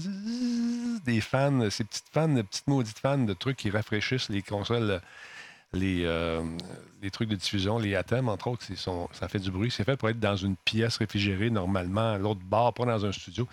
des 1.05 1.21
fans, 1.21 1.71
ces 1.71 1.85
petites 1.85 2.09
fans, 2.13 2.29
de 2.29 2.43
petites 2.43 2.69
maudites 2.69 2.99
fans 2.99 3.19
de 3.19 3.33
trucs 3.33 3.57
qui 3.57 3.71
rafraîchissent 3.71 4.29
les 4.29 4.43
consoles 4.43 5.01
les, 5.75 6.05
euh, 6.05 6.43
trucs 7.13 7.29
de 7.29 7.37
diffusion, 7.37 7.79
les 7.79 7.95
ATEM, 7.95 8.29
entre 8.29 8.49
autres, 8.49 8.65
ça 9.13 9.29
fait 9.29 9.39
du 9.39 9.51
bruit. 9.51 9.71
C'est 9.71 9.85
fait 9.85 9.97
pour 9.97 10.09
être 10.09 10.21
dans 10.21 10.37
une 10.37 10.57
pièce 10.57 10.97
réfrigérée, 10.97 11.51
normalement, 11.51 12.13
à 12.13 12.19
l'autre 12.19 12.41
bord, 12.43 12.73
pas 12.73 12.87
dans 12.87 13.05
un 13.05 13.13
studio. 13.13 13.47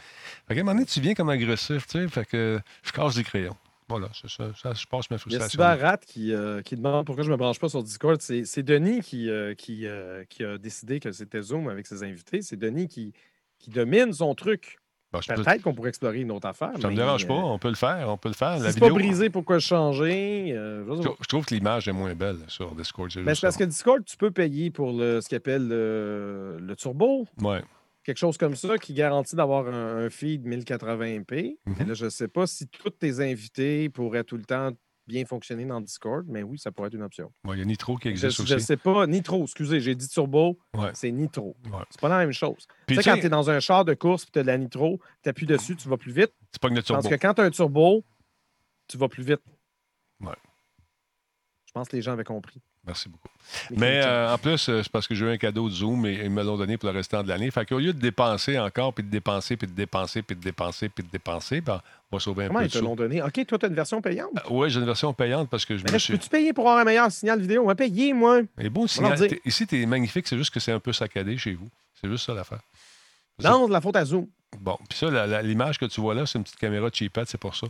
Fait 0.47 0.55
qu'à 0.55 0.61
un 0.61 0.63
moment 0.63 0.75
donné, 0.75 0.85
tu 0.85 1.01
viens 1.01 1.13
comme 1.13 1.29
agressif, 1.29 1.87
tu 1.87 1.99
sais, 1.99 2.07
fait 2.07 2.25
que 2.25 2.59
je 2.83 2.91
casse 2.91 3.15
des 3.15 3.23
crayons. 3.23 3.57
Voilà, 3.91 4.09
ça, 4.13 4.27
ça, 4.55 4.73
je 4.73 4.85
passe 4.87 5.09
ma 5.09 5.17
Il 5.27 5.33
y 5.33 5.35
a 5.35 5.39
frustration. 5.39 5.97
Qui, 6.07 6.33
euh, 6.33 6.61
qui 6.61 6.75
demande 6.75 7.05
pourquoi 7.05 7.23
je 7.23 7.29
ne 7.29 7.33
me 7.35 7.37
branche 7.37 7.59
pas 7.59 7.69
sur 7.69 7.83
Discord. 7.83 8.19
C'est 8.21 8.63
Denis 8.63 9.01
qui, 9.01 9.29
euh, 9.29 9.53
qui, 9.53 9.85
euh, 9.85 10.23
qui 10.29 10.43
a 10.43 10.57
décidé 10.57 10.99
que 10.99 11.11
c'était 11.11 11.41
Zoom 11.41 11.69
avec 11.69 11.85
ses 11.87 12.03
invités. 12.03 12.41
C'est 12.41 12.57
Denis 12.57 12.87
qui, 12.87 13.13
qui 13.59 13.69
domine 13.69 14.11
son 14.13 14.33
truc. 14.35 14.77
Bon, 15.13 15.19
peux- 15.19 15.43
Peut-être 15.43 15.61
qu'on 15.61 15.73
pourrait 15.73 15.89
explorer 15.89 16.21
une 16.21 16.31
autre 16.31 16.47
affaire. 16.47 16.71
ça 16.79 16.87
me 16.87 16.93
mais, 16.93 16.95
dérange 16.95 17.27
pas, 17.27 17.33
on 17.33 17.59
peut 17.59 17.67
le 17.67 17.75
faire, 17.75 18.07
on 18.07 18.15
peut 18.17 18.29
le 18.29 18.33
faire. 18.33 18.57
Si 18.61 18.71
c'est 18.71 18.79
pas 18.79 18.89
brisé, 18.89 19.29
pourquoi 19.29 19.59
changer? 19.59 20.53
Euh, 20.55 20.85
je 21.19 21.27
trouve 21.27 21.45
que 21.45 21.53
l'image 21.53 21.89
est 21.89 21.91
moins 21.91 22.15
belle 22.15 22.37
sur 22.47 22.73
Discord. 22.75 23.11
Ben, 23.15 23.35
c'est 23.35 23.41
parce 23.41 23.57
que 23.57 23.65
Discord, 23.65 24.05
tu 24.05 24.15
peux 24.15 24.31
payer 24.31 24.71
pour 24.71 24.93
le, 24.93 25.19
ce 25.19 25.27
qu'ils 25.27 25.35
appellent 25.35 25.67
le, 25.67 26.57
le 26.61 26.75
turbo, 26.77 27.27
Ouais. 27.41 27.61
Quelque 28.03 28.17
chose 28.17 28.37
comme 28.37 28.55
ça, 28.55 28.77
qui 28.77 28.93
garantit 28.93 29.35
d'avoir 29.35 29.67
un, 29.67 30.05
un 30.05 30.09
feed 30.09 30.45
1080p. 30.47 31.57
Mhm. 31.65 31.75
Mais 31.79 31.85
là, 31.85 31.93
je 31.93 32.05
ne 32.05 32.09
sais 32.09 32.27
pas 32.27 32.47
si 32.47 32.67
tous 32.67 32.89
tes 32.91 33.19
invités 33.19 33.89
pourraient 33.89 34.23
tout 34.23 34.37
le 34.37 34.43
temps 34.45 34.71
bien 35.07 35.25
fonctionner 35.25 35.65
dans 35.65 35.81
Discord, 35.81 36.25
mais 36.29 36.41
oui, 36.43 36.57
ça 36.57 36.71
pourrait 36.71 36.87
être 36.87 36.93
une 36.93 37.01
option. 37.01 37.33
Il 37.51 37.57
y 37.57 37.61
a 37.61 37.65
Nitro 37.65 37.97
qui 37.97 38.03
Je 38.07 38.09
existe 38.11 38.39
ne 38.39 38.43
aussi. 38.55 38.65
sais 38.65 38.77
pas, 38.77 39.07
Nitro, 39.07 39.43
excusez, 39.43 39.81
j'ai 39.81 39.95
dit 39.95 40.07
turbo, 40.07 40.57
Ouais. 40.77 40.91
c'est 40.93 41.11
Nitro. 41.11 41.57
Ouais. 41.65 41.79
C'est 41.89 41.99
pas 41.99 42.07
la 42.07 42.19
même 42.19 42.31
chose. 42.31 42.65
Puis, 42.85 42.95
tu 42.95 43.03
sais, 43.03 43.09
quand 43.09 43.17
tu 43.19 43.25
es 43.25 43.29
dans 43.29 43.49
un 43.49 43.59
char 43.59 43.83
de 43.83 43.93
course 43.93 44.23
et 44.23 44.27
tu 44.31 44.39
as 44.39 44.43
de 44.43 44.47
la 44.47 44.57
Nitro, 44.57 44.99
tu 45.23 45.29
appuies 45.29 45.47
dessus, 45.47 45.75
tu 45.75 45.89
vas 45.89 45.97
plus 45.97 46.11
vite. 46.13 46.31
c'est 46.51 46.61
pas 46.61 46.69
une 46.69 46.81
turbo. 46.81 47.01
Parce 47.01 47.13
que 47.13 47.19
quand 47.19 47.33
tu 47.33 47.41
as 47.41 47.45
un 47.45 47.49
turbo, 47.49 48.05
tu 48.87 48.97
vas 48.97 49.09
plus 49.09 49.23
vite. 49.23 49.41
Ouais. 50.21 50.29
Je 51.73 51.79
pense 51.79 51.87
que 51.87 51.95
les 51.95 52.01
gens 52.01 52.11
avaient 52.11 52.25
compris. 52.25 52.59
Merci 52.85 53.07
beaucoup. 53.07 53.29
Mais 53.69 54.01
euh, 54.03 54.33
en 54.33 54.37
plus, 54.37 54.67
euh, 54.67 54.83
c'est 54.83 54.91
parce 54.91 55.07
que 55.07 55.15
j'ai 55.15 55.25
eu 55.25 55.29
un 55.29 55.37
cadeau 55.37 55.69
de 55.69 55.73
Zoom 55.73 56.05
et 56.05 56.15
ils 56.25 56.29
me 56.29 56.43
l'ont 56.43 56.57
donné 56.57 56.77
pour 56.77 56.89
le 56.89 56.95
restant 56.97 57.23
de 57.23 57.29
l'année. 57.29 57.49
Fait 57.49 57.65
qu'au 57.65 57.79
lieu 57.79 57.93
de 57.93 57.99
dépenser 57.99 58.59
encore, 58.59 58.93
puis 58.93 59.05
de 59.05 59.09
dépenser, 59.09 59.55
puis 59.55 59.67
de 59.67 59.71
dépenser, 59.71 60.21
puis 60.21 60.35
de 60.35 60.41
dépenser, 60.41 60.89
puis 60.89 61.01
de 61.05 61.09
dépenser, 61.09 61.61
ben, 61.61 61.79
on 62.11 62.17
va 62.17 62.19
sauver 62.19 62.43
un 62.43 62.47
Comment 62.47 62.59
peu 62.59 62.65
ils 62.65 62.67
de 62.67 62.73
te 62.73 62.77
sous. 62.79 62.83
l'ont 62.83 62.95
donné? 62.97 63.21
OK, 63.21 63.45
toi, 63.47 63.57
tu 63.57 63.65
as 63.65 63.69
une 63.69 63.75
version 63.75 64.01
payante? 64.01 64.31
Oui, 64.49 64.69
j'ai 64.69 64.79
une 64.81 64.85
version 64.85 65.13
payante 65.13 65.49
parce 65.49 65.63
que 65.63 65.77
je 65.77 65.83
Mais 65.85 65.93
me 65.93 65.97
suis. 65.97 66.11
peux-tu 66.17 66.27
payer 66.27 66.51
pour 66.51 66.65
avoir 66.67 66.81
un 66.81 66.83
meilleur 66.83 67.09
signal 67.09 67.39
vidéo? 67.39 67.63
On 67.63 67.67
va 67.67 67.75
payer, 67.75 68.11
moi. 68.11 68.41
Et 68.59 68.69
bon, 68.69 68.85
signal- 68.85 69.17
ici, 69.45 69.65
tu 69.65 69.81
es 69.81 69.85
magnifique, 69.85 70.27
c'est 70.27 70.37
juste 70.37 70.53
que 70.53 70.59
c'est 70.59 70.73
un 70.73 70.79
peu 70.81 70.91
saccadé 70.91 71.37
chez 71.37 71.53
vous. 71.53 71.69
C'est 72.01 72.09
juste 72.09 72.25
ça 72.25 72.33
l'affaire. 72.33 72.59
Non, 73.41 73.67
de 73.67 73.71
la 73.71 73.79
faute 73.79 73.95
à 73.95 74.03
Zoom. 74.03 74.27
Bon, 74.59 74.77
puis 74.89 74.97
ça, 74.97 75.41
l'image 75.41 75.79
que 75.79 75.85
tu 75.85 76.01
vois 76.01 76.13
là, 76.13 76.25
c'est 76.25 76.37
une 76.37 76.43
petite 76.43 76.59
caméra 76.59 76.89
cheapette, 76.91 77.29
c'est 77.29 77.37
pour 77.39 77.55
ça. 77.55 77.67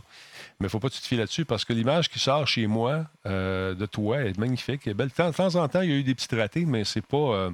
Mais 0.58 0.64
il 0.64 0.64
ne 0.64 0.68
faut 0.68 0.80
pas 0.80 0.88
que 0.88 0.94
tu 0.94 1.00
te 1.00 1.06
fies 1.06 1.16
là-dessus 1.16 1.44
parce 1.44 1.64
que 1.64 1.72
l'image 1.72 2.10
qui 2.10 2.18
sort 2.18 2.46
chez 2.46 2.66
moi 2.66 3.06
euh, 3.24 3.74
de 3.74 3.86
toi 3.86 4.20
est 4.22 4.36
magnifique. 4.36 4.82
Elle 4.86 4.90
est 4.90 4.94
belle. 4.94 5.08
De 5.08 5.14
temps, 5.14 5.30
de 5.30 5.34
temps 5.34 5.54
en 5.54 5.68
temps, 5.68 5.80
il 5.82 5.90
y 5.90 5.92
a 5.92 5.96
eu 5.96 6.02
des 6.02 6.14
petites 6.14 6.32
ratés, 6.32 6.64
mais 6.66 6.84
c'est 6.84 7.06
pas. 7.06 7.16
euh, 7.16 7.50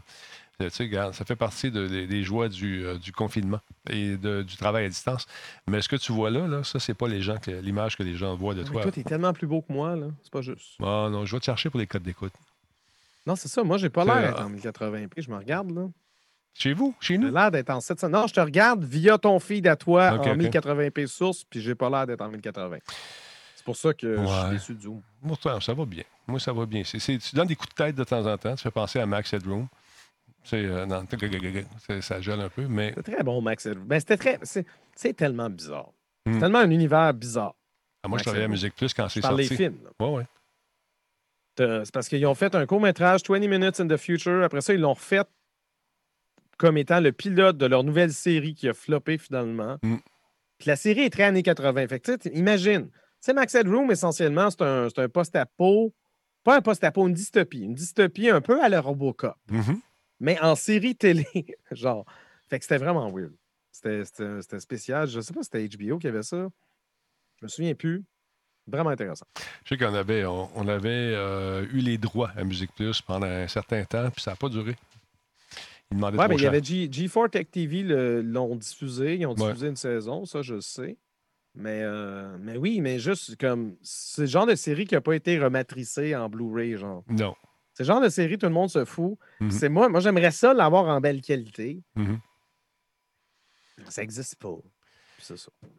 tu 0.61 0.69
sais, 0.71 0.83
regarde, 0.85 1.15
ça 1.15 1.25
fait 1.25 1.37
partie 1.37 1.71
de- 1.71 1.87
des, 1.87 2.07
des 2.09 2.25
joies 2.25 2.49
du, 2.49 2.85
euh, 2.85 2.99
du 2.99 3.13
confinement 3.13 3.61
et 3.89 4.17
de- 4.17 4.43
du 4.43 4.57
travail 4.57 4.87
à 4.87 4.89
distance. 4.89 5.27
Mais 5.69 5.83
ce 5.83 5.89
que 5.89 5.95
tu 5.95 6.11
vois 6.11 6.31
là, 6.31 6.49
là 6.49 6.65
ça, 6.65 6.81
c'est 6.81 6.95
pas 6.95 7.07
les 7.07 7.21
gens 7.23 7.37
que- 7.39 7.51
l'image 7.53 7.97
que 7.97 8.03
les 8.03 8.17
gens 8.17 8.35
voient 8.35 8.55
de 8.55 8.63
Mais 8.65 8.71
toi. 8.71 8.83
toi, 8.83 8.91
t'es 8.91 9.05
tellement 9.05 9.33
plus 9.33 9.47
beau 9.47 9.61
que 9.63 9.73
moi, 9.73 9.95
là. 9.95 10.07
C'est 10.25 10.33
pas 10.33 10.43
juste. 10.43 10.75
Ah 10.81 11.09
non, 11.13 11.25
je 11.27 11.37
vais 11.37 11.39
te 11.41 11.45
chercher 11.45 11.71
pour 11.71 11.79
les 11.79 11.87
codes 11.87 12.03
d'écoute. 12.03 12.33
Non, 13.25 13.37
c'est 13.37 13.47
ça. 13.49 13.63
Moi, 13.63 13.77
j'ai 13.77 13.91
pas 13.91 14.05
l'air 14.05 14.17
d'être 14.23 14.43
en 14.43 14.49
1080p. 14.51 15.21
Je 15.23 15.31
me 15.31 15.37
regarde, 15.37 15.71
là. 15.71 15.83
Chez 16.59 16.73
vous, 16.73 16.95
chez 17.01 17.15
J'ai 17.15 17.19
nous? 17.19 17.33
l'air 17.33 17.51
d'être 17.51 17.71
en 17.71 17.81
700. 17.81 18.09
Non, 18.09 18.27
je 18.27 18.35
te 18.35 18.41
regarde 18.41 18.83
via 18.85 19.17
ton 19.17 19.39
feed 19.39 19.67
à 19.69 19.77
toi 19.77 20.11
en 20.13 20.17
ok. 20.19 20.27
1080p 20.37 21.07
source, 21.07 21.45
puis 21.45 21.61
j'ai 21.61 21.75
pas 21.77 21.89
l'air 21.89 22.07
d'être 22.07 22.21
en 22.21 22.29
1080. 22.29 22.79
C'est 23.55 23.65
pour 23.65 23.77
ça 23.77 23.95
que 23.95 24.17
je 24.17 24.21
Ouais. 24.21 24.27
suis 24.41 24.51
déçu 24.51 24.75
de 24.75 24.81
Zoom. 24.83 25.03
Moi, 25.23 25.37
ça, 25.41 25.61
ça 25.61 25.75
va 25.75 25.85
bien. 25.85 26.03
Moi, 26.27 26.41
ça 26.41 26.53
va 26.53 26.67
bien. 26.67 26.83
Tu 26.83 27.19
donnes 27.35 27.47
des 27.47 27.55
coups 27.57 27.71
de 27.71 27.75
tête 27.85 27.95
de 27.95 28.03
temps 28.05 28.27
en 28.27 28.37
temps. 28.37 28.57
Tu 28.57 28.63
fais 28.63 28.71
penser 28.71 28.99
à 28.99 29.07
Max 29.07 29.33
Headroom. 29.33 29.69
C'est, 30.43 30.65
euh, 30.65 30.87
non, 30.87 31.05
ça 32.01 32.21
gèle 32.21 32.41
un 32.41 32.49
peu, 32.49 32.67
mais 32.67 32.93
C'est 32.97 33.13
très 33.13 33.23
bon, 33.23 33.41
Max 33.43 33.67
Headroom. 33.67 33.87
Ben, 33.87 34.01
c'était 34.01 34.17
très. 34.17 34.39
C'est 34.97 35.13
tellement 35.15 35.51
bizarre. 35.51 35.91
Hmm. 36.27 36.33
C'est 36.35 36.41
tellement 36.41 36.59
un 36.61 36.71
univers 36.71 37.13
bizarre. 37.15 37.55
Ah, 38.03 38.09
moi, 38.09 38.17
Max 38.17 38.23
je 38.23 38.25
travaillais 38.25 38.45
à. 38.47 38.49
Musique 38.49 38.75
Plus 38.75 38.93
quand 38.95 39.09
c'est 39.09 39.21
Je 39.21 39.27
sorti. 39.27 39.47
films. 39.57 39.79
là. 39.85 40.07
Ouais, 40.07 40.13
ouais. 40.17 40.27
T'as- 41.55 41.85
C'est 41.85 41.93
parce 41.95 42.09
qu'ils 42.09 42.25
ont 42.27 42.35
fait 42.35 42.55
un 42.55 42.67
court-métrage, 42.67 43.21
20 43.29 43.41
Minutes 43.49 43.81
in 43.81 43.87
the 43.89 43.97
Future. 43.97 44.43
Après 44.45 44.61
ça, 44.61 44.73
ils 44.75 44.81
l'ont 44.81 44.95
refait 44.95 45.23
comme 46.59 46.77
étant 46.77 47.01
le 47.01 47.13
pilote 47.13 47.57
de 47.57 47.67
leur 47.67 47.85
nouvelle 47.85 48.13
série 48.13 48.55
qui 48.55 48.69
a 48.69 48.75
floppé 48.75 49.17
finalement. 49.17 49.79
Mm. 49.83 49.97
Puis 50.59 50.69
la 50.69 50.77
série 50.77 51.03
est 51.03 51.11
très 51.11 51.23
années 51.25 51.43
80. 51.43 51.89
Fait 51.89 52.01
que, 52.01 52.29
imagine. 52.37 52.91
Tu 52.91 52.97
sais, 53.21 53.33
Max 53.33 53.55
Headroom, 53.55 53.91
essentiellement, 53.91 54.51
c'est 54.51 54.63
un, 54.63 54.89
c'est 54.89 55.01
un 55.01 55.09
post-apo. 55.09 55.95
Pas 56.45 56.57
un 56.59 56.61
post-apo, 56.61 57.07
une 57.09 57.15
dystopie. 57.15 57.61
Une 57.63 57.75
dystopie 57.75 58.29
un 58.29 58.41
peu 58.41 58.63
à 58.63 58.69
la 58.69 58.81
Robocop, 58.81 59.35
Mhm. 59.51 59.81
mais 60.21 60.39
en 60.41 60.55
série 60.55 60.95
télé. 60.97 61.27
genre. 61.71 62.05
Fait 62.51 62.59
que 62.59 62.65
c'était 62.65 62.79
vraiment 62.79 63.11
weird. 63.11 63.33
C'était- 63.73 64.03
spécial. 64.61 65.07
Je 65.09 65.21
sais 65.21 65.33
pas 65.33 65.43
si 65.43 65.51
c'était 65.53 65.69
HBO 65.77 65.99
qui 65.99 66.09
avait 66.09 66.23
ça. 66.23 66.49
Je 67.41 67.45
me 67.45 67.49
souviens 67.49 67.75
plus. 67.75 68.05
Vraiment 68.67 68.91
intéressant. 68.91 69.27
Je 69.65 69.69
sais 69.71 69.77
qu'on 69.79 69.95
avait, 69.95 70.25
on, 70.27 70.51
on 70.57 70.67
avait 70.69 70.89
euh, 71.15 71.65
eu 71.73 71.79
les 71.79 71.97
droits 71.99 72.31
à 72.37 72.45
Musique 72.45 72.75
Plus 72.75 73.01
pendant 73.01 73.27
un 73.27 73.47
certain 73.49 73.85
temps, 73.85 74.11
puis 74.11 74.21
ça 74.23 74.33
n'a 74.33 74.37
pas 74.37 74.49
duré. 74.49 74.77
Demandaient 75.91 76.19
Ouais, 76.19 76.25
trop 76.25 76.29
mais 76.35 76.41
il 76.41 76.45
y 76.45 76.47
avait 76.47 76.63
G, 76.63 76.89
G4 76.89 77.31
Tech 77.31 77.47
TV 77.51 77.83
l'ont 78.23 78.57
diffusé. 78.57 79.17
Ils 79.17 79.27
ont 79.27 79.35
Ouais. 79.35 79.47
diffusé 79.47 79.69
une 79.69 79.77
saison, 79.77 80.25
ça, 80.27 80.43
je 80.43 80.55
le 80.57 80.61
sais. 80.61 80.97
Mais, 81.55 81.81
euh, 81.83 82.37
mais 82.41 82.57
oui, 82.57 82.81
mais 82.81 82.99
juste 82.99 83.37
comme. 83.37 83.75
C'est 83.83 84.23
le 84.23 84.27
genre 84.29 84.47
de 84.47 84.55
série 84.55 84.87
qui 84.87 84.95
n'a 84.95 85.01
pas 85.01 85.15
été 85.15 85.39
rematricée 85.39 86.15
en 86.15 86.29
Blu-ray, 86.29 86.77
genre. 86.77 87.03
Non. 87.09 87.35
C'est 87.75 87.85
le 87.85 87.87
genre 87.89 88.01
de 88.01 88.09
série, 88.09 88.37
tout 88.39 88.47
le 88.47 88.53
monde 88.53 88.69
se 88.71 88.85
fout. 88.85 89.17
Mhm. 89.41 89.51
C'est 89.51 89.69
moi, 89.69 89.89
moi 89.89 90.01
j'aimerais 90.01 90.31
ça 90.31 90.53
l'avoir 90.53 90.85
en 90.87 91.01
belle 91.01 91.21
qualité. 91.23 91.81
Mhm. 91.97 92.19
Ça 93.89 94.03
n'existe 94.03 94.37
pas. 94.37 94.55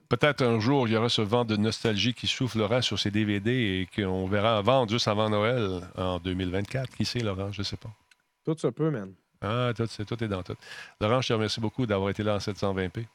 Peut-être 0.10 0.42
un 0.44 0.60
jour, 0.60 0.88
il 0.88 0.94
y 0.94 0.98
aura 0.98 1.08
ce 1.08 1.22
vent 1.22 1.46
de 1.46 1.56
nostalgie 1.56 2.14
qui 2.14 2.28
soufflera 2.28 2.82
sur 2.82 3.00
ces 3.00 3.10
DVD 3.12 3.52
et 3.52 3.88
qu'on 3.96 4.28
verra 4.28 4.60
en 4.60 4.64
vendre 4.64 4.92
juste 4.92 5.08
avant 5.08 5.30
Noël 5.30 5.82
en 5.96 6.20
2024. 6.20 6.90
Qui 6.96 7.06
sait, 7.06 7.20
Laurent? 7.20 7.52
Je 7.52 7.62
ne 7.62 7.64
sais 7.64 7.78
pas. 7.78 7.90
Tout 8.44 8.58
se 8.58 8.68
peut, 8.68 8.90
man. 8.90 9.14
Ah, 9.42 9.72
tout, 9.76 9.86
c'est- 9.88 10.06
tout 10.06 10.22
est 10.24 10.28
dans 10.28 10.44
tout. 10.44 10.56
Laurent, 11.00 11.22
je 11.22 11.30
te 11.30 11.34
remercie 11.34 11.60
beaucoup 11.60 11.86
d'avoir 11.86 12.10
été 12.10 12.24
là 12.24 12.36
en 12.36 12.40
720p. 12.40 13.06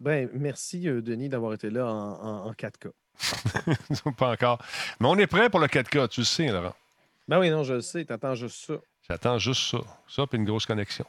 Ben, 0.00 0.28
merci, 0.34 0.88
euh, 0.88 1.00
Denis, 1.00 1.28
d'avoir 1.28 1.54
été 1.54 1.70
là 1.70 1.86
en, 1.86 2.12
en- 2.20 2.46
en 2.48 2.52
4K. 2.52 2.88
pas 4.16 4.32
encore. 4.32 4.58
Mais 5.00 5.06
on 5.08 5.16
est 5.16 5.26
prêt 5.26 5.48
pour 5.48 5.60
le 5.60 5.66
4K, 5.68 6.08
tu 6.08 6.20
le 6.20 6.24
sais, 6.26 6.48
Laurent. 6.48 6.74
Ben 7.28 7.38
oui, 7.38 7.48
non, 7.50 7.62
je 7.64 7.74
le 7.74 7.80
sais. 7.80 8.04
T'attends 8.04 8.34
juste 8.34 8.66
ça. 8.66 8.74
J'attends 9.08 9.38
juste 9.38 9.70
ça. 9.70 9.78
Ça, 10.08 10.26
puis 10.26 10.38
une 10.38 10.44
grosse 10.44 10.66
connexion. 10.66 11.06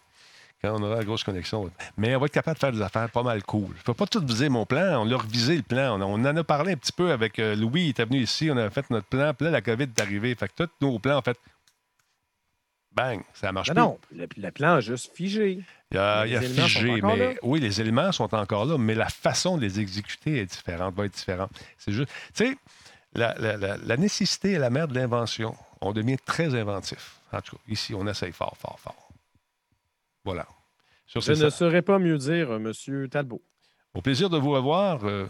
Quand 0.61 0.73
on 0.79 0.83
aura 0.83 0.95
la 0.97 1.03
grosse 1.03 1.23
connexion. 1.23 1.69
Mais 1.97 2.15
on 2.15 2.19
va 2.19 2.27
être 2.27 2.31
capable 2.33 2.55
de 2.55 2.59
faire 2.59 2.71
des 2.71 2.81
affaires 2.81 3.09
pas 3.09 3.23
mal 3.23 3.43
cool. 3.43 3.67
Je 3.75 3.79
ne 3.79 3.83
peux 3.83 3.93
pas 3.93 4.07
tout 4.07 4.25
viser 4.25 4.47
mon 4.47 4.65
plan. 4.65 5.01
On 5.01 5.05
l'a 5.05 5.17
revisé, 5.17 5.57
le 5.57 5.63
plan. 5.63 5.99
On, 5.99 6.01
on 6.01 6.25
en 6.25 6.37
a 6.37 6.43
parlé 6.45 6.71
un 6.73 6.77
petit 6.77 6.93
peu 6.93 7.11
avec 7.11 7.37
euh, 7.39 7.55
Louis. 7.55 7.83
Il 7.85 7.89
était 7.89 8.05
venu 8.05 8.19
ici. 8.19 8.49
On 8.49 8.55
a 8.57 8.69
fait 8.69 8.89
notre 8.89 9.07
plan. 9.07 9.33
Puis 9.33 9.45
là, 9.45 9.51
la 9.51 9.61
COVID 9.61 9.83
est 9.83 9.99
arrivée. 10.01 10.33
Fait 10.35 10.47
que 10.47 10.63
tous 10.63 10.69
nos 10.81 10.97
plans, 10.99 11.17
en 11.17 11.21
fait, 11.21 11.37
bang, 12.95 13.21
ça 13.33 13.51
marche 13.51 13.67
Ben 13.69 13.73
plus. 13.75 13.81
non, 13.81 13.99
le, 14.11 14.27
le 14.37 14.51
plan 14.51 14.75
a 14.75 14.81
juste 14.81 15.13
figé. 15.15 15.59
Il 15.91 15.97
a, 15.97 16.25
il 16.25 16.35
a 16.35 16.41
figé, 16.41 17.01
mais 17.01 17.17
là. 17.17 17.33
oui, 17.43 17.59
les 17.59 17.79
éléments 17.81 18.11
sont 18.11 18.33
encore 18.33 18.65
là, 18.65 18.77
mais 18.77 18.95
la 18.95 19.09
façon 19.09 19.57
de 19.57 19.61
les 19.61 19.79
exécuter 19.79 20.37
est 20.39 20.45
différente, 20.45 20.95
va 20.95 21.05
être 21.05 21.13
différente. 21.13 21.51
C'est 21.77 21.91
juste, 21.91 22.09
tu 22.33 22.45
sais, 22.47 22.57
la, 23.13 23.33
la- 23.35 23.57
la- 23.57 23.77
la 23.77 23.97
nécessité 23.97 24.53
est 24.53 24.59
la 24.59 24.69
mère 24.69 24.87
de 24.87 24.95
l'invention. 24.95 25.55
On 25.81 25.93
devient 25.93 26.17
très 26.25 26.55
inventif. 26.55 27.19
En 27.31 27.41
tout 27.41 27.55
cas, 27.57 27.61
ici, 27.67 27.93
on 27.93 28.07
essaye 28.07 28.31
fort, 28.31 28.55
fort, 28.57 28.79
fort. 28.79 29.09
Voilà. 30.23 30.47
Sur 31.05 31.21
Je 31.21 31.31
ne 31.31 31.35
sa- 31.35 31.51
saurais 31.51 31.81
pas 31.81 31.99
mieux 31.99 32.17
dire, 32.17 32.51
euh, 32.51 32.59
Monsieur 32.59 33.07
Talbot. 33.09 33.41
Au 33.93 34.01
plaisir 34.01 34.29
de 34.29 34.37
vous 34.37 34.51
revoir, 34.51 35.05
euh, 35.05 35.27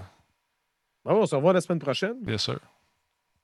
Bravo, 1.03 1.21
on 1.21 1.25
se 1.25 1.35
revoit 1.35 1.53
la 1.53 1.61
semaine 1.61 1.79
prochaine. 1.79 2.15
bien 2.21 2.37
sûr. 2.37 2.59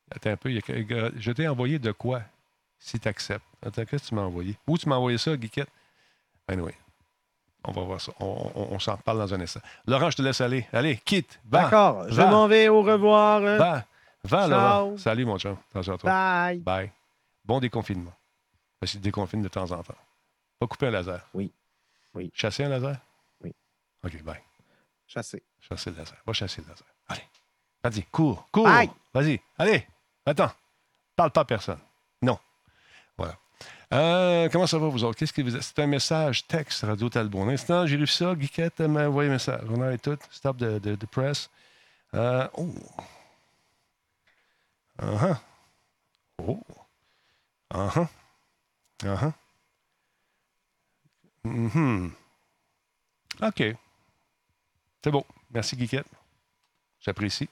Attends 0.09 0.31
un 0.31 0.37
peu, 0.37 0.49
il 0.49 0.55
y 0.55 0.57
a 0.57 0.61
que- 0.61 1.11
je 1.19 1.31
t'ai 1.31 1.47
envoyé 1.47 1.77
de 1.79 1.91
quoi, 1.91 2.21
si 2.83 2.99
tu 2.99 3.07
acceptes. 3.07 3.45
Attends, 3.65 3.85
qu'est-ce 3.85 4.03
que 4.03 4.09
tu 4.09 4.15
m'as 4.15 4.23
envoyé? 4.23 4.57
Où 4.67 4.77
tu 4.77 4.89
m'as 4.89 4.95
envoyé 4.95 5.17
ça, 5.17 5.37
Guiquette? 5.37 5.69
Anyway, 6.47 6.75
on 7.63 7.71
va 7.71 7.81
voir 7.83 8.01
ça. 8.01 8.11
On, 8.19 8.51
on- 8.55 8.67
on 8.75 8.79
s'en 8.79 8.95
reparle 8.95 9.19
dans 9.19 9.33
un 9.33 9.39
instant. 9.41 9.61
Laurent, 9.85 10.09
je 10.09 10.17
te 10.17 10.21
laisse 10.23 10.41
aller. 10.41 10.67
Allez, 10.73 10.97
quitte. 10.97 11.39
D'accord. 11.45 12.09
Je 12.09 12.21
m'en 12.21 12.47
vais. 12.47 12.67
Au 12.69 12.81
revoir. 12.81 13.41
hein. 13.43 13.57
Va. 13.57 13.85
Va. 14.23 14.47
Laurent. 14.47 14.97
Salut, 14.97 15.25
mon 15.25 15.37
chum. 15.37 15.57
Attention 15.69 15.93
à 15.93 15.97
toi. 15.99 16.09
Bye. 16.11 16.59
Bye. 16.59 16.91
Bon 17.45 17.59
déconfinement. 17.59 18.13
Parce 18.79 18.91
qu'il 18.93 19.01
déconfine 19.01 19.41
de 19.43 19.47
temps 19.47 19.71
en 19.71 19.83
temps. 19.83 19.95
Pas 20.59 20.67
couper 20.67 20.87
un 20.87 20.91
laser. 20.91 21.21
Oui. 21.33 21.51
Oui. 22.15 22.31
Chasser 22.33 22.63
un 22.63 22.69
laser? 22.69 22.97
Oui. 23.43 23.53
OK, 24.03 24.21
bye. 24.23 24.41
Chassé. 25.07 25.43
Chasser 25.59 25.91
le 25.91 25.97
laser. 25.97 26.17
Va 26.25 26.33
chasser 26.33 26.61
le 26.61 26.67
laser. 26.67 26.87
Allez. 27.07 27.27
Vas-y, 27.83 28.03
cours, 28.05 28.45
cours. 28.51 28.67
Vas-y. 29.13 29.39
Allez. 29.57 29.87
Attends. 30.25 30.51
Parle 31.15 31.31
pas 31.31 31.41
à 31.41 31.45
personne. 31.45 31.79
Voilà. 33.17 33.37
Euh, 33.93 34.47
comment 34.49 34.67
ça 34.67 34.77
va, 34.77 34.87
vous 34.87 35.03
autres? 35.03 35.17
Qu'est-ce 35.17 35.33
que 35.33 35.41
vous 35.41 35.59
C'est 35.59 35.79
un 35.79 35.87
message 35.87 36.47
texte, 36.47 36.83
Radio 36.83 37.09
Talbot. 37.09 37.41
Un 37.41 37.49
instant, 37.49 37.85
j'ai 37.85 37.97
lu 37.97 38.07
ça. 38.07 38.33
Guiquette 38.35 38.79
m'a 38.79 39.07
envoyé 39.07 39.29
un 39.29 39.33
message. 39.33 39.61
On 39.69 39.81
a 39.81 39.97
tout. 39.97 40.17
Stop 40.31 40.57
de, 40.57 40.79
de, 40.79 41.05
press. 41.05 41.49
Euh, 42.13 42.47
oh. 42.53 42.69
Uh-huh. 45.01 45.37
Oh. 46.37 46.59
Uh-huh. 47.73 48.07
Uh-huh. 49.03 49.33
Mhm. 51.43 52.11
OK. 53.41 53.63
C'est 55.03 55.11
beau. 55.11 55.25
Merci, 55.51 55.75
Guiquette. 55.75 56.07
J'apprécie. 57.01 57.49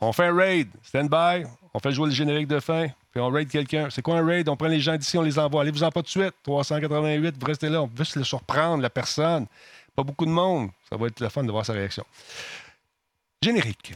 On 0.00 0.12
fait 0.12 0.26
un 0.26 0.36
raid. 0.36 0.68
Stand 0.82 1.08
by. 1.08 1.48
On 1.72 1.78
fait 1.80 1.92
jouer 1.92 2.08
le 2.08 2.14
générique 2.14 2.46
de 2.46 2.60
fin. 2.60 2.88
Puis 3.14 3.22
on 3.22 3.30
raid 3.30 3.48
quelqu'un. 3.48 3.90
C'est 3.90 4.02
quoi 4.02 4.18
un 4.18 4.26
raid? 4.26 4.48
On 4.48 4.56
prend 4.56 4.66
les 4.66 4.80
gens 4.80 4.96
d'ici, 4.96 5.16
on 5.16 5.22
les 5.22 5.38
envoie. 5.38 5.62
Allez-vous-en 5.62 5.90
pas 5.92 6.02
de 6.02 6.08
suite. 6.08 6.34
388, 6.42 7.36
vous 7.38 7.46
restez 7.46 7.68
là. 7.68 7.82
On 7.82 7.86
veut 7.86 8.04
se 8.04 8.18
le 8.18 8.24
surprendre, 8.24 8.82
la 8.82 8.90
personne. 8.90 9.46
Pas 9.94 10.02
beaucoup 10.02 10.26
de 10.26 10.32
monde. 10.32 10.70
Ça 10.90 10.96
va 10.96 11.06
être 11.06 11.20
le 11.20 11.28
fun 11.28 11.44
de 11.44 11.52
voir 11.52 11.64
sa 11.64 11.74
réaction. 11.74 12.04
Générique. 13.40 13.94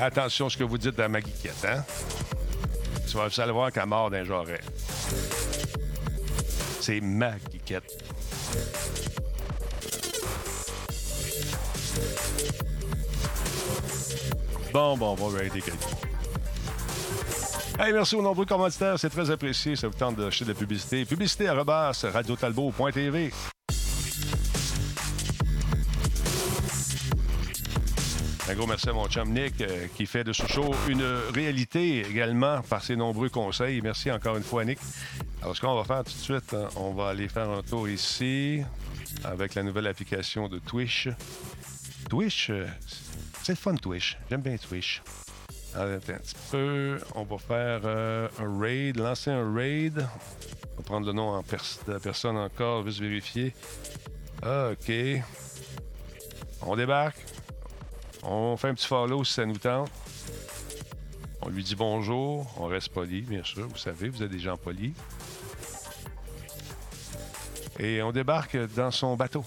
Attention 0.00 0.46
à 0.46 0.50
ce 0.50 0.56
que 0.56 0.64
vous 0.64 0.78
dites 0.78 0.98
à 0.98 1.08
ma 1.08 1.20
guiquette, 1.20 1.64
hein? 1.64 1.84
Tu 3.06 3.16
vas 3.16 3.28
vous 3.28 3.40
allez 3.40 3.52
voir 3.52 3.70
qu'elle 3.70 3.86
mord 3.86 4.10
d'un 4.10 4.24
jarret. 4.24 4.60
C'est 6.80 7.00
ma 7.00 7.32
guiquette. 7.50 8.02
Bon, 14.72 14.96
bon, 14.96 15.16
on 15.18 15.28
va 15.28 15.40
quelqu'un. 15.48 15.72
Hey, 17.78 17.92
merci 17.92 18.14
aux 18.14 18.22
nombreux 18.22 18.46
commanditaires, 18.46 18.98
c'est 18.98 19.10
très 19.10 19.30
apprécié. 19.30 19.76
Ça 19.76 19.88
vous 19.88 19.94
tente 19.94 20.16
d'acheter 20.16 20.44
de 20.44 20.50
la 20.50 20.58
publicité. 20.58 21.04
Publicité 21.04 21.48
à 21.48 21.54
rebasse, 21.54 22.04
radiotalbot.tv. 22.04 23.32
gros 28.60 28.68
merci 28.68 28.90
à 28.90 28.92
mon 28.92 29.08
chum 29.08 29.32
Nick 29.32 29.58
euh, 29.62 29.86
qui 29.96 30.04
fait 30.04 30.22
de 30.22 30.34
show 30.34 30.74
une 30.86 31.02
réalité 31.32 32.06
également 32.06 32.60
par 32.60 32.84
ses 32.84 32.94
nombreux 32.94 33.30
conseils. 33.30 33.80
Merci 33.80 34.10
encore 34.10 34.36
une 34.36 34.42
fois, 34.42 34.66
Nick. 34.66 34.78
Alors, 35.40 35.56
ce 35.56 35.62
qu'on 35.62 35.74
va 35.74 35.84
faire 35.84 36.04
tout 36.04 36.12
de 36.12 36.18
suite, 36.18 36.52
hein, 36.52 36.68
on 36.76 36.92
va 36.92 37.08
aller 37.08 37.26
faire 37.28 37.48
un 37.48 37.62
tour 37.62 37.88
ici 37.88 38.60
avec 39.24 39.54
la 39.54 39.62
nouvelle 39.62 39.86
application 39.86 40.46
de 40.48 40.58
Twitch. 40.58 41.08
Twitch, 42.10 42.50
euh, 42.50 42.66
c'est 43.42 43.56
fun, 43.56 43.76
Twitch. 43.76 44.18
J'aime 44.28 44.42
bien 44.42 44.58
Twitch. 44.58 45.00
Alors, 45.74 45.94
un 45.94 45.98
petit 45.98 46.34
peu. 46.50 46.98
On 47.14 47.22
va 47.22 47.38
faire 47.38 47.80
euh, 47.84 48.28
un 48.40 48.60
raid, 48.60 48.98
lancer 48.98 49.30
un 49.30 49.54
raid. 49.54 50.06
On 50.74 50.76
va 50.76 50.82
prendre 50.84 51.06
le 51.06 51.14
nom 51.14 51.30
en 51.30 51.40
de 51.40 51.92
la 51.92 51.98
personne 51.98 52.36
encore, 52.36 52.84
juste 52.84 53.00
vérifier. 53.00 53.54
OK. 54.42 54.92
On 56.60 56.76
débarque. 56.76 57.24
On 58.22 58.56
fait 58.56 58.68
un 58.68 58.74
petit 58.74 58.86
follow 58.86 59.24
si 59.24 59.34
ça 59.34 59.46
nous 59.46 59.58
tente. 59.58 59.90
On 61.42 61.48
lui 61.48 61.62
dit 61.62 61.74
bonjour. 61.74 62.52
On 62.58 62.66
reste 62.66 62.90
poli, 62.90 63.22
bien 63.22 63.42
sûr. 63.44 63.66
Vous 63.68 63.78
savez, 63.78 64.08
vous 64.08 64.22
êtes 64.22 64.30
des 64.30 64.38
gens 64.38 64.56
polis. 64.56 64.92
Et 67.78 68.02
on 68.02 68.12
débarque 68.12 68.56
dans 68.74 68.90
son 68.90 69.16
bateau. 69.16 69.44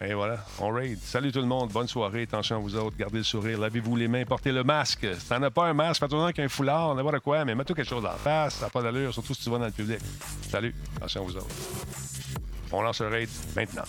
Et 0.00 0.12
voilà, 0.12 0.44
on 0.60 0.70
raid. 0.70 0.98
Salut 1.02 1.30
tout 1.30 1.40
le 1.40 1.46
monde, 1.46 1.70
bonne 1.70 1.86
soirée. 1.86 2.22
Attention 2.22 2.56
à 2.56 2.58
vous 2.58 2.74
autres, 2.76 2.96
gardez 2.96 3.18
le 3.18 3.24
sourire, 3.24 3.58
lavez-vous 3.60 3.96
les 3.96 4.08
mains, 4.08 4.24
portez 4.24 4.50
le 4.50 4.64
masque. 4.64 5.06
Si 5.18 5.26
t'en 5.28 5.42
as 5.42 5.50
pas 5.50 5.66
un 5.66 5.72
masque, 5.74 6.00
fais-toi 6.00 6.24
avec 6.24 6.38
un 6.40 6.48
foulard, 6.48 6.94
n'importe 6.94 7.20
quoi, 7.20 7.44
mais 7.44 7.54
mets-toi 7.54 7.76
quelque 7.76 7.88
chose 7.88 8.04
en 8.04 8.16
face, 8.16 8.56
ça 8.56 8.66
n'a 8.66 8.70
pas 8.70 8.82
d'allure, 8.82 9.12
surtout 9.12 9.34
si 9.34 9.44
tu 9.44 9.50
vas 9.50 9.58
dans 9.58 9.66
le 9.66 9.70
public. 9.70 10.00
Salut, 10.50 10.74
attention 10.96 11.22
à 11.22 11.24
vous 11.24 11.36
autres. 11.36 11.54
On 12.72 12.82
lance 12.82 13.00
le 13.00 13.08
raid 13.08 13.28
maintenant. 13.54 13.84